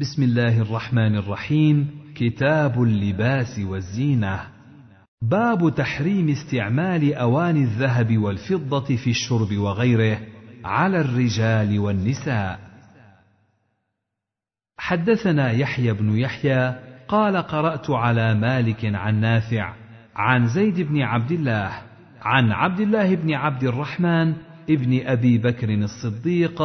بسم 0.00 0.22
الله 0.22 0.60
الرحمن 0.60 1.16
الرحيم. 1.16 1.90
كتاب 2.16 2.82
اللباس 2.82 3.58
والزينة. 3.58 4.40
باب 5.22 5.74
تحريم 5.74 6.28
استعمال 6.28 7.14
أواني 7.14 7.60
الذهب 7.60 8.18
والفضة 8.18 8.96
في 8.96 9.10
الشرب 9.10 9.56
وغيره 9.56 10.20
على 10.64 11.00
الرجال 11.00 11.78
والنساء. 11.78 12.60
حدثنا 14.78 15.50
يحيى 15.50 15.92
بن 15.92 16.18
يحيى 16.18 16.74
قال 17.08 17.36
قرأت 17.36 17.90
على 17.90 18.34
مالك 18.34 18.84
عن 18.84 19.20
نافع 19.20 19.74
عن 20.16 20.46
زيد 20.46 20.80
بن 20.80 21.02
عبد 21.02 21.32
الله 21.32 21.82
عن 22.22 22.52
عبد 22.52 22.80
الله 22.80 23.14
بن 23.14 23.34
عبد 23.34 23.64
الرحمن 23.64 24.34
ابن 24.70 25.06
أبي 25.06 25.38
بكر 25.38 25.74
الصديق 25.74 26.62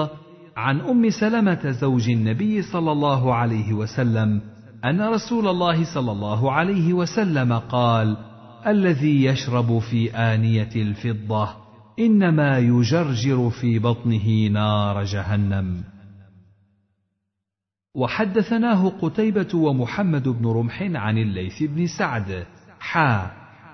عن 0.60 0.82
أم 0.82 1.10
سلمة 1.10 1.72
زوج 1.72 2.10
النبي 2.10 2.62
صلى 2.62 2.92
الله 2.92 3.36
عليه 3.36 3.74
وسلم 3.74 4.42
أن 4.86 5.02
رسول 5.02 5.48
الله 5.48 5.94
صلى 5.94 6.12
الله 6.12 6.52
عليه 6.52 6.94
وسلم 6.94 7.54
قال 7.54 8.18
الذي 8.68 9.26
يشرب 9.26 9.80
في 9.80 10.12
آنية 10.12 10.70
الفضة 10.76 11.50
إنما 12.00 12.58
يجرجر 12.58 13.50
في 13.50 13.80
بطنه 13.80 14.48
نار 14.48 15.04
جهنم. 15.04 15.84
وحدثناه 17.96 18.90
قتيبة 18.90 19.56
ومحمد 19.56 20.28
بن 20.28 20.48
رمح 20.48 20.82
عن 20.82 21.18
الليث 21.18 21.64
بن 21.64 21.88
سعد. 21.88 22.46
حا. 22.80 23.32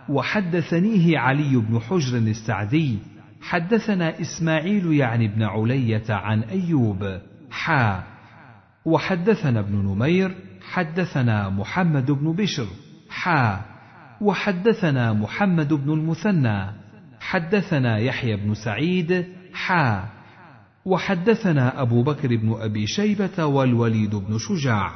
وحدثنيه 0.10 1.20
علي 1.20 1.58
بن 1.58 1.80
حجر 1.80 2.18
السعدي 2.18 2.98
حدثنا 3.50 4.22
إسماعيل 4.22 4.94
يعني 4.94 5.28
بن 5.28 5.44
علية 5.44 6.04
عن 6.10 6.42
أيوب 6.42 7.20
حا. 7.52 8.04
وحدثنا 8.86 9.60
ابن 9.60 9.76
نمير 9.76 10.36
حدثنا 10.72 11.50
محمد 11.50 12.12
بن 12.12 12.32
بشر 12.32 12.68
حا. 13.10 13.62
وحدثنا 14.22 15.14
محمد 15.14 15.74
بن 15.74 15.94
المثنى 15.94 16.72
حدثنا 17.20 17.98
يحيى 17.98 18.36
بن 18.36 18.54
سعيد 18.54 19.26
حا. 19.54 20.06
وحدثنا 20.86 21.82
أبو 21.82 22.04
بكر 22.04 22.36
بن 22.36 22.56
أبي 22.60 22.88
شيبة 22.88 23.46
والوليد 23.46 24.16
بن 24.16 24.38
شجاع. 24.38 24.92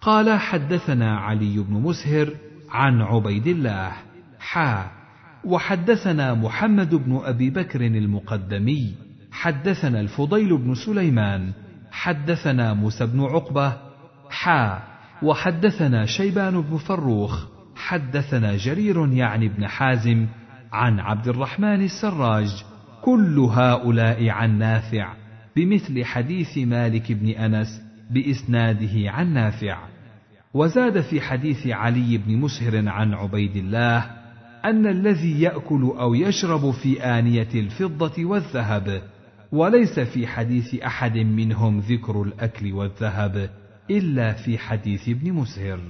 قال 0.00 0.40
حدثنا 0.40 1.18
علي 1.18 1.58
بن 1.58 1.74
مسهر 1.74 2.30
عن 2.70 3.02
عبيد 3.02 3.46
الله 3.46 3.92
حا. 4.40 5.01
وحدثنا 5.44 6.34
محمد 6.34 6.94
بن 6.94 7.20
أبي 7.24 7.50
بكر 7.50 7.80
المقدمي 7.80 8.94
حدثنا 9.32 10.00
الفضيل 10.00 10.58
بن 10.58 10.74
سليمان 10.74 11.52
حدثنا 11.90 12.74
موسى 12.74 13.06
بن 13.06 13.20
عقبة 13.20 13.76
حا 14.30 14.82
وحدثنا 15.22 16.06
شيبان 16.06 16.60
بن 16.60 16.76
فروخ 16.76 17.46
حدثنا 17.76 18.56
جرير 18.56 19.12
يعني 19.12 19.48
بن 19.48 19.66
حازم 19.66 20.26
عن 20.72 21.00
عبد 21.00 21.28
الرحمن 21.28 21.82
السراج 21.84 22.64
كل 23.02 23.38
هؤلاء 23.38 24.28
عن 24.28 24.58
نافع 24.58 25.14
بمثل 25.56 26.04
حديث 26.04 26.58
مالك 26.58 27.12
بن 27.12 27.28
أنس 27.28 27.82
بإسناده 28.10 29.10
عن 29.10 29.34
نافع. 29.34 29.78
وزاد 30.54 31.00
في 31.00 31.20
حديث 31.20 31.66
علي 31.66 32.18
بن 32.18 32.36
مسهر 32.36 32.88
عن 32.88 33.14
عبيد 33.14 33.56
الله 33.56 34.21
أن 34.64 34.86
الذي 34.86 35.42
يأكل 35.42 35.92
أو 35.98 36.14
يشرب 36.14 36.70
في 36.70 37.02
آنية 37.04 37.48
الفضة 37.54 38.24
والذهب 38.24 39.02
وليس 39.52 40.00
في 40.00 40.26
حديث 40.26 40.74
أحد 40.74 41.18
منهم 41.18 41.78
ذكر 41.78 42.22
الأكل 42.22 42.72
والذهب 42.72 43.50
إلا 43.90 44.32
في 44.32 44.58
حديث 44.58 45.08
ابن 45.08 45.32
مسهر. 45.32 45.80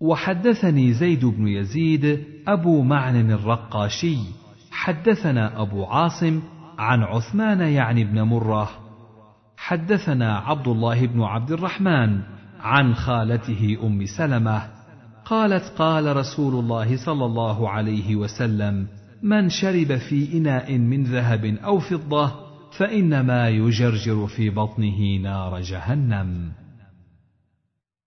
وحدثني 0.00 0.92
زيد 0.92 1.24
بن 1.24 1.48
يزيد 1.48 2.24
أبو 2.48 2.82
معن 2.82 3.30
الرقاشي 3.30 4.18
حدثنا 4.70 5.62
أبو 5.62 5.84
عاصم 5.84 6.42
عن 6.78 7.02
عثمان 7.02 7.60
يعني 7.60 8.02
ابن 8.02 8.22
مرة 8.22 8.70
حدثنا 9.56 10.38
عبد 10.38 10.68
الله 10.68 11.06
بن 11.06 11.22
عبد 11.22 11.52
الرحمن 11.52 12.20
عن 12.60 12.94
خالته 12.94 13.78
أم 13.82 14.06
سلمة 14.06 14.73
قالت 15.24 15.72
قال 15.78 16.16
رسول 16.16 16.54
الله 16.54 16.96
صلى 16.96 17.24
الله 17.24 17.70
عليه 17.70 18.16
وسلم 18.16 18.86
من 19.22 19.48
شرب 19.48 19.96
في 19.96 20.38
إناء 20.38 20.78
من 20.78 21.04
ذهب 21.04 21.44
أو 21.44 21.78
فضة 21.78 22.32
فإنما 22.78 23.48
يجرجر 23.48 24.26
في 24.26 24.50
بطنه 24.50 25.16
نار 25.22 25.60
جهنم. 25.60 26.52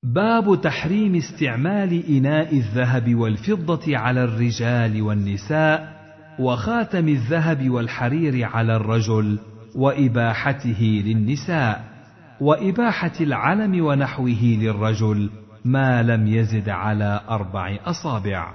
باب 0.04 0.62
تحريم 0.62 1.16
استعمال 1.16 2.04
إناء 2.10 2.58
الذهب 2.58 3.16
والفضة 3.16 3.98
على 3.98 4.24
الرجال 4.24 5.02
والنساء 5.02 5.98
وخاتم 6.40 7.08
الذهب 7.08 7.70
والحرير 7.70 8.46
على 8.46 8.76
الرجل 8.76 9.40
وإباحته 9.76 11.02
للنساء 11.06 11.98
وإباحة 12.42 13.12
العلم 13.22 13.86
ونحوه 13.86 14.42
للرجل 14.42 15.30
ما 15.66 16.04
لم 16.04 16.28
يزد 16.28 16.70
على 16.70 17.22
أربع 17.30 17.80
أصابع. 17.86 18.54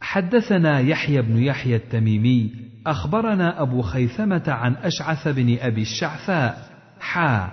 حدثنا 0.00 0.80
يحيى 0.80 1.22
بن 1.22 1.38
يحيى 1.38 1.76
التميمي 1.76 2.50
أخبرنا 2.86 3.62
أبو 3.62 3.82
خيثمة 3.82 4.44
عن 4.46 4.74
أشعث 4.74 5.28
بن 5.28 5.56
أبي 5.60 5.82
الشعثاء 5.82 6.70
حا 7.00 7.52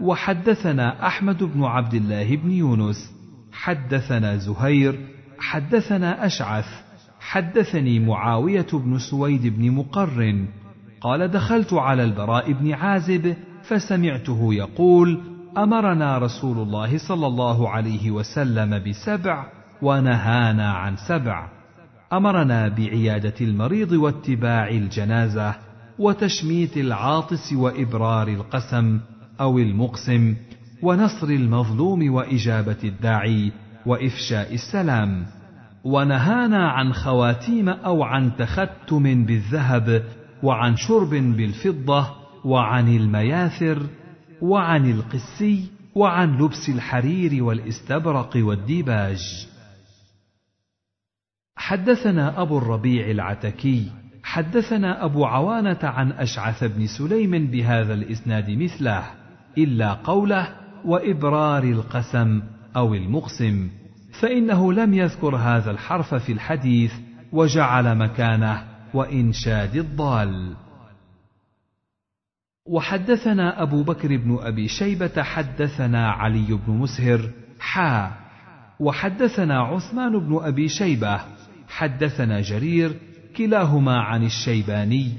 وحدثنا 0.00 1.06
أحمد 1.06 1.42
بن 1.42 1.64
عبد 1.64 1.94
الله 1.94 2.36
بن 2.36 2.50
يونس. 2.50 3.14
حدثنا 3.52 4.36
زهير 4.36 5.08
حدثنا 5.38 6.26
أشعث. 6.26 6.84
حدثني 7.20 7.98
معاوية 8.00 8.66
بن 8.72 8.98
سويد 8.98 9.46
بن 9.46 9.70
مقرن 9.70 10.48
قال 11.00 11.28
دخلت 11.28 11.72
على 11.72 12.04
البراء 12.04 12.52
بن 12.52 12.72
عازب 12.72 13.36
فسمعته 13.62 14.54
يقول 14.54 15.33
أمرنا 15.58 16.18
رسول 16.18 16.58
الله 16.58 16.98
صلى 17.08 17.26
الله 17.26 17.68
عليه 17.68 18.10
وسلم 18.10 18.82
بسبع 18.88 19.46
ونهانا 19.82 20.72
عن 20.72 20.96
سبع. 21.08 21.48
أمرنا 22.12 22.68
بعيادة 22.68 23.34
المريض 23.40 23.92
واتباع 23.92 24.68
الجنازة 24.68 25.54
وتشميت 25.98 26.76
العاطس 26.76 27.52
وإبرار 27.52 28.28
القسم 28.28 29.00
أو 29.40 29.58
المقسم 29.58 30.34
ونصر 30.82 31.26
المظلوم 31.26 32.14
وإجابة 32.14 32.78
الداعي 32.84 33.52
وإفشاء 33.86 34.54
السلام. 34.54 35.26
ونهانا 35.84 36.68
عن 36.68 36.92
خواتيم 36.92 37.68
أو 37.68 38.02
عن 38.02 38.36
تختم 38.36 39.24
بالذهب 39.24 40.02
وعن 40.42 40.76
شرب 40.76 41.10
بالفضة 41.10 42.06
وعن 42.44 42.96
المياثر 42.96 43.82
وعن 44.42 44.90
القسي 44.90 45.70
وعن 45.94 46.38
لبس 46.38 46.68
الحرير 46.68 47.44
والاستبرق 47.44 48.36
والديباج. 48.36 49.48
حدثنا 51.56 52.42
أبو 52.42 52.58
الربيع 52.58 53.10
العتكي 53.10 53.90
حدثنا 54.22 55.04
أبو 55.04 55.24
عوانة 55.24 55.78
عن 55.82 56.12
أشعث 56.12 56.64
بن 56.64 56.86
سليم 56.86 57.46
بهذا 57.46 57.94
الإسناد 57.94 58.50
مثله 58.50 59.04
إلا 59.58 59.92
قوله 59.92 60.48
وإبرار 60.84 61.62
القسم 61.62 62.42
أو 62.76 62.94
المقسم 62.94 63.70
فإنه 64.20 64.72
لم 64.72 64.94
يذكر 64.94 65.36
هذا 65.36 65.70
الحرف 65.70 66.14
في 66.14 66.32
الحديث 66.32 66.92
وجعل 67.32 67.98
مكانه 67.98 68.64
وإنشاد 68.94 69.76
الضال. 69.76 70.54
وحدثنا 72.66 73.62
أبو 73.62 73.82
بكر 73.82 74.16
بن 74.16 74.38
أبي 74.40 74.68
شيبة 74.68 75.22
حدثنا 75.22 76.10
علي 76.10 76.58
بن 76.66 76.72
مسهر 76.72 77.30
حا. 77.60 78.10
وحدثنا 78.80 79.60
عثمان 79.60 80.18
بن 80.18 80.38
أبي 80.42 80.68
شيبة 80.68 81.20
حدثنا 81.68 82.40
جرير 82.40 82.92
كلاهما 83.36 84.00
عن 84.00 84.24
الشيباني 84.24 85.12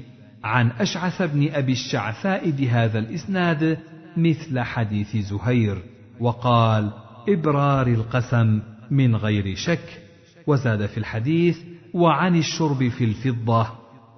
عن 0.44 0.70
أشعث 0.70 1.22
بن 1.22 1.48
أبي 1.52 1.72
الشعثاء 1.72 2.50
بهذا 2.50 2.98
الإسناد 2.98 3.78
مثل 4.16 4.60
حديث 4.60 5.16
زهير 5.16 5.82
وقال 6.20 6.92
إبرار 7.28 7.86
القسم 7.86 8.62
من 8.90 9.16
غير 9.16 9.54
شك. 9.54 10.02
وزاد 10.46 10.86
في 10.86 10.98
الحديث 10.98 11.58
وعن 11.94 12.36
الشرب 12.36 12.88
في 12.88 13.04
الفضة 13.04 13.66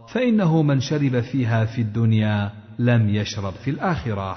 فإنه 0.09 0.63
من 0.63 0.81
شرب 0.81 1.21
فيها 1.21 1.65
في 1.65 1.81
الدنيا 1.81 2.58
لم 2.79 3.09
يشرب 3.09 3.53
في 3.53 3.71
الآخرة. 3.71 4.37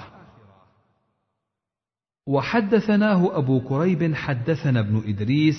وحدثناه 2.28 3.38
أبو 3.38 3.62
كريب 3.62 4.16
حدثنا 4.16 4.80
ابن 4.80 5.04
إدريس 5.08 5.56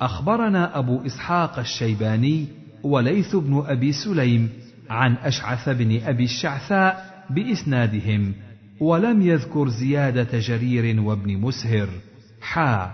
أخبرنا 0.00 0.78
أبو 0.78 1.06
إسحاق 1.06 1.58
الشيباني 1.58 2.46
وليث 2.82 3.36
بن 3.36 3.64
أبي 3.66 3.92
سليم 3.92 4.50
عن 4.90 5.14
أشعث 5.14 5.68
بن 5.68 6.00
أبي 6.02 6.24
الشعثاء 6.24 7.24
بإسنادهم 7.30 8.34
ولم 8.80 9.22
يذكر 9.22 9.68
زيادة 9.68 10.38
جرير 10.38 11.00
وابن 11.00 11.36
مسهر. 11.36 11.88
حا. 12.40 12.92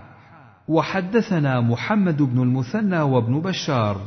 وحدثنا 0.67 1.61
محمد 1.61 2.21
بن 2.21 2.41
المثنى 2.41 3.01
وابن 3.01 3.39
بشار. 3.39 4.01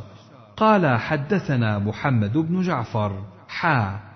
قال 0.57 0.99
حدثنا 0.99 1.79
محمد 1.79 2.37
بن 2.37 2.61
جعفر. 2.61 3.23
حا. 3.47 4.06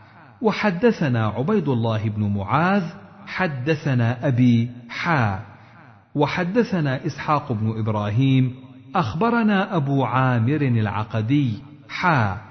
وحدثنا 0.42 1.28
عبيد 1.28 1.68
الله 1.68 2.10
بن 2.10 2.24
معاذ 2.24 2.84
حدثنا 3.26 4.28
أبي 4.28 4.70
حا 4.90 5.40
وحدثنا 6.16 7.06
إسحاق 7.06 7.52
بن 7.52 7.80
إبراهيم 7.80 8.56
أخبرنا 8.96 9.76
أبو 9.76 10.04
عامر 10.04 10.62
العقدي 10.62 11.54
حا 11.90 12.42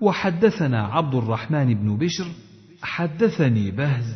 وحدثنا 0.00 0.86
عبد 0.86 1.14
الرحمن 1.14 1.74
بن 1.74 1.96
بشر 1.96 2.26
حدثني 2.82 3.70
بهز. 3.70 4.14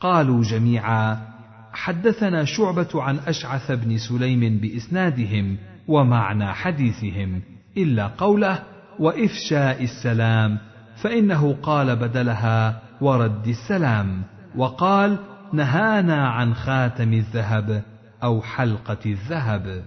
قالوا 0.00 0.42
جميعا 0.42 1.26
حدثنا 1.72 2.44
شعبة 2.44 2.88
عن 2.94 3.18
أشعث 3.18 3.72
بن 3.72 3.98
سليم 3.98 4.58
بإسنادهم 4.58 5.56
ومعنى 5.88 6.52
حديثهم 6.52 7.42
إلا 7.76 8.06
قوله 8.06 8.62
وإفشاء 8.98 9.84
السلام 9.84 10.58
فإنه 11.02 11.56
قال 11.62 11.96
بدلها 11.96 12.82
ورد 13.00 13.48
السلام 13.48 14.22
وقال 14.56 15.18
نهانا 15.52 16.28
عن 16.28 16.54
خاتم 16.54 17.12
الذهب 17.12 17.82
أو 18.22 18.42
حلقة 18.42 18.98
الذهب. 19.06 19.84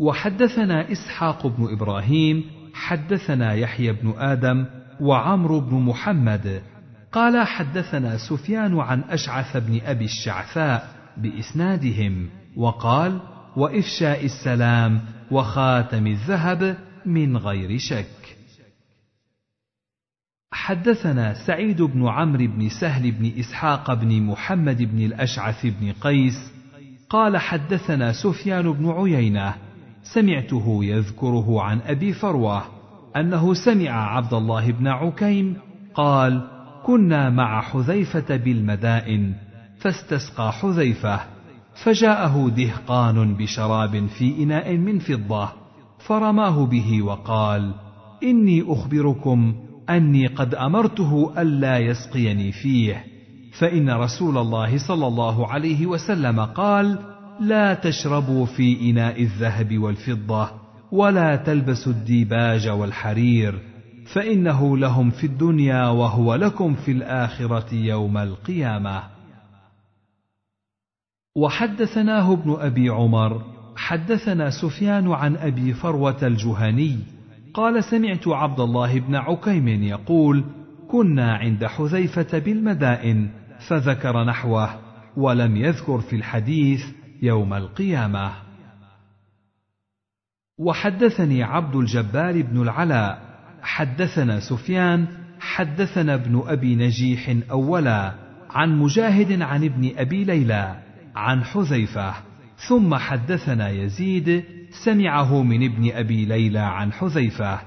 وحدثنا 0.00 0.92
إسحاق 0.92 1.46
بن 1.46 1.72
إبراهيم 1.72 2.44
حدثنا 2.74 3.52
يحيى 3.54 3.92
بن 3.92 4.14
آدم 4.18 4.66
وعمرو 5.00 5.60
بن 5.60 5.74
محمد. 5.74 6.62
قال 7.12 7.46
حدثنا 7.46 8.16
سفيان 8.16 8.80
عن 8.80 9.00
أشعث 9.00 9.56
بن 9.56 9.80
أبي 9.84 10.04
الشعثاء 10.04 10.88
بإسنادهم 11.16 12.30
وقال 12.56 13.20
وإفشاء 13.56 14.24
السلام 14.24 15.00
وخاتم 15.30 16.06
الذهب 16.06 16.76
من 17.06 17.36
غير 17.36 17.78
شك. 17.78 18.19
حدثنا 20.52 21.34
سعيد 21.46 21.82
بن 21.82 22.08
عمرو 22.08 22.46
بن 22.46 22.68
سهل 22.68 23.12
بن 23.12 23.32
إسحاق 23.38 23.94
بن 23.94 24.22
محمد 24.22 24.82
بن 24.82 24.98
الأشعث 25.02 25.66
بن 25.66 25.92
قيس 25.92 26.52
قال 27.10 27.36
حدثنا 27.36 28.12
سفيان 28.12 28.72
بن 28.72 28.90
عيينة 28.90 29.54
سمعته 30.02 30.84
يذكره 30.84 31.62
عن 31.62 31.80
أبي 31.80 32.12
فروة 32.12 32.62
أنه 33.16 33.54
سمع 33.54 34.16
عبد 34.16 34.34
الله 34.34 34.72
بن 34.72 34.86
عكيم 34.86 35.56
قال 35.94 36.48
كنا 36.84 37.30
مع 37.30 37.60
حذيفة 37.60 38.36
بالمدائن 38.36 39.34
فاستسقى 39.80 40.52
حذيفة 40.52 41.20
فجاءه 41.84 42.48
دهقان 42.48 43.34
بشراب 43.34 44.06
في 44.06 44.42
إناء 44.42 44.76
من 44.76 44.98
فضة 44.98 45.48
فرماه 45.98 46.66
به 46.66 47.02
وقال 47.02 47.74
إني 48.22 48.64
أخبركم 48.68 49.69
أني 49.90 50.26
قد 50.26 50.54
أمرته 50.54 51.42
ألا 51.42 51.78
يسقيني 51.78 52.52
فيه. 52.52 53.04
فإن 53.58 53.90
رسول 53.90 54.38
الله 54.38 54.78
صلى 54.88 55.06
الله 55.06 55.46
عليه 55.46 55.86
وسلم 55.86 56.40
قال 56.40 56.98
لا 57.40 57.74
تشربوا 57.74 58.46
في 58.46 58.90
إناء 58.90 59.22
الذهب 59.22 59.78
والفضة 59.78 60.50
ولا 60.92 61.36
تلبسوا 61.36 61.92
الديباج 61.92 62.68
والحرير 62.68 63.58
فإنه 64.14 64.78
لهم 64.78 65.10
في 65.10 65.26
الدنيا 65.26 65.88
وهو 65.88 66.34
لكم 66.34 66.74
في 66.74 66.92
الآخرة 66.92 67.74
يوم 67.74 68.18
القيامة. 68.18 69.02
وحدثناه 71.36 72.32
ابن 72.32 72.56
أبي 72.60 72.88
عمر 72.88 73.42
حدثنا 73.76 74.50
سفيان 74.50 75.12
عن 75.12 75.36
أبي 75.36 75.74
فروة 75.74 76.26
الجهني 76.26 76.98
قال 77.54 77.84
سمعت 77.84 78.28
عبد 78.28 78.60
الله 78.60 79.00
بن 79.00 79.14
عكيم 79.14 79.68
يقول 79.68 80.44
كنا 80.88 81.36
عند 81.36 81.66
حذيفة 81.66 82.38
بالمدائن 82.38 83.30
فذكر 83.68 84.24
نحوه 84.24 84.78
ولم 85.16 85.56
يذكر 85.56 86.00
في 86.00 86.16
الحديث 86.16 86.84
يوم 87.22 87.54
القيامة. 87.54 88.32
وحدثني 90.58 91.42
عبد 91.42 91.76
الجبار 91.76 92.42
بن 92.42 92.62
العلاء 92.62 93.30
حدثنا 93.62 94.40
سفيان 94.40 95.06
حدثنا 95.40 96.14
ابن 96.14 96.42
أبي 96.46 96.76
نجيح 96.76 97.36
أولا 97.50 98.14
عن 98.50 98.78
مجاهد 98.78 99.42
عن 99.42 99.64
ابن 99.64 99.90
أبي 99.96 100.24
ليلى 100.24 100.76
عن 101.16 101.44
حذيفة 101.44 102.14
ثم 102.68 102.94
حدثنا 102.94 103.68
يزيد 103.68 104.44
سمعه 104.70 105.42
من 105.42 105.64
ابن 105.64 105.90
أبي 105.92 106.24
ليلى 106.24 106.58
عن 106.58 106.92
حذيفة 106.92 107.60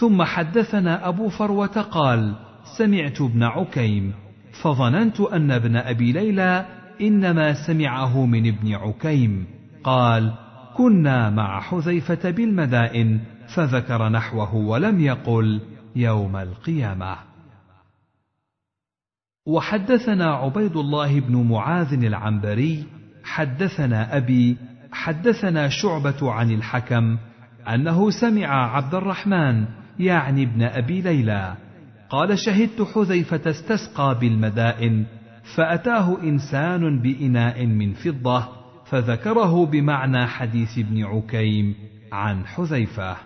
ثم 0.00 0.22
حدثنا 0.22 1.08
أبو 1.08 1.28
فروة 1.28 1.66
قال 1.66 2.34
سمعت 2.78 3.20
ابن 3.20 3.42
عكيم 3.42 4.12
فظننت 4.62 5.20
أن 5.20 5.50
ابن 5.50 5.76
أبي 5.76 6.12
ليلى 6.12 6.66
إنما 7.00 7.66
سمعه 7.66 8.26
من 8.26 8.46
ابن 8.46 8.74
عكيم 8.74 9.46
قال 9.84 10.34
كنا 10.76 11.30
مع 11.30 11.60
حذيفة 11.60 12.30
بالمدائن 12.30 13.20
فذكر 13.54 14.08
نحوه 14.08 14.54
ولم 14.54 15.00
يقل 15.00 15.60
يوم 15.96 16.36
القيامة. 16.36 17.16
وحدثنا 19.46 20.34
عبيد 20.34 20.76
الله 20.76 21.20
بن 21.20 21.48
معاذ 21.48 22.04
العنبري 22.04 22.84
حدثنا 23.24 24.16
أبي 24.16 24.56
حدثنا 24.98 25.68
شعبة 25.68 26.32
عن 26.32 26.50
الحكم 26.50 27.18
أنه 27.74 28.10
سمع 28.10 28.76
عبد 28.76 28.94
الرحمن 28.94 29.66
يعني 29.98 30.42
ابن 30.42 30.62
أبي 30.62 31.00
ليلى 31.00 31.54
قال 32.10 32.38
شهدت 32.38 32.82
حذيفة 32.94 33.50
استسقى 33.50 34.18
بالمدائن 34.20 35.06
فأتاه 35.56 36.22
إنسان 36.22 37.02
بإناء 37.02 37.66
من 37.66 37.92
فضة 37.92 38.48
فذكره 38.86 39.66
بمعنى 39.66 40.26
حديث 40.26 40.78
ابن 40.78 41.04
عكيم 41.04 41.74
عن 42.12 42.46
حذيفة. 42.46 43.16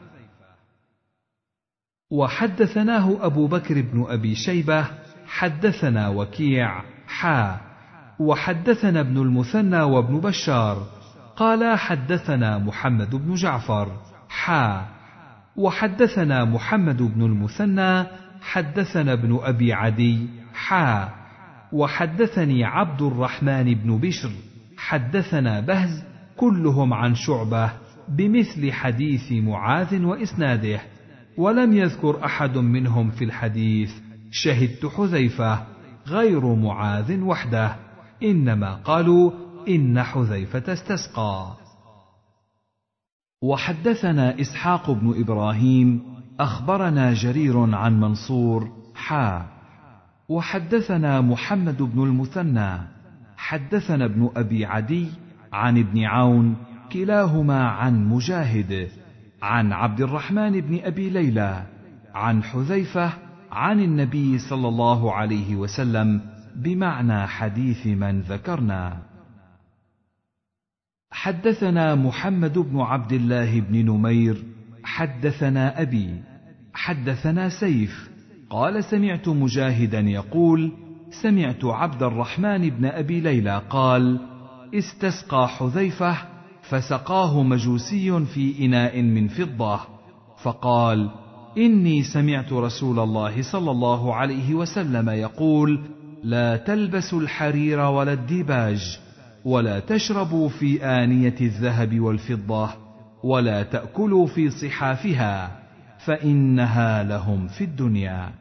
وحدثناه 2.10 3.26
أبو 3.26 3.46
بكر 3.46 3.80
بن 3.80 4.04
أبي 4.08 4.34
شيبة 4.34 4.86
حدثنا 5.26 6.08
وكيع 6.08 6.82
حا 7.06 7.60
وحدثنا 8.18 9.00
ابن 9.00 9.18
المثنى 9.18 9.82
وابن 9.82 10.20
بشار 10.20 11.01
قال 11.36 11.78
حدثنا 11.78 12.58
محمد 12.58 13.14
بن 13.14 13.34
جعفر. 13.34 13.88
حا. 14.28 14.86
وحدثنا 15.56 16.44
محمد 16.44 17.02
بن 17.02 17.22
المثنى. 17.22 18.06
حدثنا 18.42 19.12
ابن 19.12 19.38
أبي 19.42 19.72
عدي. 19.72 20.26
حا. 20.54 21.08
وحدثني 21.72 22.64
عبد 22.64 23.02
الرحمن 23.02 23.74
بن 23.74 23.98
بشر. 23.98 24.30
حدثنا 24.76 25.60
بهز. 25.60 26.04
كلهم 26.36 26.94
عن 26.94 27.14
شعبة 27.14 27.70
بمثل 28.08 28.72
حديث 28.72 29.32
معاذ 29.32 30.04
وإسناده. 30.04 30.80
ولم 31.36 31.72
يذكر 31.72 32.24
أحد 32.24 32.58
منهم 32.58 33.10
في 33.10 33.24
الحديث. 33.24 33.92
شهدت 34.30 34.86
حذيفة 34.86 35.62
غير 36.06 36.54
معاذ 36.54 37.20
وحده. 37.20 37.76
إنما 38.22 38.74
قالوا 38.74 39.41
إن 39.68 40.02
حذيفة 40.02 40.72
استسقى. 40.72 41.56
وحدثنا 43.42 44.40
إسحاق 44.40 44.90
بن 44.90 45.20
إبراهيم 45.20 46.02
أخبرنا 46.40 47.12
جرير 47.14 47.74
عن 47.76 48.00
منصور 48.00 48.68
حا 48.94 49.46
وحدثنا 50.28 51.20
محمد 51.20 51.82
بن 51.82 52.02
المثنى 52.02 52.78
حدثنا 53.36 54.04
ابن 54.04 54.30
أبي 54.36 54.66
عدي 54.66 55.08
عن 55.52 55.78
ابن 55.78 56.04
عون 56.04 56.56
كلاهما 56.92 57.68
عن 57.68 58.08
مجاهد 58.08 58.88
عن 59.42 59.72
عبد 59.72 60.00
الرحمن 60.00 60.60
بن 60.60 60.80
أبي 60.84 61.10
ليلى 61.10 61.62
عن 62.14 62.42
حذيفة 62.42 63.12
عن 63.50 63.80
النبي 63.80 64.38
صلى 64.38 64.68
الله 64.68 65.12
عليه 65.12 65.56
وسلم 65.56 66.20
بمعنى 66.56 67.26
حديث 67.26 67.86
من 67.86 68.20
ذكرنا 68.20 69.11
حدثنا 71.12 71.94
محمد 71.94 72.58
بن 72.58 72.80
عبد 72.80 73.12
الله 73.12 73.60
بن 73.60 73.86
نمير 73.86 74.44
حدثنا 74.84 75.82
أبي 75.82 76.22
حدثنا 76.74 77.48
سيف 77.48 78.10
قال 78.50 78.84
سمعت 78.84 79.28
مجاهدا 79.28 80.00
يقول 80.00 80.72
سمعت 81.22 81.64
عبد 81.64 82.02
الرحمن 82.02 82.70
بن 82.70 82.84
أبي 82.84 83.20
ليلى 83.20 83.62
قال 83.70 84.20
استسقى 84.74 85.48
حذيفة 85.48 86.16
فسقاه 86.62 87.42
مجوسي 87.42 88.24
في 88.24 88.66
إناء 88.66 89.02
من 89.02 89.28
فضة 89.28 89.80
فقال 90.42 91.10
إني 91.58 92.02
سمعت 92.02 92.52
رسول 92.52 92.98
الله 92.98 93.42
صلى 93.42 93.70
الله 93.70 94.14
عليه 94.14 94.54
وسلم 94.54 95.10
يقول 95.10 95.80
لا 96.22 96.56
تلبسوا 96.56 97.20
الحرير 97.20 97.80
ولا 97.80 98.12
الديباج. 98.12 99.00
ولا 99.44 99.80
تشربوا 99.80 100.48
في 100.48 100.84
آنية 100.84 101.36
الذهب 101.40 102.00
والفضة 102.00 102.70
ولا 103.24 103.62
تأكلوا 103.62 104.26
في 104.26 104.50
صحافها 104.50 105.58
فإنها 106.06 107.02
لهم 107.02 107.48
في 107.48 107.64
الدنيا. 107.64 108.32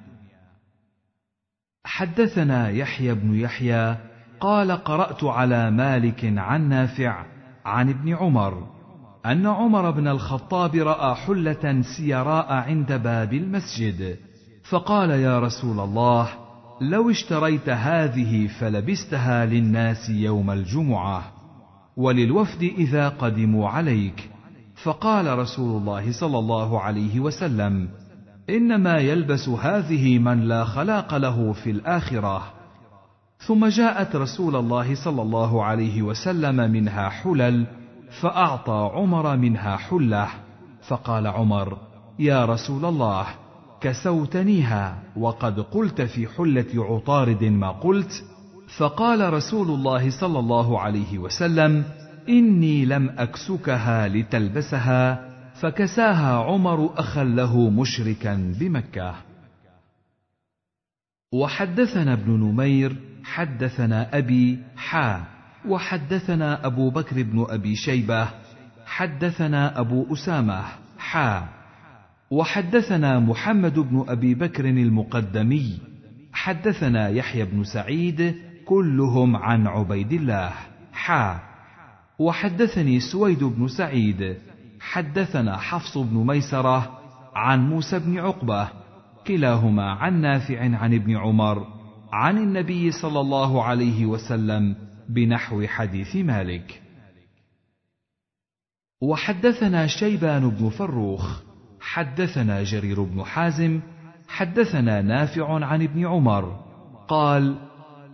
حدثنا 1.86 2.70
يحيى 2.70 3.14
بن 3.14 3.36
يحيى 3.36 3.98
قال 4.40 4.72
قرأت 4.72 5.24
على 5.24 5.72
مالك 5.72 6.34
عن 6.38 6.70
نافع 6.70 7.26
عن 7.66 7.90
ابن 7.90 8.16
عمر 8.16 8.68
أن 9.26 9.48
عمر 9.48 9.92
بن 9.92 10.08
الخطاب 10.08 10.76
رأى 10.76 11.16
حلة 11.16 11.82
سيراء 11.98 12.54
عند 12.54 12.94
باب 12.94 13.34
المسجد 13.34 14.18
فقال 14.70 15.10
يا 15.10 15.40
رسول 15.40 15.80
الله 15.80 16.30
لو 16.82 17.10
اشتريت 17.10 17.70
هذه 17.70 18.48
فلبستها 18.48 19.46
للناس 19.46 20.10
يوم 20.10 20.52
الجمعة 20.52 21.24
وللوفد 21.98 22.64
إذا 22.64 23.10
قدموا 23.10 23.70
عليك. 23.70 24.30
فقال 24.84 25.40
رسول 25.40 25.82
الله 25.82 26.12
صلى 26.12 26.40
الله 26.40 26.80
عليه 26.80 27.20
وسلم 27.20 27.90
إنما 28.50 28.98
يلبس 28.98 29.50
هذه 29.50 30.20
من 30.20 30.42
لا 30.42 30.64
خلاق 30.64 31.18
له 31.18 31.54
في 31.54 31.72
الآخرة. 31.72 32.44
ثم 33.38 33.66
جاءت 33.68 34.16
رسول 34.16 34.56
الله 34.56 34.96
صلى 34.96 35.22
الله 35.22 35.64
عليه 35.64 36.02
وسلم 36.02 36.72
منها 36.72 37.10
حلل 37.10 37.68
فأعطى 38.22 38.92
عمر 38.94 39.38
منها 39.38 39.78
حلة. 39.78 40.28
فقال 40.88 41.28
عمر 41.28 41.78
يا 42.20 42.46
رسول 42.46 42.86
الله 42.86 43.26
كسوتنيها 43.82 45.04
وقد 45.16 45.60
قلت 45.60 46.02
في 46.02 46.28
حلة 46.28 46.66
عطارد 46.76 47.44
ما 47.44 47.72
قلت 47.72 48.24
فقال 48.78 49.34
رسول 49.34 49.68
الله 49.68 50.10
صلى 50.10 50.40
الله 50.40 50.80
عليه 50.80 51.18
وسلم 51.18 51.84
إني 52.30 52.86
لم 52.86 53.10
أكسكها 53.18 54.08
لتلبسها 54.08 55.32
فكساها 55.62 56.44
عمر 56.44 56.94
أخا 56.98 57.24
له 57.24 57.70
مشركا 57.70 58.54
بمكة. 58.60 59.16
وحدثنا 61.34 62.14
ابن 62.14 62.32
نمير 62.32 62.96
حدثنا 63.24 64.18
أبي 64.18 64.60
حا 64.78 65.24
وحدثنا 65.68 66.66
أبو 66.66 66.90
بكر 66.90 67.24
بن 67.24 67.46
أبي 67.50 67.76
شيبة 67.76 68.28
حدثنا 68.86 69.80
أبو 69.80 70.14
أسامة 70.14 70.64
حا. 70.98 71.61
وحدثنا 72.32 73.20
محمد 73.20 73.80
بن 73.80 74.06
أبي 74.08 74.34
بكر 74.34 74.66
المقدمي 74.66 75.80
حدثنا 76.34 77.10
يحيى 77.10 77.46
بن 77.46 77.64
سعيد 77.64 78.36
كلهم 78.66 79.36
عن 79.36 79.68
عبيد 79.68 80.14
الله 80.14 80.54
حا. 80.94 81.40
وحدثني 82.20 83.00
سويد 83.00 83.44
بن 83.44 83.68
سعيد 83.68 84.38
حدثنا 84.80 85.58
حفص 85.58 85.98
بن 85.98 86.28
ميسرة 86.28 87.00
عن 87.36 87.70
موسى 87.70 88.00
بن 88.00 88.20
عقبة 88.20 88.70
كلاهما 89.28 89.92
عن 89.92 90.22
نافع 90.22 90.62
عن 90.62 90.94
ابن 90.94 91.18
عمر 91.18 91.68
عن 92.14 92.38
النبي 92.38 92.92
صلى 92.92 93.20
الله 93.20 93.64
عليه 93.64 94.06
وسلم 94.06 94.76
بنحو 95.10 95.68
حديث 95.68 96.16
مالك. 96.16 96.82
وحدثنا 99.02 99.88
شيبان 99.88 100.50
بن 100.50 100.70
فروخ 100.70 101.51
حدثنا 101.82 102.64
جرير 102.64 103.04
بن 103.04 103.24
حازم 103.24 103.80
حدثنا 104.28 105.02
نافع 105.02 105.66
عن 105.66 105.82
ابن 105.82 106.06
عمر 106.08 106.56
قال 107.08 107.56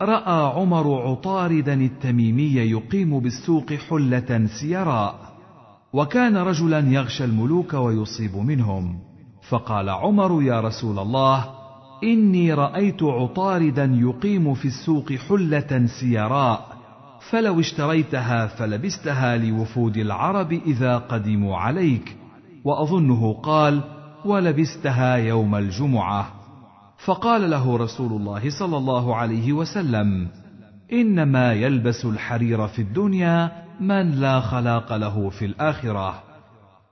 رأى 0.01 0.51
عمر 0.55 1.01
عطاردا 1.01 1.73
التميمي 1.73 2.55
يقيم 2.55 3.19
بالسوق 3.19 3.73
حلة 3.73 4.45
سيراء 4.45 5.15
وكان 5.93 6.37
رجلا 6.37 6.79
يغشى 6.79 7.23
الملوك 7.23 7.73
ويصيب 7.73 8.35
منهم. 8.35 8.99
فقال 9.49 9.89
عمر 9.89 10.43
يا 10.43 10.61
رسول 10.61 10.99
الله 10.99 11.45
إني 12.03 12.53
رأيت 12.53 13.03
عطاردا 13.03 13.85
يقيم 13.93 14.53
في 14.53 14.65
السوق 14.65 15.13
حلة 15.13 15.87
سيراء 15.99 16.77
فلو 17.29 17.59
اشتريتها 17.59 18.47
فلبستها 18.47 19.37
لوفود 19.37 19.97
العرب 19.97 20.53
إذا 20.53 20.97
قدموا 20.97 21.57
عليك. 21.57 22.15
وأظنه 22.67 23.33
قال 23.33 23.81
ولبستها 24.25 25.15
يوم 25.15 25.55
الجمعة. 25.55 26.27
فقال 27.05 27.49
له 27.49 27.77
رسول 27.77 28.11
الله 28.11 28.59
صلى 28.59 28.77
الله 28.77 29.15
عليه 29.15 29.53
وسلم 29.53 30.27
إنما 30.93 31.53
يلبس 31.53 32.05
الحرير 32.05 32.67
في 32.67 32.81
الدنيا 32.81 33.51
من 33.79 34.11
لا 34.11 34.39
خلاق 34.39 34.95
له 34.95 35.29
في 35.29 35.45
الآخرة. 35.45 36.23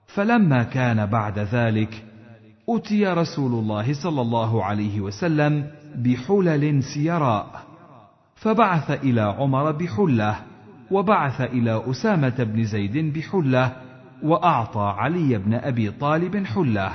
فلما 0.07 0.63
كان 0.63 1.05
بعد 1.05 1.39
ذلك 1.39 2.03
أتي 2.69 3.05
رسول 3.05 3.51
الله 3.51 3.93
صلى 4.03 4.21
الله 4.21 4.63
عليه 4.63 5.01
وسلم 5.01 5.67
بحلل 5.95 6.83
سيراء 6.83 7.47
فبعث 8.35 8.91
إلى 8.91 9.21
عمر 9.21 9.71
بحلة 9.71 10.35
وبعث 10.91 11.41
إلى 11.41 11.83
أسامة 11.91 12.43
بن 12.43 12.63
زيد 12.63 13.13
بحلة 13.13 13.84
وأعطى 14.23 14.93
علي 14.97 15.37
بن 15.37 15.53
أبي 15.53 15.91
طالب 15.91 16.45
حله 16.45 16.91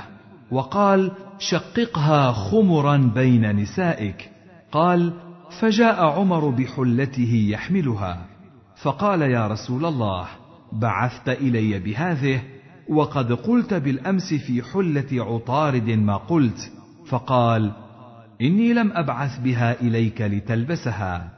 وقال 0.51 1.11
شققها 1.39 2.31
خمرا 2.31 2.97
بين 2.97 3.55
نسائك. 3.55 4.29
قال 4.71 5.13
فجاء 5.59 6.05
عمر 6.05 6.49
بحلته 6.49 7.47
يحملها. 7.49 8.25
فقال 8.81 9.21
يا 9.21 9.47
رسول 9.47 9.85
الله 9.85 10.27
بعثت 10.71 11.29
إلي 11.29 11.79
بهذه 11.79 12.41
وقد 12.89 13.31
قلت 13.31 13.73
بالأمس 13.73 14.33
في 14.33 14.61
حلة 14.73 15.07
عطارد 15.11 15.89
ما 15.89 16.17
قلت. 16.17 16.71
فقال 17.09 17.71
إني 18.41 18.73
لم 18.73 18.91
أبعث 18.91 19.39
بها 19.39 19.81
إليك 19.81 20.21
لتلبسها 20.21 21.29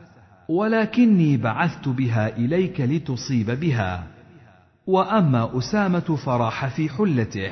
ولكني 0.49 1.37
بعثت 1.37 1.87
بها 1.87 2.37
إليك 2.37 2.81
لتصيب 2.81 3.51
بها. 3.51 4.12
وأما 4.87 5.57
أسامة 5.57 6.15
فراح 6.25 6.67
في 6.67 6.89
حلته. 6.89 7.51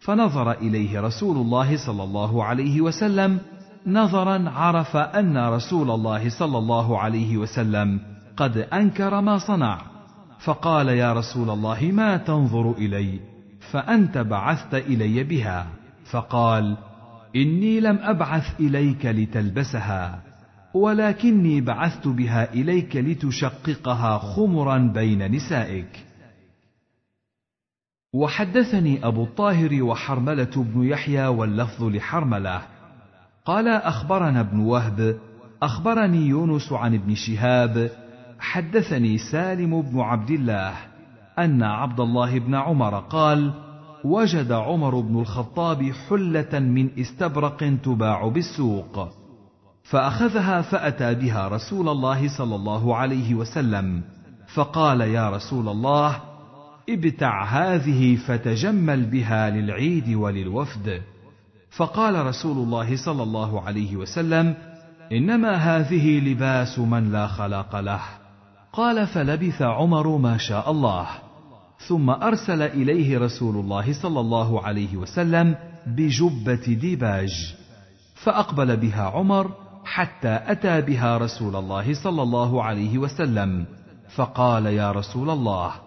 فنظر 0.00 0.52
إليه 0.52 1.00
رسول 1.00 1.36
الله 1.36 1.86
صلى 1.86 2.04
الله 2.04 2.44
عليه 2.44 2.80
وسلم 2.80 3.38
نظرا 3.86 4.50
عرف 4.50 4.96
أن 4.96 5.38
رسول 5.38 5.90
الله 5.90 6.38
صلى 6.38 6.58
الله 6.58 6.98
عليه 6.98 7.36
وسلم 7.36 8.00
قد 8.36 8.56
أنكر 8.56 9.20
ما 9.20 9.38
صنع. 9.38 9.80
فقال 10.38 10.88
يا 10.88 11.12
رسول 11.12 11.50
الله 11.50 11.90
ما 11.92 12.16
تنظر 12.16 12.72
إلي؟ 12.72 13.20
فأنت 13.70 14.18
بعثت 14.18 14.74
إلي 14.74 15.24
بها. 15.24 15.66
فقال 16.10 16.76
إني 17.36 17.80
لم 17.80 17.98
أبعث 18.02 18.60
إليك 18.60 19.06
لتلبسها 19.06 20.22
ولكني 20.74 21.60
بعثت 21.60 22.08
بها 22.08 22.52
إليك 22.54 22.96
لتشققها 22.96 24.18
خمرا 24.18 24.78
بين 24.78 25.32
نسائك. 25.32 26.05
وحدثني 28.12 29.06
أبو 29.06 29.24
الطاهر 29.24 29.82
وحرملة 29.82 30.50
بن 30.56 30.82
يحيى 30.82 31.26
واللفظ 31.26 31.82
لحرملة. 31.84 32.62
قال 33.44 33.68
أخبرنا 33.68 34.40
ابن 34.40 34.60
وهب 34.60 35.18
أخبرني 35.62 36.26
يونس 36.26 36.72
عن 36.72 36.94
ابن 36.94 37.14
شهاب 37.14 37.90
حدثني 38.38 39.18
سالم 39.18 39.82
بن 39.82 40.00
عبد 40.00 40.30
الله 40.30 40.74
أن 41.38 41.62
عبد 41.62 42.00
الله 42.00 42.38
بن 42.38 42.54
عمر 42.54 42.98
قال 43.00 43.52
وجد 44.04 44.52
عمر 44.52 45.00
بن 45.00 45.20
الخطاب 45.20 45.92
حلة 46.08 46.58
من 46.58 46.90
استبرق 46.98 47.78
تباع 47.84 48.28
بالسوق 48.28 49.08
فأخذها 49.82 50.62
فأتى 50.62 51.14
بها 51.14 51.48
رسول 51.48 51.88
الله 51.88 52.38
صلى 52.38 52.54
الله 52.54 52.96
عليه 52.96 53.34
وسلم 53.34 54.02
فقال 54.54 55.00
يا 55.00 55.30
رسول 55.30 55.68
الله 55.68 56.20
ابتع 56.90 57.44
هذه 57.44 58.16
فتجمل 58.16 59.04
بها 59.06 59.50
للعيد 59.50 60.14
وللوفد. 60.14 61.02
فقال 61.70 62.26
رسول 62.26 62.56
الله 62.56 62.96
صلى 62.96 63.22
الله 63.22 63.60
عليه 63.60 63.96
وسلم 63.96 64.54
إنما 65.12 65.54
هذه 65.54 66.20
لباس 66.20 66.78
من 66.78 67.12
لا 67.12 67.26
خلاق 67.26 67.80
له. 67.80 68.00
قال 68.72 69.06
فلبث 69.06 69.62
عمر 69.62 70.16
ما 70.16 70.36
شاء 70.36 70.70
الله. 70.70 71.06
ثم 71.88 72.10
أرسل 72.10 72.62
إليه 72.62 73.18
رسول 73.18 73.56
الله 73.56 73.92
صلى 74.02 74.20
الله 74.20 74.66
عليه 74.66 74.96
وسلم 74.96 75.54
بجبة 75.86 76.74
ديباج. 76.74 77.56
فأقبل 78.14 78.76
بها 78.76 79.02
عمر 79.02 79.50
حتى 79.84 80.40
أتى 80.46 80.80
بها 80.80 81.18
رسول 81.18 81.56
الله 81.56 81.94
صلى 81.94 82.22
الله 82.22 82.62
عليه 82.62 82.98
وسلم. 82.98 83.66
فقال 84.14 84.66
يا 84.66 84.92
رسول 84.92 85.30
الله 85.30 85.85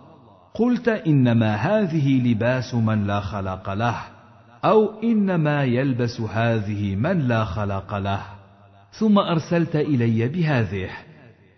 قلت 0.59 0.87
إنما 0.87 1.55
هذه 1.55 2.31
لباس 2.31 2.75
من 2.75 3.07
لا 3.07 3.19
خلاق 3.19 3.73
له 3.73 3.95
أو 4.65 5.01
إنما 5.03 5.63
يلبس 5.63 6.21
هذه 6.21 6.95
من 6.95 7.27
لا 7.27 7.45
خلاق 7.45 7.97
له. 7.97 8.21
ثم 8.91 9.19
أرسلت 9.19 9.75
إلي 9.75 10.27
بهذه 10.27 10.89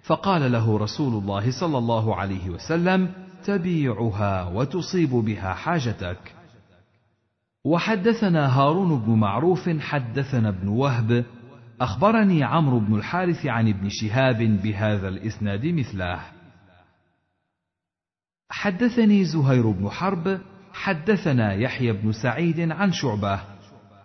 فقال 0.03 0.51
له 0.51 0.77
رسول 0.77 1.23
الله 1.23 1.51
صلى 1.59 1.77
الله 1.77 2.15
عليه 2.15 2.49
وسلم 2.49 3.09
تبيعها 3.45 4.43
وتصيب 4.43 5.09
بها 5.09 5.53
حاجتك. 5.53 6.35
وحدثنا 7.65 8.59
هارون 8.59 8.99
بن 8.99 9.11
معروف 9.11 9.69
حدثنا 9.69 10.49
ابن 10.49 10.67
وهب 10.67 11.25
أخبرني 11.81 12.43
عمرو 12.43 12.79
بن 12.79 12.95
الحارث 12.95 13.45
عن 13.45 13.67
ابن 13.67 13.89
شهاب 13.89 14.37
بهذا 14.37 15.07
الإسناد 15.07 15.65
مثله. 15.65 16.19
حدثني 18.51 19.25
زهير 19.25 19.69
بن 19.69 19.89
حرب 19.89 20.39
حدثنا 20.73 21.53
يحيى 21.53 21.91
بن 21.91 22.11
سعيد 22.11 22.71
عن 22.71 22.91
شعبة. 22.91 23.39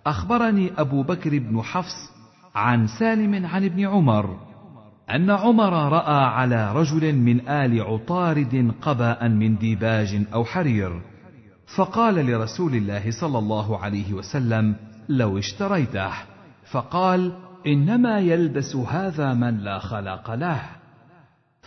أخبرني 0.06 0.72
أبو 0.78 1.02
بكر 1.02 1.38
بن 1.38 1.62
حفص 1.62 2.10
عن 2.54 2.86
سالم 2.86 3.46
عن 3.46 3.64
ابن 3.64 3.86
عمر 3.86 4.38
أن 5.10 5.30
عمر 5.30 5.72
رأى 5.92 6.24
على 6.24 6.72
رجل 6.72 7.14
من 7.14 7.48
آل 7.48 7.82
عطارد 7.82 8.74
قباء 8.82 9.28
من 9.28 9.56
ديباج 9.56 10.22
أو 10.34 10.44
حرير. 10.44 11.00
فقال 11.76 12.14
لرسول 12.14 12.74
الله 12.74 13.10
صلى 13.20 13.38
الله 13.38 13.78
عليه 13.78 14.12
وسلم 14.12 14.76
لو 15.08 15.38
اشتريته 15.38 16.12
فقال 16.70 17.32
إنما 17.66 18.18
يلبس 18.18 18.76
هذا 18.76 19.34
من 19.34 19.58
لا 19.58 19.78
خلاق 19.78 20.34
له 20.34 20.62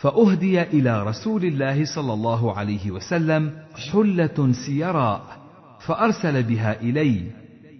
فأهدي 0.01 0.61
إلى 0.61 1.03
رسول 1.03 1.45
الله 1.45 1.85
صلى 1.85 2.13
الله 2.13 2.57
عليه 2.57 2.91
وسلم 2.91 3.51
حلة 3.91 4.51
سيراء 4.65 5.37
فأرسل 5.79 6.43
بها 6.43 6.81
إلي. 6.81 7.31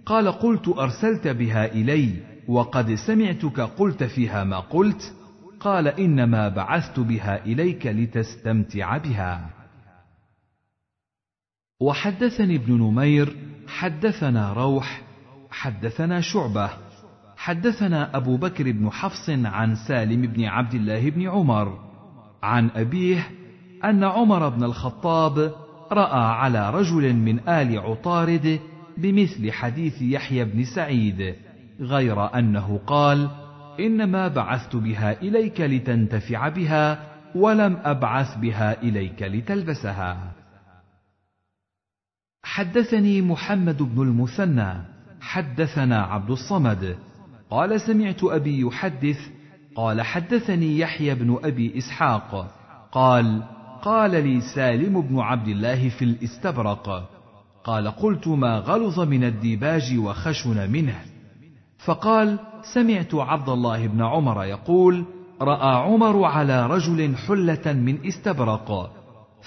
قال 0.06 0.32
قلت 0.32 0.68
أرسلت 0.68 1.28
بها 1.28 1.72
إلي 1.72 2.14
وقد 2.48 2.94
سمعتك 2.94 3.60
قلت 3.60 4.04
فيها 4.04 4.44
ما 4.44 4.60
قلت. 4.60 5.14
قال 5.60 5.88
إنما 5.88 6.48
بعثت 6.48 7.00
بها 7.00 7.44
إليك 7.44 7.86
لتستمتع 7.86 8.96
بها. 8.96 9.50
وحدثني 11.80 12.56
ابن 12.56 12.72
نمير 12.72 13.36
حدثنا 13.68 14.52
روح 14.52 15.02
حدثنا 15.50 16.20
شعبة 16.20 16.70
حدثنا 17.36 18.16
أبو 18.16 18.36
بكر 18.36 18.72
بن 18.72 18.90
حفص 18.90 19.30
عن 19.30 19.74
سالم 19.74 20.22
بن 20.22 20.44
عبد 20.44 20.74
الله 20.74 21.10
بن 21.10 21.28
عمر. 21.28 21.89
عن 22.42 22.70
أبيه 22.76 23.30
أن 23.84 24.04
عمر 24.04 24.48
بن 24.48 24.64
الخطاب 24.64 25.38
رأى 25.92 26.20
على 26.20 26.70
رجل 26.70 27.14
من 27.14 27.48
آل 27.48 27.78
عطارد 27.78 28.60
بمثل 28.98 29.52
حديث 29.52 30.02
يحيى 30.02 30.44
بن 30.44 30.64
سعيد 30.64 31.34
غير 31.80 32.34
أنه 32.38 32.80
قال 32.86 33.28
إنما 33.80 34.28
بعثت 34.28 34.76
بها 34.76 35.22
إليك 35.22 35.60
لتنتفع 35.60 36.48
بها 36.48 37.10
ولم 37.34 37.78
أبعث 37.84 38.38
بها 38.38 38.82
إليك 38.82 39.22
لتلبسها. 39.22 40.32
حدثني 42.42 43.22
محمد 43.22 43.82
بن 43.82 44.02
المثنى 44.02 44.74
حدثنا 45.20 46.02
عبد 46.02 46.30
الصمد 46.30 46.96
قال 47.50 47.80
سمعت 47.80 48.24
أبي 48.24 48.60
يحدث 48.60 49.39
قال 49.80 50.02
حدثني 50.02 50.78
يحيى 50.78 51.14
بن 51.14 51.38
أبي 51.44 51.78
إسحاق 51.78 52.46
قال 52.92 53.42
قال 53.82 54.10
لي 54.10 54.40
سالم 54.40 55.00
بن 55.00 55.18
عبد 55.18 55.48
الله 55.48 55.88
في 55.88 56.04
الاستبرق 56.04 57.10
قال 57.64 57.90
قلت 57.90 58.28
ما 58.28 58.58
غلظ 58.58 59.00
من 59.00 59.24
الديباج 59.24 59.98
وخشن 59.98 60.70
منه 60.70 61.00
فقال 61.84 62.38
سمعت 62.74 63.14
عبد 63.14 63.48
الله 63.48 63.86
بن 63.86 64.02
عمر 64.02 64.44
يقول 64.44 65.04
رأى 65.40 65.74
عمر 65.74 66.24
على 66.24 66.66
رجل 66.66 67.16
حلة 67.16 67.72
من 67.72 68.06
استبرق 68.06 68.92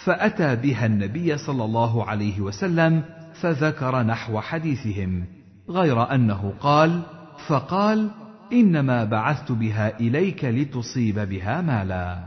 فأتى 0.06 0.56
بها 0.56 0.86
النبي 0.86 1.38
صلى 1.38 1.66
الله 1.66 2.06
عليه 2.06 2.42
وسلم 2.42 3.04
فذكر 3.42 4.04
نحو 4.04 4.40
حديثهم 4.42 5.26
غير 5.70 6.12
أنه 6.12 6.54
قال 6.60 7.02
فقال 7.48 8.23
إنما 8.52 9.04
بعثت 9.04 9.52
بها 9.52 10.00
إليك 10.00 10.46
لتصيب 10.46 11.20
بها 11.20 11.62
مالا. 11.62 12.24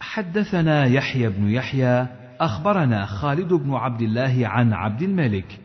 حدثنا 0.00 0.84
يحيى 0.84 1.28
بن 1.28 1.48
يحيى 1.48 2.06
أخبرنا 2.40 3.06
خالد 3.06 3.52
بن 3.52 3.74
عبد 3.74 4.02
الله 4.02 4.48
عن 4.48 4.72
عبد 4.72 5.02
الملك 5.02 5.60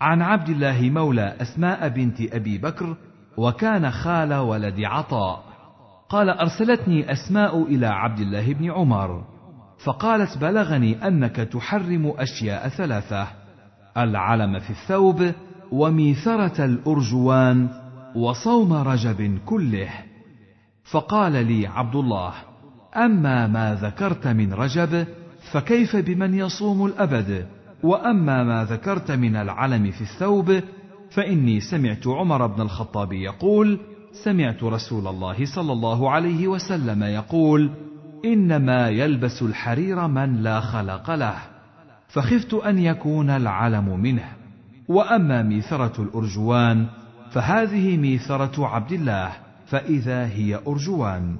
عن 0.00 0.22
عبد 0.22 0.48
الله 0.48 0.90
مولى 0.90 1.36
أسماء 1.40 1.88
بنت 1.88 2.20
أبي 2.20 2.58
بكر 2.58 2.96
وكان 3.36 3.90
خال 3.90 4.34
ولد 4.34 4.80
عطاء. 4.80 5.50
قال 6.08 6.30
أرسلتني 6.30 7.12
أسماء 7.12 7.62
إلى 7.62 7.86
عبد 7.86 8.18
الله 8.18 8.54
بن 8.54 8.70
عمر 8.70 9.24
فقالت 9.84 10.38
بلغني 10.38 11.06
أنك 11.08 11.36
تحرم 11.36 12.14
أشياء 12.18 12.68
ثلاثة 12.68 13.28
العلم 13.96 14.58
في 14.58 14.70
الثوب 14.70 15.32
وميثره 15.72 16.64
الأرجوان 16.64 17.68
وصوم 18.14 18.72
رجب 18.72 19.38
كله. 19.46 19.90
فقال 20.84 21.32
لي 21.32 21.66
عبد 21.66 21.96
الله 21.96 22.32
أما 22.96 23.46
ما 23.46 23.74
ذكرت 23.74 24.26
من 24.26 24.52
رجب 24.52 25.06
فكيف 25.52 25.96
بمن 25.96 26.34
يصوم 26.34 26.86
الأبد؟ 26.86 27.46
وأما 27.82 28.44
ما 28.44 28.64
ذكرت 28.64 29.10
من 29.10 29.36
العلم 29.36 29.90
في 29.90 30.00
الثوب 30.00 30.60
فإني 31.10 31.60
سمعت 31.60 32.06
عمر 32.06 32.46
بن 32.46 32.60
الخطاب 32.60 33.12
يقول 33.12 33.78
سمعت 34.24 34.62
رسول 34.62 35.06
الله 35.06 35.44
صلى 35.54 35.72
الله 35.72 36.10
عليه 36.10 36.48
وسلم 36.48 37.02
يقول 37.02 37.70
إنما 38.24 38.88
يلبس 38.88 39.42
الحرير 39.42 40.06
من 40.06 40.42
لا 40.42 40.60
خلق 40.60 41.10
له 41.10 41.36
فخفت 42.08 42.54
أن 42.54 42.78
يكون 42.78 43.30
العلم 43.30 44.00
منه. 44.00 44.39
وأما 44.90 45.42
ميثرة 45.42 46.02
الأرجوان 46.02 46.86
فهذه 47.30 47.96
ميثرة 47.96 48.66
عبد 48.66 48.92
الله 48.92 49.32
فإذا 49.66 50.26
هي 50.26 50.60
أرجوان. 50.66 51.36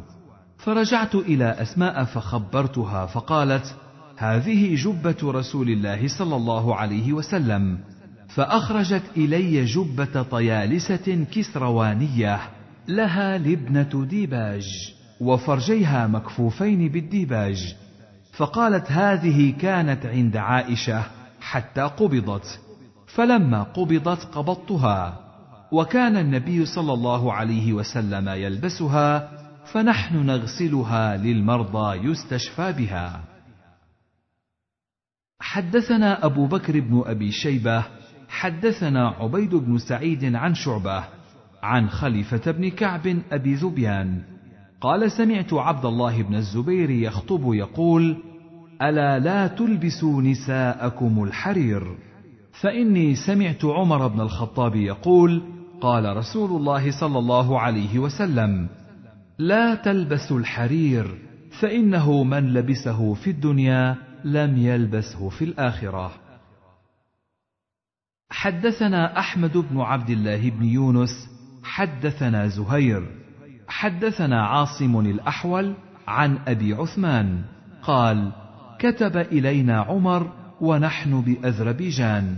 فرجعت 0.58 1.14
إلى 1.14 1.44
أسماء 1.44 2.04
فخبرتها 2.04 3.06
فقالت 3.06 3.76
هذه 4.16 4.74
جبة 4.74 5.16
رسول 5.22 5.68
الله 5.68 6.08
صلى 6.08 6.36
الله 6.36 6.76
عليه 6.76 7.12
وسلم. 7.12 7.78
فأخرجت 8.28 9.02
إلي 9.16 9.64
جبة 9.64 10.22
طيالسة 10.22 11.26
كسروانية 11.32 12.40
لها 12.88 13.38
لبنة 13.38 14.06
ديباج 14.10 14.94
وفرجيها 15.20 16.06
مكفوفين 16.06 16.88
بالديباج. 16.88 17.76
فقالت 18.32 18.92
هذه 18.92 19.54
كانت 19.60 20.06
عند 20.06 20.36
عائشة 20.36 21.02
حتى 21.40 21.82
قبضت. 21.82 22.69
فلما 23.14 23.62
قبضت 23.62 24.25
قبضتها 24.25 25.20
وكان 25.73 26.16
النبي 26.16 26.66
صلى 26.66 26.92
الله 26.92 27.33
عليه 27.33 27.73
وسلم 27.73 28.29
يلبسها 28.29 29.31
فنحن 29.73 30.27
نغسلها 30.27 31.16
للمرضى 31.16 32.09
يستشفى 32.09 32.73
بها. 32.73 33.20
حدثنا 35.40 36.25
أبو 36.27 36.46
بكر 36.46 36.81
بن 36.81 37.03
أبي 37.07 37.33
شيبة 37.33 37.85
حدثنا 38.29 39.09
عبيد 39.09 39.55
بن 39.55 39.79
سعيد 39.79 40.35
عن 40.35 40.55
شعبة 40.55 41.05
عن 41.62 41.88
خليفة 41.88 42.51
بن 42.51 42.70
كعب 42.70 43.18
أبي 43.33 43.55
ذبيان. 43.55 44.23
قال 44.81 45.12
سمعت 45.12 45.55
عبد 45.55 45.85
الله 45.85 46.23
بن 46.23 46.35
الزبير 46.35 46.90
يخطب 46.90 47.55
يقول 47.55 48.16
ألا 48.83 49.18
لا 49.18 49.46
تلبسوا 49.46 50.23
نساءكم 50.23 51.25
الحرير؟ 51.25 52.10
فإني 52.52 53.14
سمعت 53.14 53.64
عمر 53.64 54.06
بن 54.06 54.20
الخطاب 54.20 54.76
يقول 54.76 55.42
قال 55.80 56.16
رسول 56.16 56.50
الله 56.50 57.00
صلى 57.00 57.18
الله 57.18 57.60
عليه 57.60 57.98
وسلم 57.98 58.68
لا 59.38 59.74
تلبسوا 59.74 60.38
الحرير 60.38 61.18
فإنه 61.60 62.24
من 62.24 62.52
لبسه 62.52 63.14
في 63.14 63.30
الدنيا 63.30 63.96
لم 64.24 64.56
يلبسه 64.56 65.28
في 65.28 65.44
الآخرة. 65.44 66.12
حدثنا 68.30 69.18
أحمد 69.18 69.56
بن 69.56 69.80
عبد 69.80 70.10
الله 70.10 70.50
بن 70.50 70.64
يونس 70.64 71.28
حدثنا 71.62 72.46
زهير 72.46 73.06
حدثنا 73.68 74.46
عاصم 74.46 75.00
الأحول 75.00 75.74
عن 76.08 76.38
أبي 76.48 76.74
عثمان 76.74 77.42
قال 77.82 78.32
كتب 78.78 79.16
إلينا 79.16 79.80
عمر 79.80 80.32
ونحن 80.61 81.20
بأذربيجان. 81.20 82.37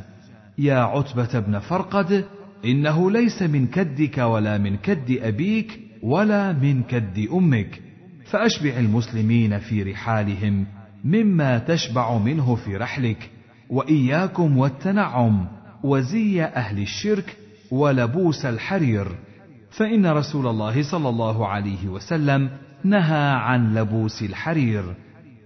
يا 0.59 0.79
عتبة 0.79 1.41
بن 1.41 1.59
فرقد 1.59 2.25
إنه 2.65 3.11
ليس 3.11 3.43
من 3.43 3.67
كدك 3.67 4.19
ولا 4.19 4.59
من 4.59 4.77
كد 4.77 5.19
أبيك 5.23 5.81
ولا 6.03 6.53
من 6.53 6.83
كد 6.83 7.29
أمك. 7.33 7.81
فأشبع 8.25 8.77
المسلمين 8.77 9.59
في 9.59 9.83
رحالهم 9.83 10.67
مما 11.05 11.59
تشبع 11.59 12.19
منه 12.19 12.55
في 12.55 12.77
رحلك 12.77 13.31
وإياكم 13.71 14.59
والتنعم 14.59 15.47
وزي 15.85 16.45
أهل 16.45 16.83
الشرك 16.83 17.37
ولبوس 17.71 18.45
الحرير. 18.45 19.07
فإن 19.71 20.07
رسول 20.07 20.47
الله 20.47 20.83
صلى 20.83 21.09
الله 21.09 21.49
عليه 21.49 21.89
وسلم 21.89 22.51
نهى 22.85 23.31
عن 23.31 23.75
لبوس 23.75 24.23
الحرير. 24.23 24.95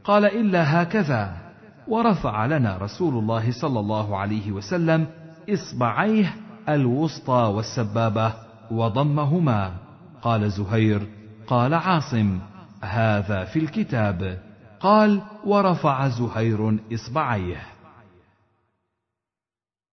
قال 0.04 0.24
إلا 0.24 0.82
هكذا. 0.82 1.45
ورفع 1.88 2.46
لنا 2.46 2.76
رسول 2.76 3.18
الله 3.18 3.50
صلى 3.50 3.80
الله 3.80 4.16
عليه 4.16 4.52
وسلم 4.52 5.06
إصبعيه 5.50 6.34
الوسطى 6.68 7.52
والسبابة 7.54 8.34
وضمهما. 8.70 9.76
قال 10.22 10.50
زهير 10.50 11.06
قال 11.46 11.74
عاصم 11.74 12.38
هذا 12.82 13.44
في 13.44 13.58
الكتاب. 13.58 14.42
قال 14.80 15.22
ورفع 15.44 16.08
زهير 16.08 16.78
إصبعيه. 16.92 17.62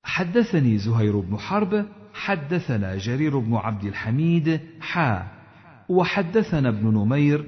حدثني 0.03 0.77
زهير 0.77 1.19
بن 1.19 1.37
حرب 1.37 1.85
حدثنا 2.13 2.97
جرير 2.97 3.39
بن 3.39 3.55
عبد 3.55 3.83
الحميد 3.83 4.61
حا 4.81 5.27
وحدثنا 5.89 6.69
ابن 6.69 6.87
نمير 6.87 7.45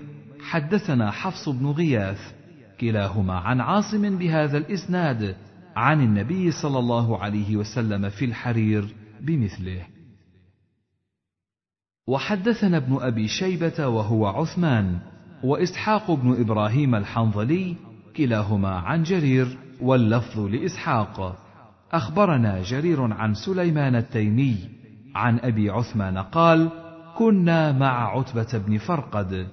حدثنا 0.49 1.11
حفص 1.11 1.49
بن 1.49 1.65
غياث. 1.71 2.33
كلاهما 2.81 3.33
عن 3.33 3.61
عاصم 3.61 4.17
بهذا 4.17 4.57
الإسناد 4.57 5.35
عن 5.75 6.01
النبي 6.01 6.51
صلى 6.51 6.79
الله 6.79 7.17
عليه 7.17 7.57
وسلم 7.57 8.09
في 8.09 8.25
الحرير 8.25 8.95
بمثله. 9.21 9.81
وحدثنا 12.07 12.77
ابن 12.77 12.97
أبي 13.01 13.27
شيبة 13.27 13.87
وهو 13.87 14.27
عثمان 14.27 14.99
وإسحاق 15.43 16.11
بن 16.11 16.41
إبراهيم 16.41 16.95
الحنظلي 16.95 17.75
كلاهما 18.17 18.69
عن 18.69 19.03
جرير 19.03 19.57
واللفظ 19.81 20.39
لإسحاق. 20.39 21.35
أخبرنا 21.91 22.61
جرير 22.61 23.13
عن 23.13 23.33
سليمان 23.33 23.95
التيمي 23.95 24.57
عن 25.15 25.39
أبي 25.39 25.69
عثمان 25.69 26.17
قال 26.17 26.69
كنا 27.17 27.71
مع 27.71 28.17
عتبة 28.17 28.57
بن 28.67 28.77
فرقد 28.77 29.47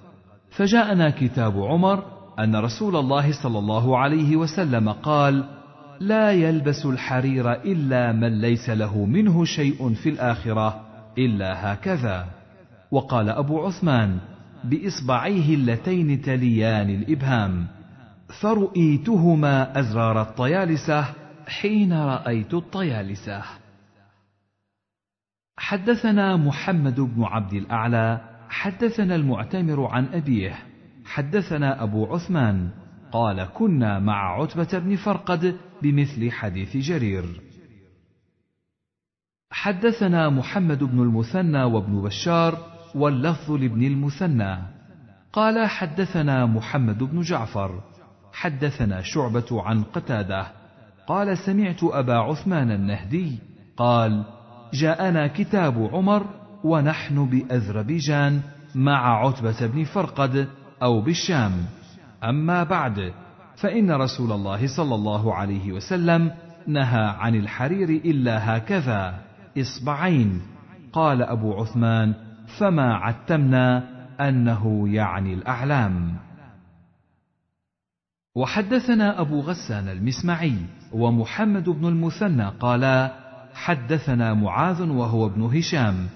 فجاءنا 0.51 1.11
كتاب 1.11 1.63
عمر 1.63 2.05
أن 2.39 2.57
رسول 2.57 2.97
الله 2.97 3.43
صلى 3.43 3.59
الله 3.59 3.99
عليه 3.99 4.37
وسلم 4.37 4.89
قال 4.89 5.45
لا 6.01 6.33
يلبس 6.33 6.87
الحرير 6.87 7.53
إلا 7.53 8.13
من 8.13 8.41
ليس 8.41 8.71
له 8.71 9.05
منه 9.05 9.45
شيء 9.45 9.95
في 9.95 10.09
الآخرة 10.09 10.81
إلا 11.19 11.73
هكذا. 11.73 12.27
وقال 12.91 13.29
أبو 13.29 13.67
عثمان 13.67 14.19
بإصبعيه 14.65 15.55
اللتين 15.55 16.23
تليان 16.23 16.91
الإبهام 16.91 17.67
فرؤيتهما 18.41 19.81
أزرار 19.81 20.23
الطيالسة 20.23 21.07
حين 21.47 21.93
رأيت 21.93 22.55
الطيالسة. 22.55 23.43
حدثنا 25.57 26.37
محمد 26.37 27.01
بن 27.01 27.25
عبد 27.25 27.53
الأعلى 27.53 28.21
حدثنا 28.49 29.15
المعتمر 29.15 29.87
عن 29.87 30.07
أبيه 30.07 30.72
حدثنا 31.13 31.83
أبو 31.83 32.07
عثمان 32.07 32.71
قال 33.13 33.45
كنا 33.45 33.99
مع 33.99 34.43
عتبة 34.43 34.79
بن 34.79 34.97
فرقد 34.97 35.57
بمثل 35.83 36.31
حديث 36.31 36.77
جرير. 36.77 37.25
حدثنا 39.51 40.31
محمد 40.31 40.85
بن 40.85 41.03
المثنى 41.03 41.63
وابن 41.65 42.03
بشار 42.03 42.59
واللفظ 42.95 43.53
لابن 43.53 43.83
المثنى. 43.83 44.59
قال 45.33 45.69
حدثنا 45.69 46.47
محمد 46.47 46.99
بن 46.99 47.21
جعفر 47.21 47.81
حدثنا 48.33 49.03
شعبة 49.03 49.63
عن 49.63 49.83
قتادة. 49.83 50.47
قال 51.07 51.39
سمعت 51.39 51.85
أبا 51.85 52.15
عثمان 52.15 52.71
النهدي 52.71 53.39
قال 53.77 54.25
جاءنا 54.75 55.27
كتاب 55.27 55.91
عمر 55.93 56.27
ونحن 56.65 57.27
بأذربيجان 57.27 58.41
مع 58.75 59.27
عتبة 59.27 59.67
بن 59.67 59.85
فرقد 59.85 60.49
أو 60.83 61.01
بالشام. 61.01 61.53
أما 62.25 62.65
بعد 62.65 63.13
فإن 63.57 63.91
رسول 63.91 64.33
الله 64.33 64.77
صلى 64.77 64.95
الله 64.95 65.35
عليه 65.35 65.73
وسلم 65.73 66.31
نهى 66.67 67.05
عن 67.19 67.35
الحرير 67.35 67.89
إلا 67.89 68.57
هكذا. 68.57 69.15
إصبعين. 69.59 70.43
قال 70.93 71.23
أبو 71.23 71.55
عثمان 71.55 72.15
فما 72.59 72.95
عتمنا 72.95 73.89
أنه 74.21 74.89
يعني 74.89 75.35
الأعلام. 75.35 76.17
وحدثنا 78.35 79.21
أبو 79.21 79.41
غسان 79.41 79.89
المسمعي 79.89 80.57
ومحمد 80.93 81.69
بن 81.69 81.89
المثنى 81.89 82.49
قالا 82.61 83.13
حدثنا 83.55 84.35
معاذ 84.35 84.83
وهو 84.83 85.27
ابن 85.27 85.43
هشام. 85.43 86.09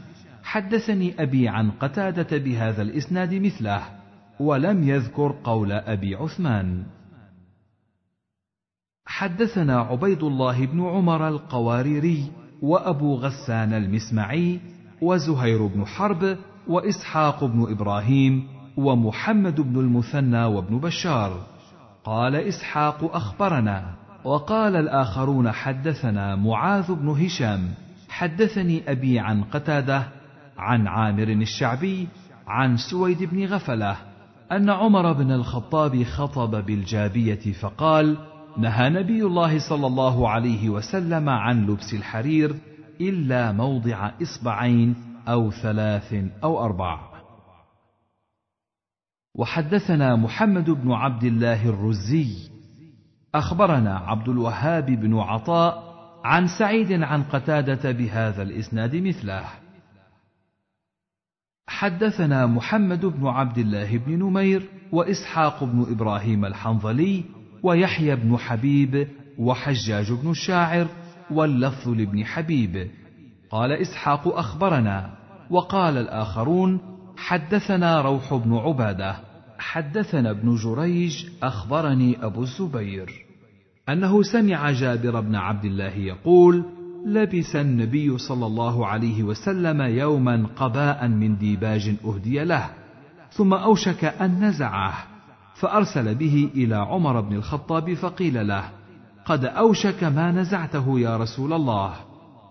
حدثني 0.43 1.23
أبي 1.23 1.49
عن 1.49 1.71
قتادة 1.71 2.39
بهذا 2.39 2.83
الإسناد 2.83 3.35
مثله. 3.35 3.96
ولم 4.41 4.89
يذكر 4.89 5.35
قول 5.45 5.73
أبي 5.73 6.15
عثمان. 6.15 6.85
حدثنا 9.07 9.81
عبيد 9.81 10.23
الله 10.23 10.67
بن 10.67 10.87
عمر 10.87 11.29
القواريري 11.29 12.31
وأبو 12.63 13.15
غسان 13.15 13.73
المسمعي 13.73 14.61
وزهير 15.03 15.67
بن 15.67 15.87
حرب 15.87 16.37
وإسحاق 16.69 17.45
بن 17.45 17.67
إبراهيم 17.71 18.49
ومحمد 18.77 19.61
بن 19.61 19.81
المثنى 19.81 20.45
وابن 20.45 20.79
بشار. 20.79 21.47
قال 22.05 22.37
إسحاق 22.37 23.17
أخبرنا. 23.17 23.95
وقال 24.25 24.77
الآخرون 24.77 25.53
حدثنا 25.53 26.37
معاذ 26.37 26.95
بن 26.95 27.09
هشام. 27.09 27.75
حدثني 28.09 28.91
أبي 28.91 29.19
عن 29.19 29.45
قتادة 29.45 30.09
عن 30.59 30.87
عامر 30.87 31.29
الشعبي 31.29 32.09
عن 32.47 32.77
سويد 32.77 33.23
بن 33.23 33.45
غفلة 33.45 33.97
أن 34.53 34.71
عمر 34.71 35.13
بن 35.13 35.33
الخطاب 35.33 36.03
خطب 36.03 36.67
بالجابية 36.67 37.53
فقال 37.53 38.17
نهى 38.59 38.91
نبي 38.91 39.23
الله 39.23 39.69
صلى 39.69 39.87
الله 39.87 40.29
عليه 40.29 40.69
وسلم 40.69 41.29
عن 41.29 41.67
لبس 41.67 41.95
الحرير 41.95 42.57
إلا 43.01 43.53
موضع 43.53 44.11
إصبعين 44.23 44.97
أو 45.29 45.51
ثلاث 45.51 46.15
أو 46.45 46.65
أربع. 46.65 47.01
وحدثنا 49.35 50.17
محمد 50.17 50.71
بن 50.71 50.93
عبد 50.93 51.25
الله 51.25 51.69
الرزي. 51.69 52.51
أخبرنا 53.35 53.99
عبد 53.99 54.29
الوهاب 54.29 54.87
بن 54.87 55.19
عطاء 55.19 55.83
عن 56.25 56.47
سعيد 56.59 57.03
عن 57.03 57.23
قتادة 57.23 57.93
بهذا 57.93 58.43
الإسناد 58.43 58.97
مثله. 58.97 59.66
حدثنا 61.69 62.47
محمد 62.47 63.07
بن 63.07 63.27
عبد 63.27 63.59
الله 63.59 63.99
بن 63.99 64.19
نمير 64.19 64.63
وإسحاق 64.93 65.65
بن 65.65 65.87
إبراهيم 65.91 66.45
الحنظلي 66.45 67.25
ويحيى 67.63 68.17
بن 68.17 68.37
حبيب 68.37 69.09
وحجاج 69.39 70.13
بن 70.13 70.31
الشاعر 70.31 70.87
واللفظ 71.31 71.89
لابن 71.89 72.25
حبيب. 72.25 72.91
قال 73.51 73.73
إسحاق 73.73 74.29
أخبرنا 74.29 75.11
وقال 75.51 75.97
الآخرون 75.97 76.81
حدثنا 77.17 78.01
روح 78.01 78.35
بن 78.35 78.55
عبادة. 78.55 79.17
حدثنا 79.59 80.31
ابن 80.31 80.55
جريج 80.55 81.27
أخبرني 81.43 82.25
أبو 82.25 82.43
الزبير. 82.43 83.11
أنه 83.89 84.23
سمع 84.23 84.71
جابر 84.71 85.21
بن 85.21 85.35
عبد 85.35 85.65
الله 85.65 85.97
يقول 85.97 86.65
لبس 87.07 87.57
النبي 87.57 88.19
صلى 88.19 88.47
الله 88.47 88.87
عليه 88.87 89.23
وسلم 89.23 89.83
يوما 89.83 90.47
قباء 90.57 91.09
من 91.09 91.37
ديباج 91.37 91.95
أهدي 92.05 92.45
له 92.45 92.71
ثم 93.31 93.55
أوشك 93.55 94.05
أن 94.05 94.45
نزعه 94.45 94.95
فأرسل 95.55 96.15
به 96.15 96.51
إلى 96.55 96.75
عمر 96.75 97.21
بن 97.21 97.37
الخطاب 97.37 97.95
فقيل 97.95 98.49
له 98.49 98.65
قد 99.25 99.45
أوشك 99.45 100.05
ما 100.05 100.33
نزعته 100.33 101.01
يا 101.01 101.17
رسول 101.17 101.53
الله. 101.53 101.95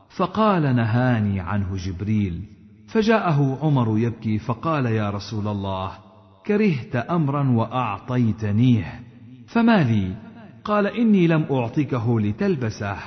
فقال 0.09 0.75
نهاني 0.75 1.39
عنه 1.39 1.75
جبريل. 1.75 2.41
فجاءه 2.87 3.59
عمر 3.61 3.99
يبكي 3.99 4.37
فقال 4.37 4.85
يا 4.85 5.09
رسول 5.09 5.47
الله 5.47 5.91
كرهت 6.45 6.95
أمرا 6.95 7.49
وأعطيتنيه 7.49 9.01
فما 9.47 9.83
لي؟ 9.83 10.15
قال 10.63 10.87
إني 10.87 11.27
لم 11.27 11.45
أعطكه 11.51 12.19
لتلبسه. 12.19 12.97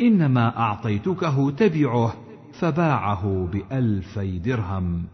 إنما 0.00 0.56
أعطيتكه 0.56 1.50
تبعه 1.50 2.14
فباعه 2.52 3.48
بالفي 3.52 4.38
درهم. 4.38 5.04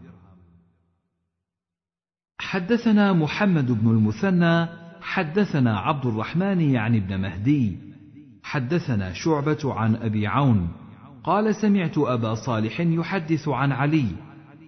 حدثنا 2.39 3.13
محمد 3.13 3.71
بن 3.71 3.89
المثنى 3.89 4.67
حدثنا 5.01 5.79
عبد 5.79 6.05
الرحمن 6.05 6.61
يعني 6.61 6.97
ابن 6.97 7.21
مهدي. 7.21 7.77
حدثنا 8.43 9.13
شعبة 9.13 9.73
عن 9.73 9.95
أبي 9.95 10.27
عون. 10.27 10.67
قال 11.23 11.55
سمعت 11.55 11.97
أبا 11.97 12.35
صالح 12.35 12.79
يحدث 12.79 13.47
عن 13.47 13.71
علي. 13.71 14.07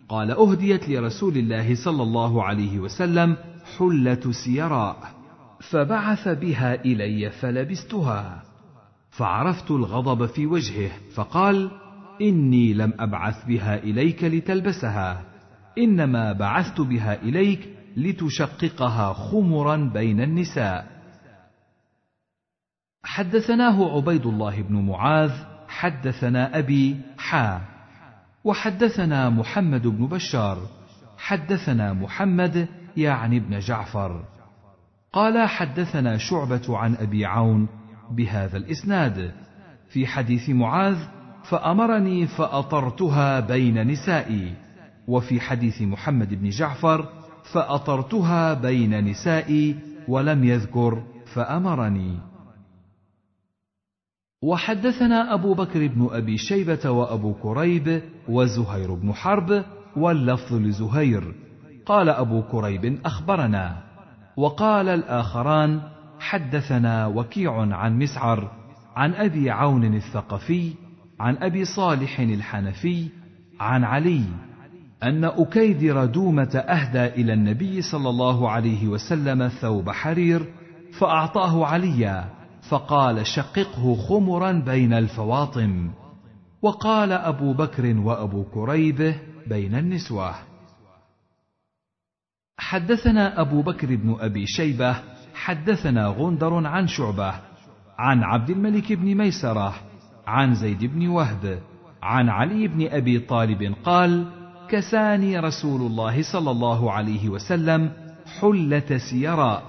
قال 0.09 0.31
أهديت 0.31 0.89
لرسول 0.89 1.37
الله 1.37 1.75
صلى 1.75 2.03
الله 2.03 2.43
عليه 2.43 2.79
وسلم 2.79 3.37
حلة 3.77 4.31
سيراء 4.45 4.97
فبعث 5.59 6.27
بها 6.27 6.85
إلي 6.85 7.29
فلبستها. 7.29 8.46
فعرفت 9.17 9.71
الغضب 9.71 10.25
في 10.25 10.45
وجهه 10.45 10.91
فقال 11.15 11.71
إني 12.21 12.73
لم 12.73 12.93
أبعث 12.99 13.45
بها 13.45 13.75
إليك 13.75 14.23
لتلبسها 14.23 15.21
إنما 15.77 16.33
بعثت 16.33 16.81
بها 16.81 17.21
إليك 17.21 17.69
لتشققها 17.97 19.13
خمرا 19.13 19.75
بين 19.93 20.21
النساء. 20.21 20.87
حدثناه 23.03 23.97
عبيد 23.97 24.25
الله 24.25 24.61
بن 24.61 24.75
معاذ 24.75 25.31
حدثنا 25.67 26.57
أبي 26.57 26.97
حا 27.17 27.61
وحدثنا 28.43 29.29
محمد 29.29 29.87
بن 29.87 30.07
بشار 30.07 30.57
حدثنا 31.17 31.93
محمد 31.93 32.67
يعني 32.97 33.37
ابن 33.37 33.59
جعفر. 33.59 34.25
قال 35.13 35.49
حدثنا 35.49 36.17
شعبة 36.17 36.77
عن 36.77 36.95
أبي 36.95 37.25
عون 37.25 37.67
بهذا 38.11 38.57
الإسناد. 38.57 39.31
في 39.89 40.07
حديث 40.07 40.49
معاذ 40.49 40.97
فأمرني 41.43 42.27
فأطرتها 42.27 43.39
بين 43.39 43.87
نسائي. 43.87 44.53
وفي 45.07 45.39
حديث 45.39 45.81
محمد 45.81 46.33
بن 46.33 46.49
جعفر 46.49 47.09
فأطرتها 47.53 48.53
بين 48.53 49.05
نسائي 49.05 49.75
ولم 50.07 50.43
يذكر 50.43 51.03
فأمرني. 51.33 52.17
وحدثنا 54.43 55.33
أبو 55.33 55.53
بكر 55.53 55.87
بن 55.87 56.07
أبي 56.11 56.37
شيبة 56.37 56.89
وأبو 56.89 57.33
كريب 57.33 58.01
وزهير 58.29 58.93
بن 58.93 59.13
حرب 59.13 59.63
واللفظ 59.95 60.53
لزهير. 60.53 61.35
قال 61.85 62.09
أبو 62.09 62.41
كريب 62.41 62.99
أخبرنا. 63.05 63.83
وقال 64.37 64.89
الآخران 64.89 65.81
حدثنا 66.19 67.07
وكيع 67.07 67.75
عن 67.75 67.99
مسعر 67.99 68.51
عن 68.95 69.13
أبي 69.13 69.51
عون 69.51 69.95
الثقفي 69.95 70.73
عن 71.19 71.37
أبي 71.37 71.65
صالح 71.65 72.19
الحنفي 72.19 73.09
عن 73.59 73.83
علي 73.83 74.23
أن 75.03 75.23
اكيدر 75.23 76.05
دومه 76.05 76.57
أهدى 76.57 77.05
إلى 77.05 77.33
النبي 77.33 77.81
صلى 77.81 78.09
الله 78.09 78.49
عليه 78.49 78.87
وسلم 78.87 79.47
ثوب 79.47 79.89
حرير 79.89 80.45
فأعطاه 80.99 81.65
عليا 81.65 82.29
فقال 82.69 83.27
شققه 83.27 83.95
خمرا 83.95 84.51
بين 84.51 84.93
الفواطم 84.93 85.91
وقال 86.61 87.11
أبو 87.11 87.53
بكر 87.53 87.97
وأبو 87.97 88.43
كريبه 88.43 89.15
بين 89.47 89.75
النسوة. 89.75 90.35
حدثنا 92.57 93.41
أبو 93.41 93.61
بكر 93.61 93.95
بن 93.95 94.17
أبي 94.19 94.45
شيبة 94.47 94.95
حدثنا 95.37 96.07
غندر 96.07 96.67
عن 96.67 96.87
شعبة 96.87 97.33
عن 97.97 98.23
عبد 98.23 98.49
الملك 98.49 98.93
بن 98.93 99.15
ميسرة 99.15 99.73
عن 100.27 100.55
زيد 100.55 100.85
بن 100.85 101.07
وهب 101.07 101.59
عن 102.03 102.29
علي 102.29 102.67
بن 102.67 102.87
أبي 102.87 103.19
طالب 103.19 103.75
قال 103.83 104.25
كساني 104.69 105.39
رسول 105.39 105.81
الله 105.81 106.21
صلى 106.21 106.51
الله 106.51 106.91
عليه 106.91 107.29
وسلم 107.29 107.91
حلة 108.39 108.97
سيراء 108.97 109.63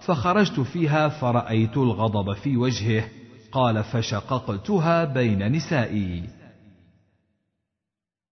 فخرجت 0.00 0.60
فيها 0.60 1.08
فرأيت 1.08 1.76
الغضب 1.76 2.32
في 2.32 2.56
وجهه 2.56 3.04
قال 3.52 3.84
فشققتها 3.84 5.04
بين 5.04 5.52
نسائي 5.52 6.22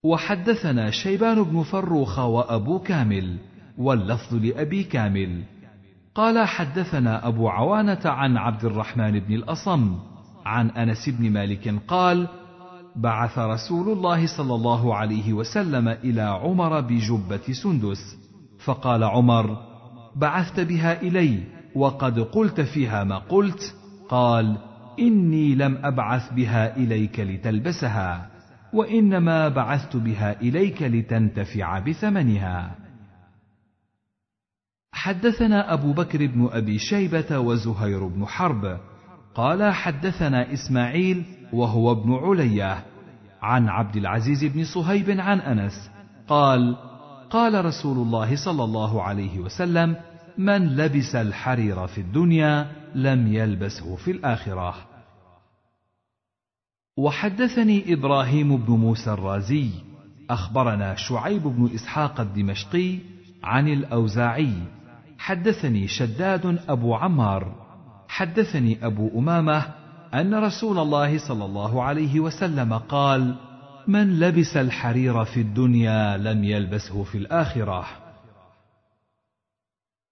وحدثنا 0.02 0.90
شيبان 0.90 1.42
بن 1.42 1.62
فروخ 1.62 2.18
وأبو 2.18 2.78
كامل 2.78 3.36
واللفظ 3.78 4.34
لأبي 4.34 4.84
كامل 4.84 5.42
قال 6.16 6.46
حدثنا 6.46 7.28
أبو 7.28 7.48
عوانة 7.48 8.00
عن 8.04 8.36
عبد 8.36 8.64
الرحمن 8.64 9.20
بن 9.20 9.34
الأصم 9.34 9.98
عن 10.46 10.70
أنس 10.70 11.08
بن 11.08 11.30
مالك 11.30 11.74
قال 11.88 12.28
بعث 12.96 13.38
رسول 13.38 13.88
الله 13.92 14.26
صلى 14.26 14.54
الله 14.54 14.94
عليه 14.94 15.32
وسلم 15.32 15.88
إلى 15.88 16.22
عمر 16.22 16.80
بجبة 16.80 17.52
سندس 17.62 18.16
فقال 18.64 19.04
عمر 19.04 19.56
بعثت 20.16 20.60
بها 20.60 21.02
إلي 21.02 21.40
وقد 21.74 22.18
قلت 22.20 22.60
فيها 22.60 23.04
ما 23.04 23.18
قلت 23.18 23.74
قال 24.08 24.58
إني 24.98 25.54
لم 25.54 25.78
أبعث 25.84 26.32
بها 26.32 26.76
إليك 26.76 27.20
لتلبسها 27.20 28.30
وإنما 28.72 29.48
بعثت 29.48 29.96
بها 29.96 30.40
إليك 30.40 30.82
لتنتفع 30.82 31.78
بثمنها. 31.78 32.85
حدثنا 34.96 35.72
أبو 35.72 35.92
بكر 35.92 36.26
بن 36.26 36.48
أبي 36.52 36.78
شيبة 36.78 37.38
وزهير 37.38 38.06
بن 38.06 38.26
حرب. 38.26 38.80
قال 39.34 39.74
حدثنا 39.74 40.52
إسماعيل 40.52 41.24
وهو 41.52 41.92
ابن 41.92 42.14
علية 42.14 42.84
عن 43.42 43.68
عبد 43.68 43.96
العزيز 43.96 44.44
بن 44.44 44.64
صهيب 44.64 45.10
عن 45.20 45.40
أنس. 45.40 45.90
قال 46.28 46.76
قال 47.30 47.64
رسول 47.64 47.98
الله 47.98 48.36
صلى 48.44 48.64
الله 48.64 49.02
عليه 49.02 49.38
وسلم 49.38 49.96
من 50.38 50.76
لبس 50.76 51.14
الحرير 51.14 51.86
في 51.86 52.00
الدنيا 52.00 52.66
لم 52.94 53.34
يلبسه 53.34 53.96
في 53.96 54.10
الآخرة. 54.10 54.74
وحدثني 56.96 57.92
إبراهيم 57.92 58.56
بن 58.56 58.72
موسى 58.72 59.12
الرازي. 59.12 59.70
أخبرنا 60.30 60.94
شعيب 60.94 61.42
بن 61.42 61.70
إسحاق 61.74 62.20
الدمشقي 62.20 62.98
عن 63.44 63.68
الأوزاعي. 63.68 64.52
حدثني 65.18 65.88
شداد 65.88 66.58
أبو 66.68 66.94
عمار. 66.94 67.66
حدثني 68.08 68.86
أبو 68.86 69.18
أمامة 69.18 69.62
أن 70.14 70.34
رسول 70.34 70.78
الله 70.78 71.18
صلى 71.28 71.44
الله 71.44 71.82
عليه 71.82 72.20
وسلم 72.20 72.74
قال 72.74 73.34
من 73.88 74.20
لبس 74.20 74.56
الحرير 74.56 75.24
في 75.24 75.40
الدنيا 75.40 76.16
لم 76.16 76.44
يلبسه 76.44 77.04
في 77.04 77.18
الآخرة. 77.18 77.86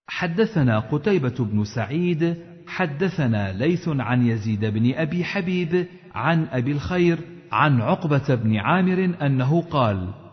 حدثنا 0.06 0.78
قتيبة 0.78 1.34
بن 1.38 1.64
سعيد. 1.64 2.36
حدثنا 2.66 3.52
ليث 3.52 3.88
عن 3.88 4.26
يزيد 4.26 4.64
بن 4.64 4.94
أبي 4.94 5.24
حبيب 5.24 5.86
عن 6.14 6.46
أبي 6.52 6.72
الخير 6.72 7.18
عن 7.52 7.80
عقبة 7.80 8.34
بن 8.34 8.56
عامر 8.56 9.16
أنه 9.22 9.62
قال: 9.62 10.23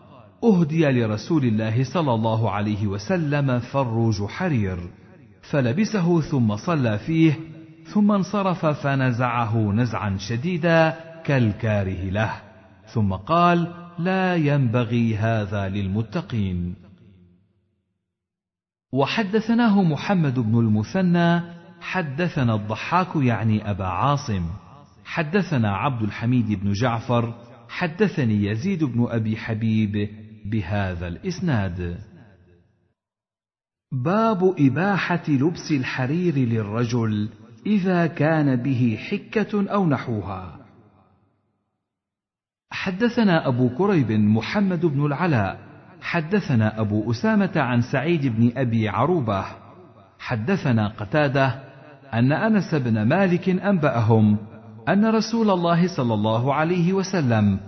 أهدي 0.44 0.86
لرسول 0.86 1.44
الله 1.44 1.84
صلى 1.84 2.14
الله 2.14 2.50
عليه 2.50 2.86
وسلم 2.86 3.58
فروج 3.58 4.24
حرير، 4.24 4.78
فلبسه 5.50 6.20
ثم 6.20 6.56
صلى 6.56 6.98
فيه، 6.98 7.32
ثم 7.84 8.12
انصرف 8.12 8.66
فنزعه 8.66 9.72
نزعا 9.72 10.16
شديدا 10.18 10.96
كالكاره 11.24 12.10
له، 12.10 12.32
ثم 12.86 13.12
قال: 13.12 13.72
لا 13.98 14.36
ينبغي 14.36 15.16
هذا 15.16 15.68
للمتقين. 15.68 16.74
وحدثناه 18.92 19.82
محمد 19.82 20.38
بن 20.38 20.58
المثنى 20.58 21.40
حدثنا 21.80 22.54
الضحاك 22.54 23.16
يعني 23.16 23.70
أبا 23.70 23.84
عاصم. 23.84 24.42
حدثنا 25.04 25.76
عبد 25.76 26.02
الحميد 26.02 26.64
بن 26.64 26.72
جعفر 26.72 27.34
حدثني 27.68 28.44
يزيد 28.44 28.84
بن 28.84 29.06
أبي 29.10 29.36
حبيب 29.36 30.08
بهذا 30.44 31.08
الإسناد. 31.08 31.98
باب 33.92 34.54
إباحة 34.58 35.22
لبس 35.28 35.70
الحرير 35.70 36.34
للرجل 36.34 37.28
إذا 37.66 38.06
كان 38.06 38.56
به 38.56 38.98
حكة 39.10 39.72
أو 39.72 39.86
نحوها. 39.86 40.58
حدثنا 42.70 43.48
أبو 43.48 43.68
كريب 43.68 44.12
محمد 44.12 44.86
بن 44.86 45.06
العلاء. 45.06 45.58
حدثنا 46.00 46.80
أبو 46.80 47.10
أسامة 47.10 47.52
عن 47.56 47.82
سعيد 47.82 48.26
بن 48.26 48.52
أبي 48.56 48.88
عروبة. 48.88 49.44
حدثنا 50.18 50.88
قتادة 50.88 51.46
أن 52.14 52.32
أنس 52.32 52.74
بن 52.74 53.02
مالك 53.02 53.48
أنبأهم 53.48 54.38
أن 54.88 55.06
رسول 55.06 55.50
الله 55.50 55.96
صلى 55.96 56.14
الله 56.14 56.54
عليه 56.54 56.92
وسلم 56.92 57.60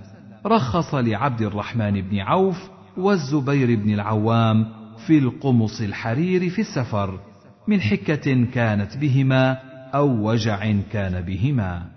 رخص 0.46 0.94
لعبد 0.94 1.42
الرحمن 1.42 2.00
بن 2.00 2.18
عوف 2.18 2.70
والزبير 2.96 3.74
بن 3.74 3.94
العوام 3.94 4.66
في 5.07 5.18
القمص 5.18 5.80
الحرير 5.80 6.50
في 6.50 6.61
السفر 6.61 7.20
من 7.68 7.80
حكة 7.80 8.44
كانت 8.44 8.96
بهما 8.96 9.52
أو 9.94 10.30
وجع 10.30 10.72
كان 10.92 11.20
بهما. 11.20 11.90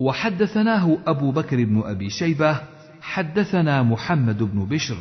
وحدثناه 0.00 0.98
أبو 1.06 1.32
بكر 1.32 1.64
بن 1.64 1.82
أبي 1.84 2.10
شيبة 2.10 2.60
حدثنا 3.00 3.82
محمد 3.82 4.42
بن 4.42 4.64
بشر 4.64 4.96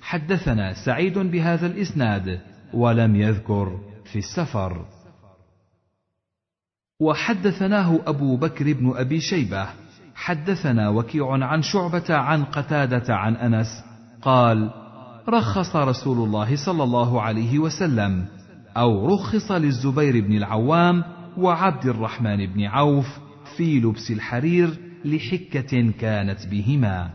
حدثنا 0.00 0.84
سعيد 0.84 1.18
بهذا 1.18 1.66
الإسناد 1.66 2.40
ولم 2.74 3.16
يذكر 3.16 3.80
في 4.04 4.18
السفر. 4.18 4.84
وحدثناه 7.00 8.00
أبو 8.06 8.36
بكر 8.36 8.72
بن 8.72 8.92
أبي 8.96 9.20
شيبة 9.20 9.68
حدثنا 10.18 10.88
وكيع 10.88 11.30
عن 11.30 11.62
شعبة 11.62 12.14
عن 12.14 12.44
قتادة 12.44 13.16
عن 13.16 13.36
أنس 13.36 13.84
قال 14.22 14.70
رخص 15.28 15.76
رسول 15.76 16.18
الله 16.26 16.56
صلى 16.66 16.84
الله 16.84 17.22
عليه 17.22 17.58
وسلم 17.58 18.26
أو 18.76 19.14
رخص 19.14 19.50
للزبير 19.50 20.20
بن 20.20 20.36
العوام 20.36 21.04
وعبد 21.36 21.86
الرحمن 21.86 22.46
بن 22.46 22.64
عوف 22.64 23.06
في 23.56 23.80
لبس 23.80 24.10
الحرير 24.10 24.78
لحكة 25.04 25.92
كانت 26.00 26.46
بهما. 26.46 27.10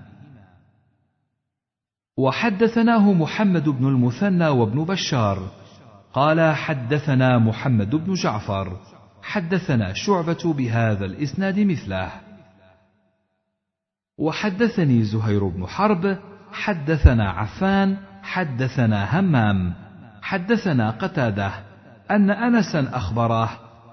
وحدثناه 2.18 3.14
محمد 3.14 3.70
بن 3.70 3.88
المثنى 3.88 4.48
وابن 4.48 4.84
بشار 4.84 5.52
قال 6.14 6.56
حدثنا 6.56 7.38
محمد 7.40 7.96
بن 7.96 8.14
جعفر 8.14 8.78
حدثنا 9.22 9.94
شعبة 9.94 10.54
بهذا 10.54 11.06
الإسناد 11.06 11.60
مثله. 11.60 12.33
وحدثني 14.18 15.04
زهير 15.04 15.48
بن 15.48 15.68
حرب 15.68 16.18
حدثنا 16.52 17.30
عفان 17.30 17.98
حدثنا 18.24 19.20
همام. 19.20 19.74
حدثنا 20.22 20.90
قتادة 20.90 21.52
أن 22.12 22.30
أنسا 22.30 22.90
اخبره 22.94 23.50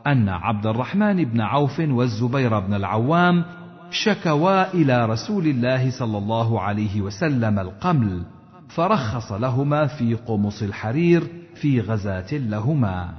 أن 0.07 0.29
عبد 0.29 0.67
الرحمن 0.67 1.25
بن 1.25 1.41
عوف 1.41 1.81
والزبير 1.81 2.61
بن 2.61 2.75
العوام 2.75 3.45
شكوا 3.91 4.75
إلى 4.75 5.07
رسول 5.07 5.47
الله 5.47 5.91
صلى 5.91 6.19
الله 6.19 6.61
عليه 6.61 7.01
وسلم 7.01 7.59
القمل 7.59 8.23
فرخص 8.69 9.33
لهما 9.33 9.87
في 9.87 10.15
قمص 10.15 10.63
الحرير 10.63 11.27
في 11.55 11.81
غزاة 11.81 12.33
لهما. 12.33 13.15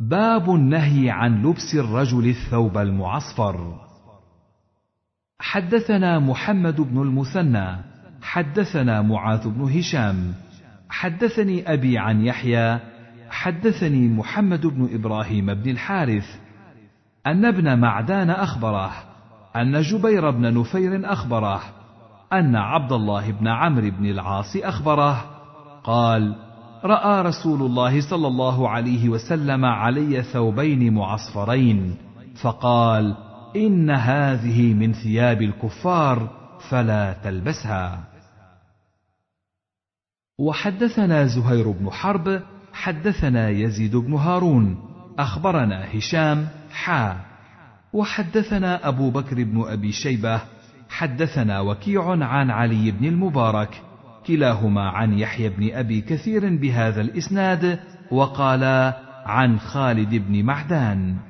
باب 0.00 0.50
النهي 0.54 1.10
عن 1.10 1.42
لبس 1.42 1.74
الرجل 1.74 2.28
الثوب 2.28 2.78
المعصفر. 2.78 3.89
حدثنا 5.40 6.18
محمد 6.18 6.80
بن 6.80 7.02
المثنى 7.02 7.76
حدثنا 8.22 9.02
معاذ 9.02 9.48
بن 9.48 9.78
هشام 9.78 10.34
حدثني 10.88 11.72
أبي 11.72 11.98
عن 11.98 12.24
يحيى 12.24 12.78
حدثني 13.30 14.08
محمد 14.08 14.66
بن 14.66 14.88
إبراهيم 14.94 15.54
بن 15.54 15.70
الحارث. 15.70 16.26
أن 17.26 17.44
ابن 17.44 17.78
معدان 17.78 18.30
أخبره 18.30 18.92
أن 19.56 19.80
جبير 19.80 20.30
بن 20.30 20.60
نفير 20.60 21.12
أخبره 21.12 21.60
أن 22.32 22.56
عبد 22.56 22.92
الله 22.92 23.30
بن 23.30 23.48
عمرو 23.48 23.90
بن 23.90 24.06
العاص 24.06 24.56
أخبره 24.56 25.24
قال 25.84 26.36
رأى 26.84 27.22
رسول 27.22 27.62
الله 27.62 28.00
صلى 28.00 28.26
الله 28.26 28.68
عليه 28.68 29.08
وسلم 29.08 29.64
علي 29.64 30.22
ثوبين 30.22 30.94
معصفرين 30.94 31.96
فقال 32.42 33.16
إن 33.56 33.90
هذه 33.90 34.74
من 34.74 34.92
ثياب 34.92 35.42
الكفار 35.42 36.30
فلا 36.70 37.12
تلبسها. 37.24 38.04
وحدثنا 40.38 41.26
زهير 41.26 41.70
بن 41.70 41.90
حرب 41.90 42.42
حدثنا 42.72 43.48
يزيد 43.48 43.96
بن 43.96 44.14
هارون 44.14 44.78
أخبرنا 45.18 45.98
هشام 45.98 46.48
حا. 46.72 47.16
وحدثنا 47.92 48.88
أبو 48.88 49.10
بكر 49.10 49.44
بن 49.44 49.64
أبي 49.68 49.92
شيبة 49.92 50.40
حدثنا 50.88 51.60
وكيع 51.60 52.10
عن 52.10 52.50
علي 52.50 52.90
بن 52.90 53.04
المبارك 53.04 53.82
كلاهما 54.26 54.88
عن 54.88 55.18
يحيى 55.18 55.48
بن 55.48 55.70
أبي 55.72 56.00
كثير 56.00 56.56
بهذا 56.56 57.00
الإسناد 57.00 57.80
وقالا 58.10 58.96
عن 59.26 59.58
خالد 59.58 60.14
بن 60.14 60.44
معدان. 60.44 61.29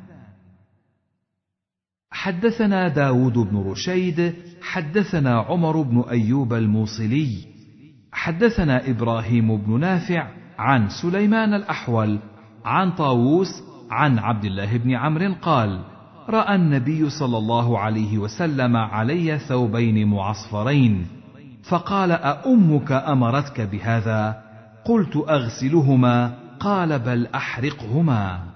حدثنا 2.20 2.88
داود 2.88 3.32
بن 3.32 3.56
رشيد 3.70 4.34
حدثنا 4.62 5.40
عمر 5.40 5.82
بن 5.82 6.04
أيوب 6.10 6.52
الموصلي 6.52 7.36
حدثنا 8.12 8.90
إبراهيم 8.90 9.56
بن 9.56 9.80
نافع 9.80 10.28
عن 10.58 10.88
سليمان 11.02 11.54
الأحول 11.54 12.18
عن 12.64 12.90
طاووس 12.90 13.62
عن 13.90 14.18
عبد 14.18 14.44
الله 14.44 14.76
بن 14.76 14.90
عمرو 14.94 15.34
قال 15.42 15.80
رأى 16.28 16.54
النبي 16.54 17.10
صلى 17.10 17.38
الله 17.38 17.78
عليه 17.78 18.18
وسلم 18.18 18.76
علي 18.76 19.38
ثوبين 19.38 20.08
معصفرين 20.08 21.06
فقال 21.70 22.12
أأمك 22.12 22.92
أمرتك 22.92 23.60
بهذا؟ 23.60 24.42
قلت 24.84 25.16
أغسلهما 25.16 26.34
قال 26.60 26.98
بل 26.98 27.26
أحرقهما. 27.26 28.49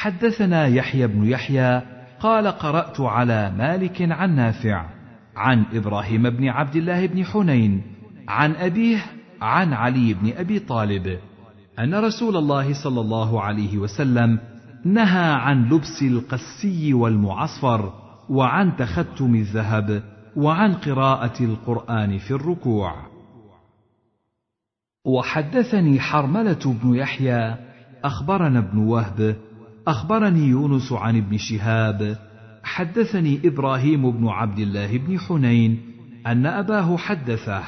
حدثنا 0.00 0.66
يحيى 0.66 1.06
بن 1.06 1.24
يحيى 1.24 1.82
قال 2.20 2.46
قرأت 2.46 3.00
على 3.00 3.52
مالك 3.58 4.12
عن 4.12 4.36
نافع 4.36 4.86
عن 5.36 5.64
إبراهيم 5.72 6.30
بن 6.30 6.48
عبد 6.48 6.76
الله 6.76 7.06
بن 7.06 7.24
حنين 7.24 7.82
عن 8.28 8.54
أبيه 8.56 9.04
عن 9.40 9.72
علي 9.72 10.14
بن 10.14 10.32
أبي 10.36 10.58
طالب 10.58 11.18
أن 11.78 11.94
رسول 11.94 12.36
الله 12.36 12.84
صلى 12.84 13.00
الله 13.00 13.42
عليه 13.42 13.78
وسلم 13.78 14.38
نهى 14.84 15.32
عن 15.32 15.68
لبس 15.68 16.02
القسي 16.02 16.94
والمعصفر 16.94 17.92
وعن 18.30 18.76
تختم 18.76 19.34
الذهب 19.34 20.02
وعن 20.36 20.74
قراءة 20.74 21.44
القرآن 21.44 22.18
في 22.18 22.30
الركوع. 22.30 22.94
وحدثني 25.04 26.00
حرملة 26.00 26.76
بن 26.82 26.94
يحيى 26.94 27.56
أخبرنا 28.04 28.58
ابن 28.58 28.78
وهب 28.78 29.36
أخبرني 29.86 30.46
يونس 30.46 30.92
عن 30.92 31.16
ابن 31.16 31.36
شهاب. 31.38 32.18
حدثني 32.62 33.40
إبراهيم 33.44 34.10
بن 34.10 34.28
عبد 34.28 34.58
الله 34.58 34.98
بن 34.98 35.18
حنين 35.18 35.80
أن 36.26 36.46
أباه 36.46 36.96
حدثه 36.96 37.62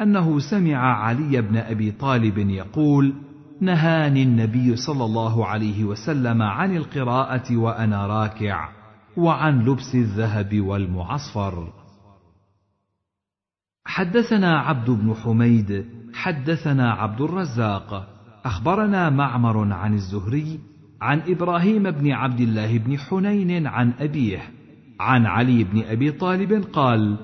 أنه 0.00 0.38
سمع 0.38 0.76
علي 0.76 1.42
بن 1.42 1.56
أبي 1.56 1.90
طالب 1.90 2.38
يقول 2.38 3.14
نهاني 3.60 4.22
النبي 4.22 4.76
صلى 4.76 5.04
الله 5.04 5.46
عليه 5.46 5.84
وسلم 5.84 6.42
عن 6.42 6.76
القراءة 6.76 7.56
وأنا 7.56 8.06
راكع 8.06 8.68
وعن 9.16 9.64
لبس 9.64 9.94
الذهب 9.94 10.60
والمعصفر. 10.60 11.72
حدثنا 13.86 14.58
عبد 14.58 14.90
بن 14.90 15.14
حميد 15.14 15.86
حدثنا 16.14 16.92
عبد 16.92 17.20
الرزاق 17.20 18.08
أخبرنا 18.44 19.10
معمر 19.10 19.72
عن 19.72 19.94
الزهري 19.94 20.60
عن 21.00 21.22
إبراهيم 21.26 21.90
بن 21.90 22.12
عبد 22.12 22.40
الله 22.40 22.78
بن 22.78 22.98
حنين 22.98 23.66
عن 23.66 23.92
أبيه 24.00 24.42
عن 25.00 25.26
علي 25.26 25.64
بن 25.64 25.82
أبي 25.82 26.12
طالب 26.12 26.64
قال 26.72 27.16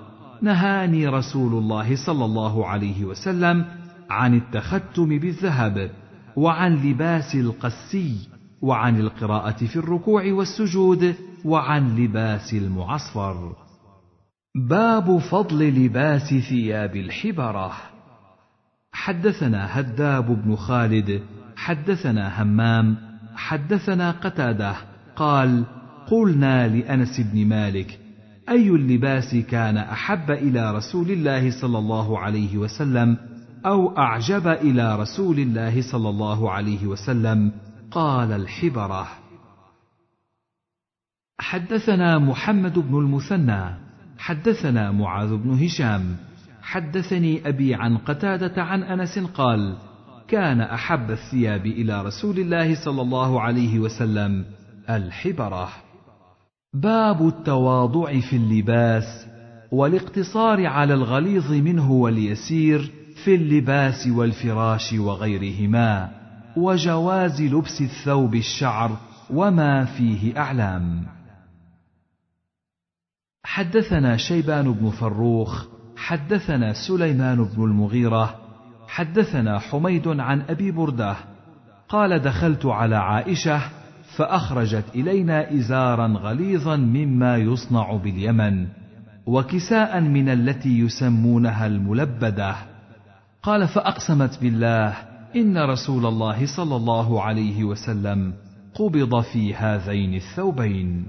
نهاني 0.42 1.08
رسول 1.08 1.52
الله 1.52 2.06
صلى 2.06 2.24
الله 2.24 2.66
عليه 2.66 3.04
وسلم 3.04 3.64
عن 4.10 4.34
التختم 4.34 5.18
بالذهب 5.18 5.90
وعن 6.36 6.74
لباس 6.74 7.34
القسي 7.34 8.28
وعن 8.62 9.00
القراءة 9.00 9.66
في 9.66 9.76
الركوع 9.76 10.32
والسجود 10.32 11.14
وعن 11.44 11.96
لباس 11.96 12.54
المعصفر. 12.54 13.56
باب 14.68 15.18
فضل 15.18 15.84
لباس 15.84 16.34
ثياب 16.34 16.96
الحبرة. 16.96 17.72
حدثنا 18.92 19.80
هداب 19.80 20.44
بن 20.44 20.56
خالد 20.56 21.22
حدثنا 21.56 22.42
همام 22.42 23.11
حدثنا 23.42 24.10
قتادة 24.10 24.76
قال 25.16 25.64
قلنا 26.10 26.68
لأنس 26.68 27.20
بن 27.20 27.46
مالك 27.48 27.98
أي 28.48 28.68
اللباس 28.68 29.34
كان 29.34 29.76
أحب 29.76 30.30
إلى 30.30 30.76
رسول 30.76 31.10
الله 31.10 31.50
صلى 31.60 31.78
الله 31.78 32.18
عليه 32.18 32.56
وسلم 32.56 33.16
أو 33.66 33.98
أعجب 33.98 34.48
إلى 34.48 34.96
رسول 35.00 35.38
الله 35.38 35.82
صلى 35.92 36.08
الله 36.08 36.50
عليه 36.50 36.86
وسلم؟ 36.86 37.52
قال 37.90 38.32
الحبرة. 38.32 39.08
حدثنا 41.40 42.18
محمد 42.18 42.78
بن 42.78 42.98
المثنى 42.98 43.64
حدثنا 44.18 44.92
معاذ 44.92 45.36
بن 45.36 45.64
هشام 45.64 46.16
حدثني 46.62 47.48
أبي 47.48 47.74
عن 47.74 47.96
قتادة 47.96 48.62
عن 48.62 48.82
أنس 48.82 49.18
قال 49.18 49.76
كان 50.32 50.60
أحب 50.60 51.10
الثياب 51.10 51.66
إلى 51.66 52.02
رسول 52.02 52.38
الله 52.38 52.84
صلى 52.84 53.02
الله 53.02 53.40
عليه 53.40 53.78
وسلم 53.78 54.44
الحبرة. 54.90 55.68
باب 56.74 57.28
التواضع 57.28 58.20
في 58.20 58.36
اللباس 58.36 59.26
والاقتصار 59.72 60.66
على 60.66 60.94
الغليظ 60.94 61.52
منه 61.52 61.92
واليسير 61.92 62.92
في 63.24 63.34
اللباس 63.34 64.06
والفراش 64.06 64.92
وغيرهما 64.92 66.10
وجواز 66.56 67.42
لبس 67.42 67.80
الثوب 67.80 68.34
الشعر 68.34 68.96
وما 69.30 69.84
فيه 69.84 70.38
أعلام. 70.38 71.06
حدثنا 73.44 74.16
شيبان 74.16 74.72
بن 74.72 74.90
فروخ 74.90 75.66
حدثنا 75.96 76.72
سليمان 76.72 77.44
بن 77.44 77.64
المغيرة 77.64 78.41
حدثنا 78.92 79.58
حميد 79.58 80.08
عن 80.08 80.42
أبي 80.48 80.70
برده 80.70 81.16
قال 81.88 82.18
دخلت 82.18 82.66
على 82.66 82.96
عائشة 82.96 83.60
فأخرجت 84.16 84.84
إلينا 84.94 85.54
إزارا 85.54 86.06
غليظا 86.06 86.76
مما 86.76 87.36
يصنع 87.36 87.96
باليمن 87.96 88.66
وكساء 89.26 90.00
من 90.00 90.28
التي 90.28 90.78
يسمونها 90.78 91.66
الملبدة. 91.66 92.54
قال 93.42 93.68
فأقسمت 93.68 94.38
بالله 94.42 94.94
إن 95.36 95.58
رسول 95.58 96.06
الله 96.06 96.46
صلى 96.56 96.76
الله 96.76 97.22
عليه 97.22 97.64
وسلم 97.64 98.34
قبض 98.74 99.20
في 99.20 99.54
هذين 99.54 100.14
الثوبين. 100.14 101.06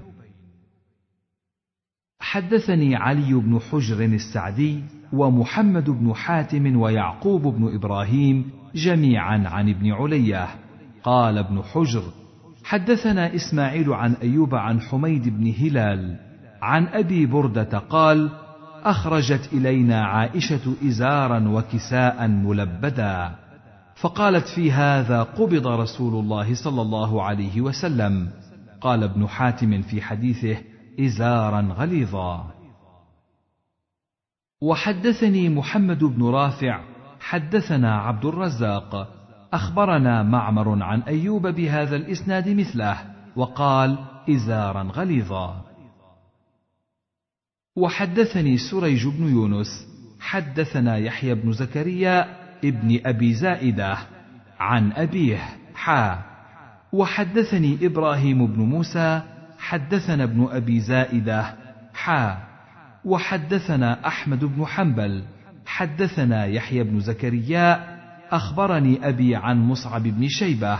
حدثني 2.24 2.96
علي 2.96 3.34
بن 3.34 3.58
حجر 3.70 4.04
السعدي 4.04 4.82
ومحمد 5.12 5.90
بن 5.90 6.14
حاتم 6.14 6.76
ويعقوب 6.76 7.42
بن 7.42 7.74
إبراهيم 7.74 8.50
جميعا 8.74 9.48
عن 9.48 9.68
ابن 9.68 9.92
علية. 9.92 10.48
قال 11.02 11.38
ابن 11.38 11.62
حجر 11.62 12.02
حدثنا 12.64 13.34
إسماعيل 13.34 13.92
عن 13.92 14.12
أيوب 14.22 14.54
عن 14.54 14.80
حميد 14.80 15.28
بن 15.28 15.52
هلال 15.58 16.16
عن 16.62 16.86
أبي 16.86 17.26
بردة 17.26 17.78
قال 17.78 18.30
أخرجت 18.84 19.48
إلينا 19.52 20.04
عائشة 20.04 20.74
ازارا 20.88 21.48
وكساء 21.48 22.28
ملبدا 22.28 23.34
فقالت 23.96 24.48
في 24.48 24.72
هذا 24.72 25.22
قبض 25.22 25.66
رسول 25.66 26.14
الله 26.24 26.54
صلى 26.54 26.82
الله 26.82 27.22
عليه 27.22 27.60
وسلم. 27.60 28.28
قال 28.80 29.02
ابن 29.02 29.28
حاتم 29.28 29.82
في 29.82 30.02
حديثه 30.02 30.56
إزارا 31.00 31.60
غليظا. 31.60 32.54
وحدثني 34.62 35.48
محمد 35.48 36.04
بن 36.04 36.24
رافع 36.24 36.80
حدثنا 37.20 37.98
عبد 37.98 38.24
الرزاق 38.24 39.08
أخبرنا 39.52 40.22
معمر 40.22 40.82
عن 40.82 41.00
أيوب 41.00 41.46
بهذا 41.46 41.96
الإسناد 41.96 42.48
مثله 42.48 42.98
وقال 43.36 43.98
إزارا 44.30 44.82
غليظا. 44.82 45.64
وحدثني 47.76 48.58
سريج 48.58 49.06
بن 49.06 49.28
يونس 49.28 49.86
حدثنا 50.20 50.96
يحيى 50.96 51.34
بن 51.34 51.52
زكريا 51.52 52.44
ابن 52.64 53.00
أبي 53.06 53.34
زائدة 53.34 53.98
عن 54.58 54.92
أبيه 54.92 55.38
حا. 55.74 56.18
وحدثني 56.92 57.86
إبراهيم 57.86 58.46
بن 58.46 58.60
موسى 58.60 59.22
حدثنا 59.64 60.24
ابن 60.24 60.48
أبي 60.50 60.80
زائدة 60.80 61.54
حا 61.94 62.38
وحدثنا 63.04 64.06
أحمد 64.06 64.44
بن 64.44 64.66
حنبل 64.66 65.24
حدثنا 65.66 66.46
يحيى 66.46 66.82
بن 66.82 67.00
زكريا 67.00 67.98
أخبرني 68.30 69.08
أبي 69.08 69.36
عن 69.36 69.58
مصعب 69.58 70.02
بن 70.02 70.28
شيبة 70.28 70.78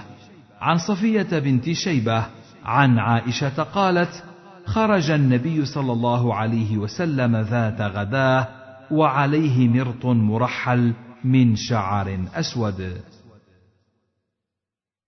عن 0.61 0.78
صفية 0.78 1.39
بنت 1.39 1.70
شيبة 1.70 2.26
عن 2.64 2.99
عائشة 2.99 3.62
قالت 3.62 4.24
خرج 4.66 5.11
النبي 5.11 5.64
صلى 5.64 5.93
الله 5.93 6.35
عليه 6.35 6.78
وسلم 6.78 7.37
ذات 7.37 7.80
غداة 7.80 8.49
وعليه 8.91 9.68
مرط 9.68 10.07
مرحل 10.07 10.95
من 11.24 11.57
شعر 11.57 12.26
أسود. 12.35 13.01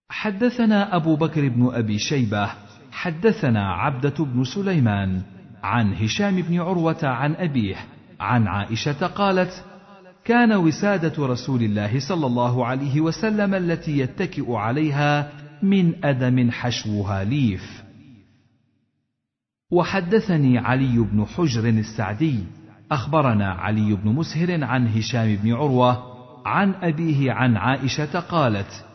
حدثنا 0.09 0.97
أبو 0.97 1.17
بكر 1.17 1.49
بن 1.49 1.71
أبي 1.75 1.99
شيبة 1.99 2.66
حدثنا 2.97 3.73
عبدة 3.73 4.25
بن 4.25 4.45
سليمان 4.45 5.23
عن 5.63 5.95
هشام 5.95 6.43
بن 6.43 6.61
عروة 6.61 6.99
عن 7.03 7.35
أبيه 7.35 7.77
عن 8.21 8.47
عائشة 8.47 9.07
قالت 9.07 9.65
كان 10.25 10.53
وسادة 10.53 11.27
رسول 11.27 11.63
الله 11.63 12.01
صلى 12.09 12.27
الله 12.27 12.67
عليه 12.67 13.01
وسلم 13.01 13.55
التي 13.55 13.99
يتكئ 13.99 14.53
عليها 14.53 15.33
من 15.63 16.05
أدم 16.05 16.51
حشوها 16.51 17.25
ليف 17.25 17.83
وحدثني 19.71 20.59
علي 20.59 20.99
بن 20.99 21.25
حجر 21.25 21.69
السعدي 21.69 22.39
أخبرنا 22.91 23.53
علي 23.53 23.95
بن 23.95 24.11
مسهر 24.11 24.65
عن 24.65 24.89
هشام 24.89 25.37
بن 25.37 25.53
عروة 25.53 26.03
عن 26.47 26.75
أبيه 26.75 27.33
عن 27.33 27.57
عائشة 27.57 28.21
قالت 28.21 28.86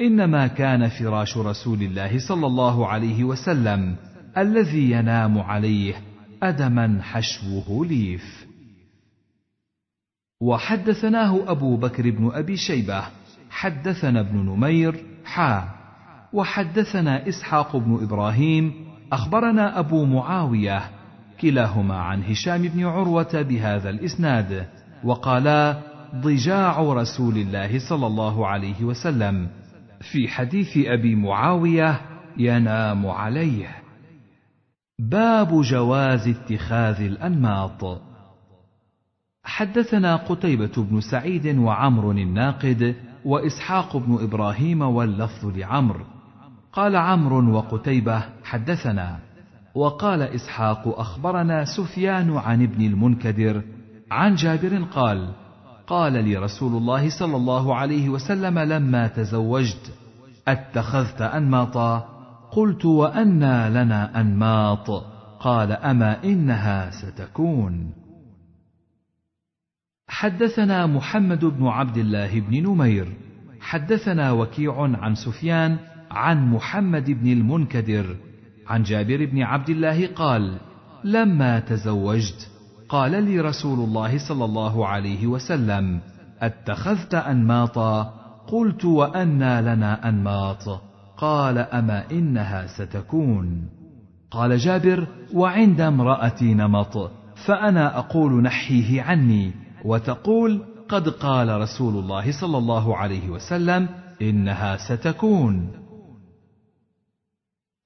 إنما 0.00 0.46
كان 0.46 0.88
فراش 0.88 1.36
رسول 1.36 1.82
الله 1.82 2.18
صلى 2.28 2.46
الله 2.46 2.86
عليه 2.86 3.24
وسلم 3.24 3.96
الذي 4.38 4.90
ينام 4.90 5.38
عليه 5.38 5.94
ادما 6.42 6.98
حشوه 7.02 7.86
ليف. 7.86 8.46
وحدثناه 10.40 11.50
أبو 11.50 11.76
بكر 11.76 12.10
بن 12.10 12.30
أبي 12.32 12.56
شيبة 12.56 13.02
حدثنا 13.50 14.20
ابن 14.20 14.38
نمير 14.38 15.04
حا. 15.24 15.68
وحدثنا 16.32 17.28
إسحاق 17.28 17.76
بن 17.76 17.98
إبراهيم 18.02 18.72
أخبرنا 19.12 19.78
أبو 19.78 20.04
معاوية 20.04 20.82
كلاهما 21.40 21.96
عن 21.96 22.22
هشام 22.22 22.62
بن 22.62 22.84
عروة 22.84 23.42
بهذا 23.42 23.90
الإسناد 23.90 24.66
وقالا 25.04 25.80
ضجاع 26.14 26.80
رسول 26.80 27.36
الله 27.36 27.78
صلى 27.88 28.06
الله 28.06 28.46
عليه 28.46 28.84
وسلم 28.84 29.48
في 30.00 30.28
حديث 30.28 30.76
أبي 30.76 31.14
معاوية 31.14 32.00
ينام 32.36 33.06
عليه. 33.06 33.76
باب 34.98 35.60
جواز 35.62 36.28
اتخاذ 36.28 37.00
الأنماط. 37.00 38.00
حدثنا 39.44 40.16
قتيبة 40.16 40.72
بن 40.76 41.00
سعيد 41.00 41.58
وعمر 41.58 42.10
الناقد 42.10 42.96
وإسحاق 43.24 43.96
بن 43.96 44.18
إبراهيم 44.22 44.82
واللفظ 44.82 45.56
لعمرو 45.56 46.04
قال 46.72 46.96
عمرو 46.96 47.52
وقتيبة 47.52 48.24
حدثنا. 48.44 49.18
وقال 49.74 50.22
إسحاق 50.22 50.98
أخبرنا 50.98 51.64
سفيان 51.64 52.36
عن 52.36 52.62
ابن 52.62 52.86
المنكدر 52.86 53.62
عن 54.10 54.34
جابر 54.34 54.82
قال 54.82 55.28
قال 55.88 56.12
لي 56.24 56.36
رسول 56.36 56.76
الله 56.76 57.18
صلى 57.18 57.36
الله 57.36 57.74
عليه 57.74 58.08
وسلم 58.08 58.58
لما 58.58 59.06
تزوجت 59.06 59.92
أتخذت 60.48 61.22
أنماطا؟ 61.22 61.98
قلت 62.52 62.84
وانى 62.84 63.70
لنا 63.70 64.20
أنماط. 64.20 64.90
قال 65.40 65.72
أما 65.72 66.24
إنها 66.24 66.90
ستكون. 66.90 67.92
حدثنا 70.08 70.86
محمد 70.86 71.44
بن 71.44 71.66
عبد 71.66 71.96
الله 71.96 72.40
بن 72.40 72.62
نمير. 72.62 73.16
حدثنا 73.60 74.32
وكيع 74.32 74.82
عن 74.82 75.14
سفيان 75.14 75.78
عن 76.10 76.50
محمد 76.50 77.10
بن 77.10 77.32
المنكدر. 77.32 78.16
عن 78.66 78.82
جابر 78.82 79.24
بن 79.24 79.42
عبد 79.42 79.70
الله 79.70 80.06
قال 80.06 80.58
لما 81.04 81.60
تزوجت 81.60 82.57
قال 82.88 83.24
لي 83.24 83.40
رسول 83.40 83.78
الله 83.78 84.28
صلى 84.28 84.44
الله 84.44 84.86
عليه 84.86 85.26
وسلم 85.26 86.00
أتخذت 86.40 87.14
أنماطا؟ 87.14 88.02
قلت 88.46 88.84
وانى 88.84 89.62
لنا 89.62 90.08
أنماط. 90.08 90.80
قال 91.16 91.58
أما 91.58 92.10
إنها 92.12 92.66
ستكون؟ 92.66 93.68
قال 94.30 94.58
جابر 94.58 95.06
وعند 95.34 95.80
امرأتي 95.80 96.54
نمط 96.54 97.10
فأنا 97.46 97.98
أقول 97.98 98.42
نحيه 98.42 99.02
عني 99.02 99.52
وتقول 99.84 100.62
قد 100.88 101.08
قال 101.08 101.60
رسول 101.60 101.94
الله 101.94 102.40
صلى 102.40 102.58
الله 102.58 102.96
عليه 102.96 103.30
وسلم 103.30 103.88
إنها 104.22 104.76
ستكون. 104.76 105.68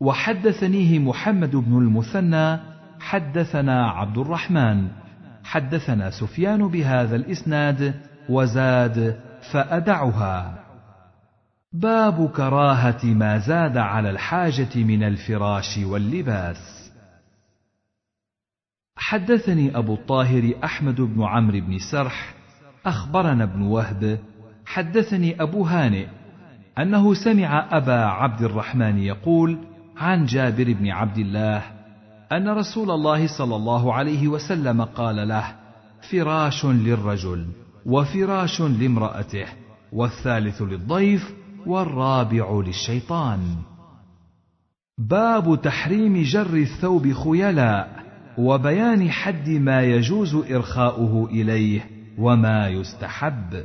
وحدثنيه 0.01 0.99
محمد 0.99 1.57
بن 1.57 1.79
المثنى 1.79 2.72
حدثنا 3.03 3.91
عبد 3.91 4.19
الرحمن. 4.19 4.89
حدثنا 5.45 6.11
سفيان 6.11 6.69
بهذا 6.69 7.17
الإسناد 7.17 7.95
وزاد 8.29 9.21
فأدعها. 9.53 10.65
باب 11.73 12.31
كراهة 12.31 13.05
ما 13.05 13.39
زاد 13.39 13.77
على 13.77 14.11
الحاجة 14.11 14.77
من 14.77 15.03
الفراش 15.03 15.79
واللباس. 15.79 16.93
حدثني 18.97 19.79
أبو 19.79 19.95
الطاهر 19.95 20.53
أحمد 20.65 21.01
بن 21.01 21.23
عمرو 21.23 21.61
بن 21.61 21.79
سرح. 21.93 22.35
أخبرنا 22.87 23.45
ابن 23.45 23.63
وهب. 23.63 24.19
حدثني 24.67 25.43
أبو 25.43 25.65
هانئ. 25.65 26.07
أنه 26.79 27.15
سمع 27.15 27.69
أبا 27.77 28.05
عبد 28.05 28.43
الرحمن 28.43 28.99
يقول 28.99 29.59
عن 29.97 30.25
جابر 30.25 30.73
بن 30.73 30.91
عبد 30.91 31.19
الله 31.19 31.82
أن 32.33 32.49
رسول 32.49 32.91
الله 32.91 33.39
صلى 33.39 33.57
الله 33.57 33.95
عليه 33.95 34.29
وسلم 34.29 34.83
قال 34.83 35.29
له 35.29 35.55
فراش 36.11 36.67
للرجل 36.67 37.47
وفراش 37.87 38.61
لامرأته 38.61 39.47
والثالث 39.93 40.63
للضيف 40.63 41.35
والرابع 41.67 42.63
للشيطان. 42.67 43.41
باب 44.99 45.63
تحريم 45.63 46.23
جر 46.23 46.55
الثوب 46.55 47.13
خيلاء 47.13 48.03
وبيان 48.39 49.11
حد 49.11 49.49
ما 49.49 49.83
يجوز 49.83 50.35
إرخاؤه 50.35 51.29
إليه 51.31 51.91
وما 52.19 52.69
يستحب. 52.69 53.65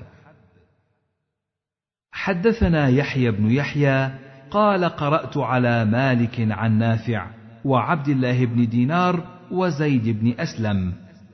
حدثنا 2.11 2.88
يحيى 2.88 3.32
بن 3.32 3.51
يحيى 3.51 4.11
قال 4.51 4.86
قرأت 4.86 5.38
على 5.38 5.86
مالك 5.86 6.47
عن 6.51 6.78
نافع 6.78 7.36
وعبد 7.68 8.07
الله 8.07 8.45
بن 8.45 8.70
دينار 8.70 9.24
وزيد 9.51 10.20
بن 10.20 10.34
أسلم. 10.39 10.93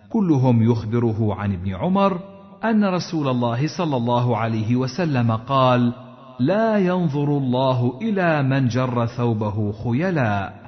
كلهم 0.09 0.71
يخبره 0.71 1.35
عن 1.35 1.53
ابن 1.53 1.75
عمر 1.75 2.19
أن 2.63 2.85
رسول 2.85 3.27
الله 3.27 3.67
صلى 3.77 3.97
الله 3.97 4.37
عليه 4.37 4.75
وسلم 4.75 5.31
قال 5.31 5.93
لا 6.39 6.77
ينظر 6.77 7.37
الله 7.37 7.99
إلى 8.01 8.43
من 8.43 8.67
جر 8.67 9.05
ثوبه 9.05 9.71
خيلاء 9.71 10.63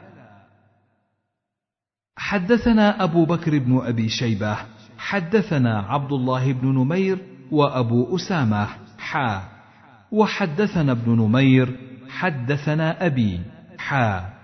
حدثنا 2.18 3.03
أبو 3.03 3.26
بكر 3.26 3.59
بن 3.59 3.82
أبي 3.86 4.09
شيبة 4.09 4.57
حدثنا 4.97 5.80
عبد 5.80 6.11
الله 6.11 6.53
بن 6.53 6.68
نمير 6.68 7.18
وأبو 7.51 8.16
أسامة 8.16 8.68
حا. 8.97 9.41
وحدثنا 10.11 10.91
ابن 10.91 11.11
نمير 11.11 11.80
حدثنا 12.09 13.05
أبي 13.05 13.39
حا. 13.78 14.34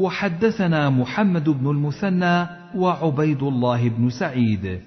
وحدثنا 0.00 0.90
محمد 0.90 1.48
بن 1.48 1.70
المثنى 1.70 2.46
وعبيد 2.74 3.42
الله 3.42 3.88
بن 3.88 4.10
سعيد. 4.10 4.80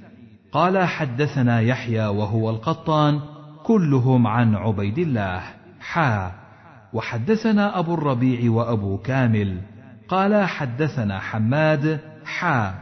قال 0.52 0.88
حدثنا 0.88 1.62
يحيى 1.62 2.06
وهو 2.06 2.50
القطان 2.50 3.20
كلهم 3.64 4.28
عن 4.28 4.56
عبيد 4.56 5.00
الله. 5.00 5.42
حا. 5.80 6.32
وحدثنا 6.94 7.80
أبو 7.80 7.94
الربيع 7.94 8.52
وأبو 8.52 8.98
كامل. 8.98 9.58
قال 10.08 10.46
حدثنا 10.46 11.20
حماد 11.20 12.00
حا. 12.26 12.74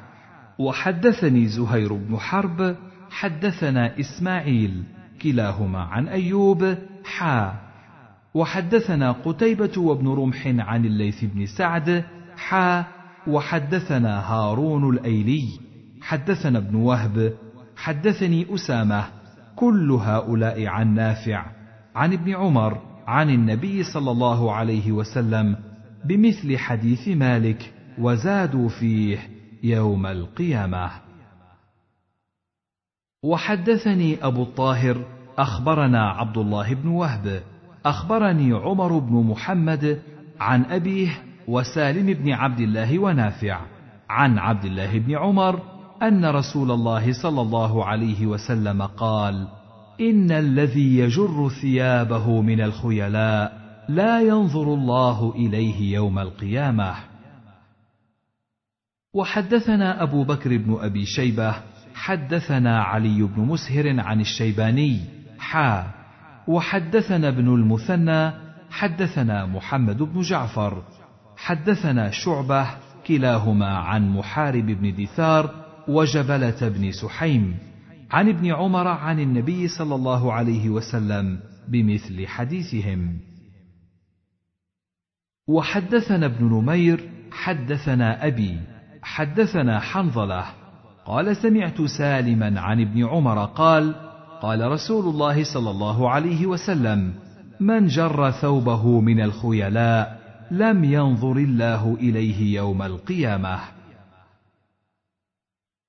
وحدثني 0.59 1.47
زهير 1.47 1.93
بن 1.93 2.17
حرب 2.17 2.75
حدثنا 3.09 3.99
إسماعيل 3.99 4.83
كلاهما 5.21 5.79
عن 5.79 6.07
أيوب 6.07 6.75
حا. 7.05 7.53
وحدثنا 8.33 9.11
قتيبة 9.11 9.71
وابن 9.77 10.07
رمح 10.07 10.47
عن 10.47 10.85
الليث 10.85 11.25
بن 11.25 11.45
سعد 11.45 12.03
حا 12.41 12.85
وحدثنا 13.27 14.19
هارون 14.33 14.95
الأيلي 14.95 15.47
حدثنا 16.01 16.57
ابن 16.57 16.75
وهب 16.75 17.33
حدثني 17.75 18.55
أسامة 18.55 19.05
كل 19.55 19.91
هؤلاء 19.91 20.65
عن 20.67 20.93
نافع 20.93 21.45
عن 21.95 22.13
ابن 22.13 22.35
عمر 22.35 22.81
عن 23.07 23.29
النبي 23.29 23.83
صلى 23.83 24.11
الله 24.11 24.53
عليه 24.53 24.91
وسلم 24.91 25.55
بمثل 26.05 26.57
حديث 26.57 27.07
مالك 27.07 27.73
وزادوا 27.99 28.69
فيه 28.69 29.17
يوم 29.63 30.05
القيامة. 30.05 30.91
وحدثني 33.23 34.25
أبو 34.25 34.43
الطاهر 34.43 35.05
أخبرنا 35.37 36.09
عبد 36.09 36.37
الله 36.37 36.73
بن 36.73 36.87
وهب 36.87 37.43
أخبرني 37.85 38.53
عمر 38.53 38.99
بن 38.99 39.13
محمد 39.13 40.01
عن 40.39 40.65
أبيه 40.65 41.30
وسالم 41.47 42.13
بن 42.13 42.31
عبد 42.31 42.59
الله 42.59 42.99
ونافع 42.99 43.61
عن 44.09 44.37
عبد 44.37 44.65
الله 44.65 44.99
بن 44.99 45.17
عمر 45.17 45.59
أن 46.03 46.25
رسول 46.25 46.71
الله 46.71 47.13
صلى 47.23 47.41
الله 47.41 47.85
عليه 47.85 48.25
وسلم 48.25 48.81
قال 48.81 49.47
إن 50.01 50.31
الذي 50.31 50.97
يجر 50.97 51.49
ثيابه 51.61 52.41
من 52.41 52.61
الخيلاء 52.61 53.61
لا 53.89 54.21
ينظر 54.21 54.73
الله 54.73 55.33
إليه 55.35 55.93
يوم 55.93 56.19
القيامة. 56.19 56.95
وحدثنا 59.13 60.03
أبو 60.03 60.23
بكر 60.23 60.57
بن 60.57 60.77
أبي 60.81 61.05
شيبة 61.05 61.55
حدثنا 61.93 62.83
علي 62.83 63.23
بن 63.23 63.41
مسهر 63.41 63.99
عن 63.99 64.21
الشيباني 64.21 64.99
حا. 65.39 65.91
وحدثنا 66.47 67.27
ابن 67.27 67.47
المثنى 67.47 68.31
حدثنا 68.69 69.45
محمد 69.45 69.97
بن 69.97 70.21
جعفر. 70.21 70.83
حدثنا 71.41 72.11
شعبة 72.11 72.67
كلاهما 73.07 73.77
عن 73.77 74.09
محارب 74.09 74.65
بن 74.65 75.03
دثار 75.03 75.49
وجبلة 75.87 76.69
بن 76.69 76.91
سحيم 76.91 77.57
عن 78.11 78.29
ابن 78.29 78.53
عمر 78.53 78.87
عن 78.87 79.19
النبي 79.19 79.67
صلى 79.67 79.95
الله 79.95 80.33
عليه 80.33 80.69
وسلم 80.69 81.39
بمثل 81.67 82.27
حديثهم. 82.27 83.19
وحدثنا 85.47 86.25
ابن 86.25 86.45
نمير 86.45 87.09
حدثنا 87.31 88.27
أبي 88.27 88.59
حدثنا 89.01 89.79
حنظلة. 89.79 90.45
قال 91.05 91.37
سمعت 91.37 91.81
سالما 91.81 92.59
عن 92.59 92.81
ابن 92.81 93.05
عمر 93.05 93.45
قال 93.45 93.95
قال 94.41 94.71
رسول 94.71 95.05
الله 95.05 95.43
صلى 95.53 95.69
الله 95.69 96.09
عليه 96.09 96.45
وسلم 96.45 97.13
من 97.59 97.87
جر 97.87 98.31
ثوبه 98.31 99.01
من 99.01 99.21
الخيلاء 99.21 100.20
لم 100.51 100.83
ينظر 100.83 101.37
الله 101.37 101.93
إليه 101.93 102.55
يوم 102.55 102.81
القيامة. 102.81 103.59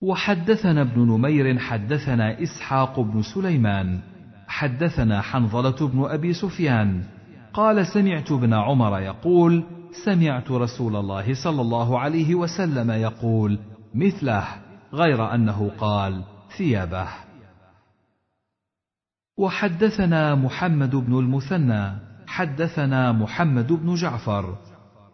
وحدثنا 0.03 0.81
ابن 0.81 1.01
نمير 1.01 1.59
حدثنا 1.59 2.43
إسحاق 2.43 3.01
بن 3.01 3.23
سليمان 3.23 4.01
حدثنا 4.47 5.21
حنظلة 5.21 5.89
بن 5.89 6.05
أبي 6.05 6.33
سفيان. 6.33 7.05
قال 7.53 7.87
سمعت 7.87 8.33
ابن 8.33 8.55
عمر 8.55 9.01
يقول 9.01 9.65
سمعت 10.05 10.51
رسول 10.51 10.97
الله 10.97 11.45
صلى 11.45 11.61
الله 11.61 11.99
عليه 11.99 12.35
وسلم 12.35 12.91
يقول 12.91 13.59
مثله 13.95 14.45
غير 14.93 15.35
أنه 15.35 15.71
قال 15.79 16.25
ثيابه. 16.59 17.09
وحدثنا 19.39 20.35
محمد 20.35 20.97
بن 20.97 21.19
المثنى. 21.19 22.12
حدثنا 22.33 23.13
محمد 23.13 23.73
بن 23.73 23.95
جعفر. 23.95 24.55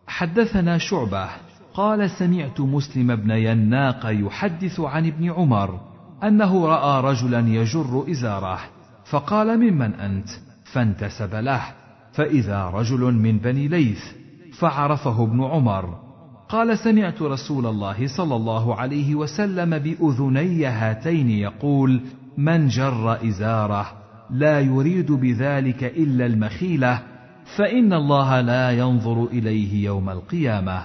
حدثنا 0.06 0.78
شعبة. 0.78 1.28
قال 1.74 2.10
سمعت 2.10 2.60
مسلم 2.60 3.16
بن 3.16 3.30
يناق 3.30 4.06
يحدث 4.06 4.80
عن 4.80 5.06
ابن 5.06 5.30
عمر 5.30 5.80
أنه 6.22 6.66
رأى 6.66 7.02
رجلا 7.12 7.48
يجر 7.48 8.04
إزاره 8.10 8.58
فقال 9.04 9.58
ممن 9.58 9.94
أنت؟ 9.94 10.28
فانتسب 10.64 11.34
له. 11.34 11.62
فإذا 12.12 12.64
رجل 12.64 13.00
من 13.00 13.38
بني 13.38 13.68
ليث 13.68 14.04
فعرفه 14.58 15.22
ابن 15.22 15.44
عمر. 15.44 15.98
قال 16.48 16.78
سمعت 16.78 17.22
رسول 17.22 17.66
الله 17.66 18.06
صلى 18.06 18.36
الله 18.36 18.74
عليه 18.74 19.14
وسلم 19.14 19.78
بأذني 19.78 20.66
هاتين 20.66 21.30
يقول 21.30 22.00
من 22.36 22.68
جر 22.68 23.28
إزاره؟ 23.28 23.97
لا 24.30 24.60
يريد 24.60 25.12
بذلك 25.12 25.84
إلا 25.84 26.26
المخيلة 26.26 27.02
فإن 27.56 27.92
الله 27.92 28.40
لا 28.40 28.70
ينظر 28.70 29.24
إليه 29.24 29.84
يوم 29.84 30.10
القيامة. 30.10 30.82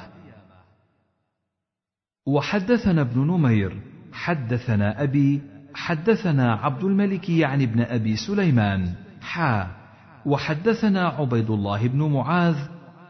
وحدثنا 2.28 3.02
ابن 3.02 3.20
نمير 3.20 3.82
حدثنا 4.14 5.04
أبي 5.04 5.42
حدثنا 5.74 6.54
عبد 6.54 6.84
الملك 6.84 7.30
يعني 7.30 7.64
ابن 7.64 7.82
أبي 7.82 8.16
سليمان 8.16 8.94
حا. 9.22 9.68
وحدثنا 10.26 11.08
عبيد 11.08 11.50
الله 11.50 11.88
بن 11.88 12.12
معاذ 12.12 12.56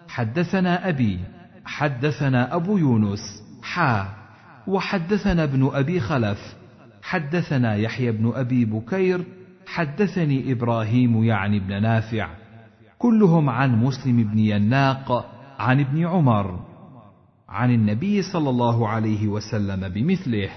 حدثنا 0.08 0.90
أبي 0.90 1.20
حدثنا 1.66 2.56
أبو 2.56 2.78
يونس 2.78 3.44
حا. 3.64 4.24
وحدثنا 4.68 5.44
ابن 5.44 5.70
أبي 5.74 6.00
خلف 6.00 6.56
حدثنا 7.02 7.76
يحيى 7.76 8.12
بن 8.12 8.32
أبي 8.36 8.66
بكير 8.66 9.26
حدثني 9.74 10.52
إبراهيم 10.52 11.24
يعني 11.24 11.58
ابن 11.58 11.82
نافع 11.82 12.30
كلهم 12.98 13.50
عن 13.50 13.84
مسلم 13.84 14.24
بن 14.24 14.40
يناق 14.40 15.12
عن 15.60 15.80
ابن 15.80 16.06
عمر 16.06 16.60
عن 17.50 17.72
النبي 17.72 18.22
صلى 18.22 18.50
الله 18.50 18.88
عليه 18.88 19.28
وسلم 19.28 19.90
بمثله 19.90 20.50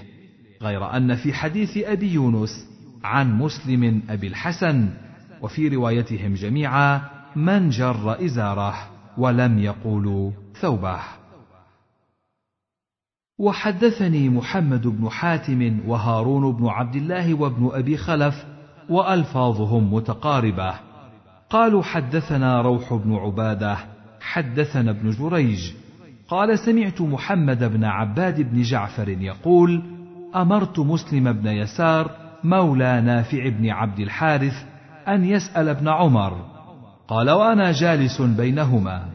غير 0.61 0.97
أن 0.97 1.15
في 1.15 1.33
حديث 1.33 1.77
أبي 1.77 2.13
يونس 2.13 2.67
عن 3.03 3.37
مسلم 3.37 4.01
أبي 4.09 4.27
الحسن 4.27 4.89
وفي 5.41 5.67
روايتهم 5.67 6.33
جميعا 6.33 7.01
من 7.35 7.69
جر 7.69 8.25
إزاره 8.25 8.75
ولم 9.17 9.59
يقولوا 9.59 10.31
ثوبه. 10.61 10.99
وحدثني 13.37 14.29
محمد 14.29 14.87
بن 14.87 15.09
حاتم 15.09 15.79
وهارون 15.87 16.51
بن 16.51 16.67
عبد 16.67 16.95
الله 16.95 17.33
وابن 17.33 17.69
أبي 17.73 17.97
خلف 17.97 18.56
وألفاظهم 18.89 19.93
متقاربة. 19.93 20.73
قالوا 21.49 21.83
حدثنا 21.83 22.61
روح 22.61 22.93
بن 22.93 23.15
عبادة 23.15 23.77
حدثنا 24.21 24.91
ابن 24.91 25.09
جريج. 25.09 25.71
قال 26.27 26.59
سمعت 26.59 27.01
محمد 27.01 27.63
بن 27.63 27.83
عباد 27.83 28.41
بن 28.41 28.61
جعفر 28.61 29.09
يقول 29.09 29.81
أمرت 30.35 30.79
مسلم 30.79 31.33
بن 31.33 31.47
يسار 31.47 32.11
مولى 32.43 33.01
نافع 33.01 33.49
بن 33.49 33.69
عبد 33.69 33.99
الحارث 33.99 34.65
أن 35.07 35.25
يسأل 35.25 35.69
ابن 35.69 35.87
عمر. 35.87 36.45
قال 37.07 37.29
وأنا 37.29 37.71
جالس 37.71 38.21
بينهما. 38.21 39.05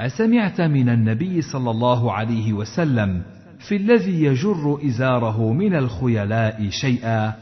أسمعت 0.00 0.60
من 0.60 0.88
النبي 0.88 1.42
صلى 1.42 1.70
الله 1.70 2.12
عليه 2.12 2.52
وسلم 2.52 3.22
في 3.68 3.76
الذي 3.76 4.24
يجر 4.24 4.78
إزاره 4.86 5.52
من 5.52 5.74
الخيلاء 5.74 6.68
شيئا 6.70 7.32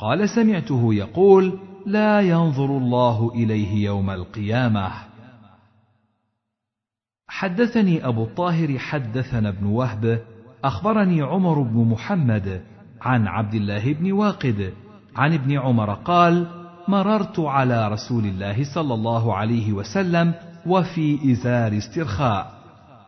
قال 0.00 0.28
سمعته 0.28 0.94
يقول 0.94 1.58
لا 1.86 2.20
ينظر 2.20 2.64
الله 2.64 3.30
إليه 3.34 3.84
يوم 3.84 4.10
القيامة. 4.10 4.92
حدثني 7.28 8.06
أبو 8.06 8.24
الطاهر 8.24 8.78
حدثنا 8.78 9.48
ابن 9.48 9.66
وهب 9.66 10.22
أخبرني 10.64 11.22
عمر 11.22 11.62
بن 11.62 11.84
محمد 11.84 12.62
عن 13.00 13.26
عبد 13.26 13.54
الله 13.54 13.92
بن 13.92 14.12
واقد 14.12 14.72
عن 15.16 15.34
ابن 15.34 15.58
عمر 15.58 15.94
قال 15.94 16.46
مررت 16.88 17.40
على 17.40 17.88
رسول 17.88 18.24
الله 18.24 18.74
صلى 18.74 18.94
الله 18.94 19.34
عليه 19.34 19.72
وسلم 19.72 20.34
وفي 20.66 21.32
إزار 21.32 21.76
استرخاء. 21.76 22.58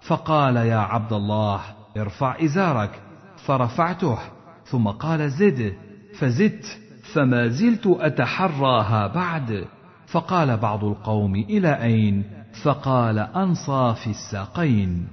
فقال 0.03 0.57
يا 0.57 0.79
عبد 0.79 1.13
الله 1.13 1.61
ارفع 1.97 2.45
إزارك. 2.45 3.03
فرفعته 3.47 4.19
ثم 4.65 4.89
قال 4.89 5.31
زد. 5.31 5.90
فزدت 6.21 6.79
فما 7.13 7.49
زلت 7.49 7.87
أتحراها 7.87 9.07
بعد. 9.07 9.65
فقال 10.07 10.57
بعض 10.57 10.85
القوم 10.85 11.35
إلى 11.35 11.83
أين؟ 11.83 12.25
فقال 12.63 13.19
انصاف 13.19 14.07
الساقين. 14.07 15.09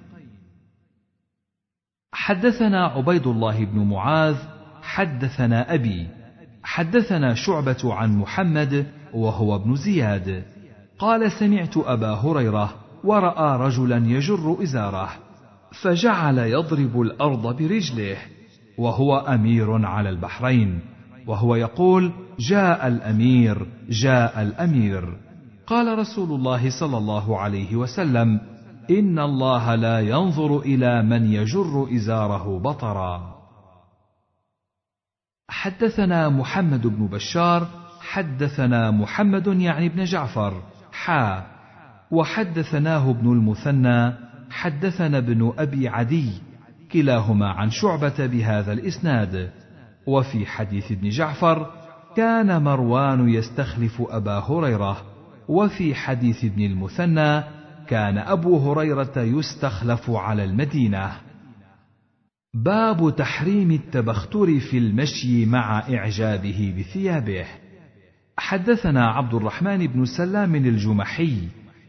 حدثنا 2.14 2.86
عبيد 2.86 3.28
الله 3.28 3.66
بن 3.66 3.80
معاذ 3.80 4.36
حدثنا 4.82 5.74
أبي 5.74 6.08
حدثنا 6.64 7.34
شعبة 7.34 7.93
عن 7.93 8.18
محمد 8.18 8.86
وهو 9.14 9.55
ابن 9.55 9.76
زياد. 9.76 10.43
قال 10.99 11.32
سمعت 11.32 11.78
أبا 11.78 12.14
هريرة 12.14 12.74
ورأى 13.03 13.68
رجلا 13.68 13.97
يجر 13.97 14.58
إزاره 14.64 15.10
فجعل 15.82 16.38
يضرب 16.38 17.01
الأرض 17.01 17.58
برجله 17.58 18.18
وهو 18.78 19.18
أمير 19.18 19.86
على 19.86 20.10
البحرين. 20.10 20.96
وهو 21.28 21.55
يقول 21.55 22.11
جاء 22.39 22.88
الأمير 22.88 23.67
جاء 23.89 24.41
الأمير. 24.41 25.17
قال 25.67 25.99
رسول 25.99 26.32
الله 26.32 26.80
صلى 26.80 26.97
الله 26.97 27.39
عليه 27.39 27.75
وسلم 27.75 28.39
إن 28.89 29.19
الله 29.19 29.75
لا 29.75 29.99
ينظر 29.99 30.59
إلى 30.59 31.03
من 31.03 31.34
يجر 31.34 31.88
إزاره 31.95 32.59
بطرا. 32.59 33.38
حدثنا 35.49 36.30
محمد 36.30 36.88
بن 36.88 37.07
بشار 37.07 37.67
حدثنا 38.01 38.91
محمد 38.91 39.47
يعني 39.47 39.89
بن 39.89 40.03
جعفر 40.03 40.61
حا. 40.91 41.43
وحدثناه 42.11 43.09
ابن 43.09 43.32
المثنى 43.32 44.13
حدثنا 44.49 45.17
ابن 45.17 45.53
أبي 45.57 45.88
عدي 45.88 46.32
كلاهما 46.91 47.49
عن 47.49 47.69
شعبة 47.69 48.25
بهذا 48.25 48.73
الإسناد. 48.73 49.51
وفي 50.08 50.45
حديث 50.45 50.91
ابن 50.91 51.10
جعفر 51.10 51.72
كان 52.16 52.64
مروان 52.64 53.30
يستخلف 53.30 54.01
أبا 54.01 54.39
هريرة 54.39 54.97
وفي 55.47 55.95
حديث 55.95 56.45
ابن 56.45 56.62
المثنى 56.66 57.43
كان 57.88 58.18
أبو 58.18 58.58
هريرة 58.58 59.14
يستخلف 59.18 60.10
على 60.10 60.43
المدينة. 60.43 61.12
باب 62.53 63.16
تحريم 63.16 63.72
التبختر 63.72 64.60
في 64.60 64.78
المشي 64.78 65.45
مع 65.45 65.80
إعجابه 65.80 66.76
بثيابه. 66.80 67.45
حدثنا 68.38 69.08
عبد 69.08 69.34
الرحمن 69.34 69.88
بن 69.88 70.05
سلام 70.05 70.55
الجمحي 70.55 71.38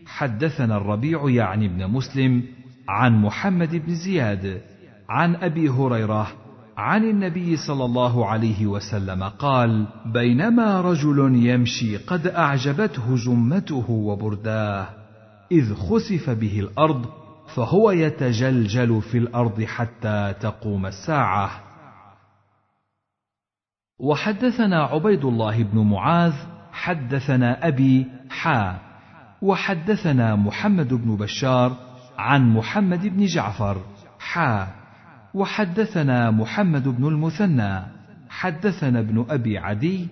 حدثنا 0.06 0.76
الربيع 0.76 1.28
يعني 1.28 1.68
بن 1.68 1.86
مسلم 1.86 2.42
عن 2.88 3.22
محمد 3.22 3.76
بن 3.76 3.94
زياد 3.94 4.60
عن 5.08 5.34
أبي 5.34 5.68
هريرة 5.68 6.32
عن 6.78 7.04
النبي 7.04 7.56
صلى 7.56 7.84
الله 7.84 8.26
عليه 8.26 8.66
وسلم 8.66 9.24
قال 9.24 9.86
بينما 10.06 10.80
رجل 10.80 11.46
يمشي 11.46 11.96
قد 11.96 12.26
أعجبته 12.26 13.16
جمته 13.16 13.90
وبرداه 13.90 14.88
إذ 15.52 15.74
خسف 15.74 16.30
به 16.30 16.60
الأرض 16.60 17.06
فهو 17.54 17.90
يتجلجل 17.90 19.02
في 19.02 19.18
الأرض 19.18 19.62
حتى 19.62 20.34
تقوم 20.40 20.86
الساعة. 20.86 21.50
وحدثنا 24.00 24.82
عبيد 24.82 25.24
الله 25.24 25.62
بن 25.62 25.78
معاذ 25.78 26.34
حدثنا 26.72 27.68
أبي 27.68 28.06
حا 28.30 28.78
وحدثنا 29.42 30.36
محمد 30.36 30.94
بن 30.94 31.16
بشار 31.16 31.76
عن 32.18 32.50
محمد 32.50 33.06
بن 33.06 33.24
جعفر 33.24 33.76
حا. 34.18 34.77
وحدثنا 35.38 36.30
محمد 36.30 36.88
بن 36.88 37.06
المثنى. 37.06 37.82
حدثنا 38.28 38.98
ابن 38.98 39.26
أبي 39.30 39.58
عدي. 39.58 40.08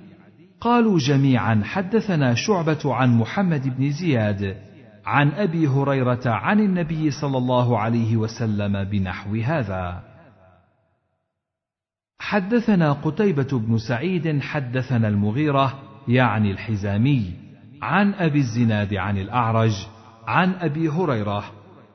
قالوا 0.60 0.98
جميعا 0.98 1.62
حدثنا 1.64 2.34
شعبة 2.34 2.94
عن 2.94 3.18
محمد 3.18 3.78
بن 3.78 3.90
زياد 3.90 4.56
عن 5.06 5.30
أبي 5.30 5.68
هريرة 5.68 6.22
عن 6.26 6.60
النبي 6.60 7.10
صلى 7.10 7.38
الله 7.38 7.78
عليه 7.78 8.16
وسلم 8.16 8.84
بنحو 8.84 9.34
هذا. 9.34 10.02
حدثنا 12.18 12.92
قتيبة 12.92 13.58
بن 13.58 13.78
سعيد 13.78 14.40
حدثنا 14.40 15.08
المغيرة 15.08 15.82
يعني 16.08 16.50
الحزامي 16.50 17.32
عن 17.82 18.14
أبي 18.14 18.38
الزناد 18.38 18.94
عن 18.94 19.18
الأعرج 19.18 19.86
عن 20.26 20.52
أبي 20.54 20.88
هريرة 20.88 21.44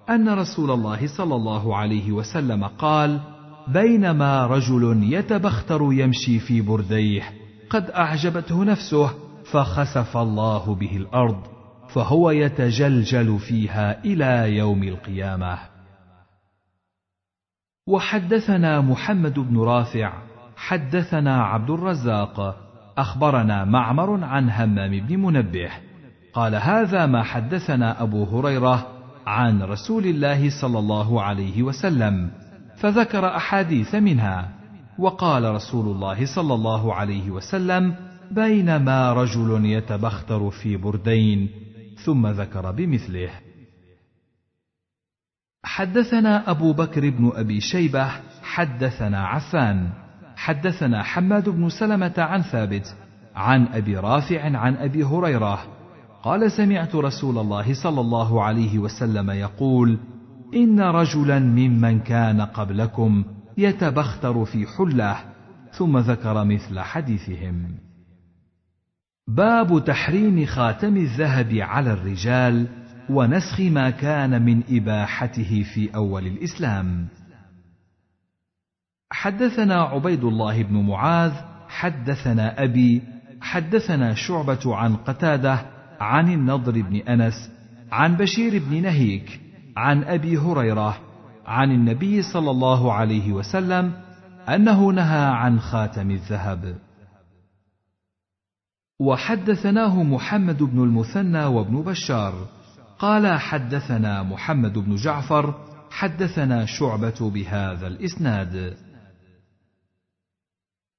أن 0.10 0.30
رسول 0.30 0.72
الله 0.72 1.08
صلى 1.08 1.36
الله 1.36 1.76
عليه 1.76 2.12
وسلم 2.12 2.64
قال 2.64 3.20
بينما 3.68 4.48
رجل 4.48 5.14
يتبختر 5.14 5.94
يمشي 5.94 6.40
في 6.40 6.62
برديه 6.62 7.24
قد 7.70 7.90
أعجبته 7.90 8.64
نفسه 8.64 9.10
فخسف 9.52 10.18
الله 10.18 10.76
به 10.76 10.98
الأرض 10.98 11.42
فهو 11.90 12.32
يتجلجل 12.32 13.40
فيها 13.40 14.04
إلى 14.06 14.58
يوم 14.58 14.84
القيامة. 14.84 15.60
وحدثنا 17.88 18.82
محمد 18.82 19.40
بن 19.40 19.60
رافع 19.60 20.14
حدثنا 20.56 21.44
عبد 21.44 21.70
الرزاق 21.70 22.56
أخبرنا 22.98 23.66
معمر 23.66 24.24
عن 24.24 24.50
همام 24.50 25.00
بن 25.00 25.20
منبه 25.20 25.70
قال 26.34 26.56
هذا 26.56 27.06
ما 27.06 27.24
حدثنا 27.24 28.04
أبو 28.04 28.24
هريرة 28.24 29.01
عن 29.32 29.62
رسول 29.62 30.06
الله 30.06 30.62
صلى 30.62 30.80
الله 30.80 31.22
عليه 31.22 31.64
وسلم 31.64 32.32
فذكر 32.78 33.36
أحاديث 33.36 33.96
منها 33.96 34.50
وقال 35.00 35.56
رسول 35.56 35.96
الله 35.96 36.36
صلى 36.36 36.54
الله 36.54 36.94
عليه 36.94 37.32
وسلم 37.32 37.96
بينما 38.32 39.14
رجل 39.14 39.66
يتبختر 39.66 40.50
في 40.50 40.78
بردين 40.78 41.50
ثم 42.06 42.28
ذكر 42.28 42.72
بمثله. 42.72 43.30
حدثنا 45.64 46.52
أبو 46.52 46.74
بكر 46.74 47.10
بن 47.10 47.32
أبي 47.36 47.62
شيبة 47.62 48.12
حدثنا 48.44 49.28
عفان 49.28 49.90
حدثنا 50.36 51.04
حماد 51.04 51.50
بن 51.50 51.70
سلمة 51.70 52.14
عن 52.18 52.42
ثابت 52.42 52.96
عن 53.36 53.68
أبي 53.68 53.98
رافع 53.98 54.58
عن 54.58 54.76
أبي 54.76 55.04
هريرة 55.04 55.81
قال 56.24 56.52
سمعت 56.52 56.96
رسول 56.96 57.38
الله 57.38 57.74
صلى 57.84 58.02
الله 58.02 58.44
عليه 58.44 58.80
وسلم 58.80 59.30
يقول 59.30 60.00
إن 60.54 60.80
رجلا 60.80 61.40
ممن 61.40 62.00
كان 62.00 62.42
قبلكم 62.42 63.24
يتبختر 63.58 64.46
في 64.46 64.68
حله 64.68 65.18
ثم 65.72 65.98
ذكر 65.98 66.44
مثل 66.44 66.80
حديثهم. 66.80 67.76
باب 69.28 69.84
تحريم 69.86 70.46
خاتم 70.46 70.98
الذهب 70.98 71.54
على 71.54 71.94
الرجال 71.94 72.68
ونسخ 73.10 73.60
ما 73.60 73.90
كان 73.90 74.42
من 74.42 74.64
إباحته 74.70 75.64
في 75.74 75.96
أول 75.96 76.28
الإسلام. 76.28 77.08
حدثنا 79.12 79.82
عبيد 79.82 80.24
الله 80.24 80.64
بن 80.64 80.86
معاذ 80.86 81.32
حدثنا 81.68 82.64
أبي 82.64 83.02
حدثنا 83.42 84.14
شعبة 84.14 84.76
عن 84.76 84.96
قتادة 84.96 85.81
عن 86.02 86.34
النضر 86.34 86.82
بن 86.82 86.96
أنس 86.96 87.52
عن 87.92 88.18
بشير 88.18 88.64
بن 88.64 88.82
نهيك 88.82 89.42
عن 89.78 90.04
أبي 90.04 90.38
هريرة 90.38 90.98
عن 91.46 91.72
النبي 91.72 92.22
صلى 92.22 92.52
الله 92.52 92.94
عليه 92.94 93.32
وسلم 93.32 93.94
أنه 94.50 94.92
نهى 94.92 95.26
عن 95.26 95.60
خاتم 95.60 96.12
الذهب. 96.12 96.76
وحدثناه 99.00 100.04
محمد 100.04 100.64
بن 100.64 100.84
المثنى 100.84 101.46
وابن 101.46 101.82
بشار. 101.82 102.48
قال 103.00 103.40
حدثنا 103.40 104.24
محمد 104.24 104.78
بن 104.78 104.96
جعفر 104.96 105.54
حدثنا 105.92 106.66
شعبة 106.66 107.32
بهذا 107.34 107.88
الإسناد. 107.88 108.78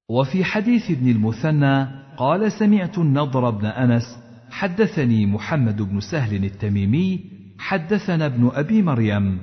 وفي 0.09 0.43
حديث 0.43 0.91
ابن 0.91 1.09
المثنى 1.09 1.87
قال 2.17 2.51
سمعت 2.51 2.97
النضر 2.97 3.49
بن 3.49 3.65
أنس 3.65 4.22
حدثني 4.53 5.25
محمد 5.25 5.81
بن 5.81 5.99
سهل 5.99 6.45
التميمي 6.45 7.19
حدثنا 7.59 8.25
ابن 8.25 8.51
أبي 8.53 8.81
مريم 8.81 9.39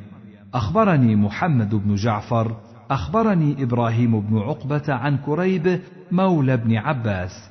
أخبرني 0.54 1.16
محمد 1.16 1.74
بن 1.74 1.94
جعفر 1.94 2.56
أخبرني 2.90 3.62
إبراهيم 3.62 4.20
بن 4.20 4.38
عقبة 4.38 4.82
عن 4.88 5.18
كريب 5.18 5.80
مولى 6.12 6.56
بن 6.56 6.76
عباس. 6.76 7.50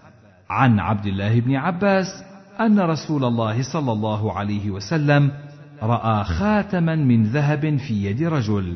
عن 0.50 0.80
عبد 0.80 1.06
الله 1.06 1.40
بن 1.40 1.56
عباس 1.56 2.24
أن 2.60 2.80
رسول 2.80 3.24
الله 3.24 3.74
صلى 3.74 3.92
الله 3.92 4.34
عليه 4.34 4.72
وسلم 4.72 5.32
رأى 5.84 6.24
خاتما 6.24 6.96
من 6.96 7.24
ذهب 7.24 7.78
في 7.78 8.06
يد 8.06 8.24
رجل 8.24 8.76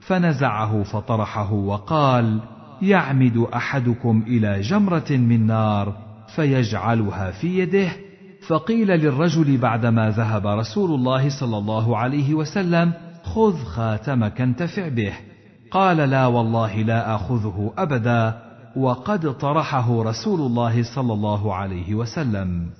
فنزعه 0.00 0.82
فطرحه 0.82 1.52
وقال 1.52 2.40
يعمد 2.82 3.46
أحدكم 3.54 4.22
إلى 4.26 4.60
جمرة 4.60 5.10
من 5.10 5.46
نار 5.46 5.96
فيجعلها 6.36 7.30
في 7.30 7.58
يده 7.58 8.01
فقيل 8.48 8.88
للرجل 8.88 9.58
بعدما 9.58 10.10
ذهب 10.10 10.46
رسول 10.46 10.94
الله 10.94 11.40
صلى 11.40 11.58
الله 11.58 11.98
عليه 11.98 12.34
وسلم 12.34 12.92
خذ 13.24 13.64
خاتمك 13.64 14.40
انتفع 14.40 14.88
به. 14.88 15.12
قال 15.70 15.96
لا 15.96 16.26
والله 16.26 16.82
لا 16.82 17.14
أخذه 17.14 17.72
أبدا 17.78 18.42
وقد 18.76 19.38
طرحه 19.38 20.02
رسول 20.02 20.40
الله 20.40 20.82
صلى 20.94 21.12
الله 21.12 21.54
عليه 21.54 21.94
وسلم. 21.94 22.70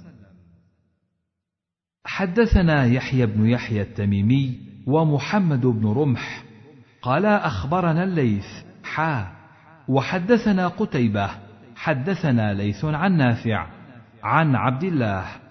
حدثنا 2.05 2.85
يحيى 2.85 3.27
بن 3.27 3.49
يحيى 3.49 3.83
التميمي 3.83 4.59
ومحمد 4.87 5.67
بن 5.67 5.93
رمح. 5.93 6.45
قالا 7.03 7.47
أخبرنا 7.47 8.05
الليث. 8.05 8.47
حا. 8.85 9.33
وحدثنا 9.89 10.69
قتيبة. 10.69 11.31
حدثنا 11.77 12.55
ليث 12.55 12.85
عن 12.85 13.17
نافع. 13.17 13.67
عن 14.23 14.55
عبد 14.55 14.85
الله. 14.85 15.41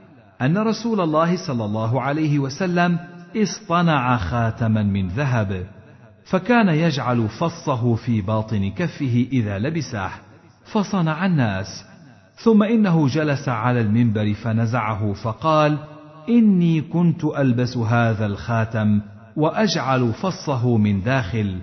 أن 0.41 0.57
رسول 0.57 1.01
الله 1.01 1.47
صلى 1.47 1.65
الله 1.65 2.01
عليه 2.01 2.39
وسلم 2.39 2.99
اصطنع 3.37 4.17
خاتما 4.17 4.83
من 4.83 5.07
ذهب 5.07 5.65
فكان 6.25 6.69
يجعل 6.69 7.27
فصه 7.27 7.95
في 7.95 8.21
باطن 8.21 8.71
كفه 8.71 9.27
إذا 9.31 9.59
لبسه 9.59 10.09
فصنع 10.65 11.25
الناس. 11.25 11.85
ثم 12.35 12.63
إنه 12.63 13.07
جلس 13.07 13.49
على 13.49 13.81
المنبر 13.81 14.33
فنزعه 14.33 15.13
فقال 15.13 15.77
إني 16.29 16.81
كنت 16.81 17.25
ألبس 17.25 17.77
هذا 17.77 18.25
الخاتم 18.25 19.01
وأجعل 19.35 20.13
فصه 20.13 20.77
من 20.77 21.01
داخل 21.01 21.59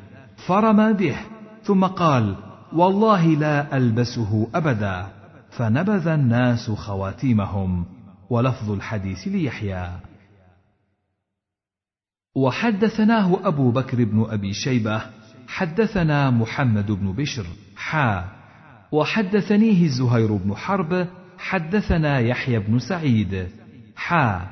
فرمى 0.47 0.93
به. 0.93 1.16
ثم 1.62 1.85
قال 1.85 2.35
والله 2.72 3.26
لا 3.26 3.76
ألبسه 3.76 4.49
أبدا. 4.55 5.07
فنبذ 5.51 6.09
الناس 6.09 6.70
خواتيمهم. 6.70 7.98
ولفظ 8.31 8.70
الحديث 8.70 9.29
ليحيى. 9.29 9.91
وحدثناه 12.35 13.49
أبو 13.49 13.70
بكر 13.70 14.05
بن 14.05 14.26
أبي 14.31 14.53
شيبة 14.53 15.03
حدثنا 15.49 16.31
محمد 16.31 16.91
بن 16.91 17.12
بشر 17.12 17.47
حا. 17.76 18.24
وحدثنيه 18.93 19.89
زهير 19.89 20.33
بن 20.37 20.55
حرب 20.55 21.09
حدثنا 21.39 22.18
يحيى 22.18 22.59
بن 22.59 22.79
سعيد 22.79 23.49
حا. 23.97 24.47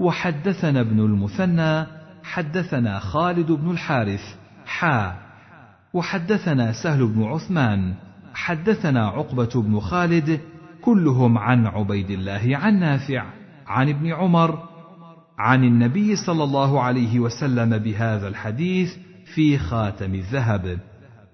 وحدثنا 0.00 0.80
ابن 0.80 1.00
المثنى 1.00 1.86
حدثنا 2.22 2.98
خالد 2.98 3.52
بن 3.52 3.70
الحارث 3.70 4.36
حا. 4.66 5.28
وحدثنا 5.92 6.72
سهل 6.72 7.06
بن 7.06 7.22
عثمان 7.22 7.94
حدثنا 8.34 9.08
عقبة 9.08 9.62
بن 9.62 9.80
خالد 9.80 10.40
كلهم 10.88 11.38
عن 11.38 11.66
عبيد 11.66 12.10
الله 12.10 12.56
عن 12.56 12.80
نافع 12.80 13.26
عن 13.66 13.88
ابن 13.88 14.12
عمر 14.12 14.68
عن 15.38 15.64
النبي 15.64 16.16
صلى 16.16 16.44
الله 16.44 16.82
عليه 16.82 17.20
وسلم 17.20 17.78
بهذا 17.78 18.28
الحديث 18.28 18.96
في 19.34 19.58
خاتم 19.58 20.14
الذهب. 20.14 20.78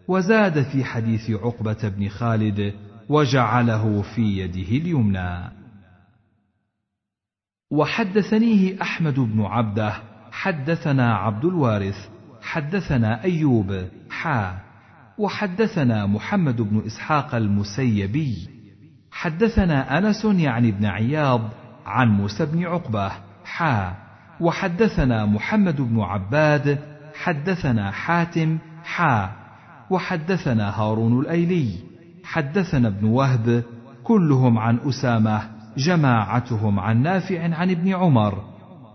وزاد 0.09 0.62
في 0.62 0.84
حديث 0.84 1.30
عقبة 1.30 1.88
بن 1.88 2.09
خالد 2.09 2.74
وجعله 3.09 4.02
في 4.02 4.38
يده 4.38 4.76
اليمنى. 4.82 5.52
وحدثنيه 7.70 8.82
أحمد 8.82 9.20
بن 9.20 9.42
عبده 9.42 9.94
حدثنا 10.32 11.14
عبد 11.14 11.44
الوارث 11.44 12.09
حدثنا 12.42 13.24
أيوب 13.24 13.88
حا 14.11 14.59
وحدثنا 15.18 16.07
محمد 16.07 16.62
بن 16.62 16.82
إسحاق 16.86 17.34
المسيبي. 17.34 18.64
حدثنا 19.15 19.99
أنس 19.99 20.25
يعني 20.25 20.69
ابن 20.69 20.87
عياض 20.87 21.51
عن 21.87 22.09
موسى 22.09 22.47
بن 22.47 22.65
عقبة 22.65 23.12
حا. 23.45 23.95
وحدثنا 24.41 25.27
محمد 25.27 25.81
بن 25.81 26.01
عباد 26.01 26.79
حدثنا 27.15 27.91
حاتم 27.91 28.59
حا. 28.85 29.31
وحدثنا 29.91 30.81
هارون 30.81 31.21
الأيلي 31.21 31.71
حدثنا 32.25 32.89
ابن 32.89 33.05
وهب 33.05 33.62
كلهم 34.05 34.59
عن 34.59 34.79
أسامة 34.89 35.43
جماعتهم 35.77 36.81
عن 36.81 37.03
نافع 37.03 37.55
عن 37.55 37.71
ابن 37.71 37.95
عمر. 37.95 38.45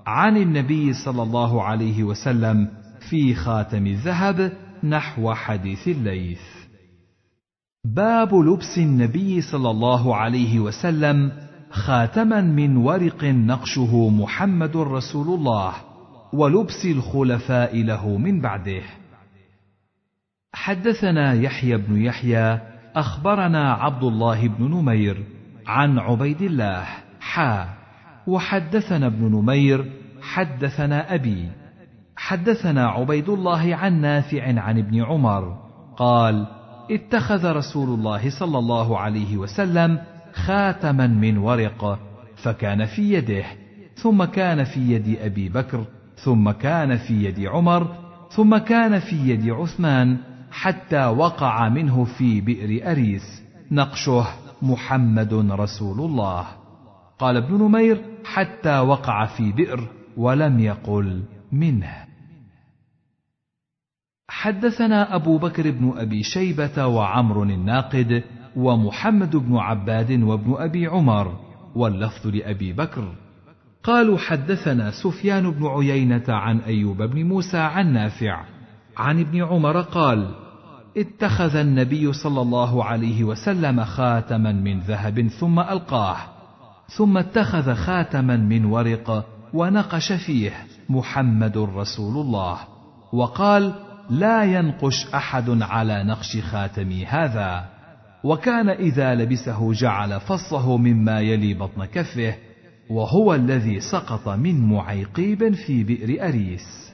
عن 0.08 0.38
النبي 0.38 0.94
صلى 0.94 1.24
الله 1.24 1.64
عليه 1.64 2.04
وسلم 2.04 2.68
في 3.10 3.36
خاتم 3.36 3.88
الذهب 3.88 4.52
نحو 4.84 5.34
حديث 5.34 5.88
الليث. 5.88 6.59
باب 7.86 8.36
لبس 8.36 8.78
النبي 8.78 9.42
صلى 9.42 9.70
الله 9.72 10.16
عليه 10.16 10.60
وسلم 10.60 11.32
خاتما 11.72 12.42
من 12.42 12.78
ورق 12.78 13.24
نقشه 13.24 14.10
محمد 14.10 14.78
رسول 14.78 15.28
الله 15.28 15.74
ولبس 16.34 16.86
الخلفاء 16.86 17.84
له 17.84 18.18
من 18.18 18.42
بعده. 18.42 18.82
حدثنا 20.54 21.34
يحيى 21.34 21.78
بن 21.78 22.02
يحيى 22.02 22.60
أخبرنا 22.96 23.74
عبد 23.74 24.04
الله 24.04 24.48
بن 24.48 24.64
نمير 24.64 25.24
عن 25.68 26.00
عبيد 26.00 26.42
الله 26.42 26.86
حا. 27.20 27.70
وحدثنا 28.28 29.08
ابن 29.08 29.26
نمير 29.26 29.92
حدثنا 30.22 31.16
أبي. 31.16 31.50
حدثنا 32.16 32.88
عبيد 32.88 33.30
الله 33.30 33.76
عن 33.76 34.02
نافع 34.02 34.60
عن 34.62 34.78
ابن 34.78 35.04
عمر 35.04 35.58
قال 35.98 36.59
اتخذ 36.92 37.52
رسول 37.52 37.90
الله 37.90 38.30
صلى 38.40 38.58
الله 38.58 39.00
عليه 39.00 39.38
وسلم 39.38 40.00
خاتما 40.34 41.08
من 41.08 41.38
ورق 41.38 42.00
فكان 42.36 42.86
في 42.86 43.14
يده 43.14 43.46
ثم 43.96 44.24
كان 44.24 44.64
في 44.64 44.80
يد 44.80 45.18
أبي 45.22 45.50
بكر 45.50 45.86
ثم 46.16 46.52
كان 46.52 46.98
في 46.98 47.26
يد 47.26 47.40
عمر 47.40 47.96
ثم 48.30 48.58
كان 48.58 49.00
في 49.00 49.16
يد 49.16 49.50
عثمان 49.50 50.18
حتى 50.52 51.06
وقع 51.06 51.70
منه 51.70 52.04
في 52.04 52.42
بئر 52.42 52.92
أريس. 52.92 53.44
نقشه 53.72 54.28
محمد 54.62 55.34
رسول 55.52 56.00
الله. 56.00 56.46
قال 57.20 57.38
ابن 57.38 57.64
نمير 57.64 58.02
حتى 58.26 58.80
وقع 58.80 59.26
في 59.26 59.52
بئر 59.52 59.88
ولم 60.18 60.60
يقل 60.60 61.24
منه. 61.52 62.09
حدثنا 64.40 65.16
أبو 65.16 65.38
بكر 65.38 65.72
بن 65.72 65.94
أبي 65.98 66.24
شيبة 66.24 66.86
وعمر 66.86 67.44
الناقد 67.44 68.24
ومحمد 68.56 69.36
بن 69.36 69.58
عباد 69.58 70.24
وابن 70.24 70.56
أبي 70.58 70.88
عمر 70.88 71.40
واللفظ 71.76 72.28
لأبي 72.28 72.74
بكر. 72.74 73.16
قالوا 73.84 74.18
حدثنا 74.18 74.92
سفيان 74.92 75.52
بن 75.52 75.66
عيينة 75.66 76.24
عن 76.28 76.60
أيوب 76.60 77.02
بن 77.02 77.24
موسى 77.24 77.58
عن 77.58 77.94
نافع 77.94 78.46
عن 78.98 79.20
ابن 79.20 79.44
عمر 79.44 79.82
قال 79.82 80.36
اتخذ 80.98 81.56
النبي 81.56 82.14
صلى 82.14 82.42
الله 82.42 82.84
عليه 82.84 83.24
وسلم 83.24 83.86
خاتما 83.86 84.52
من 84.52 84.80
ذهب 84.80 85.28
ثم 85.28 85.60
ألقاه 85.60 86.18
ثم 86.88 87.18
اتخذ 87.18 87.74
خاتما 87.74 88.38
من 88.38 88.66
ورق 88.66 89.26
ونقش 89.54 90.12
فيه 90.12 90.54
محمد 90.90 91.58
رسول 91.58 92.26
الله 92.26 92.58
وقال 93.14 93.89
لا 94.10 94.44
ينقش 94.44 95.08
أحد 95.16 95.62
على 95.62 96.04
نقش 96.04 96.38
خاتمي 96.38 97.06
هذا. 97.06 97.70
وكان 98.24 98.70
إذا 98.70 99.16
لبسه 99.16 99.74
جعل 99.74 100.20
فصه 100.20 100.78
مما 100.78 101.20
يلي 101.20 101.54
بطن 101.54 101.86
كفه 101.86 102.36
وهو 102.90 103.36
الذي 103.36 103.80
سقط 103.80 104.30
من 104.30 104.70
معيقيب 104.70 105.54
في 105.54 105.84
بئر 105.84 106.28
أريس. 106.28 106.94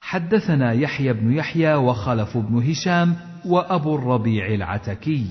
حدثنا 0.00 0.72
يحيى 0.72 1.12
بن 1.12 1.32
يحيى 1.32 1.74
وخلف 1.74 2.36
بن 2.36 2.70
هشام 2.70 3.16
وأبو 3.46 3.94
الربيع 3.94 4.46
العتكي 4.46 5.26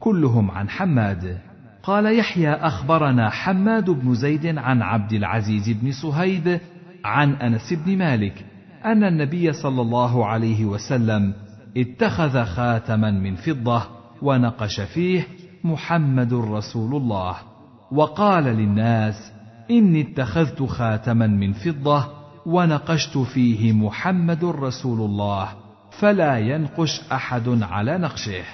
كلهم 0.00 0.50
عن 0.50 0.68
حماد. 0.68 1.38
قال 1.82 2.18
يحيى 2.18 2.50
أخبرنا 2.50 3.30
حماد 3.30 3.90
بن 3.90 4.14
زيد 4.14 4.58
عن 4.58 4.82
عبد 4.82 5.12
العزيز 5.12 5.70
بن 5.70 5.92
صهيب 5.92 6.60
عن 7.04 7.32
أنس 7.32 7.72
بن 7.72 7.98
مالك 7.98 8.44
أن 8.84 9.04
النبي 9.04 9.52
صلى 9.52 9.80
الله 9.80 10.26
عليه 10.26 10.64
وسلم 10.64 11.34
اتخذ 11.76 12.44
خاتما 12.44 13.10
من 13.10 13.36
فضة 13.36 13.82
ونقش 14.22 14.80
فيه 14.80 15.26
محمد 15.64 16.34
رسول 16.34 16.96
الله 16.96 17.36
وقال 17.92 18.44
للناس 18.44 19.32
إني 19.70 20.00
اتخذت 20.00 20.62
خاتما 20.62 21.26
من 21.26 21.52
فضة 21.52 22.08
ونقشت 22.46 23.18
فيه 23.18 23.72
محمد 23.72 24.44
رسول 24.44 25.00
الله 25.00 25.48
فلا 26.00 26.38
ينقش 26.38 27.00
أحد 27.12 27.62
على 27.62 27.98
نقشه. 27.98 28.44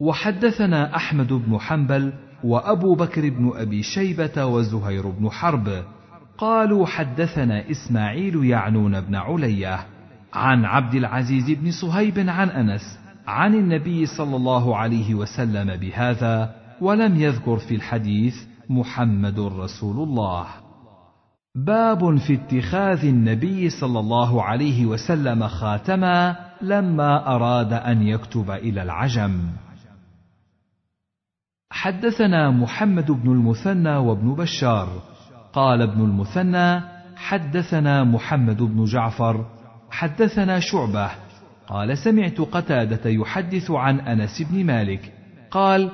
وحدثنا 0.00 0.96
أحمد 0.96 1.32
بن 1.32 1.58
حنبل 1.58 2.12
وأبو 2.44 2.94
بكر 2.94 3.30
بن 3.30 3.52
أبي 3.54 3.82
شيبة 3.82 4.46
وزهير 4.46 5.06
بن 5.10 5.30
حرب 5.30 5.84
قالوا 6.38 6.86
حدثنا 6.86 7.70
إسماعيل 7.70 8.44
يعنون 8.44 9.00
بن 9.00 9.14
علية 9.14 9.86
عن 10.32 10.64
عبد 10.64 10.94
العزيز 10.94 11.50
بن 11.50 11.70
صهيب 11.70 12.18
عن 12.18 12.48
أنس 12.48 12.98
عن 13.26 13.54
النبي 13.54 14.06
صلى 14.06 14.36
الله 14.36 14.76
عليه 14.76 15.14
وسلم 15.14 15.76
بهذا 15.76 16.54
ولم 16.80 17.16
يذكر 17.16 17.56
في 17.56 17.74
الحديث 17.74 18.34
محمد 18.70 19.40
رسول 19.40 20.08
الله. 20.08 20.46
باب 21.54 22.16
في 22.16 22.34
اتخاذ 22.34 23.04
النبي 23.04 23.70
صلى 23.70 24.00
الله 24.00 24.42
عليه 24.42 24.86
وسلم 24.86 25.48
خاتما 25.48 26.36
لما 26.62 27.34
أراد 27.34 27.72
أن 27.72 28.02
يكتب 28.02 28.50
إلى 28.50 28.82
العجم. 28.82 29.40
حدثنا 31.70 32.50
محمد 32.50 33.10
بن 33.10 33.32
المثنى 33.32 33.96
وابن 33.96 34.34
بشار 34.34 35.15
قال 35.56 35.82
ابن 35.82 36.00
المثنى 36.00 36.80
حدثنا 37.16 38.04
محمد 38.04 38.62
بن 38.62 38.84
جعفر 38.84 39.44
حدثنا 39.90 40.60
شعبة 40.60 41.10
قال 41.68 41.98
سمعت 41.98 42.40
قتادة 42.40 43.10
يحدث 43.10 43.70
عن 43.70 44.00
أنس 44.00 44.42
بن 44.42 44.64
مالك 44.64 45.12
قال 45.50 45.90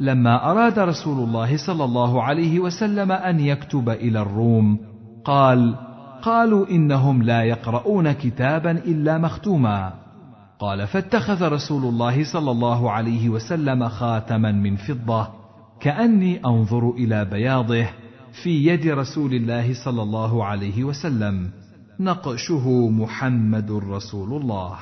لما 0.00 0.50
أراد 0.50 0.78
رسول 0.78 1.24
الله 1.24 1.56
صلى 1.56 1.84
الله 1.84 2.22
عليه 2.22 2.58
وسلم 2.58 3.12
أن 3.12 3.40
يكتب 3.40 3.88
إلى 3.88 4.20
الروم 4.20 4.78
قال 5.24 5.74
قالوا 6.22 6.70
إنهم 6.70 7.22
لا 7.22 7.42
يقرؤون 7.42 8.12
كتابا 8.12 8.70
إلا 8.70 9.18
مختوما. 9.18 9.92
قال 10.58 10.86
فاتخذ 10.86 11.52
رسول 11.52 11.84
الله 11.84 12.24
صلى 12.32 12.50
الله 12.50 12.90
عليه 12.90 13.28
وسلم 13.28 13.88
خاتما 13.88 14.52
من 14.52 14.76
فضة 14.76 15.28
كأني 15.80 16.40
أنظر 16.46 16.90
إلى 16.90 17.24
بياضه 17.24 17.86
في 18.32 18.66
يد 18.66 18.86
رسول 18.86 19.34
الله 19.34 19.84
صلى 19.84 20.02
الله 20.02 20.44
عليه 20.44 20.84
وسلم. 20.84 21.50
نقشه 22.00 22.90
محمد 22.90 23.70
رسول 23.70 24.42
الله. 24.42 24.78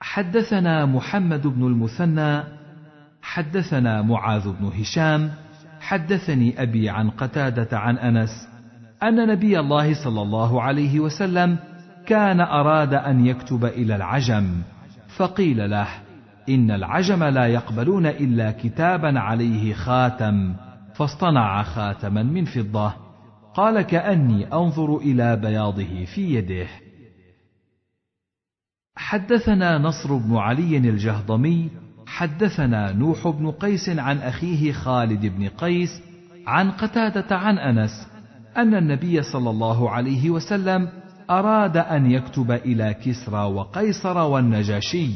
حدثنا 0.00 0.86
محمد 0.86 1.46
بن 1.46 1.66
المثنى 1.66 2.42
حدثنا 3.22 4.02
معاذ 4.02 4.52
بن 4.52 4.66
هشام 4.80 5.30
حدثني 5.80 6.62
أبي 6.62 6.90
عن 6.90 7.10
قتادة 7.10 7.78
عن 7.78 7.98
أنس 7.98 8.48
أن 9.02 9.28
نبي 9.28 9.60
الله 9.60 10.04
صلى 10.04 10.22
الله 10.22 10.62
عليه 10.62 11.00
وسلم 11.00 11.58
كان 12.06 12.40
أراد 12.40 12.94
أن 12.94 13.26
يكتب 13.26 13.64
إلى 13.64 13.96
العجم. 13.96 14.62
فقيل 15.16 15.70
له 15.70 15.88
إن 16.48 16.70
العجم 16.70 17.24
لا 17.24 17.46
يقبلون 17.46 18.06
إلا 18.06 18.50
كتابا 18.50 19.20
عليه 19.20 19.74
خاتم. 19.74 20.54
فاصطنع 20.94 21.62
خاتما 21.62 22.22
من 22.22 22.44
فضة. 22.44 22.92
قال 23.54 23.82
كأني 23.82 24.52
أنظر 24.52 24.96
إلى 24.96 25.36
بياضه 25.36 26.04
في 26.04 26.34
يده. 26.34 26.66
حدثنا 28.96 29.78
نصر 29.78 30.16
بن 30.16 30.36
علي 30.36 30.76
الجهضمي 30.76 31.70
حدثنا 32.06 32.92
نوح 32.92 33.28
بن 33.28 33.50
قيس 33.50 33.88
عن 33.88 34.18
أخيه 34.18 34.72
خالد 34.72 35.26
بن 35.26 35.48
قيس 35.48 36.02
عن 36.46 36.70
قتادة 36.70 37.36
عن 37.36 37.58
أنس 37.58 38.08
أن 38.56 38.74
النبي 38.74 39.22
صلى 39.22 39.50
الله 39.50 39.90
عليه 39.90 40.30
وسلم 40.30 40.88
أراد 41.30 41.76
أن 41.76 42.10
يكتب 42.10 42.50
إلى 42.50 42.94
كسرى 42.94 43.44
وقيصر 43.44 44.18
والنجاشي 44.18 45.10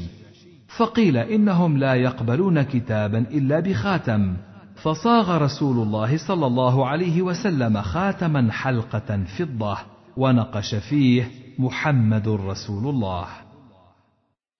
فقيل 0.79 1.17
إنهم 1.17 1.79
لا 1.79 1.95
يقبلون 1.95 2.63
كتابا 2.63 3.19
إلا 3.19 3.61
بخاتم. 3.61 4.37
فصاغ 4.83 5.39
رسول 5.39 5.83
الله 5.83 6.17
صلى 6.29 6.47
الله 6.47 6.87
عليه 6.89 7.23
وسلم 7.23 7.83
خاتما 7.83 8.53
حلقة 8.53 9.25
فضة 9.39 9.79
ونقش 10.17 10.75
فيه 10.75 11.31
محمد 11.59 12.29
رسول 12.29 12.87
الله. 12.95 13.27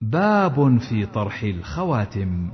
باب 0.01 0.79
في 0.79 1.07
طرح 1.07 1.43
الخواتم. 1.43 2.51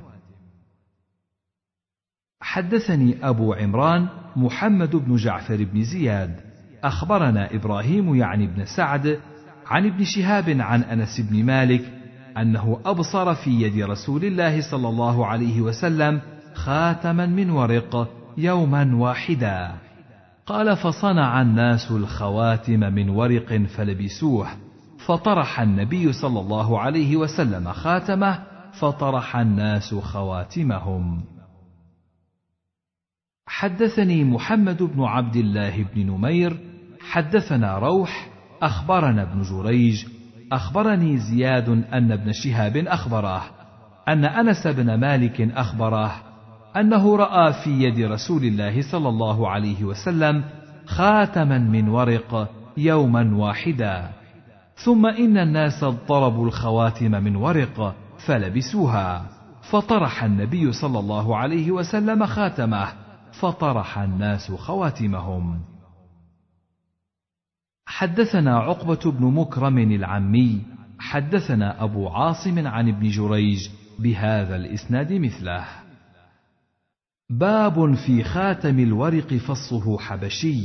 حدثني 2.41 3.29
أبو 3.29 3.55
عمران 3.55 4.09
محمد 4.37 4.97
بن 4.97 5.17
جعفر 5.17 5.65
بن 5.65 5.83
زياد. 5.83 6.41
أخبرنا 6.85 7.55
إبراهيم 7.55 8.15
يعني 8.15 8.47
بن 8.47 8.65
سعد 8.65 9.21
عن 9.67 9.87
ابن 9.87 10.05
شهاب 10.05 10.51
عن 10.61 10.83
أنس 10.83 11.21
بن 11.21 11.45
مالك 11.45 11.93
أنه 12.39 12.81
أبصر 12.85 13.35
في 13.35 13.51
يد 13.51 13.83
رسول 13.83 14.25
الله 14.25 14.71
صلى 14.71 14.89
الله 14.89 15.27
عليه 15.27 15.61
وسلم 15.61 16.21
خاتما 16.55 17.27
من 17.27 17.51
ورق 17.51 18.09
يوما 18.39 18.97
واحدا. 18.97 19.75
قال 20.47 20.77
فصنع 20.77 21.43
الناس 21.43 21.91
الخواتم 21.91 22.81
من 22.81 23.09
ورق 23.09 23.63
فلبسوه 23.77 24.49
فطرح 25.07 25.61
النبي 25.61 26.13
صلى 26.13 26.41
الله 26.41 26.81
عليه 26.81 27.17
وسلم 27.17 27.73
خاتمه 27.73 28.43
فطرح 28.81 29.37
الناس 29.37 29.95
خواتمهم. 29.95 31.25
حدثني 33.47 34.25
محمد 34.25 34.83
بن 34.83 35.03
عبد 35.03 35.37
الله 35.37 35.83
بن 35.83 36.07
نمير 36.07 36.61
حدثنا 37.01 37.79
روح 37.79 38.31
أخبرنا 38.63 39.23
ابن 39.23 39.43
جريج 39.43 40.07
أخبرني 40.53 41.19
زياد 41.19 41.69
أن 41.69 42.13
ابن 42.13 42.33
شهاب 42.33 42.77
أخبره 42.77 43.43
أن 44.09 44.25
أنس 44.25 44.67
بن 44.67 44.95
مالك 44.95 45.41
أخبره 45.41 46.34
أنه 46.77 47.17
رأى 47.17 47.53
في 47.53 47.71
يد 47.71 48.01
رسول 48.01 48.45
الله 48.45 48.83
صلى 48.83 49.09
الله 49.09 49.51
عليه 49.51 49.85
وسلم 49.85 50.45
خاتما 50.87 51.59
من 51.59 51.89
ورق 51.89 52.51
يوما 52.77 53.37
واحدا. 53.37 54.11
ثم 54.85 55.07
إن 55.07 55.39
الناس 55.39 55.85
ضربوا 55.85 56.47
الخواتم 56.47 57.11
من 57.11 57.37
ورق 57.37 57.95
فلبسوها. 58.27 59.27
فطرح 59.71 60.25
النبي 60.25 60.73
صلى 60.73 60.99
الله 60.99 61.37
عليه 61.37 61.71
وسلم 61.71 62.27
خاتمه 62.27 62.89
فطرح 63.33 63.99
الناس 63.99 64.53
خواتمهم. 64.53 65.61
حدثنا 67.87 68.59
عقبة 68.59 69.11
بن 69.11 69.25
مكرم 69.27 69.79
العمي 69.79 70.61
حدثنا 70.99 71.85
أبو 71.85 72.09
عاصم 72.09 72.67
عن 72.67 72.89
ابن 72.89 73.09
جريج 73.09 73.69
بهذا 73.99 74.57
الإسناد 74.57 75.13
مثله. 75.13 75.84
باب 77.39 77.95
في 77.95 78.25
خاتم 78.25 78.79
الورق 78.79 79.35
فصه 79.35 79.99
حبشي. 79.99 80.61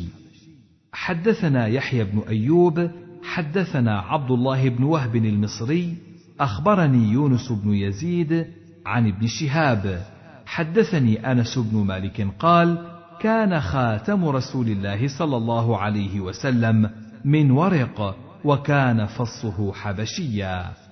حدثنا 0.94 1.68
يحيى 1.68 2.04
بن 2.04 2.20
أيوب 2.30 2.90
حدثنا 3.24 4.00
عبد 4.00 4.32
الله 4.32 4.70
بن 4.70 4.84
وهب 4.84 5.16
المصري 5.16 5.96
أخبرني 6.40 7.12
يونس 7.12 7.52
بن 7.52 7.74
يزيد 7.74 8.46
عن 8.86 9.08
ابن 9.08 9.28
شهاب. 9.28 10.06
حدثني 10.46 11.32
أنس 11.32 11.58
بن 11.58 11.78
مالك 11.78 12.28
قال 12.40 12.86
كان 13.20 13.60
خاتم 13.60 14.26
رسول 14.26 14.68
الله 14.68 15.08
صلى 15.08 15.38
الله 15.38 15.78
عليه 15.78 16.20
وسلم 16.20 16.90
من 17.26 17.52
ورق 17.52 18.16
وكان 18.46 19.06
فصه 19.06 19.74
حبشيا. 19.74 20.89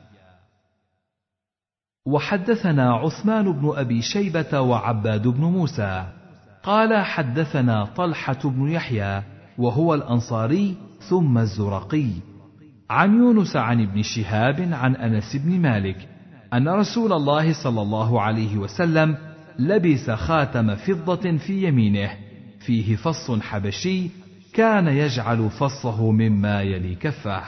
وحدثنا 2.07 2.93
عثمان 2.93 3.51
بن 3.51 3.73
أبي 3.75 4.01
شيبة 4.01 4.61
وعباد 4.61 5.27
بن 5.27 5.41
موسى. 5.41 6.07
قال 6.63 7.05
حدثنا 7.05 7.85
طلحة 7.85 8.39
بن 8.43 8.69
يحيى 8.69 9.23
وهو 9.57 9.93
الأنصاري 9.93 10.75
ثم 11.09 11.37
الزرقي. 11.37 12.09
عن 12.89 13.17
يونس 13.17 13.55
عن 13.55 13.81
ابن 13.81 14.01
شهاب 14.01 14.69
عن 14.71 14.95
أنس 14.95 15.35
بن 15.35 15.59
مالك 15.59 16.09
أن 16.53 16.67
رسول 16.67 17.13
الله 17.13 17.63
صلى 17.63 17.81
الله 17.81 18.21
عليه 18.21 18.57
وسلم 18.57 19.17
لبس 19.59 20.09
خاتم 20.11 20.75
فضة 20.75 21.37
في 21.37 21.67
يمينه 21.67 22.11
فيه 22.59 22.95
فص 22.95 23.31
حبشي 23.31 24.09
كان 24.53 24.87
يجعل 24.87 25.49
فصه 25.49 26.11
مما 26.11 26.61
يلي 26.61 26.95
كفه 26.95 27.43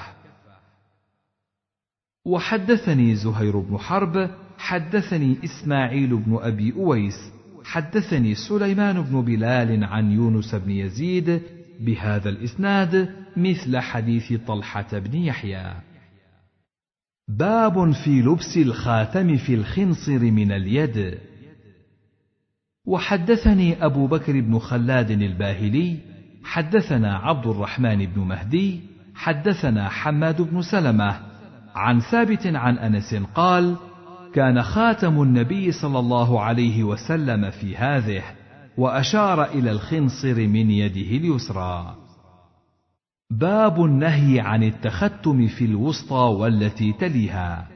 وحدثني 2.25 3.15
زهير 3.15 3.59
بن 3.59 3.77
حرب 3.77 4.29
حدثني 4.59 5.37
إسماعيل 5.43 6.17
بن 6.17 6.39
أبي 6.41 6.73
أويس 6.73 7.31
حدثني 7.63 8.35
سليمان 8.35 9.01
بن 9.01 9.21
بلال 9.21 9.83
عن 9.83 10.11
يونس 10.11 10.55
بن 10.55 10.71
يزيد 10.71 11.41
بهذا 11.79 12.29
الإسناد 12.29 13.09
مثل 13.37 13.79
حديث 13.79 14.33
طلحة 14.33 14.99
بن 14.99 15.17
يحيى. 15.17 15.73
باب 17.27 17.91
في 17.91 18.21
لبس 18.21 18.57
الخاتم 18.57 19.37
في 19.37 19.53
الخنصر 19.53 20.19
من 20.19 20.51
اليد. 20.51 21.17
وحدثني 22.85 23.85
أبو 23.85 24.07
بكر 24.07 24.39
بن 24.41 24.59
خلاد 24.59 25.11
الباهلي 25.11 25.97
حدثنا 26.43 27.17
عبد 27.17 27.47
الرحمن 27.47 28.05
بن 28.05 28.21
مهدي 28.21 28.79
حدثنا 29.15 29.89
حماد 29.89 30.41
بن 30.41 30.61
سلمة 30.61 31.19
عن 31.75 31.99
ثابت 31.99 32.47
عن 32.47 32.77
أنس 32.77 33.15
قال 33.15 33.77
كان 34.33 34.61
خاتم 34.61 35.21
النبي 35.21 35.71
صلى 35.71 35.99
الله 35.99 36.41
عليه 36.41 36.83
وسلم 36.83 37.49
في 37.49 37.77
هذه 37.77 38.23
وأشار 38.77 39.43
إلى 39.43 39.71
الخنصر 39.71 40.35
من 40.35 40.71
يده 40.71 41.17
اليسرى. 41.17 41.95
باب 43.31 43.85
النهي 43.85 44.39
عن 44.39 44.63
التختم 44.63 45.47
في 45.47 45.65
الوسطى 45.65 46.15
والتي 46.15 46.93
تليها. 46.93 47.67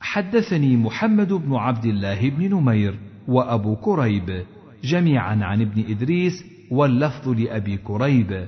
حدثني 0.00 0.76
محمد 0.76 1.32
بن 1.32 1.54
عبد 1.54 1.84
الله 1.84 2.30
بن 2.30 2.54
نمير 2.54 2.98
وأبو 3.28 3.76
كريب 3.76 4.44
جميعا 4.84 5.44
عن 5.44 5.60
ابن 5.60 5.84
إدريس 5.88 6.44
واللفظ 6.70 7.28
لأبي 7.28 7.76
كريب. 7.76 8.46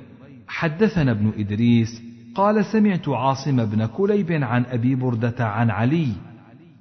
حدثنا 0.49 1.11
ابن 1.11 1.33
إدريس 1.39 2.03
قال 2.35 2.65
سمعت 2.65 3.09
عاصم 3.09 3.65
بن 3.65 3.87
كليب 3.87 4.33
عن 4.33 4.65
أبي 4.65 4.95
بردة 4.95 5.47
عن 5.47 5.71
علي 5.71 6.09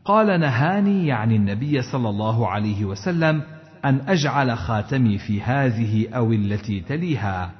قال 0.05 0.39
نهاني 0.39 1.07
يعني 1.07 1.35
النبي 1.35 1.81
صلى 1.81 2.09
الله 2.09 2.47
عليه 2.47 2.85
وسلم 2.85 3.41
أن 3.85 4.01
أجعل 4.07 4.57
خاتمي 4.57 5.17
في 5.17 5.41
هذه 5.41 6.09
أو 6.09 6.33
التي 6.33 6.79
تليها. 6.79 7.51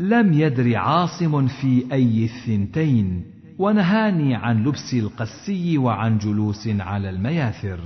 لم 0.00 0.32
يدر 0.32 0.76
عاصم 0.76 1.46
في 1.46 1.86
أي 1.92 2.24
الثنتين 2.24 3.24
ونهاني 3.58 4.34
عن 4.34 4.64
لبس 4.64 4.94
القسي 4.94 5.78
وعن 5.78 6.18
جلوس 6.18 6.68
على 6.68 7.10
المياثر. 7.10 7.78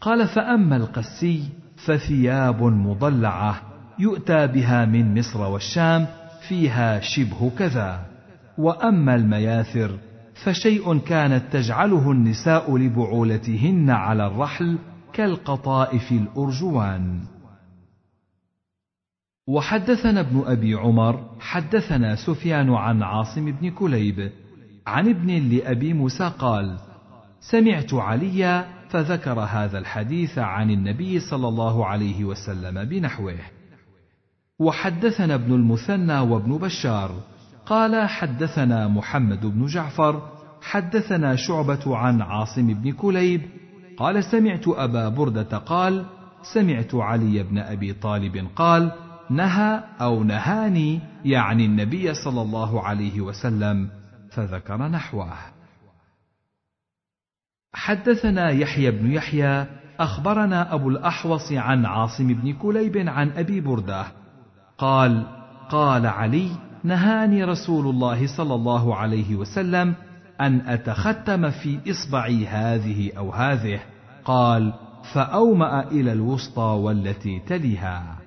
قال 0.00 0.28
فأما 0.28 0.76
القسي 0.76 1.42
فثياب 1.76 2.62
مضلعة 2.62 3.60
يؤتى 3.98 4.46
بها 4.46 4.84
من 4.84 5.18
مصر 5.18 5.40
والشام 5.40 6.06
فيها 6.48 7.00
شبه 7.00 7.50
كذا. 7.58 8.06
وأما 8.58 9.14
المياثر 9.14 9.98
فشيء 10.34 10.98
كانت 10.98 11.52
تجعله 11.52 12.10
النساء 12.10 12.76
لبعولتهن 12.76 13.90
على 13.90 14.26
الرحل 14.26 14.78
كالقطائف 15.12 16.12
الأرجوان. 16.12 17.20
وحدثنا 19.48 20.20
ابن 20.20 20.42
أبي 20.46 20.74
عمر 20.74 21.30
حدثنا 21.40 22.16
سفيان 22.16 22.70
عن 22.70 23.02
عاصم 23.02 23.52
بن 23.52 23.70
كليب 23.70 24.30
عن 24.86 25.08
ابن 25.08 25.48
لأبي 25.48 25.92
موسى 25.92 26.32
قال 26.38 26.78
سمعت 27.40 27.94
عليا 27.94 28.66
فذكر 28.90 29.40
هذا 29.40 29.78
الحديث 29.78 30.38
عن 30.38 30.70
النبي 30.70 31.20
صلى 31.20 31.48
الله 31.48 31.86
عليه 31.86 32.24
وسلم 32.24 32.84
بنحوه. 32.84 33.38
وحدثنا 34.58 35.34
ابن 35.34 35.52
المثنى 35.54 36.18
وابن 36.18 36.58
بشار 36.58 37.10
قال 37.66 38.08
حدثنا 38.08 38.88
محمد 38.88 39.46
بن 39.46 39.66
جعفر 39.66 40.22
حدثنا 40.62 41.36
شعبة 41.36 41.96
عن 41.96 42.22
عاصم 42.22 42.74
بن 42.74 42.92
كليب 42.92 43.42
قال 43.96 44.24
سمعت 44.24 44.68
أبا 44.68 45.08
بردة 45.08 45.58
قال 45.58 46.06
سمعت 46.54 46.94
علي 46.94 47.42
بن 47.42 47.58
أبي 47.58 47.92
طالب 47.92 48.48
قال 48.56 48.92
نهى 49.30 49.80
أو 50.00 50.24
نهاني 50.24 51.00
يعني 51.24 51.64
النبي 51.64 52.14
صلى 52.14 52.42
الله 52.42 52.82
عليه 52.82 53.20
وسلم 53.20 53.88
فذكر 54.30 54.88
نحوه. 54.88 55.32
حدثنا 57.74 58.50
يحيى 58.50 58.90
بن 58.90 59.12
يحيى 59.12 59.66
أخبرنا 60.00 60.74
أبو 60.74 60.88
الأحوص 60.88 61.52
عن 61.52 61.86
عاصم 61.86 62.28
بن 62.28 62.52
كليب 62.52 63.08
عن 63.08 63.30
أبي 63.30 63.60
بردة 63.60 64.06
قال 64.78 65.26
قال 65.70 66.06
علي 66.06 66.50
نهاني 66.84 67.44
رسول 67.44 67.86
الله 67.86 68.36
صلى 68.36 68.54
الله 68.54 68.96
عليه 68.96 69.36
وسلم 69.36 69.94
أن 70.40 70.60
أتختم 70.60 71.50
في 71.50 71.80
اصبعي 71.90 72.46
هذه 72.46 73.12
أو 73.16 73.32
هذه. 73.32 73.80
قال 74.24 74.72
فأومأ 75.14 75.82
إلى 75.82 76.12
الوسطى 76.12 76.62
والتي 76.62 77.40
تليها. 77.40 78.18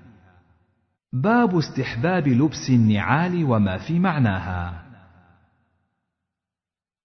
باب 1.14 1.58
استحباب 1.58 2.28
لبس 2.28 2.70
النعال 2.70 3.44
وما 3.44 3.78
في 3.78 4.00
معناها. 4.00 4.84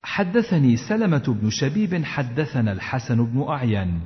حدثني 0.03 0.77
سلمة 0.77 1.39
بن 1.43 1.51
شبيب 1.51 2.05
حدثنا 2.05 2.73
الحسن 2.73 3.25
بن 3.25 3.45
أعين. 3.49 4.01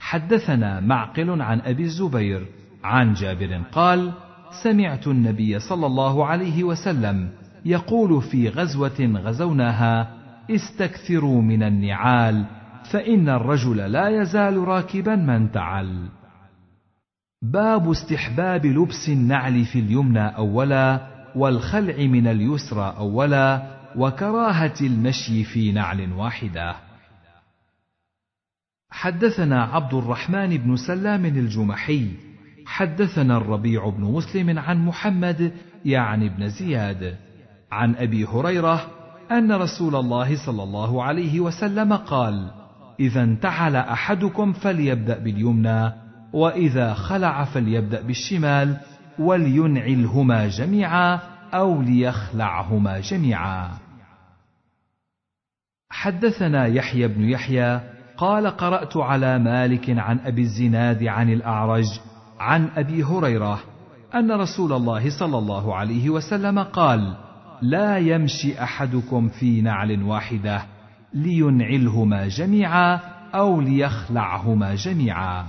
حدثنا 0.00 0.80
معقل 0.80 1.42
عن 1.42 1.60
أبي 1.60 1.82
الزبير 1.82 2.46
عن 2.84 3.12
جابر 3.12 3.62
قال 3.72 4.12
سمعت 4.50 5.06
النبي 5.06 5.58
صلى 5.58 5.86
الله 5.86 6.26
عليه 6.26 6.64
وسلم 6.64 7.28
يقول 7.64 8.22
في 8.22 8.48
غزوة 8.48 9.00
غزوناها 9.00 10.18
استكثروا 10.50 11.42
من 11.42 11.62
النعال 11.62 12.44
فإن 12.92 13.28
الرجل 13.28 13.76
لا 13.76 14.08
يزال 14.08 14.68
راكبا 14.68 15.16
من 15.16 15.52
تعل. 15.52 16.08
باب 17.42 17.90
استحباب 17.90 18.66
لبس 18.66 19.08
النعل 19.08 19.64
في 19.64 19.78
اليمنى 19.78 20.36
اولا 20.36 21.06
والخلع 21.36 21.96
من 22.06 22.26
اليسرى 22.26 22.94
اولا 22.98 23.78
وكراهة 23.96 24.74
المشي 24.80 25.44
في 25.44 25.72
نعل 25.72 26.12
واحدة. 26.12 26.74
حدثنا 28.90 29.64
عبد 29.64 29.94
الرحمن 29.94 30.56
بن 30.56 30.76
سلام 30.76 31.24
الجمحي 31.24 32.27
حدثنا 32.68 33.36
الربيع 33.36 33.88
بن 33.88 34.04
مسلم 34.04 34.58
عن 34.58 34.84
محمد 34.84 35.52
يعني 35.84 36.28
بن 36.28 36.48
زياد 36.48 37.16
عن 37.72 37.94
أبي 37.94 38.24
هريرة 38.24 38.86
أن 39.30 39.52
رسول 39.52 39.96
الله 39.96 40.46
صلى 40.46 40.62
الله 40.62 41.04
عليه 41.04 41.40
وسلم 41.40 41.92
قال 41.92 42.50
إذا 43.00 43.22
انتعل 43.22 43.76
أحدكم 43.76 44.52
فليبدأ 44.52 45.18
باليمنى 45.18 45.92
وإذا 46.32 46.94
خلع 46.94 47.44
فليبدأ 47.44 48.02
بالشمال 48.02 48.76
ولينعلهما 49.18 50.48
جميعا 50.48 51.20
أو 51.54 51.82
ليخلعهما 51.82 53.00
جميعا. 53.00 53.70
حدثنا 55.90 56.66
يحيى 56.66 57.08
بن 57.08 57.28
يحيى 57.28 57.80
قال 58.16 58.46
قرأت 58.46 58.96
على 58.96 59.38
مالك 59.38 59.90
عن 59.90 60.18
أبي 60.18 60.42
الزناد 60.42 61.04
عن 61.04 61.32
الأعرج 61.32 61.86
عن 62.40 62.68
أبي 62.76 63.04
هريرة 63.04 63.60
أن 64.14 64.32
رسول 64.32 64.72
الله 64.72 65.18
صلى 65.18 65.38
الله 65.38 65.74
عليه 65.74 66.10
وسلم 66.10 66.58
قال 66.58 67.16
لا 67.62 67.98
يمشي 67.98 68.62
أحدكم 68.62 69.28
في 69.28 69.60
نعل 69.60 70.02
واحدة 70.02 70.62
لينعلهما 71.14 72.28
جميعا 72.28 73.00
أو 73.34 73.60
ليخلعهما 73.60 74.74
جميعا. 74.74 75.46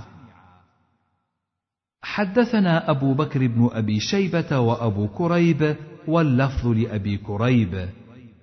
حدثنا 2.02 2.90
أبو 2.90 3.14
بكر 3.14 3.46
بن 3.46 3.70
أبي 3.72 4.00
شيبة 4.00 4.58
وأبو 4.58 5.08
كريب 5.08 5.76
واللفظ 6.08 6.66
لأبي 6.66 7.16
كريب. 7.16 7.88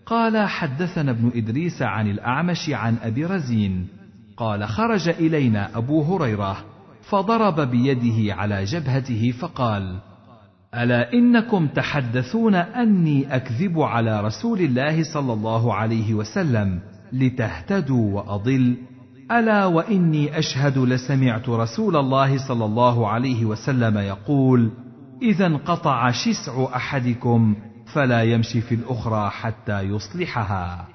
قال 0.06 0.48
حدثنا 0.48 1.12
ابن 1.12 1.32
إدريس 1.36 1.82
عن 1.82 2.08
الأعمش 2.08 2.70
عن 2.70 2.98
أبي 3.04 3.26
رزين. 3.26 3.88
قال 4.38 4.68
خرج 4.68 5.10
إلينا 5.10 5.78
أبو 5.78 6.02
هريرة 6.02 6.58
فضرب 7.10 7.60
بيده 7.60 8.36
على 8.36 8.64
جبهته 8.64 9.32
فقال 9.32 10.00
ألا 10.76 11.14
إنكم 11.14 11.68
تحدثون 11.68 12.56
أني 12.56 13.36
أكذب 13.36 13.80
على 13.80 14.22
رسول 14.22 14.60
الله 14.60 15.04
صلى 15.14 15.34
الله 15.34 15.74
عليه 15.74 16.14
وسلم 16.14 16.80
لتهتدوا 17.14 18.14
وأضل؟ 18.14 18.78
ألا 19.32 19.66
وإني 19.66 20.40
أشهد 20.40 20.78
لسمعت 20.78 21.50
رسول 21.50 21.96
الله 21.96 22.48
صلى 22.48 22.66
الله 22.66 23.08
عليه 23.08 23.46
وسلم 23.46 23.98
يقول 23.98 24.72
إذا 25.22 25.46
انقطع 25.46 26.12
شسع 26.12 26.76
أحدكم 26.76 27.56
فلا 27.94 28.24
يمشي 28.24 28.62
في 28.62 28.76
الأخرى 28.76 29.30
حتى 29.30 29.82
يصلحها. 29.82 30.88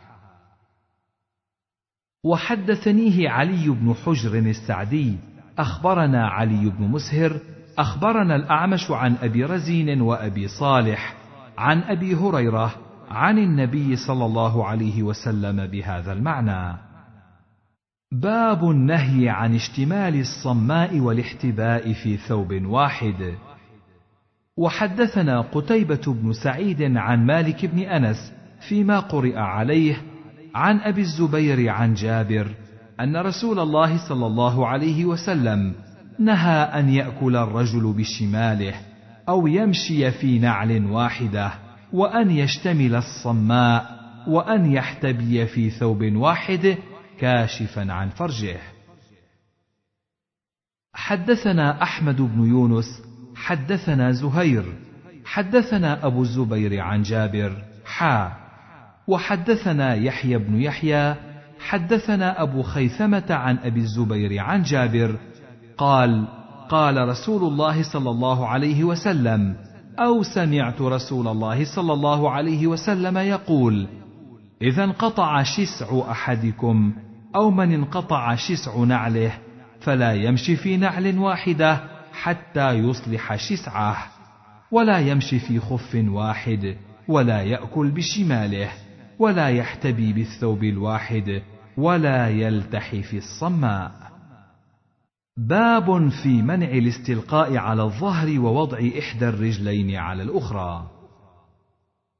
وحدثنيه 2.24 3.28
علي 3.28 3.68
بن 3.68 3.94
حجر 3.94 4.38
السعدي 4.38 5.31
أخبرنا 5.58 6.28
علي 6.28 6.70
بن 6.70 6.84
مسهر 6.84 7.40
أخبرنا 7.78 8.36
الأعمش 8.36 8.90
عن 8.90 9.16
أبي 9.22 9.44
رزين 9.44 10.00
وأبي 10.00 10.48
صالح 10.48 11.14
عن 11.58 11.82
أبي 11.82 12.14
هريرة 12.14 12.74
عن 13.10 13.38
النبي 13.38 13.96
صلى 13.96 14.24
الله 14.24 14.66
عليه 14.66 15.02
وسلم 15.02 15.66
بهذا 15.66 16.12
المعنى. 16.12 16.78
باب 18.12 18.70
النهي 18.70 19.28
عن 19.28 19.54
اشتمال 19.54 20.20
الصماء 20.20 21.00
والاحتباء 21.00 21.92
في 21.92 22.16
ثوب 22.16 22.52
واحد. 22.64 23.34
وحدثنا 24.56 25.40
قتيبة 25.40 26.02
بن 26.06 26.32
سعيد 26.32 26.96
عن 26.96 27.26
مالك 27.26 27.66
بن 27.66 27.78
أنس 27.78 28.32
فيما 28.68 29.00
قرئ 29.00 29.36
عليه 29.36 30.02
عن 30.54 30.80
أبي 30.80 31.00
الزبير 31.00 31.68
عن 31.68 31.94
جابر 31.94 32.46
أن 33.00 33.16
رسول 33.16 33.58
الله 33.58 34.08
صلى 34.08 34.26
الله 34.26 34.66
عليه 34.66 35.04
وسلم 35.04 35.74
نهى 36.18 36.58
أن 36.62 36.88
يأكل 36.88 37.36
الرجل 37.36 37.92
بشماله 37.92 38.74
أو 39.28 39.46
يمشي 39.46 40.10
في 40.10 40.38
نعل 40.38 40.84
واحدة 40.86 41.52
وأن 41.92 42.30
يشتمل 42.30 42.94
الصماء 42.94 44.02
وأن 44.26 44.72
يحتبي 44.72 45.46
في 45.46 45.70
ثوب 45.70 46.02
واحد 46.16 46.78
كاشفا 47.18 47.92
عن 47.92 48.08
فرجه. 48.08 48.56
حدثنا 50.94 51.82
أحمد 51.82 52.16
بن 52.16 52.46
يونس 52.46 53.02
حدثنا 53.34 54.12
زهير 54.12 54.64
حدثنا 55.24 56.06
أبو 56.06 56.22
الزبير 56.22 56.80
عن 56.80 57.02
جابر 57.02 57.64
حا 57.84 58.32
وحدثنا 59.08 59.94
يحيى 59.94 60.38
بن 60.38 60.60
يحيى 60.60 61.31
حدثنا 61.62 62.42
أبو 62.42 62.62
خيثمة 62.62 63.26
عن 63.30 63.58
أبي 63.58 63.80
الزبير 63.80 64.38
عن 64.38 64.62
جابر 64.62 65.16
قال 65.78 66.28
قال 66.68 67.08
رسول 67.08 67.52
الله 67.52 67.82
صلى 67.82 68.10
الله 68.10 68.48
عليه 68.48 68.84
وسلم 68.84 69.56
أو 69.98 70.22
سمعت 70.22 70.80
رسول 70.80 71.28
الله 71.28 71.64
صلى 71.64 71.92
الله 71.92 72.30
عليه 72.30 72.66
وسلم 72.66 73.18
يقول 73.18 73.88
إذا 74.62 74.84
انقطع 74.84 75.42
شسع 75.42 76.10
أحدكم 76.10 76.92
أو 77.36 77.50
من 77.50 77.74
انقطع 77.74 78.34
شسع 78.34 78.84
نعله 78.84 79.32
فلا 79.80 80.12
يمشي 80.12 80.56
في 80.56 80.76
نعل 80.76 81.18
واحدة 81.18 81.80
حتى 82.12 82.70
يصلح 82.70 83.36
شسعه 83.36 83.96
ولا 84.70 84.98
يمشي 84.98 85.38
في 85.38 85.60
خف 85.60 86.04
واحد 86.08 86.76
ولا 87.08 87.42
يأكل 87.42 87.90
بشماله 87.90 88.68
ولا 89.18 89.48
يحتبي 89.48 90.12
بالثوب 90.12 90.64
الواحد 90.64 91.42
ولا 91.76 92.28
يلتحي 92.28 93.02
في 93.02 93.18
الصماء. 93.18 93.92
باب 95.36 96.08
في 96.08 96.42
منع 96.42 96.68
الاستلقاء 96.68 97.56
على 97.56 97.82
الظهر 97.82 98.40
ووضع 98.40 98.78
إحدى 98.98 99.28
الرجلين 99.28 99.96
على 99.96 100.22
الأخرى. 100.22 100.90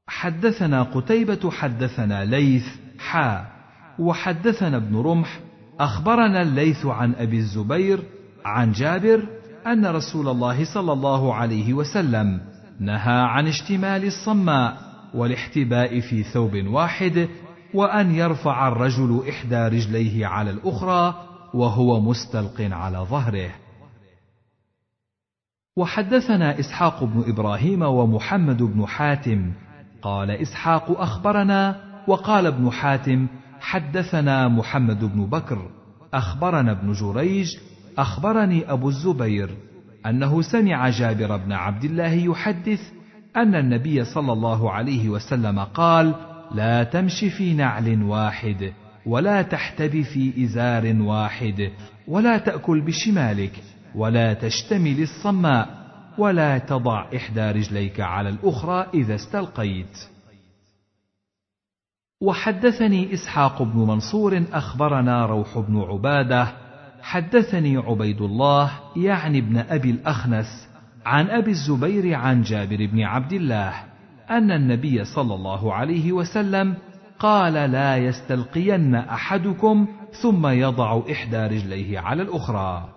حدثنا 0.07 0.83
قتيبة 0.83 1.51
حدثنا 1.51 2.25
ليث 2.25 2.65
حا 2.99 3.45
وحدثنا 3.99 4.77
ابن 4.77 4.95
رمح 4.97 5.39
أخبرنا 5.79 6.41
الليث 6.41 6.85
عن 6.85 7.13
أبي 7.15 7.37
الزبير 7.37 7.99
عن 8.45 8.71
جابر 8.71 9.27
أن 9.67 9.85
رسول 9.85 10.27
الله 10.27 10.73
صلى 10.73 10.93
الله 10.93 11.33
عليه 11.33 11.73
وسلم 11.73 12.41
نهى 12.79 13.21
عن 13.21 13.47
اشتمال 13.47 14.05
الصماء 14.05 14.77
والاحتباء 15.13 15.99
في 15.99 16.23
ثوب 16.23 16.67
واحد 16.67 17.29
وأن 17.73 18.15
يرفع 18.15 18.67
الرجل 18.67 19.23
إحدى 19.29 19.55
رجليه 19.55 20.25
على 20.27 20.51
الأخرى 20.51 21.15
وهو 21.53 21.99
مستلق 21.99 22.61
على 22.61 22.97
ظهره. 22.97 23.51
وحدثنا 25.77 26.59
إسحاق 26.59 27.03
بن 27.03 27.23
إبراهيم 27.27 27.81
ومحمد 27.81 28.63
بن 28.63 28.85
حاتم. 28.85 29.51
قال 30.01 30.31
إسحاق 30.31 31.01
أخبرنا 31.01 31.75
وقال 32.07 32.47
ابن 32.47 32.71
حاتم 32.71 33.27
حدثنا 33.59 34.47
محمد 34.47 35.03
بن 35.03 35.25
بكر 35.25 35.69
أخبرنا 36.13 36.71
ابن 36.71 36.91
جريج 36.91 37.57
أخبرني 37.97 38.71
أبو 38.71 38.89
الزبير 38.89 39.49
أنه 40.05 40.41
سمع 40.41 40.89
جابر 40.89 41.37
بن 41.37 41.51
عبد 41.51 41.83
الله 41.83 42.13
يحدث 42.13 42.79
أن 43.35 43.55
النبي 43.55 44.05
صلى 44.05 44.33
الله 44.33 44.71
عليه 44.71 45.09
وسلم 45.09 45.59
قال 45.59 46.15
لا 46.53 46.83
تمش 46.83 47.25
في 47.37 47.53
نعل 47.53 48.03
واحد 48.03 48.73
ولا 49.05 49.41
تحتبي 49.41 50.03
في 50.03 50.43
إزار 50.43 51.01
واحد 51.01 51.71
ولا 52.07 52.37
تأكل 52.37 52.81
بشمالك 52.81 53.51
ولا 53.95 54.33
تشتمل 54.33 55.01
الصماء 55.01 55.83
ولا 56.17 56.57
تضع 56.57 57.05
إحدى 57.15 57.51
رجليك 57.51 57.99
على 57.99 58.29
الأخرى 58.29 58.87
إذا 58.93 59.15
استلقيت. 59.15 59.97
وحدثني 62.21 63.13
إسحاق 63.13 63.63
بن 63.63 63.79
منصور 63.79 64.43
أخبرنا 64.51 65.25
روح 65.25 65.59
بن 65.59 65.81
عبادة 65.81 66.47
حدثني 67.01 67.77
عبيد 67.77 68.21
الله 68.21 68.71
يعني 68.95 69.39
ابن 69.39 69.57
أبي 69.57 69.89
الأخنس 69.89 70.67
عن 71.05 71.29
أبي 71.29 71.51
الزبير 71.51 72.13
عن 72.13 72.41
جابر 72.41 72.85
بن 72.85 73.01
عبد 73.01 73.33
الله. 73.33 73.92
أن 74.29 74.51
النبي 74.51 75.05
صلى 75.05 75.35
الله 75.35 75.73
عليه 75.73 76.11
وسلم 76.11 76.75
قال 77.19 77.53
لا 77.53 77.97
يستلقين 77.97 78.95
أحدكم 78.95 79.87
ثم 80.21 80.47
يضع 80.47 81.01
إحدى 81.11 81.37
رجليه 81.37 81.99
على 81.99 82.21
الأخرى. 82.21 82.89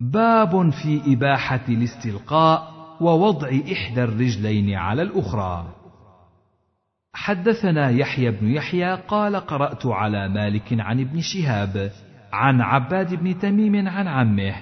باب 0.00 0.70
في 0.70 1.00
إباحة 1.06 1.64
الاستلقاء 1.68 2.72
ووضع 3.00 3.48
إحدى 3.48 4.04
الرجلين 4.04 4.74
على 4.74 5.02
الأخرى. 5.02 5.74
حدثنا 7.14 7.90
يحيى 7.90 8.30
بن 8.30 8.50
يحيى 8.50 8.94
قال 8.94 9.36
قرأت 9.36 9.86
على 9.86 10.28
مالك 10.28 10.80
عن 10.80 11.00
ابن 11.00 11.20
شهاب 11.20 11.90
عن 12.32 12.60
عباد 12.60 13.14
بن 13.14 13.38
تميم 13.38 13.88
عن 13.88 14.08
عمه 14.08 14.54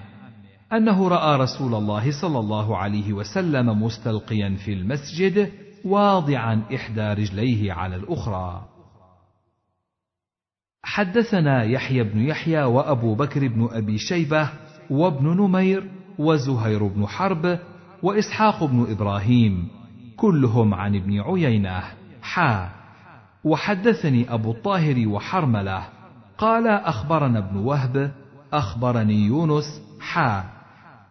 أنه 0.73 1.09
رأى 1.09 1.37
رسول 1.37 1.75
الله 1.75 2.21
صلى 2.21 2.39
الله 2.39 2.77
عليه 2.77 3.13
وسلم 3.13 3.83
مستلقيا 3.83 4.57
في 4.65 4.73
المسجد 4.73 5.53
واضعا 5.85 6.63
إحدى 6.75 7.01
رجليه 7.01 7.73
على 7.73 7.97
الأخرى. 7.97 8.65
حدثنا 10.83 11.63
يحيى 11.63 12.05
بن 12.05 12.21
يحيى 12.21 12.63
وأبو 12.63 13.15
بكر 13.15 13.49
بن 13.49 13.69
أبي 13.73 13.99
شيبة 13.99 14.51
وابن 14.91 15.27
نمير 15.27 15.91
وزهير 16.19 16.87
بن 16.87 17.07
حرب 17.07 17.59
وإسحاق 18.03 18.65
بن 18.65 18.87
إبراهيم 18.91 19.69
كلهم 20.17 20.75
عن 20.75 20.97
ابن 20.97 21.21
عيينة. 21.21 21.83
حا. 22.23 22.71
وحدثني 23.45 24.35
أبو 24.35 24.51
الطاهر 24.51 25.09
وحرملة. 25.09 25.89
قال 26.39 26.69
أخبرنا 26.69 27.39
ابن 27.39 27.57
وهب 27.57 28.13
أخبرني 28.53 29.27
يونس. 29.27 29.83
حا. 30.01 30.56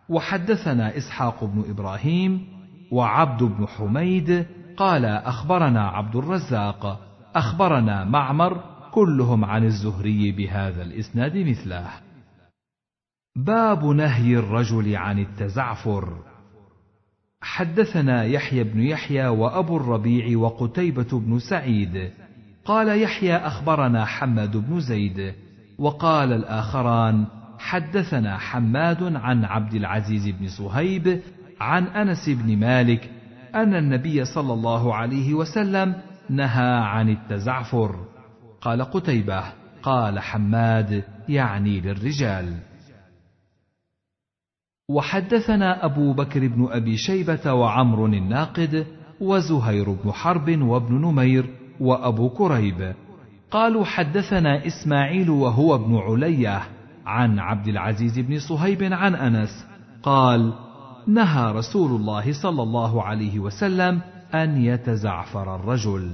وحدثنا 0.09 0.97
إسحاق 0.97 1.43
بن 1.43 1.63
إبراهيم 1.69 2.47
وعبد 2.91 3.43
بن 3.43 3.67
حميد 3.67 4.45
قال 4.77 5.05
أخبرنا 5.05 5.87
عبد 5.87 6.15
الرزاق 6.15 6.99
أخبرنا 7.35 8.03
معمر 8.03 8.63
كلهم 8.91 9.45
عن 9.45 9.63
الزهري 9.63 10.31
بهذا 10.31 10.81
الإسناد 10.81 11.37
مثله. 11.37 11.89
باب 13.35 13.85
نهي 13.85 14.37
الرجل 14.37 14.95
عن 14.95 15.19
التزعفر. 15.19 16.17
حدثنا 17.41 18.23
يحيى 18.23 18.63
بن 18.63 18.81
يحيى 18.81 19.27
وأبو 19.27 19.77
الربيع 19.77 20.37
وقتيبة 20.37 21.19
بن 21.19 21.39
سعيد. 21.39 22.11
قال 22.65 23.01
يحيى 23.01 23.35
أخبرنا 23.35 24.05
حماد 24.05 24.57
بن 24.57 24.79
زيد 24.79 25.33
وقال 25.79 26.33
الآخران 26.33 27.25
حدثنا 27.65 28.37
حماد 28.37 29.03
عن 29.15 29.45
عبد 29.45 29.73
العزيز 29.73 30.29
بن 30.29 30.47
صهيب 30.47 31.21
عن 31.61 31.83
أنس 31.83 32.29
بن 32.29 32.57
مالك 32.57 33.11
أن 33.55 33.75
النبي 33.75 34.25
صلى 34.25 34.53
الله 34.53 34.95
عليه 34.95 35.33
وسلم 35.33 35.95
نهى 36.29 36.73
عن 36.73 37.09
التزعفر. 37.09 37.95
قال 38.61 38.81
قتيبة 38.81 39.43
قال 39.83 40.19
حماد 40.19 41.03
يعني 41.29 41.81
للرجال. 41.81 42.53
وحدثنا 44.89 45.85
أبو 45.85 46.13
بكر 46.13 46.47
بن 46.47 46.67
أبي 46.71 46.97
شيبة 46.97 47.53
وعمر 47.53 48.05
الناقد 48.05 48.87
وزهير 49.21 49.91
بن 49.91 50.11
حرب 50.11 50.61
وابن 50.61 50.95
نمير 51.01 51.49
وأبو 51.79 52.29
كريب. 52.29 52.93
قالوا 53.51 53.85
حدثنا 53.85 54.67
إسماعيل 54.67 55.29
وهو 55.29 55.75
ابن 55.75 55.97
علية. 55.97 56.74
عن 57.05 57.39
عبد 57.39 57.67
العزيز 57.67 58.19
بن 58.19 58.39
صهيب 58.39 58.83
عن 58.83 59.15
أنس 59.15 59.65
قال 60.03 60.53
نهى 61.07 61.51
رسول 61.51 62.01
الله 62.01 62.41
صلى 62.41 62.63
الله 62.63 63.03
عليه 63.03 63.39
وسلم 63.39 64.01
أن 64.33 64.61
يتزعفر 64.61 65.55
الرجل. 65.55 66.11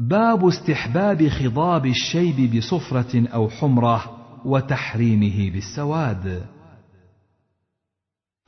باب 0.00 0.46
استحباب 0.46 1.28
خضاب 1.28 1.86
الشيب 1.86 2.56
بصفرة 2.56 3.28
أو 3.28 3.48
حمرة 3.48 4.04
وتحريمه 4.44 5.50
بالسواد. 5.50 6.46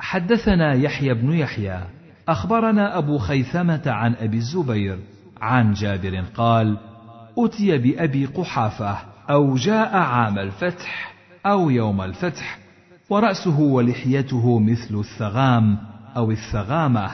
حدثنا 0.00 0.74
يحيى 0.74 1.14
بن 1.14 1.32
يحيى. 1.32 1.84
أخبرنا 2.28 2.98
أبو 2.98 3.18
خيثمة 3.18 3.82
عن 3.86 4.14
أبي 4.14 4.36
الزبير 4.36 4.98
عن 5.40 5.72
جابر 5.72 6.20
قال 6.20 6.78
أتي 7.38 7.78
بأبي 7.78 8.26
قحافة 8.26 8.98
أو 9.30 9.54
جاء 9.54 9.96
عام 9.96 10.38
الفتح 10.38 11.14
أو 11.46 11.70
يوم 11.70 12.00
الفتح 12.00 12.58
ورأسه 13.10 13.60
ولحيته 13.60 14.58
مثل 14.58 14.98
الثغام 14.98 15.78
أو 16.16 16.30
الثغامة 16.30 17.10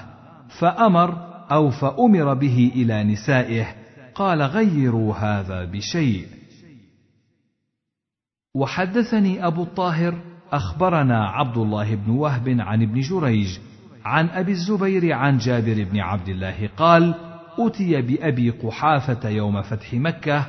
فأمر 0.60 1.26
أو 1.50 1.70
فأمر 1.70 2.34
به 2.34 2.72
إلى 2.74 3.04
نسائه 3.04 3.66
قال 4.14 4.42
غيروا 4.42 5.14
هذا 5.14 5.64
بشيء. 5.64 6.26
وحدثني 8.54 9.46
أبو 9.46 9.62
الطاهر 9.62 10.14
أخبرنا 10.52 11.28
عبد 11.28 11.56
الله 11.56 11.94
بن 11.94 12.10
وهب 12.10 12.56
عن 12.60 12.82
ابن 12.82 13.00
جريج 13.00 13.58
عن 14.04 14.28
أبي 14.28 14.52
الزبير 14.52 15.12
عن 15.12 15.38
جابر 15.38 15.84
بن 15.84 16.00
عبد 16.00 16.28
الله 16.28 16.68
قال 16.76 17.14
اتي 17.58 18.02
بأبي 18.02 18.50
قحافة 18.50 19.28
يوم 19.28 19.62
فتح 19.62 19.94
مكة 19.94 20.46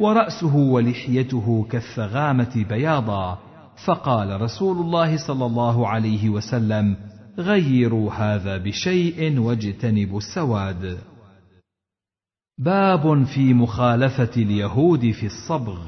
ورأسه 0.00 0.56
ولحيته 0.56 1.66
كالثغامة 1.70 2.66
بياضا 2.68 3.38
فقال 3.86 4.40
رسول 4.40 4.76
الله 4.76 5.26
صلى 5.26 5.46
الله 5.46 5.88
عليه 5.88 6.28
وسلم 6.28 6.96
غيروا 7.38 8.12
هذا 8.12 8.56
بشيء 8.56 9.38
واجتنبوا 9.38 10.18
السواد. 10.18 10.98
باب 12.58 13.24
في 13.24 13.54
مخالفة 13.54 14.30
اليهود 14.36 15.10
في 15.10 15.26
الصبغ. 15.26 15.78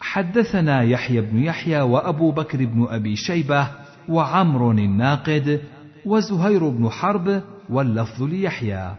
حدثنا 0.00 0.82
يحيى 0.82 1.20
بن 1.20 1.38
يحيى 1.42 1.80
وأبو 1.80 2.30
بكر 2.30 2.64
بن 2.64 2.86
أبي 2.90 3.16
شيبة 3.16 3.68
وعمر 4.08 4.70
الناقد 4.70 5.60
وزهير 6.06 6.68
بن 6.68 6.88
حرب 6.88 7.42
واللفظ 7.70 8.22
ليحيى. 8.22 8.96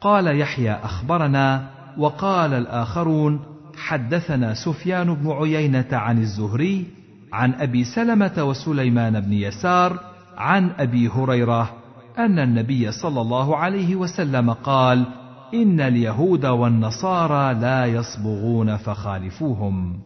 قال 0.00 0.40
يحيى 0.40 0.72
أخبرنا 0.72 1.79
وقال 1.98 2.54
الآخرون 2.54 3.40
حدثنا 3.76 4.54
سفيان 4.54 5.14
بن 5.14 5.30
عيينة 5.30 5.88
عن 5.92 6.18
الزهري 6.18 6.86
عن 7.32 7.52
أبي 7.52 7.84
سلمة 7.84 8.44
وسليمان 8.44 9.20
بن 9.20 9.32
يسار 9.32 10.00
عن 10.36 10.70
أبي 10.78 11.08
هريرة 11.08 11.70
أن 12.18 12.38
النبي 12.38 12.92
صلى 12.92 13.20
الله 13.20 13.56
عليه 13.56 13.96
وسلم 13.96 14.50
قال 14.50 15.06
إن 15.54 15.80
اليهود 15.80 16.46
والنصارى 16.46 17.60
لا 17.60 17.86
يصبغون 17.86 18.76
فخالفوهم. 18.76 20.00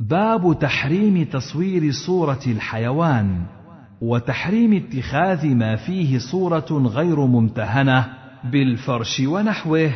باب 0.00 0.58
تحريم 0.60 1.24
تصوير 1.24 1.92
صورة 2.06 2.40
الحيوان 2.46 3.42
وتحريم 4.00 4.72
اتخاذ 4.72 5.54
ما 5.54 5.76
فيه 5.76 6.18
صورة 6.18 6.66
غير 6.70 7.20
ممتهنة 7.20 8.06
بالفرش 8.52 9.20
ونحوه. 9.20 9.92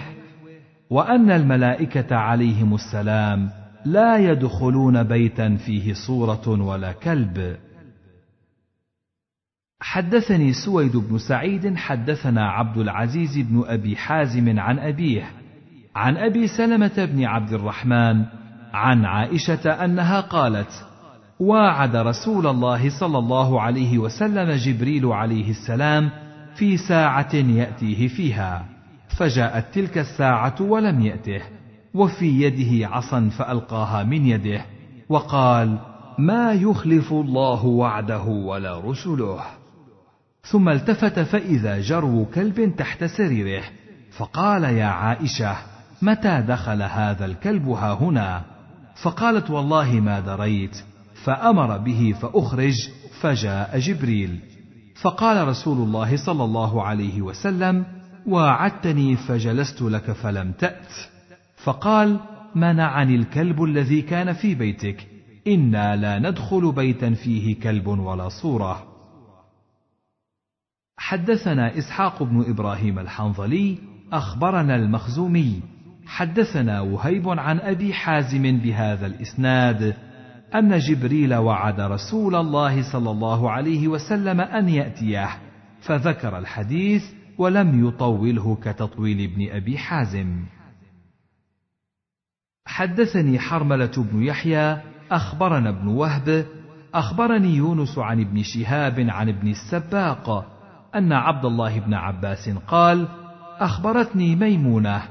وأن 0.93 1.31
الملائكة 1.31 2.17
عليهم 2.17 2.75
السلام 2.75 3.51
لا 3.85 4.17
يدخلون 4.17 5.03
بيتا 5.03 5.57
فيه 5.57 5.93
صورة 6.07 6.49
ولا 6.49 6.93
كلب. 6.93 7.57
حدثني 9.81 10.53
سويد 10.53 10.97
بن 10.97 11.19
سعيد 11.19 11.77
حدثنا 11.77 12.51
عبد 12.51 12.79
العزيز 12.79 13.39
بن 13.39 13.65
أبي 13.67 13.97
حازم 13.97 14.59
عن 14.61 14.79
أبيه 14.79 15.31
عن 15.95 16.17
أبي 16.17 16.47
سلمة 16.47 17.05
بن 17.05 17.25
عبد 17.25 17.53
الرحمن 17.53 18.25
عن 18.73 19.05
عائشة 19.05 19.85
أنها 19.85 20.21
قالت 20.21 20.87
واعد 21.41 21.97
رسول 21.97 22.47
الله 22.47 23.01
صلى 23.01 23.19
الله 23.19 23.61
عليه 23.61 23.99
وسلم 23.99 24.51
جبريل 24.51 25.07
عليه 25.07 25.51
السلام 25.51 26.11
في 26.55 26.77
ساعة 26.77 27.35
يأتيه 27.35 28.09
فيها. 28.09 28.72
فجاءت 29.17 29.75
تلك 29.75 29.99
الساعة 29.99 30.55
ولم 30.61 31.01
يأته 31.01 31.43
وفي 31.95 32.43
يده 32.43 32.89
عصا 32.89 33.29
فألقاها 33.39 34.03
من 34.03 34.27
يده 34.27 34.65
وقال 35.09 35.79
ما 36.19 36.53
يخلف 36.53 37.13
الله 37.13 37.67
وعده 37.67 38.23
ولا 38.23 38.81
رسله. 38.81 39.41
ثم 40.43 40.69
التفت 40.69 41.21
فإذا 41.21 41.81
جرو 41.81 42.25
كلب 42.25 42.77
تحت 42.77 43.05
سريره 43.05 43.63
فقال 44.17 44.65
يا 44.65 44.87
عائشة 44.87 45.57
متى 46.03 46.45
دخل 46.49 46.83
هذا 46.83 47.25
الكلب 47.25 47.69
ها 47.69 47.95
هنا؟ 47.95 48.43
فقالت 49.03 49.51
والله 49.51 50.01
ما 50.01 50.21
دريت. 50.21 50.77
فأمر 51.25 51.79
به 51.79 52.15
فأخرج 52.21 52.75
فجاء 53.21 53.79
جبريل. 53.79 54.41
فقال 55.03 55.49
رسول 55.49 55.79
الله 55.79 56.17
صلى 56.27 56.45
الله 56.45 56.83
عليه 56.83 57.23
وسلم 57.23 57.85
واعدتني 58.27 59.17
فجلست 59.17 59.83
لك 59.83 60.13
فلم 60.13 60.53
تأت. 60.53 60.93
فقال 61.65 62.21
منعني 62.55 63.15
الكلب 63.15 63.63
الذي 63.63 64.03
كان 64.03 64.33
في 64.33 64.55
بيتك. 64.55 65.09
إنا 65.47 65.97
لا 65.97 66.19
ندخل 66.19 66.73
بيتا 66.73 67.15
فيه 67.15 67.61
كلب 67.61 67.87
ولا 67.87 68.29
صورة. 68.29 68.87
حدثنا 70.97 71.79
إسحاق 71.79 72.23
بن 72.23 72.45
إبراهيم 72.49 72.99
الحنظلي 72.99 73.79
أخبرنا 74.13 74.77
المخزومي. 74.77 75.61
حدثنا 76.07 76.81
وهيب 76.81 77.29
عن 77.29 77.61
أبي 77.61 77.93
حازم 77.93 78.59
بهذا 78.59 79.07
الإسناد 79.07 79.97
أن 80.55 80.79
جبريل 80.79 81.35
وعد 81.35 81.81
رسول 81.81 82.35
الله 82.35 82.93
صلى 82.93 83.11
الله 83.11 83.51
عليه 83.51 83.89
وسلم 83.89 84.41
أن 84.41 84.69
يأتيه. 84.69 85.29
فذكر 85.81 86.39
الحديث 86.39 87.03
ولم 87.39 87.89
يطوله 87.89 88.59
كتطويل 88.63 89.31
ابن 89.31 89.57
أبي 89.57 89.79
حازم. 89.79 90.45
حدثني 92.67 93.39
حرملة 93.39 93.93
بن 93.97 94.23
يحيى 94.23 94.81
أخبرنا 95.11 95.69
ابن 95.69 95.89
وهب 95.89 96.47
أخبرني 96.95 97.57
يونس 97.57 97.99
عن 97.99 98.21
ابن 98.21 98.43
شهاب 98.43 99.01
عن 99.01 99.29
ابن 99.29 99.49
السباق 99.49 100.47
أن 100.95 101.13
عبد 101.13 101.45
الله 101.45 101.81
بن 101.81 101.95
عباس 101.95 102.49
قال 102.49 103.09
أخبرتني 103.59 104.37
ميمونة 104.37 105.03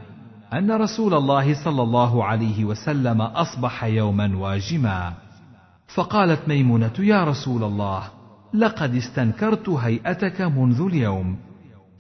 أن 0.54 0.72
رسول 0.72 1.14
الله 1.14 1.64
صلى 1.64 1.82
الله 1.82 2.26
عليه 2.26 2.66
وسلم 2.66 3.22
أصبح 3.22 3.84
يوما 3.84 4.38
واجما. 4.38 5.14
فقالت 5.96 6.48
ميمونة 6.48 6.94
يا 7.00 7.24
رسول 7.24 7.64
الله 7.64 8.04
لقد 8.54 8.96
استنكرت 8.96 9.70
هيئتك 9.70 10.42
منذ 10.42 10.82
اليوم 10.82 11.38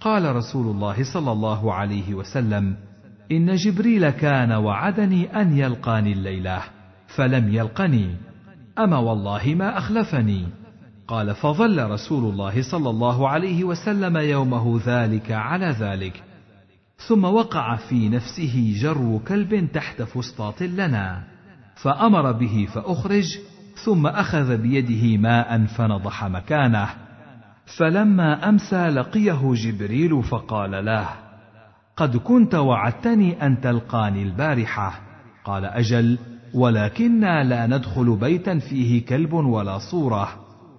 قال 0.02 0.36
رسول 0.36 0.68
الله 0.68 1.14
صلى 1.14 1.32
الله 1.32 1.74
عليه 1.74 2.14
وسلم 2.14 2.76
إن 3.32 3.56
جبريل 3.56 4.10
كان 4.10 4.52
وعدني 4.52 5.42
أن 5.42 5.58
يلقاني 5.58 6.14
الليلة 6.14 6.62
فلم 7.08 7.54
يلقني 7.54 8.16
أما 8.80 8.98
والله 8.98 9.56
ما 9.56 9.78
أخلفني. 9.78 10.48
قال 11.08 11.36
فظل 11.36 11.90
رسول 11.90 12.34
الله 12.34 12.62
صلى 12.72 12.90
الله 12.90 13.30
عليه 13.30 13.64
وسلم 13.64 14.18
يومه 14.18 14.82
ذلك 14.86 15.32
على 15.32 15.66
ذلك 15.66 16.24
ثم 17.08 17.24
وقع 17.24 17.76
في 17.76 18.10
نفسه 18.10 18.74
جر 18.82 19.20
كلب 19.28 19.72
تحت 19.74 20.02
فسطاط 20.02 20.62
لنا 20.62 21.24
فأمر 21.76 22.32
به 22.32 22.68
فأخرج 22.74 23.38
ثم 23.86 24.08
أخذ 24.08 24.58
بيده 24.58 25.18
ماء 25.18 25.66
فنضح 25.66 26.24
مكانه 26.24 26.90
فلما 27.78 28.50
أمسى 28.50 28.90
لقيه 28.90 29.54
جبريل 29.54 30.24
فقال 30.24 30.86
له 30.86 31.10
قد 31.98 32.18
كنت 32.18 32.56
وعدتني 32.56 33.46
أن 33.46 33.62
تلقاني 33.62 34.24
البارحة. 34.24 35.00
قال 35.46 35.66
أجل 35.66 36.18
ولكنا 36.54 37.44
لا 37.44 37.68
ندخل 37.68 38.16
بيتا 38.16 38.60
فيه 38.60 39.06
كلب 39.06 39.34
ولا 39.34 39.78
صورة. 39.92 40.28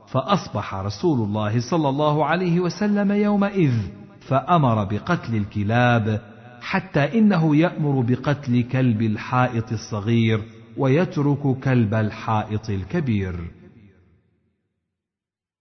فأصبح 0.07 0.75
رسول 0.75 1.21
الله 1.21 1.71
صلى 1.71 1.89
الله 1.89 2.27
عليه 2.27 2.61
وسلم 2.61 3.13
يومئذ 3.13 3.73
فأمر 4.21 4.85
بقتل 4.85 5.35
الكلاب 5.37 6.21
حتى 6.61 7.19
إنه 7.19 7.57
يأمر 7.57 8.01
بقتل 8.01 8.63
كلب 8.63 9.03
الحائط 9.03 9.73
الصغير 9.73 10.43
ويترك 10.77 11.59
كلب 11.65 11.95
الحائط 11.95 12.71
الكبير. 12.71 13.62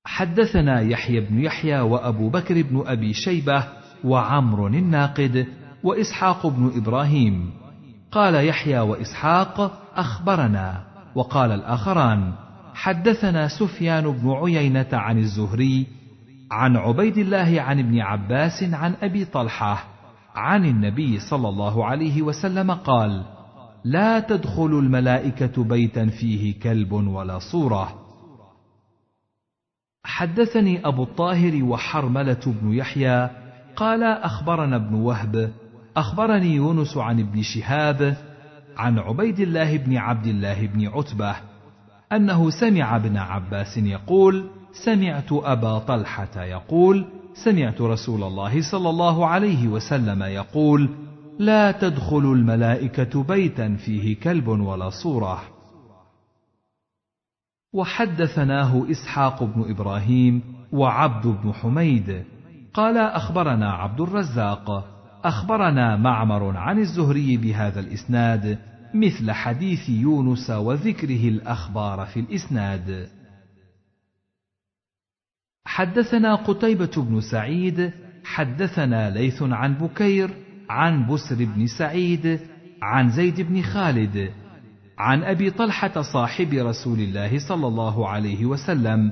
حدثنا 0.05 0.81
يحيى 0.81 1.19
بن 1.19 1.39
يحيى 1.39 1.79
وأبو 1.79 2.29
بكر 2.29 2.61
بن 2.61 2.83
أبي 2.85 3.13
شيبة 3.13 3.63
وعمر 4.03 4.67
الناقد 4.67 5.47
وإسحاق 5.83 6.47
بن 6.47 6.71
إبراهيم. 6.75 7.51
قال 8.11 8.47
يحيى 8.47 8.79
وإسحاق 8.79 9.81
أخبرنا. 9.95 10.83
وقال 11.15 11.51
الآخران 11.51 12.33
حدثنا 12.73 13.47
سفيان 13.47 14.11
بن 14.11 14.31
عيينة 14.31 14.87
عن 14.93 15.17
الزهري 15.17 15.87
عن 16.51 16.77
عبيد 16.77 17.17
الله 17.17 17.61
عن 17.61 17.79
ابن 17.79 17.99
عباس 17.99 18.63
عن 18.63 18.95
أبي 19.01 19.25
طلحة 19.25 19.87
عن 20.35 20.65
النبي 20.65 21.19
صلى 21.19 21.49
الله 21.49 21.85
عليه 21.85 22.21
وسلم 22.21 22.71
قال 22.71 23.23
لا 23.83 24.19
تدخل 24.19 24.65
الملائكة 24.65 25.63
بيتا 25.63 26.05
فيه 26.05 26.59
كلب 26.59 26.91
ولا 26.91 27.39
صورة. 27.39 28.00
حدثني 30.03 30.87
أبو 30.87 31.03
الطاهر 31.03 31.63
وحرملة 31.63 32.39
بن 32.45 32.73
يحيى 32.73 33.29
قال 33.75 34.03
أخبرنا 34.03 34.75
ابن 34.75 34.95
وهب 34.95 35.51
أخبرني 35.97 36.55
يونس 36.55 36.97
عن 36.97 37.19
ابن 37.19 37.41
شهاب 37.41 38.17
عن 38.77 38.99
عبيد 38.99 39.39
الله 39.39 39.77
بن 39.77 39.97
عبد 39.97 40.27
الله 40.27 40.67
بن 40.67 40.87
عتبة 40.87 41.35
أنه 42.11 42.49
سمع 42.49 42.95
ابن 42.95 43.17
عباس 43.17 43.77
يقول 43.77 44.45
سمعت 44.85 45.31
أبا 45.31 45.79
طلحة 45.79 46.43
يقول 46.43 47.05
سمعت 47.33 47.81
رسول 47.81 48.23
الله 48.23 48.71
صلى 48.71 48.89
الله 48.89 49.27
عليه 49.27 49.67
وسلم 49.67 50.23
يقول 50.23 50.89
لا 51.39 51.71
تدخل 51.71 52.17
الملائكة 52.17 53.23
بيتا 53.23 53.75
فيه 53.75 54.19
كلب 54.19 54.47
ولا 54.47 54.89
صورة. 54.89 55.41
وحدثناه 57.73 58.91
إسحاق 58.91 59.43
بن 59.43 59.69
إبراهيم 59.69 60.41
وعبد 60.71 61.27
بن 61.27 61.53
حميد. 61.53 62.23
قال 62.73 62.97
أخبرنا 62.97 63.71
عبد 63.71 64.01
الرزاق 64.01 64.87
أخبرنا 65.23 65.95
معمر 65.95 66.57
عن 66.57 66.79
الزهري 66.79 67.37
بهذا 67.37 67.79
الإسناد 67.79 68.59
مثل 68.93 69.31
حديث 69.31 69.89
يونس 69.89 70.49
وذكره 70.49 71.27
الأخبار 71.27 72.05
في 72.05 72.19
الإسناد. 72.19 73.09
حدثنا 75.65 76.35
قتيبة 76.35 76.91
بن 76.97 77.21
سعيد 77.21 77.91
حدثنا 78.23 79.09
ليث 79.09 79.43
عن 79.43 79.73
بكير 79.73 80.29
عن 80.69 81.07
بسر 81.07 81.35
بن 81.35 81.67
سعيد 81.67 82.39
عن 82.81 83.09
زيد 83.09 83.41
بن 83.41 83.61
خالد 83.61 84.31
عن 85.01 85.23
أبي 85.23 85.49
طلحة 85.49 86.01
صاحب 86.01 86.53
رسول 86.53 86.99
الله 86.99 87.39
صلى 87.39 87.67
الله 87.67 88.09
عليه 88.09 88.45
وسلم 88.45 89.11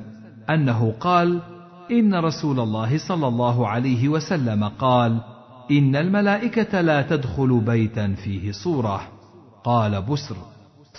أنه 0.49 0.91
قال 0.99 1.41
إن 1.91 2.15
رسول 2.15 2.59
الله 2.59 2.97
صلى 2.97 3.27
الله 3.27 3.67
عليه 3.67 4.09
وسلم 4.09 4.63
قال 4.63 5.21
إن 5.71 5.95
الملائكة 5.95 6.81
لا 6.81 7.01
تدخل 7.01 7.59
بيتا 7.59 8.13
فيه 8.13 8.51
صورة 8.51 9.01
قال 9.63 10.01
بسر. 10.01 10.35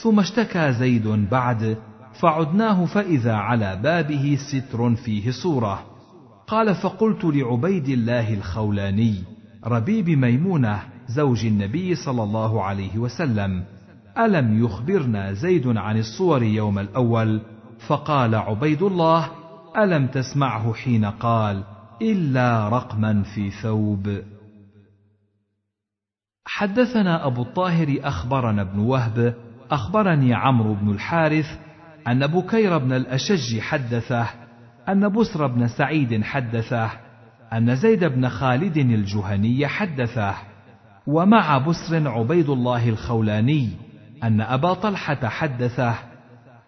ثم 0.02 0.20
اشتكى 0.20 0.72
زيد 0.72 1.06
بعد 1.30 1.76
فعدناه 2.20 2.84
فإذا 2.84 3.34
على 3.34 3.80
بابه 3.82 4.38
ستر 4.50 4.94
فيه 4.94 5.30
صورة. 5.30 5.82
قال 6.46 6.74
فقلت 6.74 7.24
لعبيد 7.24 7.88
الله 7.88 8.34
الخولاني 8.34 9.14
ربيب 9.66 10.08
ميمونة 10.08 10.82
زوج 11.08 11.46
النبي 11.46 11.94
صلى 11.94 12.22
الله 12.22 12.62
عليه 12.62 12.98
وسلم 12.98 13.64
ألم 14.20 14.64
يخبرنا 14.64 15.32
زيد 15.32 15.76
عن 15.76 15.98
الصور 15.98 16.42
يوم 16.42 16.78
الأول؟ 16.78 17.40
فقال 17.88 18.34
عبيد 18.34 18.82
الله 18.82 19.30
ألم 19.76 20.06
تسمعه 20.06 20.72
حين 20.72 21.04
قال 21.04 21.64
إلا 22.02 22.68
رقما 22.68 23.22
في 23.22 23.50
ثوب. 23.50 24.22
حدثنا 26.44 27.26
أبو 27.26 27.42
الطاهر 27.42 27.98
أخبرنا 28.02 28.62
ابن 28.62 28.78
وهب 28.78 29.34
أخبرني 29.70 30.34
عمرو 30.34 30.74
بن 30.74 30.90
الحارث 30.90 31.46
أن 32.08 32.26
بكير 32.26 32.78
بن 32.78 32.92
الأشج 32.92 33.60
حدثه 33.60 34.26
أن 34.88 35.08
بسر 35.08 35.46
بن 35.46 35.68
سعيد 35.68 36.22
حدثه 36.22 36.90
أن 37.52 37.76
زيد 37.76 38.04
بن 38.04 38.28
خالد 38.28 38.76
الجهني 38.76 39.66
حدثه 39.66 40.34
ومع 41.06 41.58
بسر 41.58 42.08
عبيد 42.08 42.50
الله 42.50 42.88
الخولاني 42.88 43.89
أن 44.22 44.40
أبا 44.40 44.74
طلحة 44.74 45.28
حدثه 45.28 45.94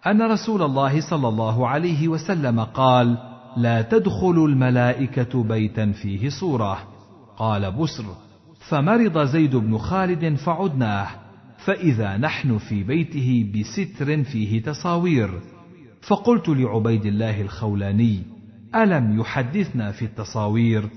أن 0.07 0.21
رسول 0.21 0.61
الله 0.61 1.01
صلى 1.09 1.27
الله 1.27 1.67
عليه 1.67 2.07
وسلم 2.07 2.59
قال 2.59 3.17
لا 3.57 3.81
تدخل 3.81 4.45
الملائكة 4.45 5.43
بيتا 5.43 5.91
فيه 5.91 6.29
صورة. 6.29 6.77
قال 7.37 7.71
بسر 7.71 8.03
فمرض 8.69 9.25
زيد 9.25 9.55
بن 9.55 9.77
خالد 9.77 10.35
فعدناه 10.35 11.07
فإذا 11.57 12.17
نحن 12.17 12.57
في 12.57 12.83
بيته 12.83 13.51
بستر 13.55 14.23
فيه 14.23 14.61
تصاوير. 14.63 15.29
فقلت 16.07 16.49
لعبيد 16.49 17.05
الله 17.05 17.41
الخولاني 17.41 18.23
ألم 18.75 19.19
يحدثنا 19.19 19.91
في 19.91 20.05
التصاوير؟ 20.05 20.89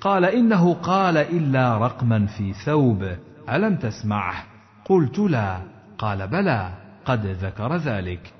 قال 0.00 0.24
إنه 0.24 0.74
قال 0.74 1.16
إلا 1.16 1.78
رقما 1.78 2.26
في 2.26 2.52
ثوب 2.52 3.16
ألم 3.50 3.76
تسمعه؟ 3.76 4.44
قلت 4.84 5.18
لا. 5.18 5.73
قال 5.98 6.28
بلى 6.28 6.74
قد 7.04 7.26
ذكر 7.26 7.76
ذلك. 7.76 8.32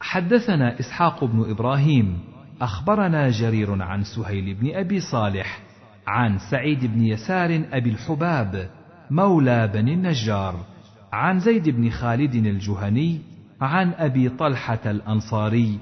حدثنا 0.00 0.80
إسحاق 0.80 1.24
بن 1.24 1.50
إبراهيم 1.50 2.20
أخبرنا 2.60 3.30
جرير 3.30 3.82
عن 3.82 4.02
سهيل 4.02 4.54
بن 4.54 4.74
أبي 4.74 5.00
صالح 5.00 5.62
عن 6.06 6.38
سعيد 6.50 6.86
بن 6.86 7.04
يسار 7.04 7.64
أبي 7.72 7.90
الحباب 7.90 8.70
مولى 9.10 9.68
بني 9.68 9.94
النجار 9.94 10.64
عن 11.12 11.38
زيد 11.38 11.68
بن 11.68 11.90
خالد 11.90 12.34
الجهني 12.34 13.20
عن 13.60 13.92
أبي 13.92 14.28
طلحة 14.28 14.80
الأنصاري. 14.86 15.78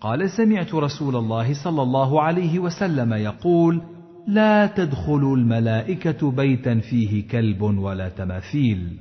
قال 0.00 0.30
سمعت 0.30 0.74
رسول 0.74 1.16
الله 1.16 1.64
صلى 1.64 1.82
الله 1.82 2.22
عليه 2.22 2.58
وسلم 2.58 3.12
يقول 3.12 3.82
لا 4.30 4.66
تدخلوا 4.66 5.36
الملائكة 5.36 6.30
بيتا 6.30 6.80
فيه 6.80 7.28
كلب 7.28 7.62
ولا 7.62 8.08
تماثيل. 8.08 8.96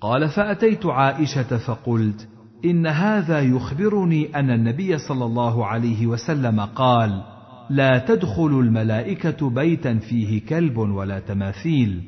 قال 0.00 0.28
فأتيت 0.28 0.86
عائشة 0.86 1.56
فقلت 1.58 2.28
إن 2.64 2.86
هذا 2.86 3.40
يخبرني 3.40 4.36
أن 4.36 4.50
النبي 4.50 4.98
صلى 4.98 5.24
الله 5.24 5.66
عليه 5.66 6.06
وسلم 6.06 6.60
قال 6.60 7.22
لا 7.70 7.98
تدخل 7.98 8.46
الملائكة 8.46 9.50
بيتا 9.50 9.94
فيه 9.94 10.46
كلب 10.46 10.76
ولا 10.76 11.20
تماثيل. 11.20 12.02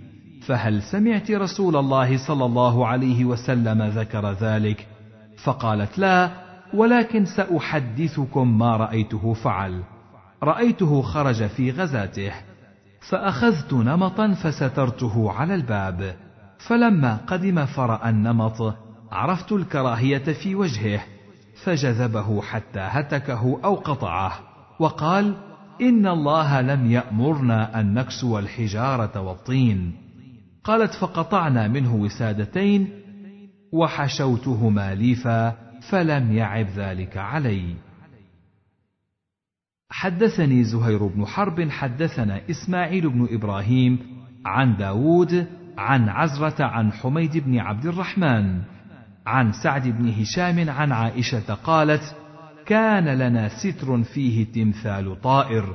فهل 0.46 0.82
سمعت 0.82 1.30
رسول 1.30 1.76
الله 1.76 2.26
صلى 2.26 2.44
الله 2.44 2.86
عليه 2.86 3.24
وسلم 3.24 3.82
ذكر 3.82 4.32
ذلك؟ 4.32 4.86
فقالت 5.44 5.98
لا 5.98 6.30
ولكن 6.74 7.24
سأحدثكم 7.24 8.58
ما 8.58 8.76
رأيته 8.76 9.32
فعل. 9.32 9.82
رأيته 10.42 11.02
خرج 11.02 11.46
في 11.46 11.70
غزاته. 11.70 12.47
فأخذت 13.00 13.74
نمطا 13.74 14.34
فسترته 14.34 15.32
على 15.32 15.54
الباب 15.54 16.16
فلما 16.58 17.16
قدم 17.16 17.66
فرأى 17.66 18.10
النمط 18.10 18.74
عرفت 19.12 19.52
الكراهية 19.52 20.18
في 20.42 20.54
وجهه 20.54 21.00
فجذبه 21.64 22.42
حتى 22.42 22.80
هتكه 22.80 23.60
أو 23.64 23.74
قطعه 23.74 24.32
وقال 24.80 25.34
إن 25.80 26.06
الله 26.06 26.60
لم 26.60 26.90
يأمرنا 26.90 27.80
أن 27.80 27.94
نكسو 27.94 28.38
الحجارة 28.38 29.20
والطين. 29.20 29.92
قالت 30.64 30.94
فقطعنا 30.94 31.68
منه 31.68 31.94
وسادتين 31.94 32.88
وحشوتهما 33.72 34.94
ليفا 34.94 35.54
فلم 35.90 36.32
يعب 36.32 36.66
ذلك 36.76 37.16
علي. 37.16 37.74
حدثني 39.90 40.64
زهير 40.64 41.06
بن 41.06 41.26
حرب 41.26 41.70
حدثنا 41.70 42.40
إسماعيل 42.50 43.08
بن 43.10 43.28
إبراهيم 43.30 43.98
عن 44.46 44.76
داود 44.76 45.46
عن 45.78 46.08
عزرة 46.08 46.64
عن 46.64 46.92
حميد 46.92 47.36
بن 47.36 47.58
عبد 47.58 47.86
الرحمن 47.86 48.60
عن 49.26 49.52
سعد 49.52 49.88
بن 49.88 50.08
هشام 50.08 50.70
عن 50.70 50.92
عائشة 50.92 51.54
قالت 51.54 52.16
كان 52.66 53.08
لنا 53.08 53.48
ستر 53.48 54.02
فيه 54.02 54.46
تمثال 54.52 55.20
طائر 55.20 55.74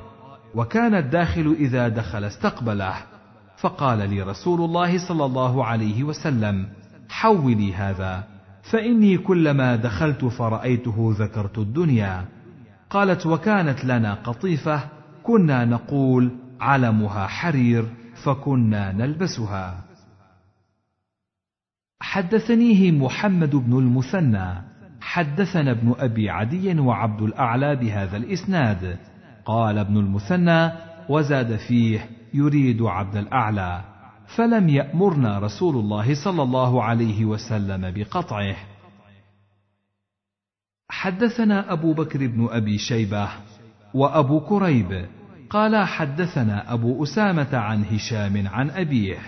وكان 0.54 0.94
الداخل 0.94 1.56
إذا 1.58 1.88
دخل 1.88 2.24
استقبله 2.24 2.94
فقال 3.56 4.10
لي 4.10 4.22
رسول 4.22 4.60
الله 4.60 5.08
صلى 5.08 5.24
الله 5.24 5.64
عليه 5.64 6.04
وسلم 6.04 6.66
حولي 7.08 7.74
هذا 7.74 8.24
فإني 8.62 9.18
كلما 9.18 9.76
دخلت 9.76 10.24
فرأيته 10.24 11.14
ذكرت 11.18 11.58
الدنيا 11.58 12.24
قالت 12.94 13.26
وكانت 13.26 13.84
لنا 13.84 14.14
قطيفة 14.14 14.80
كنا 15.22 15.64
نقول 15.64 16.30
علمها 16.60 17.26
حرير 17.26 17.84
فكنا 18.24 18.92
نلبسها. 18.92 19.84
حدثنيه 22.00 22.90
محمد 22.90 23.56
بن 23.56 23.78
المثنى 23.78 24.62
حدثنا 25.00 25.70
ابن 25.70 25.94
أبي 25.98 26.30
عدي 26.30 26.80
وعبد 26.80 27.22
الأعلى 27.22 27.76
بهذا 27.76 28.16
الإسناد. 28.16 28.98
قال 29.44 29.78
ابن 29.78 29.96
المثنى 29.96 30.72
وزاد 31.08 31.56
فيه 31.56 32.10
يريد 32.34 32.82
عبد 32.82 33.16
الأعلى 33.16 33.84
فلم 34.36 34.68
يأمرنا 34.68 35.38
رسول 35.38 35.76
الله 35.76 36.24
صلى 36.24 36.42
الله 36.42 36.82
عليه 36.82 37.24
وسلم 37.24 37.90
بقطعه. 37.90 38.56
حدثنا 41.04 41.72
أبو 41.72 41.92
بكر 41.92 42.26
بن 42.26 42.48
أبي 42.50 42.78
شيبة 42.78 43.28
وأبو 43.94 44.40
كريب 44.40 45.06
قال 45.50 45.76
حدثنا 45.76 46.72
أبو 46.72 47.02
أسامة 47.02 47.56
عن 47.56 47.84
هشام 47.84 48.48
عن 48.48 48.70
أبيه 48.70 49.18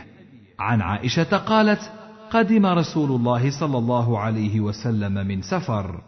عن 0.59 0.81
عائشة 0.81 1.37
قالت 1.37 1.93
قدم 2.31 2.67
رسول 2.67 3.11
الله 3.11 3.61
صلى 3.61 3.79
الله 3.79 4.19
عليه 4.19 4.61
وسلم 4.61 5.13
من 5.13 5.43
سفر 5.43 6.01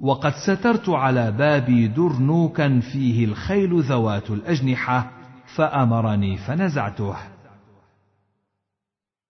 وقد 0.00 0.32
سترت 0.32 0.88
على 0.88 1.32
بابي 1.32 1.88
درنوكا 1.88 2.80
فيه 2.80 3.24
الخيل 3.24 3.82
ذوات 3.82 4.30
الأجنحة 4.30 5.10
فأمرني 5.56 6.36
فنزعته. 6.36 7.16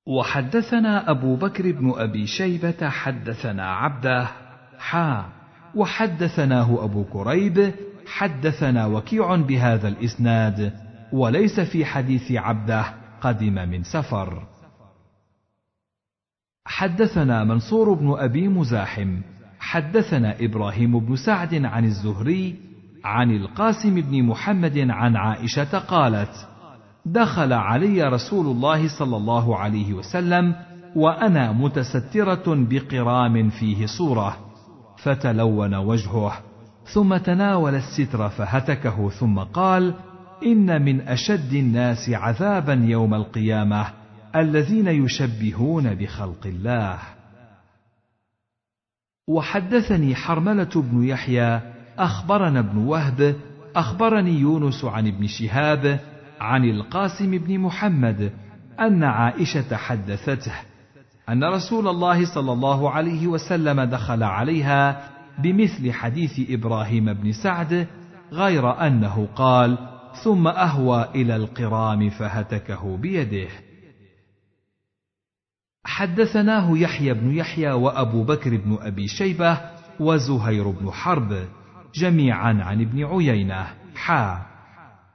وحدثنا 0.07 1.11
أبو 1.11 1.37
بكر 1.37 1.73
بن 1.73 1.93
أبي 1.97 2.27
شيبة 2.27 2.89
حدثنا 2.89 3.73
عبده 3.75 4.29
حا 4.79 5.40
وحدثناه 5.75 6.85
أبو 6.85 7.05
كريب 7.05 7.75
حدثنا 8.07 8.87
وكيع 8.87 9.37
بهذا 9.37 9.89
الإسناد 9.89 10.73
وليس 11.13 11.61
في 11.61 11.85
حديث 11.85 12.33
عبده 12.33 12.85
قدم 13.21 13.55
من 13.55 13.83
سفر. 13.83 14.47
حدثنا 16.65 17.45
منصور 17.45 17.95
بن 17.95 18.15
أبي 18.19 18.49
مزاحم 18.49 19.21
حدثنا 19.59 20.37
إبراهيم 20.41 20.99
بن 20.99 21.17
سعد 21.17 21.55
عن 21.55 21.85
الزهري 21.85 22.57
عن 23.05 23.31
القاسم 23.31 24.01
بن 24.01 24.23
محمد 24.23 24.79
عن 24.79 25.17
عائشة 25.17 25.79
قالت: 25.79 26.49
دخل 27.07 27.53
علي 27.53 28.03
رسول 28.03 28.47
الله 28.47 28.99
صلى 28.99 29.17
الله 29.17 29.57
عليه 29.57 29.95
وسلم 29.95 30.55
وأنا 30.97 31.53
متسترة 31.53 32.45
بقرام 32.47 33.51
فيه 33.51 33.87
صورة. 33.87 34.50
فتلون 35.03 35.75
وجهه 35.75 36.33
ثم 36.85 37.17
تناول 37.17 37.75
الستر 37.75 38.29
فهتكه 38.29 39.11
ثم 39.11 39.39
قال 39.39 39.95
إن 40.43 40.83
من 40.83 41.01
أشد 41.01 41.53
الناس 41.53 42.11
عذابا 42.11 42.73
يوم 42.73 43.15
القيامة 43.15 43.87
الذين 44.37 44.87
يشبهون 44.87 45.95
بخلق 45.95 46.47
الله. 46.47 46.99
وحدثني 49.29 50.15
حرملة 50.15 50.71
بن 50.75 51.05
يحيى 51.05 51.61
أخبرنا 51.99 52.61
ابن 52.61 52.79
وهب 52.79 53.37
أخبرني 53.77 54.41
يونس 54.41 54.85
عن 54.85 55.07
ابن 55.07 55.27
شهاب 55.27 56.01
عن 56.41 56.65
القاسم 56.65 57.31
بن 57.39 57.59
محمد 57.59 58.33
أن 58.81 59.05
عائشة 59.05 59.77
حدثته. 59.77 60.70
أن 61.31 61.45
رسول 61.45 61.89
الله 61.89 62.35
صلى 62.35 62.53
الله 62.53 62.91
عليه 62.91 63.27
وسلم 63.27 63.81
دخل 63.81 64.23
عليها 64.23 65.11
بمثل 65.39 65.93
حديث 65.93 66.51
إبراهيم 66.51 67.13
بن 67.13 67.33
سعد 67.33 67.87
غير 68.33 68.87
أنه 68.87 69.29
قال 69.37 69.79
ثم 70.25 70.49
أهوى 70.49 71.09
إلى 71.15 71.37
القرام 71.37 72.11
فهتكه 72.11 72.97
بيده 72.97 73.49
حدثناه 75.85 76.79
يحيى 76.79 77.15
بن 77.15 77.35
يحيى 77.37 77.73
وأبو 77.73 78.25
بكر 78.25 78.57
بن 78.57 78.79
أبي 78.81 79.09
شيبة 79.09 79.61
وزهير 80.01 80.71
بن 80.71 80.91
حرب 80.91 81.45
جميعا 81.95 82.63
عن 82.63 82.81
ابن 82.81 83.05
عيينة. 83.05 83.67
حا. 83.97 84.47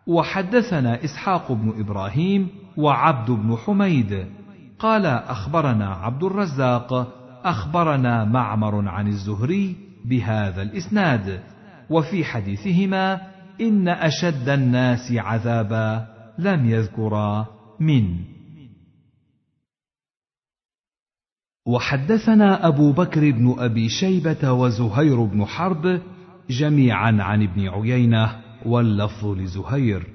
وحدثنا 0.08 1.04
إسحاق 1.04 1.52
بن 1.52 1.80
إبراهيم 1.80 2.50
وعبد 2.78 3.32
بن 3.32 3.58
حميد. 3.66 4.26
قال 4.80 5.06
أخبرنا 5.06 5.90
عبد 5.90 6.24
الرزاق 6.24 6.94
أخبرنا 7.44 8.26
معمر 8.26 8.90
عن 8.90 9.08
الزهري 9.08 9.76
بهذا 10.06 10.62
الإسناد 10.62 11.44
وفي 11.90 12.26
حديثهما 12.26 13.22
إن 13.62 13.88
أشد 13.88 14.50
الناس 14.50 15.12
عذابا 15.12 16.08
لم 16.40 16.70
يذكرا 16.70 17.48
من. 17.80 18.20
وحدثنا 21.68 22.68
أبو 22.68 22.92
بكر 22.92 23.32
بن 23.32 23.56
أبي 23.58 23.90
شيبة 23.90 24.52
وزهير 24.52 25.24
بن 25.24 25.46
حرب 25.46 26.02
جميعا 26.50 27.18
عن 27.22 27.44
ابن 27.44 27.70
عيينة 27.70 28.42
واللفظ 28.66 29.26
لزهير. 29.26 30.08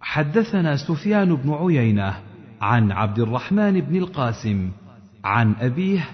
حدثنا 0.00 0.76
سفيان 0.76 1.34
بن 1.36 1.52
عيينة 1.52 2.27
عن 2.60 2.92
عبد 2.92 3.18
الرحمن 3.18 3.80
بن 3.80 3.96
القاسم 3.96 4.70
عن 5.24 5.54
أبيه 5.60 6.08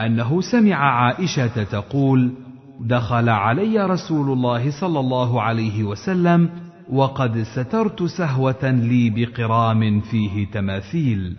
أنه 0.00 0.40
سمع 0.40 0.76
عائشة 0.76 1.64
تقول 1.64 2.32
دخل 2.80 3.28
علي 3.28 3.86
رسول 3.86 4.32
الله 4.32 4.80
صلى 4.80 5.00
الله 5.00 5.42
عليه 5.42 5.84
وسلم 5.84 6.50
وقد 6.90 7.42
سترت 7.42 8.02
سهوة 8.02 8.70
لي 8.70 9.10
بقرام 9.10 10.00
فيه 10.00 10.46
تماثيل. 10.50 11.36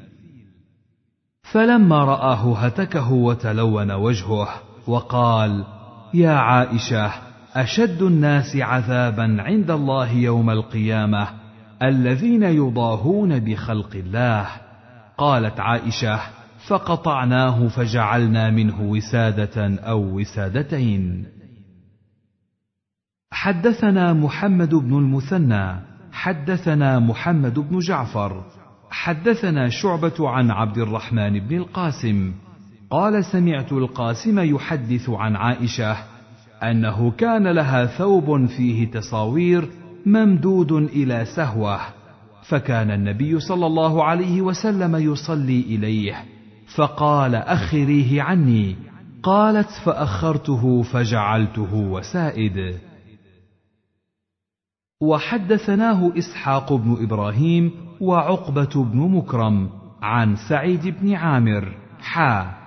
فلما 1.52 2.03
رآه 2.03 2.57
هتكه 2.57 3.11
وتلون 3.11 3.91
وجهه 3.91 4.48
وقال 4.88 5.64
يا 6.14 6.31
عائشة 6.31 7.11
أشد 7.56 8.02
الناس 8.02 8.56
عذابا 8.56 9.38
عند 9.40 9.72
الله 9.72 10.11
يوم 10.11 10.49
القيامة 10.49 11.27
الذين 11.84 12.43
يضاهون 12.43 13.39
بخلق 13.39 13.95
الله. 13.95 14.47
قالت 15.18 15.60
عائشة 15.60 16.19
فقطعناه 16.68 17.68
فجعلنا 17.68 18.49
منه 18.49 18.81
وسادة 18.81 19.76
أو 19.80 20.19
وسادتين. 20.19 21.26
حدثنا 23.31 24.14
محمد 24.14 24.76
بن 24.76 24.97
المثنى 24.97 25.76
حدثنا 26.11 26.99
محمد 26.99 27.60
بن 27.60 27.80
جعفر 27.80 28.43
حدثنا 28.89 29.69
شعبة 29.69 30.30
عن 30.30 30.51
عبد 30.51 30.77
الرحمن 30.77 31.39
بن 31.39 31.57
القاسم. 31.57 32.34
قال 32.89 33.26
سمعت 33.26 33.72
القاسم 33.72 34.39
يحدث 34.39 35.10
عن 35.10 35.35
عائشة 35.35 35.97
أنه 36.64 37.11
كان 37.11 37.47
لها 37.47 37.85
ثوب 37.85 38.45
فيه 38.45 38.91
تصاوير 38.91 39.69
ممدود 40.05 40.71
إلى 40.71 41.26
سهوة 41.26 41.80
فكان 42.43 42.91
النبي 42.91 43.39
صلى 43.39 43.65
الله 43.65 44.03
عليه 44.03 44.41
وسلم 44.41 44.95
يصلي 44.95 45.59
إليه 45.61 46.26
فقال 46.76 47.35
أخريه 47.35 48.21
عني 48.21 48.76
قالت 49.23 49.69
فأخرته 49.85 50.81
فجعلته 50.81 51.76
وسائد. 51.76 52.76
وحدثناه 55.01 56.11
إسحاق 56.17 56.73
بن 56.73 56.97
إبراهيم 57.01 57.71
وعقبة 58.01 58.84
بن 58.84 58.99
مكرم 58.99 59.69
عن 60.01 60.35
سعيد 60.35 60.88
بن 61.01 61.13
عامر 61.13 61.73
حا. 61.99 62.59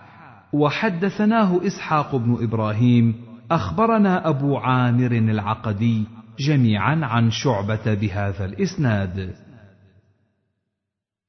وحدثناه 0.52 1.66
إسحاق 1.66 2.16
بن 2.16 2.38
إبراهيم 2.42 3.14
أخبرنا 3.50 4.28
أبو 4.28 4.56
عامر 4.56 5.12
العقدي 5.12 6.04
جميعا 6.46 7.06
عن 7.06 7.30
شعبة 7.30 7.94
بهذا 7.94 8.44
الإسناد. 8.44 9.34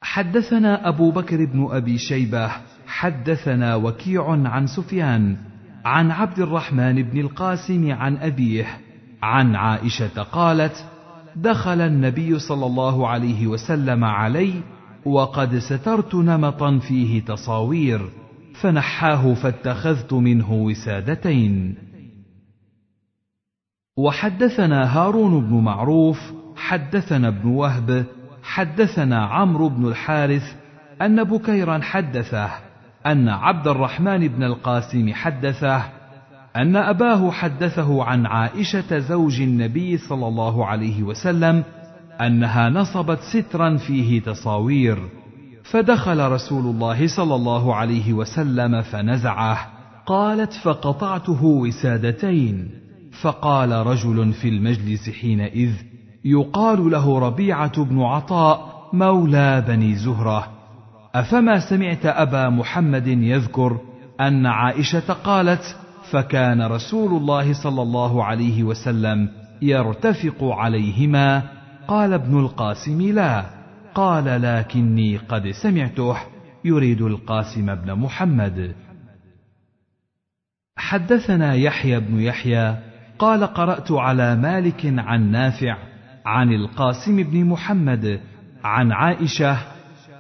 حدثنا 0.02 0.88
أبو 0.88 1.12
بكر 1.12 1.46
بن 1.46 1.68
أبي 1.72 1.98
شيبة 1.98 2.52
حدثنا 2.88 3.76
وكيع 3.76 4.30
عن 4.30 4.68
سفيان 4.68 5.38
عن 5.86 6.12
عبد 6.12 6.40
الرحمن 6.40 7.04
بن 7.04 7.20
القاسم 7.20 7.92
عن 7.92 8.18
أبيه 8.18 8.66
عن 9.24 9.56
عائشة 9.56 10.24
قالت 10.24 10.86
دخل 11.36 11.82
النبي 11.82 12.40
صلى 12.40 12.66
الله 12.66 13.08
عليه 13.08 13.48
وسلم 13.48 14.04
علي 14.04 14.54
وقد 15.06 15.58
سترت 15.58 16.16
نمطا 16.16 16.80
فيه 16.80 17.22
تصاوير 17.22 18.10
فنحاه 18.62 19.34
فاتخذت 19.34 20.14
منه 20.14 20.54
وسادتين. 20.54 21.76
وحدثنا 23.98 24.98
هارون 24.98 25.42
بن 25.42 25.56
معروف 25.56 26.20
حدثنا 26.56 27.28
ابن 27.28 27.50
وهب 27.50 28.06
حدثنا 28.44 29.26
عمرو 29.26 29.70
بن 29.70 29.88
الحارث 29.88 30.56
أن 31.02 31.24
بكيرا 31.24 31.80
حدثه 31.80 32.50
أن 33.06 33.30
عبد 33.30 33.68
الرحمن 33.68 34.28
بن 34.28 34.44
القاسم 34.44 35.14
حدثه 35.14 35.84
أن 36.56 36.76
أباه 36.76 37.32
حدثه 37.32 38.04
عن 38.04 38.26
عائشة 38.26 39.00
زوج 39.00 39.42
النبي 39.42 39.98
صلى 39.98 40.28
الله 40.28 40.66
عليه 40.66 41.04
وسلم 41.04 41.64
أنها 42.22 42.70
نصبت 42.70 43.20
سترا 43.20 43.78
فيه 43.78 44.22
تصاوير 44.22 44.98
فدخل 45.64 46.32
رسول 46.32 46.66
الله 46.66 47.08
صلى 47.08 47.36
الله 47.36 47.76
عليه 47.76 48.14
وسلم 48.14 48.82
فنزعه 48.82 49.68
قالت 50.06 50.54
فقطعته 50.54 51.46
وسادتين. 51.46 52.83
فقال 53.22 53.72
رجل 53.72 54.34
في 54.34 54.50
المجلس 54.50 55.10
حينئذ 55.10 55.74
يقال 56.26 56.92
له 56.92 57.20
ربيعة 57.20 57.84
بن 57.84 58.02
عطاء 58.02 58.90
مولى 58.94 59.64
بني 59.68 59.96
زهرة 59.96 60.48
أفما 61.16 61.70
سمعت 61.70 62.06
أبا 62.06 62.50
محمد 62.50 63.08
يذكر 63.08 63.80
أن 64.22 64.46
عائشة 64.46 65.14
قالت 65.14 65.78
فكان 66.12 66.62
رسول 66.62 67.22
الله 67.22 67.64
صلى 67.64 67.82
الله 67.82 68.24
عليه 68.24 68.64
وسلم 68.64 69.30
يرتفق 69.62 70.44
عليهما 70.44 71.44
قال 71.88 72.14
ابن 72.14 72.40
القاسم 72.40 73.02
لا 73.02 73.46
قال 73.96 74.42
لكني 74.42 75.18
قد 75.18 75.52
سمعته 75.64 76.18
يريد 76.66 77.02
القاسم 77.02 77.76
بن 77.76 77.94
محمد. 77.94 78.76
حدثنا 80.78 81.54
يحيى 81.54 82.00
بن 82.00 82.20
يحيى 82.20 82.93
قال 83.24 83.44
قرأت 83.44 83.92
على 83.92 84.36
مالك 84.36 84.94
عن 84.98 85.32
نافع 85.32 85.78
عن 86.26 86.54
القاسم 86.54 87.24
بن 87.24 87.46
محمد 87.46 88.20
عن 88.64 88.92
عائشة 88.92 89.58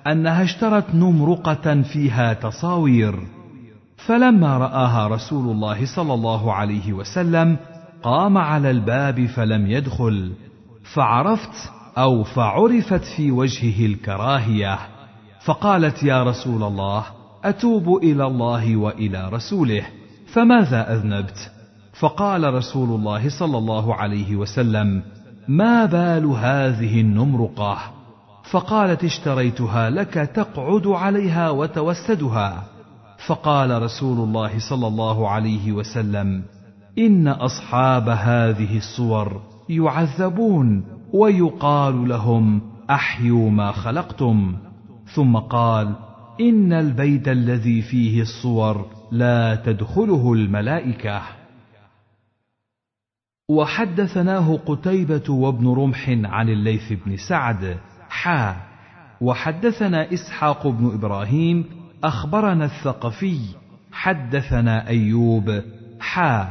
أنها 0.07 0.43
اشترت 0.43 0.95
نمرقة 0.95 1.81
فيها 1.81 2.33
تصاوير 2.33 3.19
فلما 3.97 4.57
رآها 4.57 5.07
رسول 5.07 5.51
الله 5.51 5.95
صلى 5.95 6.13
الله 6.13 6.53
عليه 6.53 6.93
وسلم 6.93 7.57
قام 8.03 8.37
على 8.37 8.71
الباب 8.71 9.25
فلم 9.25 9.67
يدخل 9.67 10.33
فعرفت 10.93 11.71
أو 11.97 12.23
فعرفت 12.23 13.03
في 13.03 13.31
وجهه 13.31 13.85
الكراهية 13.85 14.79
فقالت 15.45 16.03
يا 16.03 16.23
رسول 16.23 16.63
الله 16.63 17.03
أتوب 17.43 18.03
إلى 18.03 18.27
الله 18.27 18.77
وإلى 18.77 19.29
رسوله 19.29 19.85
فماذا 20.33 20.93
أذنبت؟ 20.93 21.51
فقال 21.99 22.53
رسول 22.53 22.89
الله 22.89 23.29
صلى 23.39 23.57
الله 23.57 23.95
عليه 23.95 24.35
وسلم 24.35 25.03
ما 25.47 25.85
بال 25.85 26.25
هذه 26.25 27.01
النمرقة؟ 27.01 27.77
فقالت 28.51 29.03
اشتريتها 29.03 29.89
لك 29.89 30.13
تقعد 30.13 30.87
عليها 30.87 31.49
وتوسدها. 31.49 32.63
فقال 33.27 33.81
رسول 33.81 34.17
الله 34.17 34.59
صلى 34.69 34.87
الله 34.87 35.29
عليه 35.29 35.71
وسلم 35.71 36.43
إن 36.97 37.27
أصحاب 37.27 38.09
هذه 38.09 38.77
الصور 38.77 39.41
يعذبون 39.69 40.85
ويقال 41.13 42.09
لهم 42.09 42.61
أحيوا 42.89 43.49
ما 43.49 43.71
خلقتم. 43.71 44.55
ثم 45.15 45.37
قال 45.37 45.95
إن 46.41 46.73
البيت 46.73 47.27
الذي 47.27 47.81
فيه 47.81 48.21
الصور 48.21 48.85
لا 49.11 49.55
تدخله 49.55 50.33
الملائكة. 50.33 51.21
وحدثناه 53.49 54.59
قتيبة 54.65 55.33
وابن 55.33 55.67
رمح 55.67 56.09
عن 56.09 56.49
الليث 56.49 56.93
بن 57.05 57.17
سعد. 57.17 57.77
حا 58.09 58.55
وحدثنا 59.21 60.13
إسحاق 60.13 60.67
بن 60.67 60.91
إبراهيم. 60.93 61.65
أخبرنا 62.03 62.65
الثقفي. 62.65 63.39
حدثنا 63.91 64.87
أيوب. 64.87 65.61
حا 65.99 66.47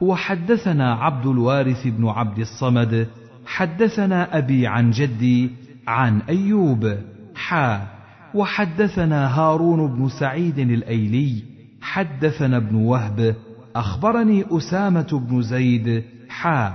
وحدثنا 0.00 0.94
عبد 0.94 1.26
الوارث 1.26 1.86
بن 1.86 2.08
عبد 2.08 2.38
الصمد. 2.38 3.08
حدثنا 3.46 4.38
أبي 4.38 4.66
عن 4.66 4.90
جدي 4.90 5.50
عن 5.86 6.20
أيوب. 6.28 6.98
حا 7.34 7.86
وحدثنا 8.34 9.40
هارون 9.40 9.96
بن 9.96 10.08
سعيد 10.08 10.58
الأيلي. 10.58 11.42
حدثنا 11.80 12.56
ابن 12.56 12.74
وهب. 12.76 13.34
أخبرني 13.76 14.44
أسامة 14.50 15.26
بن 15.28 15.42
زيد. 15.42 16.17
حا 16.40 16.74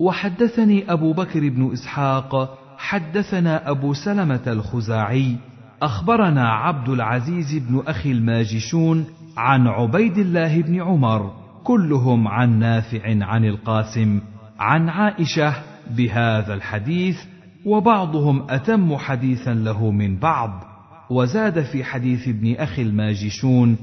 وحدثني 0.00 0.92
أبو 0.92 1.12
بكر 1.12 1.48
بن 1.48 1.72
إسحاق 1.72 2.58
حدثنا 2.78 3.70
أبو 3.70 3.94
سلمة 3.94 4.42
الخزاعي 4.46 5.36
أخبرنا 5.82 6.48
عبد 6.48 6.88
العزيز 6.88 7.54
بن 7.54 7.82
أخي 7.86 8.12
الماجشون 8.12 9.06
عن 9.36 9.66
عبيد 9.66 10.18
الله 10.18 10.62
بن 10.62 10.82
عمر 10.82 11.32
كلهم 11.64 12.28
عن 12.28 12.58
نافع 12.58 13.24
عن 13.24 13.44
القاسم 13.44 14.20
عن 14.58 14.88
عائشة 14.88 15.54
بهذا 15.90 16.54
الحديث 16.54 17.18
وبعضهم 17.66 18.46
أتم 18.50 18.96
حديثا 18.96 19.54
له 19.54 19.90
من 19.90 20.16
بعض 20.16 20.64
وزاد 21.10 21.62
في 21.62 21.84
حديث 21.84 22.28
ابن 22.28 22.54
أخي 22.54 22.82
الماجشون 22.82 23.76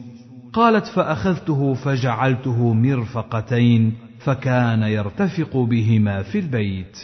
قالت 0.54 0.86
فأخذته 0.86 1.74
فجعلته 1.74 2.74
مرفقتين 2.74 3.94
فكان 4.20 4.82
يرتفق 4.84 5.58
بهما 5.58 6.24
في 6.24 6.40
البيت. 6.40 6.98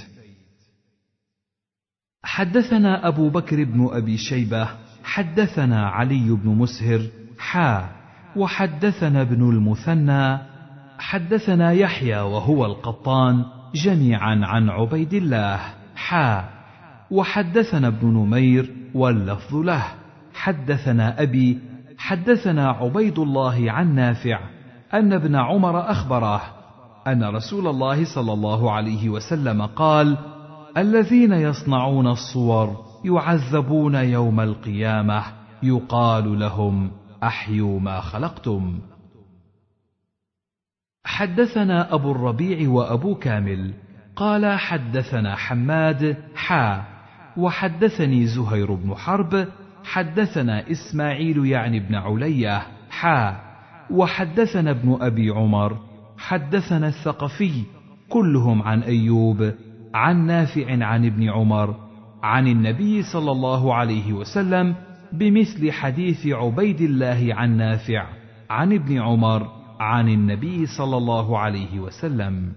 حدثنا 2.23 3.07
أبو 3.07 3.29
بكر 3.29 3.63
بن 3.63 3.89
أبي 3.91 4.17
شيبة 4.17 4.67
حدثنا 5.03 5.87
علي 5.89 6.29
بن 6.31 6.49
مسهر 6.49 7.01
حا 7.39 7.89
وحدثنا 8.35 9.21
ابن 9.21 9.49
المثنى 9.49 10.37
حدثنا 10.99 11.71
يحيى 11.71 12.19
وهو 12.19 12.65
القطان 12.65 13.45
جميعا 13.75 14.41
عن 14.43 14.69
عبيد 14.69 15.13
الله 15.13 15.59
حا 15.95 16.49
وحدثنا 17.11 17.87
ابن 17.87 18.07
نمير 18.07 18.73
واللفظ 18.93 19.55
له 19.55 19.83
حدثنا 20.33 21.21
أبي 21.21 21.59
حدثنا 22.05 22.69
عبيد 22.69 23.19
الله 23.19 23.71
عن 23.71 23.95
نافع 23.95 24.39
أن 24.93 25.13
ابن 25.13 25.35
عمر 25.35 25.91
اخبره 25.91 26.41
أن 27.07 27.23
رسول 27.23 27.67
الله 27.67 28.15
صلى 28.15 28.33
الله 28.33 28.71
عليه 28.71 29.09
وسلم 29.09 29.61
قال 29.65 30.17
الذين 30.77 31.33
يصنعون 31.33 32.07
الصور 32.07 32.85
يعذبون 33.05 33.95
يوم 33.95 34.39
القيامة 34.39 35.23
يقال 35.63 36.39
لهم 36.39 36.91
أحيوا 37.23 37.79
ما 37.79 38.01
خلقتم. 38.01 38.79
حدثنا 41.05 41.93
أبو 41.93 42.11
الربيع 42.11 42.69
وأبو 42.69 43.15
كامل 43.15 43.73
قال 44.15 44.59
حدثنا 44.59 45.35
حماد 45.35 46.17
حا 46.35 46.85
وحدثني 47.37 48.27
زهير 48.27 48.73
بن 48.73 48.95
حرب 48.95 49.47
حدثنا 49.85 50.71
إسماعيل 50.71 51.45
يعني 51.45 51.77
ابن 51.77 51.95
علية 51.95 52.67
حا. 52.89 53.45
وحدثنا 53.89 54.71
ابن 54.71 54.97
أبي 55.01 55.29
عمر 55.29 55.77
حدثنا 56.17 56.87
الثقفي 56.87 57.63
كلهم 58.09 58.61
عن 58.61 58.81
أيوب 58.81 59.53
عن 59.93 60.25
نافع 60.25 60.85
عن 60.85 61.05
ابن 61.05 61.29
عمر 61.29 61.75
عن 62.23 62.47
النبي 62.47 63.03
صلى 63.03 63.31
الله 63.31 63.75
عليه 63.75 64.13
وسلم 64.13 64.75
بمثل 65.13 65.71
حديث 65.71 66.27
عبيد 66.27 66.81
الله 66.81 67.27
عن 67.31 67.57
نافع 67.57 68.07
عن 68.49 68.73
ابن 68.73 69.01
عمر 69.01 69.47
عن 69.79 70.09
النبي 70.09 70.65
صلى 70.65 70.97
الله 70.97 71.39
عليه 71.39 71.79
وسلم. 71.79 72.53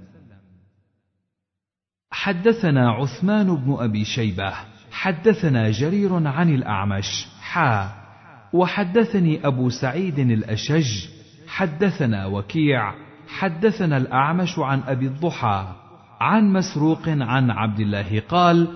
حدثنا 2.10 2.90
عثمان 2.90 3.54
بن 3.54 3.76
أبي 3.78 4.04
شيبة 4.04 4.52
حدثنا 4.98 5.70
جرير 5.70 6.28
عن 6.28 6.54
الأعمش. 6.54 7.26
حا. 7.40 7.88
وحدثني 8.52 9.46
أبو 9.46 9.70
سعيد 9.70 10.18
الأشج. 10.18 11.06
حدثنا 11.46 12.26
وكيع. 12.26 12.94
حدثنا 13.28 13.96
الأعمش 13.96 14.58
عن 14.58 14.80
أبي 14.86 15.06
الضحى. 15.06 15.66
عن 16.20 16.52
مسروق 16.52 17.08
عن 17.08 17.50
عبد 17.50 17.80
الله 17.80 18.22
قال 18.28 18.68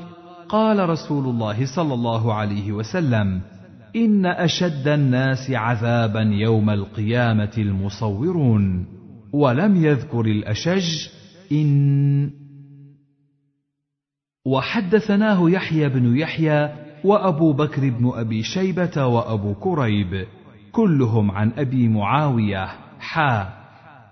قال 0.48 0.88
رسول 0.88 1.24
الله 1.24 1.76
صلى 1.76 1.94
الله 1.94 2.34
عليه 2.34 2.72
وسلم 2.72 3.40
إن 3.96 4.26
أشد 4.26 4.88
الناس 4.88 5.50
عذابا 5.50 6.22
يوم 6.22 6.70
القيامة 6.70 7.52
المصورون. 7.58 8.86
ولم 9.32 9.84
يذكر 9.84 10.20
الأشج 10.20 11.08
إن 11.52 12.41
وحدثناه 14.44 15.50
يحيى 15.50 15.88
بن 15.88 16.16
يحيى 16.16 16.68
وأبو 17.04 17.52
بكر 17.52 17.90
بن 17.90 18.12
أبي 18.14 18.42
شيبة 18.42 19.06
وأبو 19.06 19.54
كريب 19.54 20.26
كلهم 20.72 21.30
عن 21.30 21.52
أبي 21.58 21.88
معاوية 21.88 22.68
حا. 23.00 23.48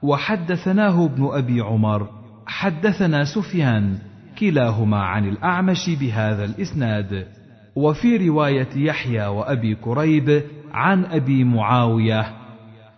وحدثناه 0.03 1.05
ابن 1.05 1.29
أبي 1.33 1.61
عمر 1.61 2.09
حدثنا 2.47 3.25
سفيان 3.25 3.99
كلاهما 4.39 5.03
عن 5.03 5.29
الأعمش 5.29 5.91
بهذا 6.01 6.45
الإسناد. 6.45 7.27
وفي 7.77 8.29
رواية 8.29 8.69
يحيى 8.77 9.27
وأبي 9.27 9.75
كريب 9.75 10.43
عن 10.73 11.05
أبي 11.05 11.45
معاوية 11.45 12.27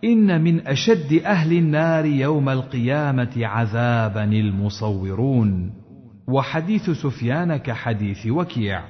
إن 0.03 0.43
من 0.43 0.67
أشد 0.67 1.21
أهل 1.25 1.57
النار 1.57 2.05
يوم 2.05 2.49
القيامة 2.49 3.33
عذابا 3.37 4.23
المصورون. 4.23 5.82
وحديث 6.27 6.89
سفيان 6.89 7.57
كحديث 7.57 8.27
وكيع. 8.27 8.83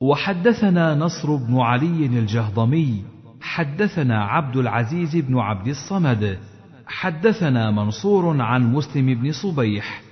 وحدثنا 0.00 0.94
نصر 0.94 1.36
بن 1.36 1.60
علي 1.60 2.06
الجهضمي 2.06 3.04
حدثنا 3.40 4.24
عبد 4.24 4.56
العزيز 4.56 5.16
بن 5.16 5.38
عبد 5.38 5.68
الصمد 5.68 6.38
حدثنا 6.86 7.70
منصور 7.70 8.42
عن 8.42 8.72
مسلم 8.72 9.14
بن 9.14 9.32
صبيح 9.32 10.02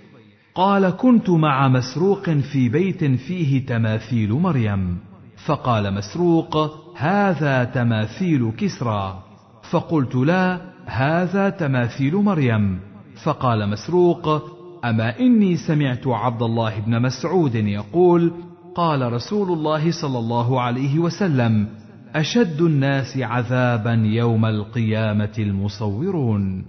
قال 0.55 0.91
كنت 0.91 1.31
مع 1.31 1.69
مسروق 1.69 2.31
في 2.31 2.69
بيت 2.69 3.05
فيه 3.05 3.67
تماثيل 3.67 4.33
مريم 4.33 4.99
فقال 5.47 5.95
مسروق 5.95 6.57
هذا 6.97 7.65
تماثيل 7.65 8.53
كسرى 8.59 9.23
فقلت 9.71 10.15
لا 10.15 10.61
هذا 10.87 11.51
تماثيل 11.51 12.17
مريم 12.17 12.81
فقال 13.25 13.69
مسروق 13.69 14.56
اما 14.87 15.19
اني 15.21 15.57
سمعت 15.57 16.07
عبد 16.07 16.43
الله 16.43 16.81
بن 16.81 17.03
مسعود 17.03 17.55
يقول 17.55 18.33
قال 18.75 19.13
رسول 19.13 19.53
الله 19.53 19.91
صلى 19.91 20.19
الله 20.19 20.61
عليه 20.61 20.99
وسلم 20.99 21.69
اشد 22.15 22.61
الناس 22.61 23.19
عذابا 23.19 23.93
يوم 23.93 24.45
القيامه 24.45 25.35
المصورون. 25.39 26.65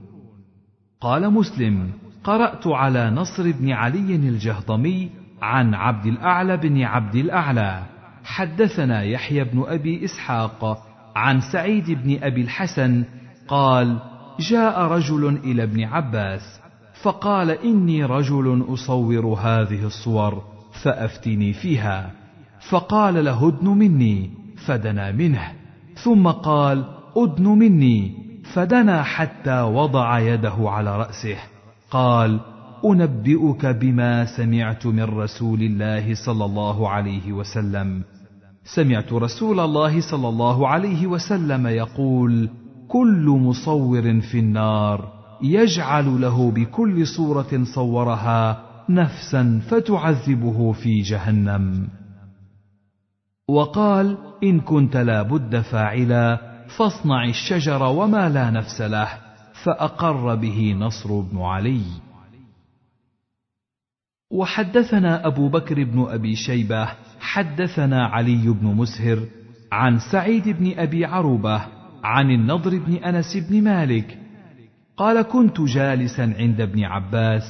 قال 1.01 1.33
مسلم 1.33 1.89
قرات 2.23 2.67
على 2.67 3.09
نصر 3.09 3.51
بن 3.51 3.71
علي 3.71 4.15
الجهضمي 4.15 5.09
عن 5.41 5.73
عبد 5.73 6.05
الاعلى 6.05 6.57
بن 6.57 6.81
عبد 6.81 7.15
الاعلى. 7.15 7.83
حدثنا 8.23 9.03
يحيى 9.03 9.43
بن 9.43 9.63
ابي 9.67 10.05
اسحاق 10.05 10.77
عن 11.15 11.41
سعيد 11.41 11.91
بن 11.91 12.17
ابي 12.23 12.41
الحسن 12.41 13.03
قال 13.47 13.99
جاء 14.39 14.81
رجل 14.81 15.37
إلى 15.43 15.63
ابن 15.63 15.83
عباس 15.83 16.66
فقال 17.01 17.51
إني 17.51 18.03
رجل 18.03 18.65
أصور 18.69 19.25
هذه 19.25 19.85
الصور 19.85 20.43
فأفتني 20.83 21.53
فيها. 21.53 22.11
فقال 22.69 23.25
له 23.25 23.47
ادن 23.47 23.67
مني 23.67 24.29
فدنا 24.65 25.11
منه. 25.11 25.51
ثم 26.03 26.27
قال 26.27 26.85
ادن 27.17 27.47
مني 27.47 28.11
فدنا 28.53 29.03
حتى 29.03 29.61
وضع 29.61 30.19
يده 30.19 30.55
على 30.59 30.97
رأسه. 30.97 31.37
قال 31.91 32.39
أنبئك 32.85 33.65
بما 33.65 34.25
سمعت 34.25 34.85
من 34.85 35.03
رسول 35.03 35.61
الله 35.61 36.15
صلى 36.15 36.45
الله 36.45 36.89
عليه 36.89 37.33
وسلم. 37.33 38.03
سمعت 38.63 39.13
رسول 39.13 39.59
الله 39.59 40.01
صلى 40.11 40.29
الله 40.29 40.67
عليه 40.67 41.07
وسلم 41.07 41.67
يقول 41.67 42.49
كل 42.87 43.25
مصور 43.41 44.21
في 44.21 44.39
النار. 44.39 45.16
يجعل 45.41 46.21
له 46.21 46.51
بكل 46.51 47.07
صورة 47.07 47.63
صورها 47.75 48.63
نفسا 48.89 49.61
فتعذبه 49.69 50.71
في 50.71 51.01
جهنم. 51.01 51.87
وقال 53.49 54.17
إن 54.43 54.59
كنت 54.59 54.97
لا 54.97 55.21
بد 55.21 55.61
فاعلا 55.61 56.41
فاصنع 56.77 57.25
الشجر 57.25 57.83
وما 57.83 58.29
لا 58.29 58.49
نفس 58.49 58.81
له 58.81 59.09
فأقر 59.63 60.35
به 60.35 60.75
نصر 60.79 61.19
بن 61.19 61.41
علي. 61.41 61.81
وحدثنا 64.31 65.27
أبو 65.27 65.49
بكر 65.49 65.83
بن 65.83 66.05
أبي 66.09 66.35
شيبة 66.35 66.89
حدثنا 67.19 68.05
علي 68.05 68.49
بن 68.49 68.67
مسهر 68.67 69.19
عن 69.71 69.99
سعيد 70.11 70.49
بن 70.49 70.79
أبي 70.79 71.05
عروبة 71.05 71.61
عن 72.03 72.31
النضر 72.31 72.77
بن 72.77 72.93
أنس 72.93 73.37
بن 73.37 73.63
مالك 73.63 74.17
قال 74.97 75.21
كنت 75.21 75.61
جالسا 75.61 76.33
عند 76.39 76.61
ابن 76.61 76.83
عباس 76.83 77.43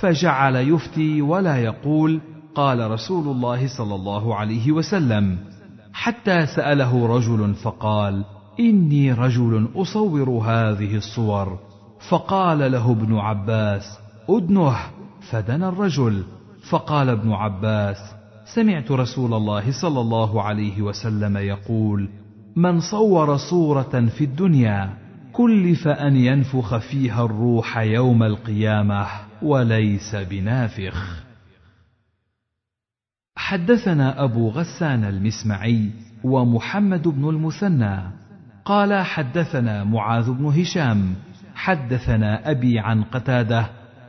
فجعل 0.00 0.56
يفتي 0.56 1.22
ولا 1.22 1.56
يقول 1.56 2.20
قال 2.54 2.90
رسول 2.90 3.28
الله 3.28 3.66
صلى 3.66 3.94
الله 3.94 4.34
عليه 4.34 4.72
وسلم 4.72 5.38
حتى 5.92 6.46
سأله 6.46 7.06
رجل 7.06 7.54
فقال 7.54 8.24
إني 8.60 9.12
رجل 9.12 9.68
أصور 9.76 10.30
هذه 10.30 10.96
الصور. 10.96 11.58
فقال 12.08 12.72
له 12.72 12.90
ابن 12.92 13.16
عباس 13.16 13.98
أدنه. 14.28 14.76
فدنا 15.30 15.68
الرجل. 15.68 16.24
فقال 16.70 17.08
ابن 17.08 17.32
عباس 17.32 17.96
سمعت 18.54 18.90
رسول 18.90 19.34
الله 19.34 19.72
صلى 19.82 20.00
الله 20.00 20.42
عليه 20.42 20.82
وسلم 20.82 21.36
يقول 21.36 22.08
من 22.56 22.80
صور 22.80 23.36
صورة 23.36 24.06
في 24.18 24.24
الدنيا 24.24 25.01
كلف 25.32 25.88
ان 25.88 26.16
ينفخ 26.16 26.76
فيها 26.78 27.24
الروح 27.24 27.78
يوم 27.78 28.22
القيامة 28.22 29.06
وليس 29.42 30.14
بنافخ. 30.14 31.22
حدثنا 33.36 34.24
أبو 34.24 34.48
غسان 34.48 35.04
المسمعي 35.04 35.90
ومحمد 36.24 37.08
بن 37.08 37.28
المثنى. 37.28 38.00
قال 38.64 39.04
حدثنا 39.04 39.84
معاذ 39.84 40.30
بن 40.30 40.44
هشام. 40.44 41.14
حدثنا 41.54 42.50
أبي 42.50 42.78
عن 42.78 43.02
قتادة 43.02 43.66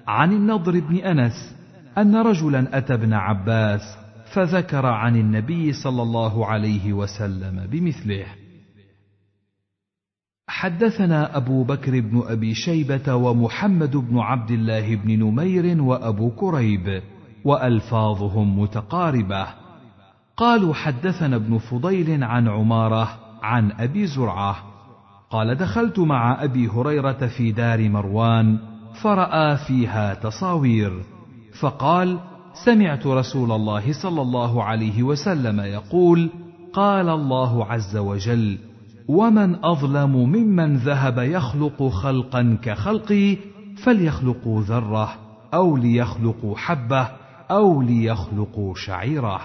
عن 0.08 0.32
النضر 0.32 0.80
بن 0.80 0.96
أنس 0.96 1.56
أن 1.98 2.16
رجلا 2.16 2.78
أتى 2.78 2.94
ابن 2.94 3.14
عباس 3.14 3.82
فذكر 4.34 4.86
عن 4.86 5.16
النبي 5.16 5.74
صلى 5.74 6.02
الله 6.02 6.46
عليه 6.46 6.94
وسلم 6.94 7.68
بمثله. 7.68 8.26
حدثنا 10.48 11.38
أبو 11.38 11.64
بكر 11.64 12.00
بن 12.00 12.24
أبي 12.28 12.54
شيبة 12.54 13.16
ومحمد 13.16 13.98
بن 13.98 14.20
عبد 14.20 14.52
الله 14.52 14.96
بن 14.96 15.20
نمير 15.20 15.82
وأبو 15.82 16.32
كريب 16.32 17.02
وألفاظهم 17.46 18.60
متقاربة. 18.60 19.48
قالوا 20.38 20.74
حدثنا 20.74 21.36
ابن 21.36 21.58
فضيل 21.58 22.24
عن 22.24 22.48
عمارة 22.48 23.10
عن 23.44 23.72
أبي 23.72 24.08
زرعة. 24.08 24.56
قال 25.30 25.56
دخلت 25.56 26.00
مع 26.00 26.44
أبي 26.44 26.68
هريرة 26.68 27.28
في 27.38 27.52
دار 27.52 27.90
مروان 27.90 28.58
فرأى 29.02 29.58
فيها 29.58 30.14
تصاوير. 30.14 31.04
فقال 31.60 32.20
سمعت 32.66 33.08
رسول 33.08 33.52
الله 33.52 33.94
صلى 34.04 34.22
الله 34.22 34.64
عليه 34.64 35.04
وسلم 35.04 35.60
يقول 35.60 36.30
قال 36.74 37.10
الله 37.10 37.66
عز 37.66 37.98
وجل 37.98 38.58
ومن 39.08 39.66
اظلم 39.66 40.16
ممن 40.16 40.78
ذهب 40.78 41.18
يخلق 41.18 41.84
خلقا 41.88 42.58
كخلقي 42.62 43.38
فليخلقوا 43.84 44.62
ذره 44.62 45.16
أو 45.54 45.78
ليخلقوا 45.78 46.58
حبه 46.58 47.10
أو 47.52 47.82
ليخلقوا 47.82 48.76
شعيره 48.76 49.42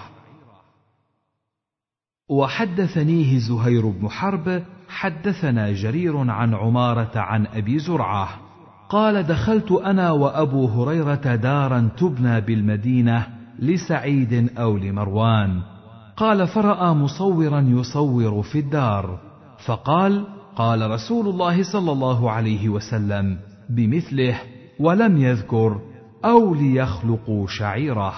وحدثنيه 2.29 3.39
زهير 3.39 3.89
بن 3.89 4.09
حرب 4.09 4.63
حدثنا 4.89 5.71
جرير 5.71 6.17
عن 6.17 6.53
عماره 6.53 7.11
عن 7.15 7.45
ابي 7.45 7.79
زرعه. 7.79 8.29
قال 8.89 9.23
دخلت 9.23 9.71
أنا 9.71 10.11
وابو 10.11 10.65
هريره 10.65 11.35
دارا 11.35 11.89
تبنى 11.97 12.41
بالمدينة 12.41 13.27
لسعيد 13.59 14.57
أو 14.57 14.77
لمروان. 14.77 15.61
قال 16.17 16.47
فراى 16.47 16.93
مصورا 16.93 17.61
يصور 17.61 18.41
في 18.41 18.59
الدار. 18.59 19.28
فقال 19.65 20.27
قال 20.55 20.91
رسول 20.91 21.27
الله 21.27 21.71
صلى 21.71 21.91
الله 21.91 22.31
عليه 22.31 22.69
وسلم 22.69 23.39
بمثله 23.69 24.41
ولم 24.79 25.17
يذكر 25.17 25.81
أو 26.25 26.55
ليخلقوا 26.55 27.47
شعيرة. 27.47 28.13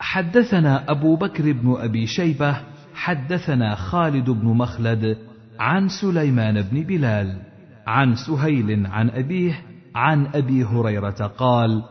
حدثنا 0.00 0.90
أبو 0.90 1.16
بكر 1.16 1.52
بن 1.52 1.76
أبي 1.78 2.06
شيبة 2.06 2.56
حدثنا 2.94 3.74
خالد 3.74 4.30
بن 4.30 4.48
مخلد 4.48 5.18
عن 5.58 5.88
سليمان 5.88 6.62
بن 6.62 6.82
بلال 6.82 7.38
عن 7.86 8.14
سهيل 8.14 8.86
عن 8.86 9.10
أبيه 9.10 9.62
عن 9.94 10.26
أبي 10.26 10.64
هريرة 10.64 11.26
قال 11.38 11.82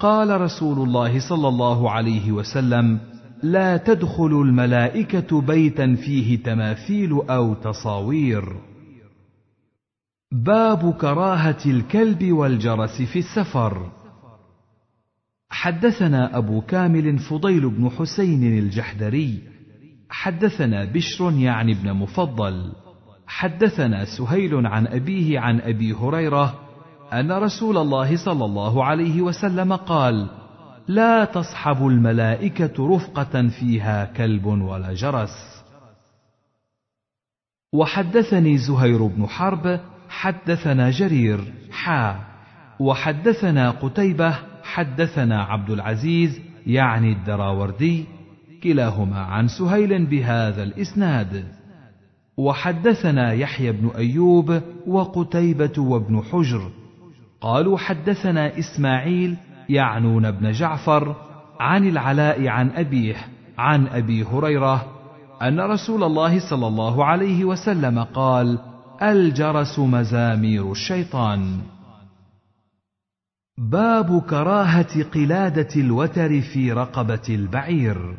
قال 0.00 0.40
رسول 0.40 0.88
الله 0.88 1.28
صلى 1.28 1.48
الله 1.48 1.90
عليه 1.90 2.32
وسلم 2.32 3.00
لا 3.42 3.76
تدخل 3.76 4.42
الملائكة 4.42 5.40
بيتا 5.40 5.94
فيه 5.94 6.42
تماثيل 6.42 7.12
أو 7.12 7.54
تصاوير. 7.54 8.56
باب 10.32 10.92
كراهة 10.92 11.58
الكلب 11.66 12.32
والجرس 12.32 13.02
في 13.02 13.18
السفر. 13.18 13.90
حدثنا 15.50 16.38
أبو 16.38 16.60
كامل 16.60 17.18
فضيل 17.18 17.70
بن 17.70 17.90
حسين 17.90 18.58
الجحدري. 18.58 19.38
حدثنا 20.10 20.84
بشر 20.84 21.32
يعني 21.32 21.72
ابن 21.72 21.92
مفضل. 21.92 22.72
حدثنا 23.26 24.04
سهيل 24.04 24.66
عن 24.66 24.86
أبيه 24.86 25.40
عن 25.40 25.60
أبي 25.60 25.92
هريرة 25.92 26.58
أن 27.12 27.32
رسول 27.32 27.76
الله 27.78 28.24
صلى 28.24 28.44
الله 28.44 28.84
عليه 28.84 29.22
وسلم 29.22 29.72
قال 29.72 30.41
لا 30.88 31.24
تصحب 31.24 31.86
الملائكة 31.86 32.94
رفقة 32.96 33.48
فيها 33.48 34.04
كلب 34.04 34.46
ولا 34.46 34.94
جرس. 34.94 35.62
وحدثني 37.74 38.58
زهير 38.58 39.06
بن 39.06 39.26
حرب 39.26 39.80
حدثنا 40.08 40.90
جرير 40.90 41.40
حا. 41.70 42.20
وحدثنا 42.80 43.70
قتيبة 43.70 44.38
حدثنا 44.62 45.42
عبد 45.42 45.70
العزيز 45.70 46.40
يعني 46.66 47.12
الدراوردي 47.12 48.04
كلاهما 48.62 49.18
عن 49.18 49.48
سهيل 49.48 50.06
بهذا 50.06 50.62
الإسناد. 50.62 51.44
وحدثنا 52.36 53.32
يحيى 53.32 53.72
بن 53.72 53.88
أيوب 53.96 54.62
وقتيبة 54.86 55.78
وابن 55.78 56.22
حجر. 56.22 56.70
قالوا 57.40 57.78
حدثنا 57.78 58.58
إسماعيل 58.58 59.36
يعنون 59.68 60.24
ابن 60.24 60.50
جعفر 60.50 61.16
عن 61.60 61.88
العلاء 61.88 62.48
عن 62.48 62.70
أبيه 62.70 63.16
عن 63.58 63.86
أبي 63.86 64.24
هريرة 64.24 64.86
أن 65.42 65.60
رسول 65.60 66.04
الله 66.04 66.50
صلى 66.50 66.66
الله 66.66 67.04
عليه 67.04 67.44
وسلم 67.44 67.98
قال 67.98 68.58
الجرس 69.02 69.78
مزامير 69.78 70.72
الشيطان. 70.72 71.60
باب 73.58 74.20
كراهة 74.20 75.02
قلادة 75.02 75.68
الوتر 75.76 76.40
في 76.40 76.72
رقبة 76.72 77.22
البعير. 77.28 78.16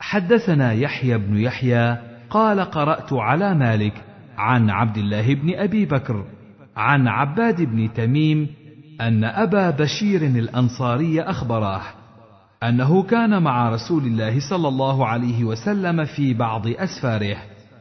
حدثنا 0.00 0.72
يحيى 0.72 1.18
بن 1.18 1.36
يحيى 1.36 1.98
قال 2.30 2.60
قرأت 2.60 3.12
على 3.12 3.54
مالك 3.54 4.04
عن 4.38 4.70
عبد 4.70 4.98
الله 4.98 5.34
بن 5.34 5.54
أبي 5.54 5.84
بكر 5.84 6.24
عن 6.76 7.08
عباد 7.08 7.62
بن 7.62 7.92
تميم 7.92 8.48
أن 9.00 9.24
أبا 9.24 9.70
بشير 9.70 10.22
الأنصاري 10.22 11.22
اخبره 11.22 11.82
أنه 12.62 13.02
كان 13.02 13.42
مع 13.42 13.70
رسول 13.70 14.02
الله 14.02 14.40
صلى 14.50 14.68
الله 14.68 15.06
عليه 15.06 15.44
وسلم 15.44 16.04
في 16.04 16.34
بعض 16.34 16.66
أسفاره. 16.66 17.36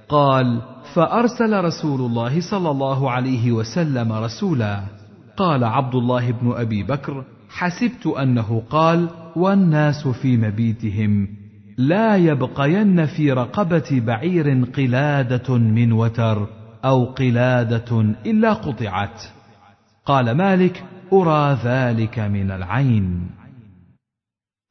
قال 0.10 0.62
فأرسل 0.94 1.64
رسول 1.64 2.02
الله 2.02 2.42
صلى 2.52 2.72
الله 2.72 3.12
عليه 3.12 3.52
وسلم 3.52 4.14
رسولا. 4.14 4.84
قال 5.38 5.64
عبد 5.64 5.96
الله 5.96 6.32
بن 6.32 6.52
أبي 6.52 6.84
بكر 6.84 7.24
حسبت 7.50 8.08
أنه 8.08 8.64
قال 8.70 9.10
والناس 9.36 10.08
في 10.08 10.38
مبيتهم 10.38 11.28
لا 11.78 12.16
يبقين 12.16 13.06
في 13.06 13.32
رقبة 13.32 14.02
بعير 14.06 14.66
قلادة 14.66 15.58
من 15.58 15.92
وتر 15.92 16.48
أو 16.86 17.06
قلادة 17.06 18.02
إلا 18.26 18.54
قطعت. 18.54 19.24
قال 20.06 20.32
مالك 20.32 20.84
أرى 21.14 21.58
ذلك 21.64 22.20
من 22.20 22.52
العين. 22.52 23.30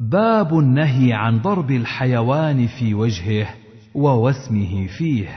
باب 0.00 0.58
النهي 0.58 1.12
عن 1.12 1.38
ضرب 1.38 1.70
الحيوان 1.70 2.66
في 2.66 2.94
وجهه 2.94 3.46
ووسمه 3.94 4.86
فيه. 4.86 5.28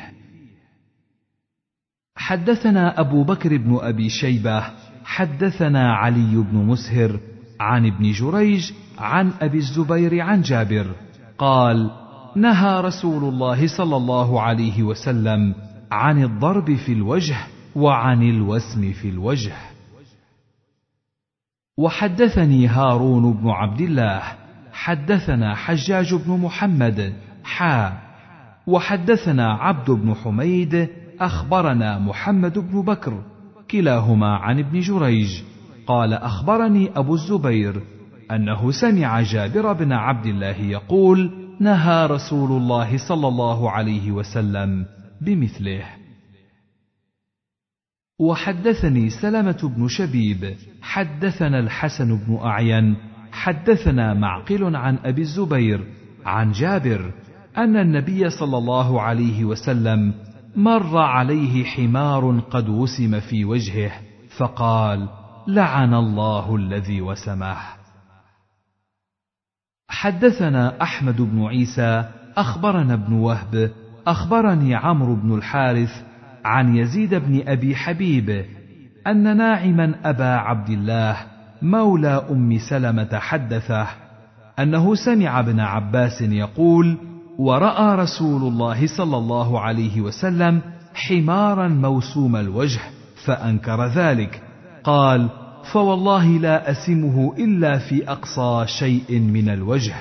حدثنا 2.15 2.99
أبو 2.99 3.23
بكر 3.23 3.57
بن 3.57 3.77
أبي 3.81 4.09
شيبة 4.09 4.63
حدثنا 5.03 5.93
علي 5.93 6.35
بن 6.35 6.57
مسهر 6.57 7.19
عن 7.59 7.85
ابن 7.85 8.11
جريج 8.11 8.71
عن 8.97 9.31
أبي 9.41 9.57
الزبير 9.57 10.21
عن 10.21 10.41
جابر 10.41 10.87
قال 11.37 11.91
نهى 12.35 12.81
رسول 12.81 13.23
الله 13.33 13.77
صلى 13.77 13.95
الله 13.97 14.41
عليه 14.41 14.83
وسلم 14.83 15.55
عن 15.91 16.23
الضرب 16.23 16.75
في 16.75 16.93
الوجه 16.93 17.37
وعن 17.75 18.23
الوسم 18.23 18.93
في 18.93 19.09
الوجه. 19.09 19.68
وحدثني 21.79 22.67
هارون 22.67 23.33
بن 23.33 23.49
عبد 23.49 23.81
الله 23.81 24.21
حدثنا 24.73 25.55
حجاج 25.55 26.15
بن 26.15 26.31
محمد 26.31 27.13
حا. 27.43 27.93
وحدثنا 28.67 29.53
عبد 29.53 29.91
بن 29.91 30.13
حميد 30.13 30.89
أخبرنا 31.21 31.99
محمد 31.99 32.59
بن 32.59 32.81
بكر 32.81 33.21
كلاهما 33.71 34.35
عن 34.35 34.59
ابن 34.59 34.79
جريج 34.79 35.41
قال 35.87 36.13
أخبرني 36.13 36.89
أبو 36.95 37.13
الزبير 37.13 37.81
أنه 38.31 38.71
سمع 38.71 39.21
جابر 39.21 39.73
بن 39.73 39.91
عبد 39.91 40.25
الله 40.25 40.61
يقول 40.61 41.31
نهى 41.59 42.05
رسول 42.05 42.51
الله 42.51 42.97
صلى 42.97 43.27
الله 43.27 43.71
عليه 43.71 44.11
وسلم 44.11 44.85
بمثله. 45.21 45.98
وحدثني 48.19 49.09
سلمة 49.09 49.71
بن 49.77 49.87
شبيب 49.87 50.55
حدثنا 50.81 51.59
الحسن 51.59 52.17
بن 52.17 52.37
أعين 52.43 52.95
حدثنا 53.31 54.13
معقل 54.13 54.75
عن 54.75 54.97
أبي 55.05 55.21
الزبير 55.21 55.87
عن 56.25 56.51
جابر 56.51 57.11
أن 57.57 57.77
النبي 57.77 58.29
صلى 58.29 58.57
الله 58.57 59.01
عليه 59.01 59.45
وسلم 59.45 60.13
مر 60.55 60.97
عليه 60.97 61.63
حمار 61.63 62.39
قد 62.39 62.69
وسم 62.69 63.19
في 63.19 63.45
وجهه 63.45 63.91
فقال 64.37 65.09
لعن 65.47 65.93
الله 65.93 66.55
الذي 66.55 67.01
وسمه 67.01 67.57
حدثنا 69.89 70.81
أحمد 70.81 71.21
بن 71.21 71.45
عيسى 71.45 72.09
أخبرنا 72.37 72.93
ابن 72.93 73.13
وهب 73.13 73.71
أخبرني 74.07 74.75
عمرو 74.75 75.15
بن 75.15 75.35
الحارث 75.35 76.08
عن 76.49 76.75
يزيد 76.75 77.15
بن 77.15 77.43
أبي 77.47 77.75
حبيب 77.75 78.45
أن 79.07 79.37
ناعما 79.37 79.95
أبا 80.03 80.35
عبد 80.35 80.69
الله 80.69 81.17
مولى 81.61 82.25
أم 82.31 82.57
سلمة 82.69 83.09
حدثه 83.13 83.87
أنه 84.59 84.95
سمع 84.95 85.39
ابن 85.39 85.59
عباس 85.59 86.21
يقول 86.21 86.97
ورأى 87.37 87.95
رسول 87.95 88.41
الله 88.41 88.87
صلى 88.97 89.17
الله 89.17 89.59
عليه 89.59 90.01
وسلم 90.01 90.61
حمارا 90.93 91.67
موسوم 91.67 92.35
الوجه 92.35 92.79
فأنكر 93.25 93.87
ذلك. 93.87 94.41
قال 94.83 95.29
فوالله 95.73 96.27
لا 96.27 96.71
أسمه 96.71 97.33
إلا 97.37 97.77
في 97.77 98.11
أقصى 98.11 98.63
شيء 98.79 99.19
من 99.19 99.49
الوجه 99.49 99.95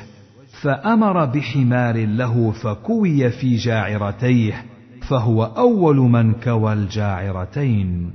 فأمر 0.63 1.25
بحمار 1.25 2.07
له 2.07 2.51
فكوي 2.51 3.31
في 3.31 3.57
جاعرتيه. 3.57 4.65
فهو 5.09 5.45
أول 5.45 5.97
من 5.97 6.35
كوى 6.35 6.73
الجاعرتين. 6.73 8.13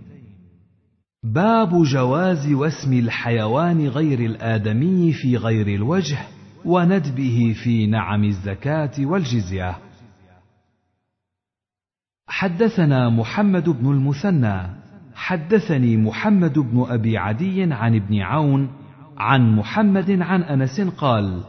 باب 1.24 1.84
جواز 1.84 2.52
واسم 2.52 2.94
الحيوان 2.94 3.88
غير 3.88 4.20
الآدمي 4.20 5.14
في 5.14 5.38
غير 5.38 5.68
الوجه 5.68 6.18
وندبه 6.66 7.56
في 7.64 7.88
نعم 7.88 8.24
الزكاة 8.24 8.92
والجزية. 9.00 9.78
حدثنا 12.28 13.10
محمد 13.10 13.70
بن 13.70 13.92
المثنى. 13.92 14.84
حدثني 15.16 15.98
محمد 15.98 16.60
بن 16.60 16.86
أبي 16.90 17.18
عدي 17.18 17.64
عن 17.74 17.96
ابن 17.96 18.22
عون 18.22 18.70
عن 19.18 19.56
محمد 19.56 20.12
عن 20.22 20.44
أنس 20.44 20.82
قال 20.82 21.44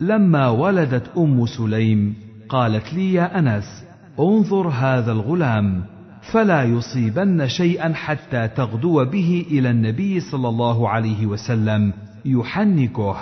لما 0.00 0.48
ولدت 0.48 1.10
أم 1.18 1.46
سليم 1.46 2.14
قالت 2.48 2.94
لي 2.94 3.12
يا 3.12 3.38
أنس 3.38 3.89
انظر 4.20 4.68
هذا 4.68 5.12
الغلام 5.12 5.84
فلا 6.32 6.62
يصيبن 6.62 7.48
شيئا 7.48 7.92
حتى 7.94 8.48
تغدو 8.48 9.04
به 9.04 9.46
إلى 9.50 9.70
النبي 9.70 10.20
صلى 10.20 10.48
الله 10.48 10.88
عليه 10.88 11.26
وسلم 11.26 11.92
يحنكه. 12.24 13.16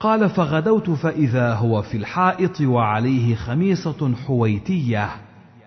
قال 0.00 0.30
فغدوت 0.30 0.90
فإذا 0.90 1.54
هو 1.54 1.82
في 1.82 1.96
الحائط 1.96 2.60
وعليه 2.60 3.34
خميصة 3.34 4.14
حويتية 4.26 5.10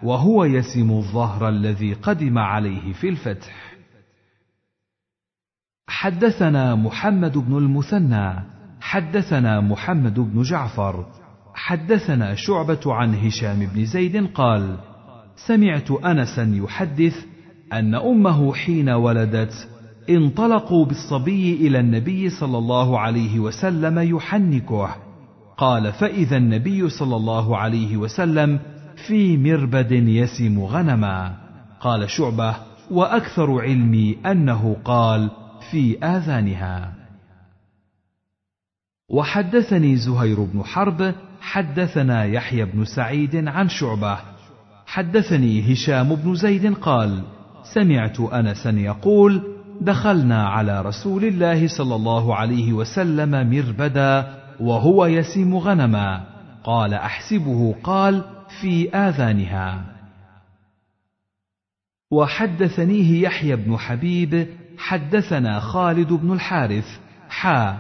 وهو 0.04 0.44
يسم 0.44 0.92
الظهر 0.92 1.50
الذي 1.50 1.94
قدم 1.94 2.38
عليه 2.38 2.94
في 2.94 3.10
الفتح. 3.10 3.76
حدثنا 5.88 6.76
محمد 6.76 7.38
بن 7.38 7.58
المثنى 7.58 8.56
حدثنا 8.82 9.62
محمد 9.62 10.20
بن 10.20 10.42
جعفر 10.42 11.06
حدثنا 11.56 12.36
شعبة 12.36 12.80
عن 12.86 13.16
هشام 13.16 13.60
بن 13.60 13.86
زيد 13.86 14.28
قال 14.28 14.78
سمعت 15.36 15.92
أنسا 15.92 16.52
يحدث 16.56 17.26
أن 17.74 17.96
أمه 17.96 18.54
حين 18.54 18.90
ولدت 18.90 19.70
انطلقوا 20.10 20.86
بالصبي 20.86 21.68
إلى 21.68 21.80
النبي 21.80 22.30
صلى 22.30 22.58
الله 22.58 23.00
عليه 23.00 23.40
وسلم 23.40 24.16
يحنكه. 24.16 24.96
قال 25.58 25.94
فإذا 25.94 26.38
النبي 26.38 26.90
صلى 26.90 27.16
الله 27.16 27.58
عليه 27.58 27.98
وسلم 27.98 28.60
في 29.08 29.38
مربد 29.38 29.92
يسم 29.92 30.60
غنما. 30.60 31.38
قال 31.80 32.10
شعبة 32.10 32.56
وأكثر 32.92 33.62
علمي 33.62 34.18
أنه 34.26 34.78
قال 34.86 35.32
في 35.72 36.00
آذانها. 36.04 36.94
وحدثني 39.10 39.96
زهير 39.96 40.44
بن 40.44 40.64
حرب 40.64 41.16
حدثنا 41.46 42.26
يحيى 42.26 42.66
بن 42.66 42.86
سعيد 42.86 43.48
عن 43.48 43.70
شعبة. 43.70 44.18
حدثني 44.86 45.74
هشام 45.74 46.16
بن 46.16 46.36
زيد 46.36 46.74
قال 46.74 47.24
سمعت 47.74 48.20
انسا 48.20 48.70
يقول 48.70 49.44
دخلنا 49.82 50.48
على 50.48 50.82
رسول 50.82 51.26
الله 51.26 51.68
صلى 51.68 51.96
الله 51.96 52.36
عليه 52.36 52.74
وسلم 52.74 53.50
مربدا 53.50 54.38
وهو 54.60 55.06
يسم 55.06 55.56
غنما. 55.56 56.24
قال 56.64 56.94
أحسبه 56.94 57.76
قال 57.84 58.24
في 58.62 58.90
آذانها. 58.90 59.86
وحدثنيه 62.12 63.24
يحيى 63.24 63.56
بن 63.56 63.78
حبيب 63.78 64.48
حدثنا 64.78 65.60
خالد 65.60 66.14
بن 66.14 66.34
الحارث 66.34 67.00
حا. 67.30 67.78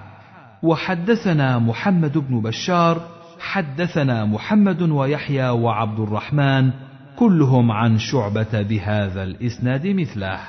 وحدثنا 0.64 1.60
محمد 1.60 2.18
بن 2.18 2.42
بشار 2.42 3.15
حدثنا 3.45 4.26
محمد 4.26 4.81
ويحيى 4.81 5.49
وعبد 5.49 5.99
الرحمن 5.99 6.72
كلهم 7.19 7.72
عن 7.72 7.97
شعبة 7.97 8.61
بهذا 8.61 9.23
الإسناد 9.23 9.88
مثله. 9.88 10.39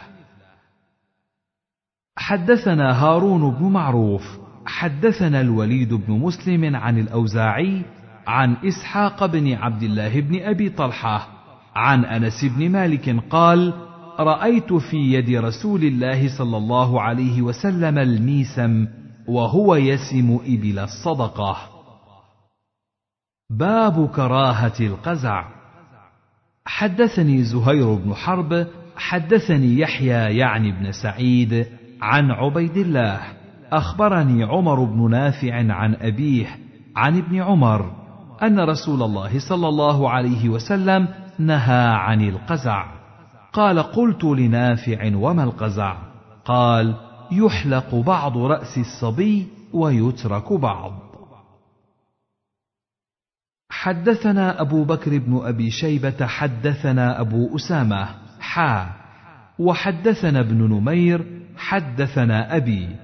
حدثنا 2.16 3.04
هارون 3.04 3.50
بن 3.50 3.64
معروف 3.64 4.38
حدثنا 4.66 5.40
الوليد 5.40 5.94
بن 5.94 6.12
مسلم 6.12 6.76
عن 6.76 6.98
الأوزاعي 6.98 7.82
عن 8.26 8.56
إسحاق 8.64 9.26
بن 9.26 9.52
عبد 9.52 9.82
الله 9.82 10.20
بن 10.20 10.42
أبي 10.42 10.68
طلحة 10.68 11.28
عن 11.74 12.04
أنس 12.04 12.44
بن 12.44 12.70
مالك 12.70 13.16
قال 13.30 13.72
رأيت 14.20 14.72
في 14.72 14.96
يد 14.96 15.30
رسول 15.30 15.84
الله 15.84 16.38
صلى 16.38 16.56
الله 16.56 17.02
عليه 17.02 17.42
وسلم 17.42 17.98
الميسم 17.98 18.86
وهو 19.28 19.74
يسم 19.74 20.38
إبل 20.46 20.78
الصدقة. 20.78 21.75
باب 23.50 24.08
كراهة 24.08 24.80
القزع. 24.80 25.44
حدثني 26.66 27.44
زهير 27.44 27.94
بن 27.94 28.14
حرب 28.14 28.66
حدثني 28.96 29.78
يحيى 29.78 30.36
يعني 30.36 30.72
بن 30.72 30.92
سعيد 30.92 31.66
عن 32.02 32.30
عبيد 32.30 32.76
الله. 32.76 33.20
أخبرني 33.72 34.44
عمر 34.44 34.84
بن 34.84 35.10
نافع 35.10 35.72
عن 35.72 35.94
أبيه 35.94 36.46
عن 36.96 37.18
ابن 37.18 37.42
عمر 37.42 37.92
أن 38.42 38.60
رسول 38.60 39.02
الله 39.02 39.48
صلى 39.48 39.68
الله 39.68 40.10
عليه 40.10 40.48
وسلم 40.48 41.08
نهى 41.38 41.86
عن 41.88 42.28
القزع. 42.28 42.86
قال 43.52 43.78
قلت 43.78 44.24
لنافع 44.24 45.16
وما 45.16 45.44
القزع؟ 45.44 45.96
قال 46.44 46.94
يحلق 47.32 47.94
بعض 47.94 48.38
رأس 48.38 48.78
الصبي 48.78 49.46
ويترك 49.72 50.52
بعض. 50.52 51.05
حدثنا 53.82 54.60
أبو 54.60 54.84
بكر 54.84 55.18
بن 55.18 55.40
أبي 55.44 55.70
شيبة 55.70 56.26
حدثنا 56.26 57.20
أبو 57.20 57.56
أسامة 57.56 58.08
حا. 58.40 58.90
وحدثنا 59.58 60.40
ابن 60.40 60.56
نمير 60.56 61.26
حدثنا 61.56 62.56
أبي. 62.56 62.96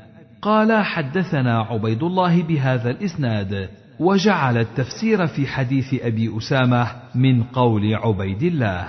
قال 0.42 0.84
حدثنا 0.84 1.58
عبيد 1.58 2.02
الله 2.02 2.42
بهذا 2.42 2.90
الإسناد 2.90 3.68
وجعل 4.00 4.58
التفسير 4.58 5.26
في 5.26 5.46
حديث 5.46 5.94
أبي 5.94 6.36
أسامة 6.38 6.86
من 7.14 7.42
قول 7.42 7.94
عبيد 7.94 8.42
الله. 8.42 8.88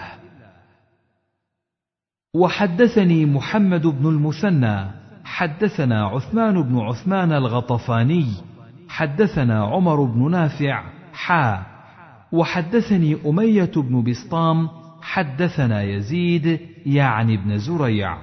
وحدثني 2.36 3.26
محمد 3.26 3.88
بن 3.88 4.10
المثنى 4.10 4.92
حدثنا 5.24 6.06
عثمان 6.06 6.62
بن 6.62 6.80
عثمان 6.80 7.32
الغطفاني 7.32 8.28
حدثنا 8.90 9.64
عمر 9.64 10.04
بن 10.04 10.32
نافع 10.32 10.84
حا. 11.14 11.73
وحدثني 12.34 13.18
أمية 13.26 13.72
بن 13.76 14.04
بسطام 14.04 14.70
حدثنا 15.02 15.84
يزيد 15.84 16.60
يعني 16.86 17.36
ابن 17.36 17.58
زريع. 17.58 18.18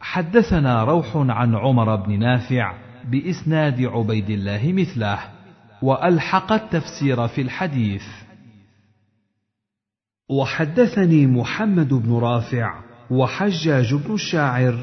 حدثنا 0.00 0.84
روح 0.84 1.16
عن 1.16 1.54
عمر 1.54 1.96
بن 1.96 2.18
نافع 2.18 2.74
بإسناد 3.10 3.80
عبيد 3.82 4.30
الله 4.30 4.72
مثله 4.72 5.18
وألحق 5.82 6.52
التفسير 6.52 7.28
في 7.28 7.40
الحديث. 7.40 8.04
وحدثني 10.30 11.26
محمد 11.26 11.94
بن 11.94 12.12
رافع 12.12 12.74
وحجاج 13.10 13.94
بن 13.94 14.14
الشاعر 14.14 14.74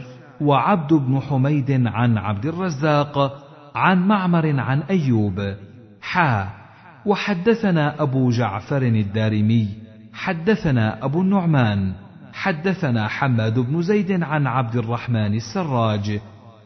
وعبد 0.42 0.94
بن 0.94 1.20
حميد 1.20 1.72
عن 1.72 2.18
عبد 2.18 2.46
الرزاق 2.46 3.44
عن 3.76 4.08
معمر 4.08 4.60
عن 4.60 4.82
أيوب. 4.82 5.56
حا. 6.02 6.65
وحدثنا 7.06 8.02
أبو 8.02 8.30
جعفر 8.30 8.82
الدارمي 8.82 9.68
حدثنا 10.14 11.06
أبو 11.06 11.22
النعمان 11.22 11.94
حدثنا 12.34 13.08
حماد 13.08 13.60
بن 13.60 13.82
زيد 13.82 14.24
عن 14.24 14.48
عبد 14.48 14.76
الرحمن 14.76 15.36
السراج 15.36 16.20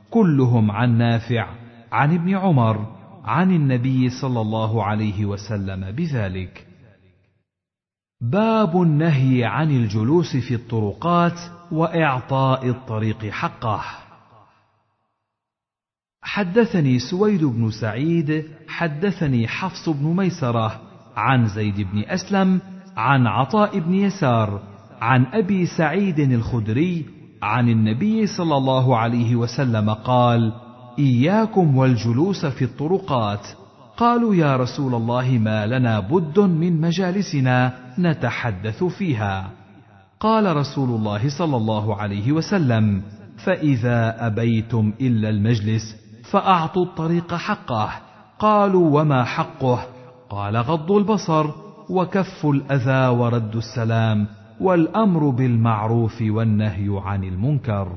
كلهم 0.10 0.72
عن 0.72 0.98
نافع 0.98 1.48
عن 1.91 2.14
ابن 2.14 2.36
عمر 2.36 2.86
عن 3.24 3.52
النبي 3.52 4.10
صلى 4.10 4.41
الله 4.41 4.84
عليه 4.84 5.26
وسلم 5.26 5.91
بذلك. 5.91 6.68
باب 8.22 8.82
النهي 8.82 9.45
عن 9.45 9.72
الجلوس 9.72 10.38
في 10.38 10.56
الطرقات 10.56 11.40
وإعطاء 11.72 12.70
الطريق 12.70 13.26
حقه. 13.26 13.82
حدثني 16.21 16.99
سويد 16.99 17.43
بن 17.43 17.71
سعيد 17.71 18.43
حدثني 18.67 19.47
حفص 19.47 19.89
بن 19.89 20.15
ميسرة 20.15 20.81
عن 21.15 21.47
زيد 21.47 21.81
بن 21.81 22.03
أسلم 22.07 22.61
عن 22.97 23.27
عطاء 23.27 23.79
بن 23.79 23.93
يسار 23.93 24.61
عن 25.01 25.25
أبي 25.25 25.65
سعيد 25.65 26.19
الخدري 26.19 27.05
عن 27.41 27.69
النبي 27.69 28.27
صلى 28.27 28.57
الله 28.57 28.97
عليه 28.97 29.35
وسلم 29.35 29.89
قال 29.89 30.53
إياكم 30.99 31.77
والجلوس 31.77 32.45
في 32.45 32.65
الطرقات 32.65 33.47
قالوا 33.97 34.35
يا 34.35 34.57
رسول 34.57 34.95
الله 34.95 35.29
ما 35.31 35.65
لنا 35.67 35.99
بد 35.99 36.39
من 36.39 36.81
مجالسنا 36.81 37.73
نتحدث 37.99 38.83
فيها 38.83 39.51
قال 40.19 40.55
رسول 40.55 40.89
الله 40.89 41.29
صلى 41.29 41.57
الله 41.57 41.95
عليه 41.95 42.31
وسلم 42.31 43.01
فإذا 43.45 44.27
أبيتم 44.27 44.93
إلا 45.01 45.29
المجلس 45.29 45.98
فأعطوا 46.31 46.85
الطريق 46.85 47.34
حقه. 47.34 47.91
قالوا 48.39 49.01
وما 49.01 49.23
حقه؟ 49.23 49.85
قال 50.30 50.57
غض 50.57 50.91
البصر 50.91 51.45
وكف 51.89 52.45
الأذى 52.45 53.07
ورد 53.07 53.56
السلام 53.56 54.27
والأمر 54.61 55.30
بالمعروف 55.30 56.22
والنهي 56.22 57.01
عن 57.03 57.23
المنكر. 57.23 57.91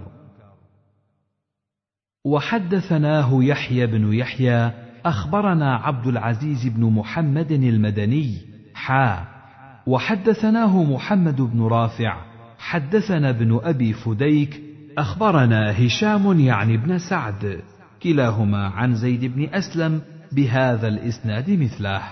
وحدثناه 2.25 3.45
يحيى 3.45 3.87
بن 3.87 4.13
يحيى 4.13 4.71
أخبرنا 5.07 5.77
عبد 5.77 6.07
العزيز 6.07 6.67
بن 6.67 6.85
محمد 6.85 7.53
المدني 7.53 8.39
حا. 8.75 9.25
وحدثناه 9.87 10.83
محمد 10.83 11.41
بن 11.41 11.63
رافع 11.63 12.17
حدثنا 12.59 13.31
ابن 13.31 13.61
أبي 13.63 13.93
فديك 13.93 14.63
أخبرنا 14.99 15.87
هشام 15.87 16.41
يعني 16.41 16.75
ابن 16.75 16.99
سعد. 16.99 17.63
كلاهما 18.03 18.67
عن 18.67 18.95
زيد 18.95 19.25
بن 19.25 19.49
أسلم 19.55 20.03
بهذا 20.33 20.89
الإسناد 20.89 21.51
مثله. 21.51 22.03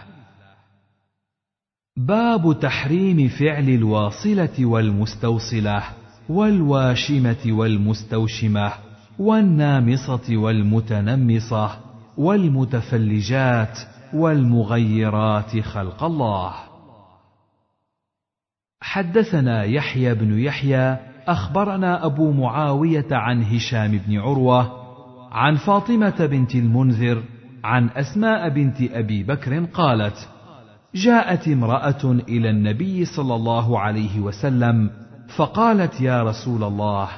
باب 1.96 2.60
تحريم 2.60 3.28
فعل 3.28 3.68
الواصلة 3.68 4.66
والمستوصلة 4.66 5.82
والواشمة 6.28 7.46
والمستوشمة 7.46 8.72
والنامصة 9.18 10.36
والمتنمصة 10.36 11.70
والمتفلجات 12.16 13.78
والمغيرات 14.14 15.60
خلق 15.60 16.04
الله. 16.04 16.54
حدثنا 18.80 19.64
يحيى 19.64 20.14
بن 20.14 20.38
يحيى 20.38 20.96
أخبرنا 21.26 22.06
أبو 22.06 22.32
معاوية 22.32 23.06
عن 23.10 23.42
هشام 23.42 23.98
بن 24.06 24.18
عروة 24.18 24.79
عن 25.30 25.56
فاطمة 25.56 26.26
بنت 26.26 26.54
المنذر 26.54 27.22
عن 27.64 27.88
أسماء 27.88 28.48
بنت 28.48 28.76
أبي 28.80 29.22
بكر 29.22 29.64
قالت 29.64 30.28
جاءت 30.94 31.48
امرأة 31.48 32.04
إلى 32.04 32.50
النبي 32.50 33.04
صلى 33.04 33.34
الله 33.34 33.80
عليه 33.80 34.20
وسلم 34.20 34.90
فقالت 35.36 36.00
يا 36.00 36.22
رسول 36.22 36.64
الله 36.64 37.08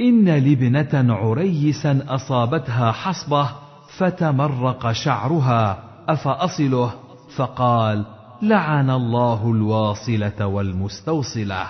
إن 0.00 0.24
لابنة 0.24 1.14
عريسا 1.14 2.04
أصابتها 2.08 2.92
حصبة 2.92 3.50
فتمرق 3.98 4.92
شعرها 4.92 5.84
أفأصله؟ 6.08 6.92
فقال 7.36 8.04
لعن 8.42 8.90
الله 8.90 9.50
الواصلة 9.50 10.46
والمستوصلة. 10.46 11.66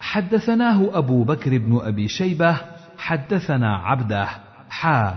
حدثناه 0.00 0.98
أبو 0.98 1.24
بكر 1.24 1.58
بن 1.58 1.80
أبي 1.82 2.08
شيبة 2.08 2.77
حدثنا 2.98 3.76
عبده 3.76 4.28
حا 4.70 5.14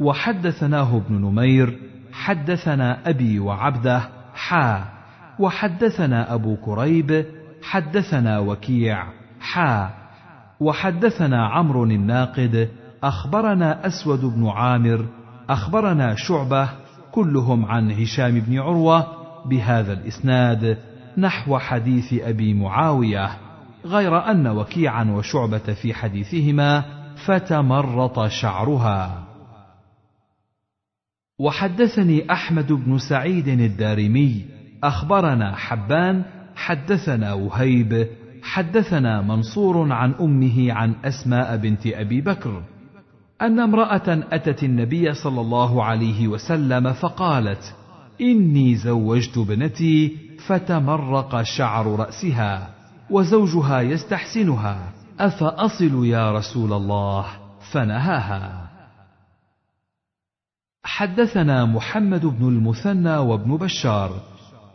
وحدثناه 0.00 0.96
ابن 0.96 1.14
نمير 1.14 1.78
حدثنا 2.12 3.08
أبي 3.08 3.38
وعبده 3.38 4.08
حا 4.34 4.84
وحدثنا 5.38 6.34
أبو 6.34 6.56
كريب 6.56 7.26
حدثنا 7.62 8.38
وكيع 8.38 9.06
حا 9.40 9.90
وحدثنا 10.60 11.46
عمرو 11.46 11.84
الناقد 11.84 12.68
أخبرنا 13.02 13.86
أسود 13.86 14.20
بن 14.20 14.48
عامر 14.48 15.06
أخبرنا 15.50 16.14
شعبة 16.14 16.68
كلهم 17.12 17.64
عن 17.64 17.90
هشام 17.90 18.40
بن 18.40 18.58
عروة 18.58 19.06
بهذا 19.46 19.92
الإسناد 19.92 20.78
نحو 21.18 21.58
حديث 21.58 22.14
أبي 22.22 22.54
معاوية 22.54 23.30
غير 23.84 24.30
أن 24.30 24.46
وكيعا 24.46 25.04
وشعبة 25.04 25.58
في 25.82 25.94
حديثهما 25.94 26.84
فتمرط 27.24 28.26
شعرها. 28.26 29.26
وحدثني 31.38 32.32
أحمد 32.32 32.72
بن 32.72 32.98
سعيد 32.98 33.48
الدارمي 33.48 34.44
أخبرنا 34.82 35.56
حبان 35.56 36.24
حدثنا 36.56 37.32
وهيب 37.32 38.08
حدثنا 38.42 39.22
منصور 39.22 39.92
عن 39.92 40.14
أمه 40.20 40.72
عن 40.72 40.94
أسماء 41.04 41.56
بنت 41.56 41.86
أبي 41.86 42.20
بكر 42.20 42.62
أن 43.42 43.60
امرأة 43.60 44.24
أتت 44.32 44.62
النبي 44.64 45.14
صلى 45.14 45.40
الله 45.40 45.84
عليه 45.84 46.28
وسلم 46.28 46.92
فقالت 46.92 47.74
إني 48.20 48.76
زوجت 48.76 49.38
ابنتي 49.38 50.16
فتمرق 50.46 51.42
شعر 51.42 51.86
رأسها 51.86 52.70
وزوجها 53.10 53.80
يستحسنها. 53.80 54.95
أفأصل 55.20 56.06
يا 56.06 56.32
رسول 56.32 56.72
الله؟ 56.72 57.26
فنهاها. 57.72 58.66
حدثنا 60.84 61.64
محمد 61.64 62.26
بن 62.26 62.48
المثنى 62.48 63.16
وابن 63.16 63.56
بشار. 63.56 64.10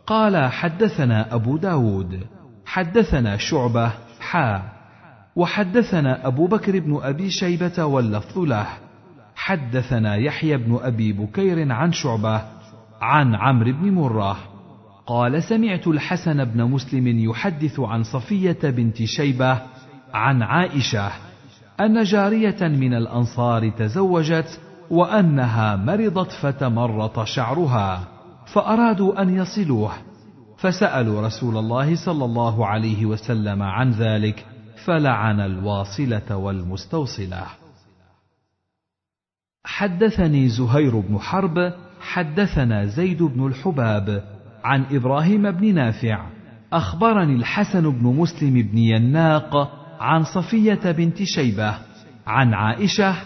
قال 0.06 0.52
حدثنا 0.52 1.34
أبو 1.34 1.56
داود. 1.56 2.26
حدثنا 2.66 3.36
شعبة 3.36 3.92
حا. 4.20 4.62
وحدثنا 5.36 6.26
أبو 6.26 6.46
بكر 6.46 6.78
بن 6.78 7.00
أبي 7.02 7.30
شيبة 7.30 7.84
واللفظ 7.84 8.38
له. 8.38 8.66
حدثنا 9.34 10.16
يحيى 10.16 10.56
بن 10.56 10.78
أبي 10.82 11.12
بكير 11.12 11.72
عن 11.72 11.92
شعبة 11.92 12.42
عن 13.00 13.34
عمرو 13.34 13.72
بن 13.72 13.90
مرة. 13.90 14.36
قال 15.06 15.42
سمعت 15.42 15.86
الحسن 15.86 16.44
بن 16.44 16.64
مسلم 16.64 17.30
يحدث 17.30 17.80
عن 17.80 18.02
صفية 18.02 18.58
بنت 18.62 19.02
شيبة 19.02 19.71
عن 20.14 20.42
عائشة 20.42 21.12
أن 21.80 22.02
جارية 22.02 22.68
من 22.68 22.94
الأنصار 22.94 23.70
تزوجت 23.70 24.60
وأنها 24.90 25.76
مرضت 25.76 26.32
فتمرط 26.32 27.24
شعرها 27.24 28.08
فأرادوا 28.46 29.22
أن 29.22 29.36
يصلوه. 29.36 29.92
فسألوا 30.58 31.26
رسول 31.26 31.56
الله 31.56 32.04
صلى 32.04 32.24
الله 32.24 32.66
عليه 32.66 33.06
وسلم 33.06 33.62
عن 33.62 33.90
ذلك 33.90 34.46
فلعن 34.84 35.40
الواصلة 35.40 36.36
والمستوصلة. 36.36 37.46
حدثني 39.64 40.48
زهير 40.48 41.00
بن 41.00 41.18
حرب 41.18 41.72
حدثنا 42.00 42.86
زيد 42.86 43.22
بن 43.22 43.46
الحباب 43.46 44.24
عن 44.64 44.84
إبراهيم 44.90 45.50
بن 45.50 45.74
نافع 45.74 46.26
أخبرني 46.72 47.34
الحسن 47.34 47.90
بن 47.90 48.06
مسلم 48.06 48.62
بن 48.62 48.78
يناق 48.78 49.81
عن 50.02 50.22
صفية 50.24 50.90
بنت 50.92 51.22
شيبة 51.22 51.74
عن 52.26 52.54
عائشة 52.54 53.16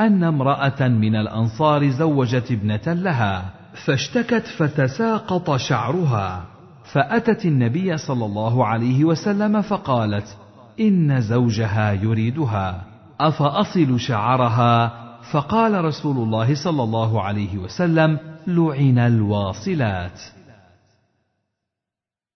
أن 0.00 0.24
امرأة 0.24 0.88
من 0.88 1.16
الأنصار 1.16 1.90
زوجت 1.90 2.50
ابنة 2.50 2.92
لها 2.92 3.50
فاشتكت 3.86 4.46
فتساقط 4.46 5.56
شعرها. 5.56 6.44
فأتت 6.92 7.44
النبي 7.46 7.96
صلى 7.96 8.24
الله 8.24 8.66
عليه 8.66 9.04
وسلم 9.04 9.62
فقالت 9.62 10.36
إن 10.80 11.20
زوجها 11.20 11.92
يريدها 11.92 12.84
أفأصل 13.20 14.00
شعرها؟ 14.00 15.04
فقال 15.32 15.84
رسول 15.84 16.16
الله 16.16 16.54
صلى 16.64 16.82
الله 16.82 17.22
عليه 17.22 17.58
وسلم 17.58 18.18
لعن 18.46 18.98
الواصلات. 18.98 20.20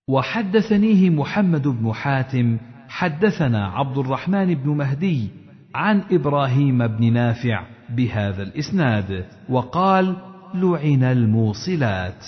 وحدثنيه 0.08 1.10
محمد 1.10 1.68
بن 1.68 1.92
حاتم 1.92 2.58
حدثنا 2.88 3.66
عبد 3.66 3.98
الرحمن 3.98 4.54
بن 4.54 4.70
مهدي 4.70 5.28
عن 5.74 6.02
إبراهيم 6.10 6.86
بن 6.86 7.12
نافع 7.12 7.66
بهذا 7.90 8.42
الإسناد 8.42 9.26
وقال 9.48 10.16
لعن 10.54 11.02
الموصلات 11.02 12.26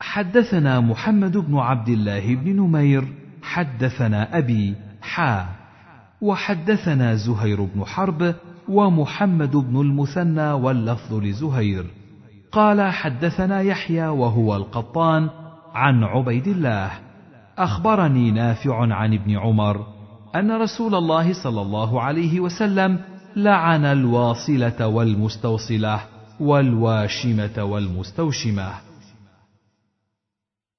حدثنا 0.00 0.80
محمد 0.80 1.36
بن 1.36 1.58
عبد 1.58 1.88
الله 1.88 2.34
بن 2.34 2.56
نمير 2.56 3.04
حدثنا 3.42 4.38
أبي 4.38 4.74
حا 5.02 5.46
وحدثنا 6.20 7.14
زهير 7.14 7.64
بن 7.64 7.84
حرب 7.84 8.34
ومحمد 8.68 9.56
بن 9.56 9.80
المثنى 9.80 10.52
واللفظ 10.52 11.14
لزهير. 11.14 11.86
قال 12.52 12.92
حدثنا 12.92 13.60
يحيى 13.60 14.06
وهو 14.06 14.56
القطان 14.56 15.30
عن 15.74 16.04
عبيد 16.04 16.46
الله 16.46 17.05
أخبرني 17.58 18.30
نافع 18.30 18.94
عن 18.94 19.14
ابن 19.14 19.38
عمر 19.38 19.86
أن 20.34 20.50
رسول 20.50 20.94
الله 20.94 21.32
صلى 21.32 21.62
الله 21.62 22.02
عليه 22.02 22.40
وسلم 22.40 22.98
لعن 23.36 23.84
الواصلة 23.84 24.86
والمستوصلة 24.86 26.00
والواشمة 26.40 27.64
والمستوشمة. 27.64 28.72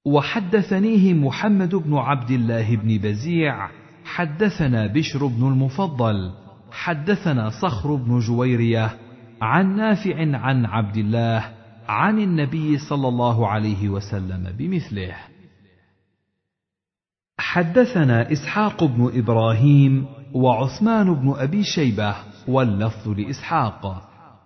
وحدثنيه 0.05 1.13
محمد 1.13 1.75
بن 1.75 1.97
عبد 1.97 2.31
الله 2.31 2.75
بن 2.75 2.97
بزيع 2.97 3.69
حدثنا 4.05 4.87
بشر 4.87 5.25
بن 5.25 5.47
المفضل 5.47 6.31
حدثنا 6.71 7.49
صخر 7.49 7.95
بن 7.95 8.19
جويرية 8.19 8.97
عن 9.41 9.75
نافع 9.75 10.37
عن 10.37 10.65
عبد 10.65 10.97
الله 10.97 11.45
عن 11.87 12.19
النبي 12.19 12.77
صلى 12.77 13.07
الله 13.07 13.47
عليه 13.47 13.89
وسلم 13.89 14.53
بمثله. 14.57 15.15
حدثنا 17.47 18.31
إسحاق 18.31 18.83
بن 18.83 19.11
إبراهيم 19.13 20.05
وعثمان 20.33 21.13
بن 21.13 21.33
أبي 21.37 21.63
شيبة 21.63 22.15
واللفظ 22.47 23.07
لإسحاق. 23.09 24.01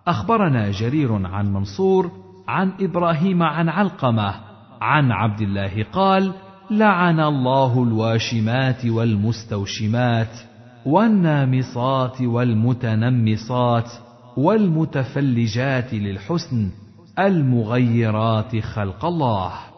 أخبرنا 0.06 0.70
جرير 0.70 1.26
عن 1.26 1.52
منصور 1.52 2.10
عن 2.48 2.72
إبراهيم 2.80 3.42
عن 3.42 3.68
علقمة 3.68 4.34
عن 4.80 5.12
عبد 5.12 5.40
الله 5.40 5.86
قال 5.92 6.32
لعن 6.70 7.20
الله 7.20 7.82
الواشمات 7.82 8.86
والمستوشمات 8.86 10.38
والنامصات 10.86 12.20
والمتنمصات 12.20 13.90
والمتفلجات 14.36 15.94
للحسن 15.94 16.70
المغيرات 17.18 18.56
خلق 18.58 19.04
الله. 19.04 19.71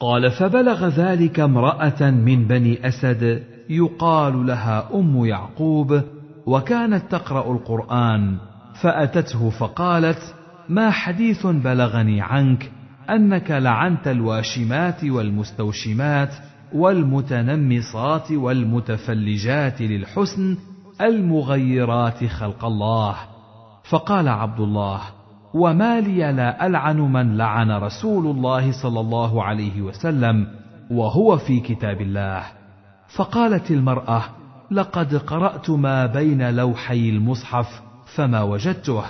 قال 0.00 0.30
فبلغ 0.30 0.88
ذلك 0.88 1.40
امرأة 1.40 2.10
من 2.10 2.44
بني 2.46 2.88
أسد 2.88 3.42
يقال 3.70 4.46
لها 4.46 4.88
أم 4.94 5.24
يعقوب 5.24 6.02
وكانت 6.46 7.10
تقرأ 7.10 7.52
القرآن 7.52 8.36
فأتته 8.82 9.50
فقالت 9.50 10.34
ما 10.68 10.90
حديث 10.90 11.46
بلغني 11.46 12.20
عنك 12.20 12.70
أنك 13.10 13.50
لعنت 13.50 14.08
الواشمات 14.08 15.04
والمستوشمات 15.04 16.34
والمتنمصات 16.74 18.32
والمتفلجات 18.32 19.82
للحسن 19.82 20.56
المغيرات 21.00 22.24
خلق 22.24 22.64
الله 22.64 23.16
فقال 23.84 24.28
عبد 24.28 24.60
الله 24.60 25.00
وما 25.54 26.00
لي 26.00 26.32
لا 26.32 26.66
ألعن 26.66 27.00
من 27.00 27.36
لعن 27.36 27.70
رسول 27.70 28.26
الله 28.26 28.72
صلى 28.82 29.00
الله 29.00 29.44
عليه 29.44 29.82
وسلم 29.82 30.46
وهو 30.90 31.36
في 31.36 31.60
كتاب 31.60 32.00
الله. 32.00 32.42
فقالت 33.16 33.70
المرأة 33.70 34.22
لقد 34.70 35.14
قرأت 35.14 35.70
ما 35.70 36.06
بين 36.06 36.50
لوحي 36.50 37.08
المصحف 37.08 37.82
فما 38.16 38.42
وجدته. 38.42 39.02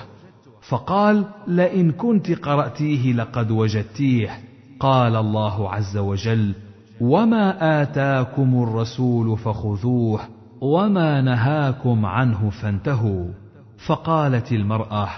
فقال 0.69 1.25
لئن 1.47 1.91
كنت 1.93 2.33
قرأتيه 2.33 3.13
لقد 3.13 3.51
وجدتيه. 3.51 4.31
قال 4.81 5.17
الله 5.17 5.71
عز 5.71 5.97
وجل 5.97 6.55
وما 7.01 7.83
آتاكم 7.83 8.63
الرسول 8.63 9.39
فخذوه 9.39 10.21
وما 10.61 11.21
نهاكم 11.21 12.07
عنه 12.07 12.51
فانتهوا. 12.51 13.27
فقالت 13.87 14.53
المرأة 14.53 15.09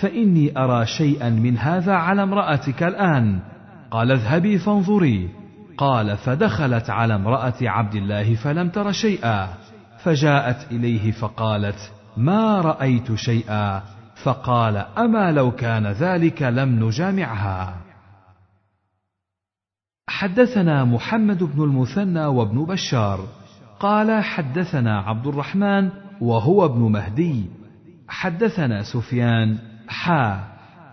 فإني 0.00 0.58
أرى 0.58 0.86
شيئا 0.86 1.30
من 1.30 1.58
هذا 1.58 1.92
على 1.92 2.22
امرأتك 2.22 2.82
الآن. 2.82 3.40
قال 3.90 4.12
اذهبي 4.12 4.58
فانظري. 4.58 5.28
قال 5.78 6.16
فدخلت 6.16 6.90
على 6.90 7.14
امرأة 7.14 7.54
عبد 7.62 7.94
الله 7.94 8.34
فلم 8.34 8.68
تر 8.68 8.92
شيئا. 8.92 9.48
فجاءت 9.98 10.72
إليه 10.72 11.10
فقالت 11.10 11.92
ما 12.16 12.60
رأيت 12.60 13.14
شيئا؟ 13.14 13.82
فقال 14.24 14.76
أما 14.76 15.32
لو 15.32 15.50
كان 15.50 15.86
ذلك 15.86 16.42
لم 16.42 16.84
نجامعها. 16.84 17.74
حدثنا 20.08 20.84
محمد 20.84 21.42
بن 21.44 21.62
المثنى 21.62 22.26
وابن 22.26 22.64
بشار. 22.64 23.20
قال 23.80 24.24
حدثنا 24.24 25.00
عبد 25.00 25.26
الرحمن 25.26 25.90
وهو 26.20 26.64
ابن 26.64 26.80
مهدي. 26.80 27.44
حدثنا 28.08 28.82
سفيان 28.82 29.58
حا 29.88 30.44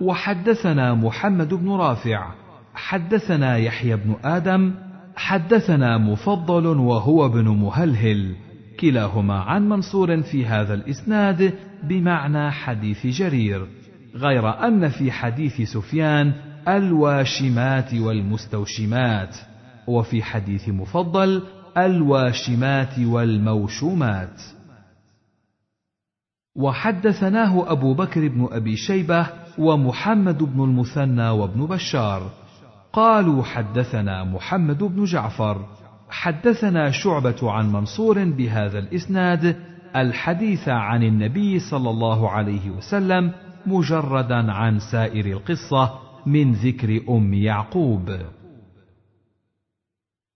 وحدثنا 0.02 0.94
محمد 0.94 1.54
بن 1.54 1.70
رافع 1.70 2.32
حدثنا 2.76 3.58
يحيى 3.58 3.96
بن 3.96 4.16
آدم 4.24 4.74
حدثنا 5.16 5.98
مفضل 5.98 6.66
وهو 6.66 7.26
ابن 7.26 7.48
مهلهل. 7.48 8.36
كلاهما 8.80 9.40
عن 9.40 9.70
منصور 9.70 10.22
في 10.22 10.46
هذا 10.46 10.74
الإسناد 10.74 11.54
بمعنى 11.84 12.52
حديث 12.52 13.08
جرير 13.08 13.68
غير 14.16 14.68
أن 14.68 14.90
في 14.90 15.12
حديث 15.12 15.62
سفيان 15.62 16.34
الواشمات 16.68 17.94
والمستوشمات 17.94 19.36
وفي 19.88 20.24
حديث 20.24 20.70
مفضل 20.70 21.44
الواشمات 21.78 23.00
والموشومات. 23.00 24.42
وحدثناه 26.56 27.72
أبو 27.72 27.94
بكر 27.94 28.28
بن 28.28 28.48
أبي 28.52 28.76
شيبة 28.76 29.28
ومحمد 29.58 30.44
بن 30.44 30.64
المثنى 30.64 31.30
وابن 31.30 31.66
بشار. 31.66 32.30
قالوا 32.94 33.44
حدثنا 33.44 34.24
محمد 34.24 34.84
بن 34.84 35.04
جعفر. 35.04 35.66
حدثنا 36.10 36.92
شعبة 36.92 37.52
عن 37.52 37.72
منصور 37.72 38.24
بهذا 38.24 38.80
الإسناد 38.80 39.56
الحديث 39.96 40.70
عن 40.70 41.04
النبي 41.04 41.60
صلى 41.60 41.90
الله 41.90 42.30
عليه 42.30 42.70
وسلم 42.70 43.32
مجردا 43.66 44.52
عن 44.52 44.80
سائر 44.80 45.26
القصة 45.26 46.00
من 46.26 46.54
ذكر 46.54 47.02
أم 47.10 47.34
يعقوب. 47.34 48.12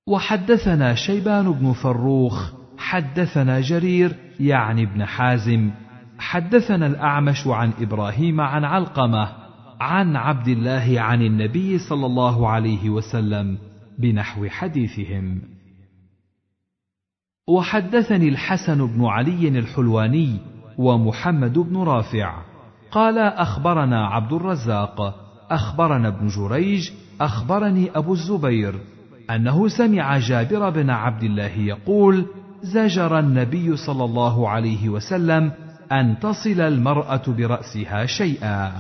وحدثنا 0.07 0.95
شيبان 0.95 1.51
بن 1.51 1.73
فروخ. 1.73 2.53
حدثنا 2.77 3.61
جرير 3.61 4.15
يعني 4.39 4.83
ابن 4.83 5.05
حازم 5.05 5.71
حدثنا 6.19 6.87
الأعمش 6.87 7.47
عن 7.47 7.71
إبراهيم 7.79 8.41
عن 8.41 8.63
علقمة 8.63 9.29
عن 9.79 10.15
عبد 10.15 10.47
الله 10.47 11.01
عن 11.01 11.21
النبي 11.21 11.77
صلى 11.77 12.05
الله 12.05 12.49
عليه 12.49 12.89
وسلم 12.89 13.57
بنحو 13.99 14.47
حديثهم. 14.47 15.41
وحدثني 17.49 18.29
الحسن 18.29 18.87
بن 18.87 19.05
علي 19.05 19.47
الحلواني 19.47 20.39
ومحمد 20.77 21.59
بن 21.59 21.77
رافع. 21.77 22.41
قال 22.91 23.17
أخبرنا 23.17 24.07
عبد 24.07 24.33
الرزاق 24.33 25.27
أخبرنا 25.51 26.07
ابن 26.07 26.27
جريج 26.27 26.91
أخبرني 27.21 27.89
أبو 27.95 28.13
الزبير 28.13 28.79
أنه 29.29 29.67
سمع 29.67 30.17
جابر 30.17 30.69
بن 30.69 30.89
عبد 30.89 31.23
الله 31.23 31.57
يقول 31.57 32.25
زجر 32.61 33.19
النبي 33.19 33.75
صلى 33.75 34.03
الله 34.03 34.49
عليه 34.49 34.89
وسلم 34.89 35.51
أن 35.91 36.19
تصل 36.19 36.61
المرأة 36.61 37.21
برأسها 37.27 38.05
شيئا. 38.05 38.71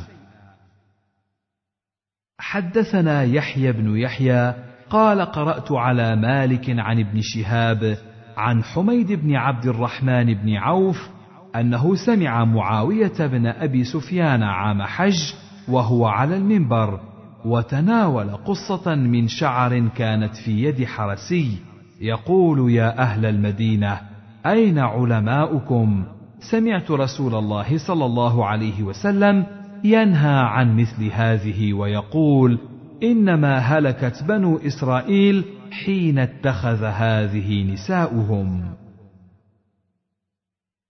حدثنا 2.39 3.23
يحيى 3.23 3.71
بن 3.71 3.97
يحيى 3.97 4.53
قال 4.89 5.21
قرأت 5.21 5.71
على 5.71 6.15
مالك 6.15 6.69
عن 6.69 6.99
ابن 6.99 7.21
شهاب 7.21 7.97
عن 8.37 8.63
حميد 8.63 9.11
بن 9.11 9.35
عبد 9.35 9.65
الرحمن 9.65 10.33
بن 10.33 10.55
عوف 10.55 11.09
أنه 11.55 11.95
سمع 11.95 12.45
معاوية 12.45 13.17
بن 13.19 13.47
أبي 13.47 13.83
سفيان 13.83 14.43
عام 14.43 14.81
حج 14.81 15.33
وهو 15.67 16.05
على 16.05 16.37
المنبر 16.37 16.99
وتناول 17.45 18.35
قصة 18.35 18.95
من 18.95 19.27
شعر 19.27 19.87
كانت 19.87 20.35
في 20.35 20.63
يد 20.63 20.85
حرسي 20.85 21.57
يقول 22.01 22.71
يا 22.71 22.99
أهل 22.99 23.25
المدينة 23.25 24.01
أين 24.45 24.79
علماؤكم؟ 24.79 26.05
سمعت 26.39 26.91
رسول 26.91 27.35
الله 27.35 27.77
صلى 27.87 28.05
الله 28.05 28.45
عليه 28.45 28.83
وسلم 28.83 29.45
ينهى 29.83 30.39
عن 30.39 30.77
مثل 30.77 31.03
هذه 31.11 31.73
ويقول 31.73 32.59
إنما 33.03 33.57
هلكت 33.57 34.23
بنو 34.23 34.57
إسرائيل 34.57 35.45
حين 35.71 36.19
اتخذ 36.19 36.83
هذه 36.83 37.73
نساؤهم. 37.73 38.73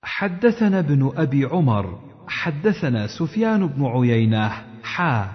حدثنا 0.03 0.79
ابن 0.79 1.11
أبي 1.17 1.45
عمر 1.45 1.99
حدثنا 2.27 3.07
سفيان 3.07 3.67
بن 3.67 3.85
عيينة 3.85 4.51
حا 4.83 5.31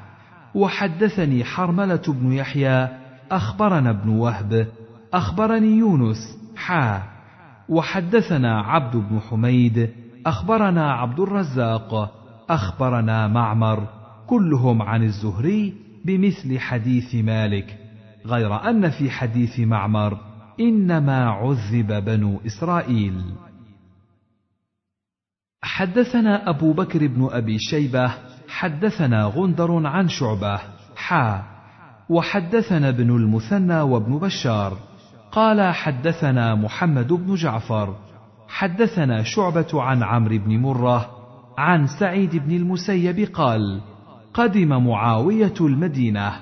وحدثني 0.54 1.44
حرملة 1.44 2.02
بن 2.08 2.32
يحيى 2.32 2.88
أخبرنا 3.30 3.90
ابن 3.90 4.08
وهب 4.08 4.68
أخبرني 5.12 5.78
يونس 5.78 6.38
حا 6.56 7.02
وحدثنا 7.68 8.60
عبد 8.60 8.96
بن 8.96 9.20
حميد 9.20 9.90
أخبرنا 10.26 10.92
عبد 10.92 11.20
الرزاق 11.20 12.14
أخبرنا 12.50 13.28
معمر 13.28 13.88
كلهم 14.26 14.82
عن 14.82 15.02
الزهري 15.02 15.74
بمثل 16.04 16.58
حديث 16.58 17.14
مالك 17.14 17.78
غير 18.26 18.70
أن 18.70 18.90
في 18.90 19.10
حديث 19.10 19.60
معمر 19.60 20.18
إنما 20.60 21.30
عذب 21.30 22.04
بنو 22.04 22.40
إسرائيل. 22.46 23.22
حدثنا 25.62 26.50
أبو 26.50 26.72
بكر 26.72 27.06
بن 27.06 27.28
أبي 27.32 27.58
شيبة 27.58 28.12
حدثنا 28.48 29.24
غندر 29.24 29.86
عن 29.86 30.08
شعبة 30.08 30.60
حا 30.96 31.42
وحدثنا 32.08 32.88
ابن 32.88 33.10
المثنى 33.10 33.80
وابن 33.80 34.18
بشار 34.18 34.78
قال 35.32 35.74
حدثنا 35.74 36.54
محمد 36.54 37.12
بن 37.12 37.34
جعفر 37.34 37.96
حدثنا 38.52 39.22
شعبة 39.22 39.82
عن 39.82 40.02
عمرو 40.02 40.38
بن 40.38 40.58
مرة 40.58 41.10
عن 41.58 41.86
سعيد 41.86 42.36
بن 42.36 42.56
المسيب 42.56 43.28
قال 43.34 43.80
قدم 44.34 44.86
معاوية 44.86 45.54
المدينة 45.60 46.32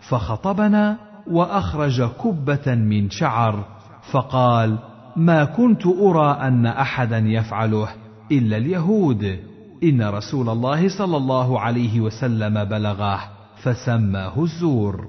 فخطبنا 0.00 0.96
وأخرج 1.26 2.02
كبة 2.02 2.74
من 2.74 3.10
شعر 3.10 3.64
فقال 4.12 4.78
ما 5.16 5.44
كنت 5.44 5.86
أرى 5.86 6.38
أن 6.40 6.66
احدا 6.66 7.18
يفعله 7.18 7.88
إلا 8.32 8.56
اليهود 8.56 9.38
إن 9.82 10.02
رسول 10.02 10.48
الله 10.48 10.88
صلى 10.98 11.16
الله 11.16 11.60
عليه 11.60 12.00
وسلم 12.00 12.64
بلغه 12.64 13.20
فسماه 13.62 14.42
الزور. 14.42 15.08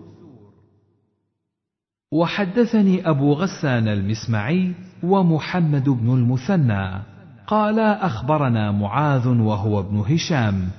وحدثني 2.11 3.09
أبو 3.09 3.34
غسان 3.34 3.88
المسمعي 3.88 4.73
ومحمد 5.03 5.90
بن 5.90 6.14
المثنى. 6.14 7.02
قالا 7.48 8.06
أخبرنا 8.06 8.72
معاذ 8.72 9.28
وهو 9.28 9.80
ابن 9.80 9.98
هشام. 9.98 10.69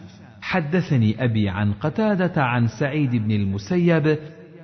حدثني 0.40 1.24
أبي 1.24 1.48
عن 1.48 1.72
قتادة 1.72 2.42
عن 2.42 2.66
سعيد 2.66 3.10
بن 3.10 3.30
المسيب 3.30 4.18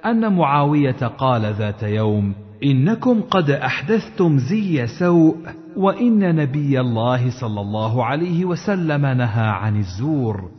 أن 0.07 0.33
معاوية 0.33 1.07
قال 1.19 1.55
ذات 1.55 1.83
يوم 1.83 2.35
إنكم 2.65 3.21
قد 3.21 3.51
أحدثتم 3.51 4.39
زي 4.39 4.87
سوء 4.87 5.37
وإن 5.77 6.37
نبي 6.37 6.81
الله 6.81 7.31
صلى 7.41 7.61
الله 7.61 8.05
عليه 8.05 8.45
وسلم 8.45 9.07
نهى 9.07 9.49
عن 9.49 9.77
الزور. 9.77 10.51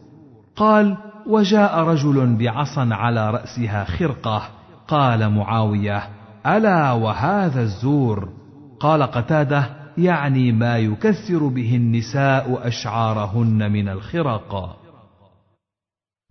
قال 0.56 0.98
وجاء 1.28 1.80
رجل 1.80 2.36
بعصا 2.36 2.90
على 2.92 3.32
رأسها 3.32 3.84
خرقة. 3.84 4.42
قال 4.88 5.30
معاوية 5.30 6.04
ألا 6.46 6.92
وهذا 6.92 7.62
الزور؟ 7.62 8.30
قال 8.80 9.04
قتادة 9.04 9.70
يعني 9.98 10.52
ما 10.52 10.78
يكثر 10.78 11.48
به 11.48 11.76
النساء 11.76 12.68
أشعارهن 12.68 13.72
من 13.72 13.90
الخرق. 13.90 14.80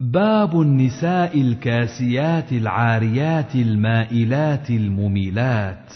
باب 0.00 0.60
النساء 0.60 1.40
الكاسيات 1.40 2.52
العاريات 2.52 3.54
المائلات 3.54 4.70
المميلات. 4.70 5.92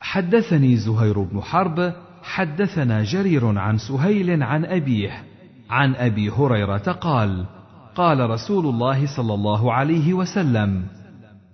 حدثني 0.00 0.76
زهير 0.76 1.22
بن 1.22 1.40
حرب 1.40 1.92
حدثنا 2.22 3.02
جرير 3.02 3.58
عن 3.58 3.78
سهيل 3.78 4.42
عن 4.42 4.64
أبيه 4.64 5.24
عن 5.70 5.94
أبي 5.94 6.30
هريرة 6.30 6.92
قال 6.92 7.46
قال 7.94 8.30
رسول 8.30 8.66
الله 8.66 9.16
صلى 9.16 9.34
الله 9.34 9.72
عليه 9.72 10.14
وسلم 10.14 10.86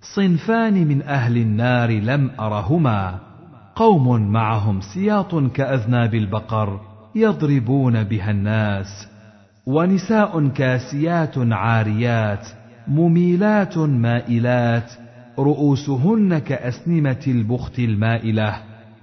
صنفان 0.03 0.87
من 0.87 1.01
أهل 1.01 1.37
النار 1.37 1.91
لم 1.91 2.31
أرهما. 2.39 3.19
قوم 3.75 4.31
معهم 4.31 4.81
سياط 4.81 5.35
كأذناب 5.35 6.15
البقر 6.15 6.79
يضربون 7.15 8.03
بها 8.03 8.31
الناس. 8.31 9.07
ونساء 9.65 10.47
كاسيات 10.47 11.37
عاريات 11.37 12.47
مميلات 12.87 13.77
مائلات 13.77 14.91
رؤوسهن 15.39 16.39
كأسنمة 16.39 17.23
البخت 17.27 17.79
المائلة. 17.79 18.55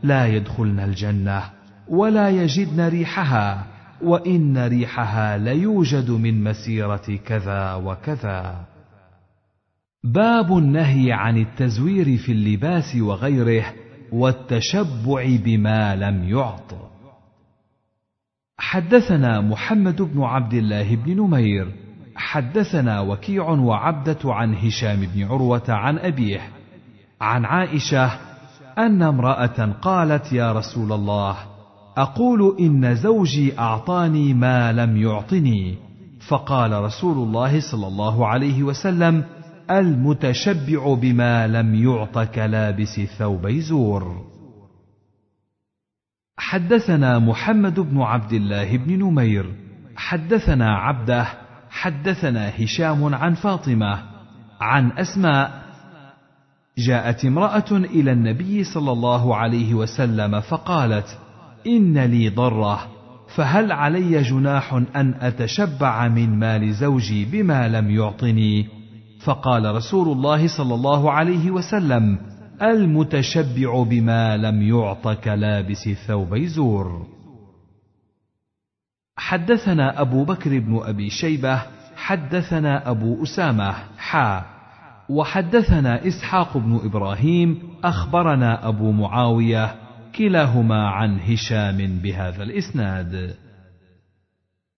لا 0.02 0.26
يدخلن 0.26 0.80
الجنة 0.80 1.42
ولا 1.88 2.28
يجدن 2.28 2.88
ريحها 2.88 3.64
وإن 4.02 4.58
ريحها 4.58 5.38
ليوجد 5.38 6.10
من 6.10 6.44
مسيرة 6.44 7.18
كذا 7.26 7.74
وكذا. 7.74 8.69
باب 10.04 10.58
النهي 10.58 11.12
عن 11.12 11.36
التزوير 11.36 12.16
في 12.16 12.32
اللباس 12.32 12.96
وغيره 12.96 13.64
والتشبع 14.12 15.36
بما 15.44 15.96
لم 15.96 16.28
يعط. 16.28 16.74
حدثنا 18.58 19.40
محمد 19.40 20.02
بن 20.02 20.22
عبد 20.22 20.54
الله 20.54 20.96
بن 20.96 21.16
نمير 21.16 21.72
حدثنا 22.16 23.00
وكيع 23.00 23.48
وعبدة 23.50 24.18
عن 24.24 24.54
هشام 24.54 25.00
بن 25.14 25.24
عروة 25.24 25.64
عن 25.68 25.98
أبيه 25.98 26.40
عن 27.20 27.44
عائشة 27.44 28.10
أن 28.78 29.02
امرأة 29.02 29.72
قالت 29.82 30.32
يا 30.32 30.52
رسول 30.52 30.92
الله 30.92 31.36
أقول 31.96 32.56
إن 32.60 32.94
زوجي 32.94 33.58
أعطاني 33.58 34.34
ما 34.34 34.72
لم 34.72 34.96
يعطني 34.96 35.78
فقال 36.28 36.72
رسول 36.72 37.28
الله 37.28 37.60
صلى 37.60 37.86
الله 37.86 38.26
عليه 38.26 38.62
وسلم 38.62 39.24
المتشبع 39.70 40.94
بما 40.94 41.46
لم 41.46 41.74
يعط 41.74 42.18
كلابس 42.18 43.00
ثوبي 43.00 43.60
زور. 43.60 44.26
حدثنا 46.38 47.18
محمد 47.18 47.80
بن 47.80 48.00
عبد 48.00 48.32
الله 48.32 48.76
بن 48.76 48.98
نمير 48.98 49.54
حدثنا 49.96 50.76
عبده 50.76 51.26
حدثنا 51.70 52.52
هشام 52.64 53.14
عن 53.14 53.34
فاطمة 53.34 54.02
عن 54.60 54.90
أسماء. 54.92 55.62
جاءت 56.78 57.24
امرأة 57.24 57.70
إلى 57.72 58.12
النبي 58.12 58.64
صلى 58.64 58.92
الله 58.92 59.36
عليه 59.36 59.74
وسلم 59.74 60.40
فقالت 60.40 61.18
إن 61.66 61.98
لي 61.98 62.28
ضرة 62.28 62.86
فهل 63.36 63.72
علي 63.72 64.22
جناح 64.22 64.74
أن 64.96 65.14
أتشبع 65.20 66.08
من 66.08 66.38
مال 66.38 66.74
زوجي 66.74 67.24
بما 67.24 67.68
لم 67.68 67.90
يعطني؟ 67.90 68.79
فقال 69.24 69.74
رسول 69.74 70.08
الله 70.08 70.48
صلى 70.58 70.74
الله 70.74 71.12
عليه 71.12 71.50
وسلم 71.50 72.18
المتشبع 72.62 73.82
بما 73.82 74.36
لم 74.36 74.62
يعط 74.62 75.08
كلابس 75.08 75.88
ثوبي 76.06 76.46
زور. 76.46 77.06
حدثنا 79.16 80.00
أبو 80.00 80.24
بكر 80.24 80.58
بن 80.58 80.80
أبي 80.82 81.10
شيبة 81.10 81.62
حدثنا 81.96 82.90
أبو 82.90 83.22
أسامة 83.22 83.74
حا. 83.98 84.44
وحدثنا 85.08 86.06
إسحاق 86.06 86.56
بن 86.56 86.80
إبراهيم 86.84 87.62
أخبرنا 87.84 88.68
أبو 88.68 88.92
معاوية 88.92 89.74
كلاهما 90.16 90.88
عن 90.88 91.20
هشام 91.20 91.76
بهذا 92.02 92.42
الإسناد. 92.42 93.34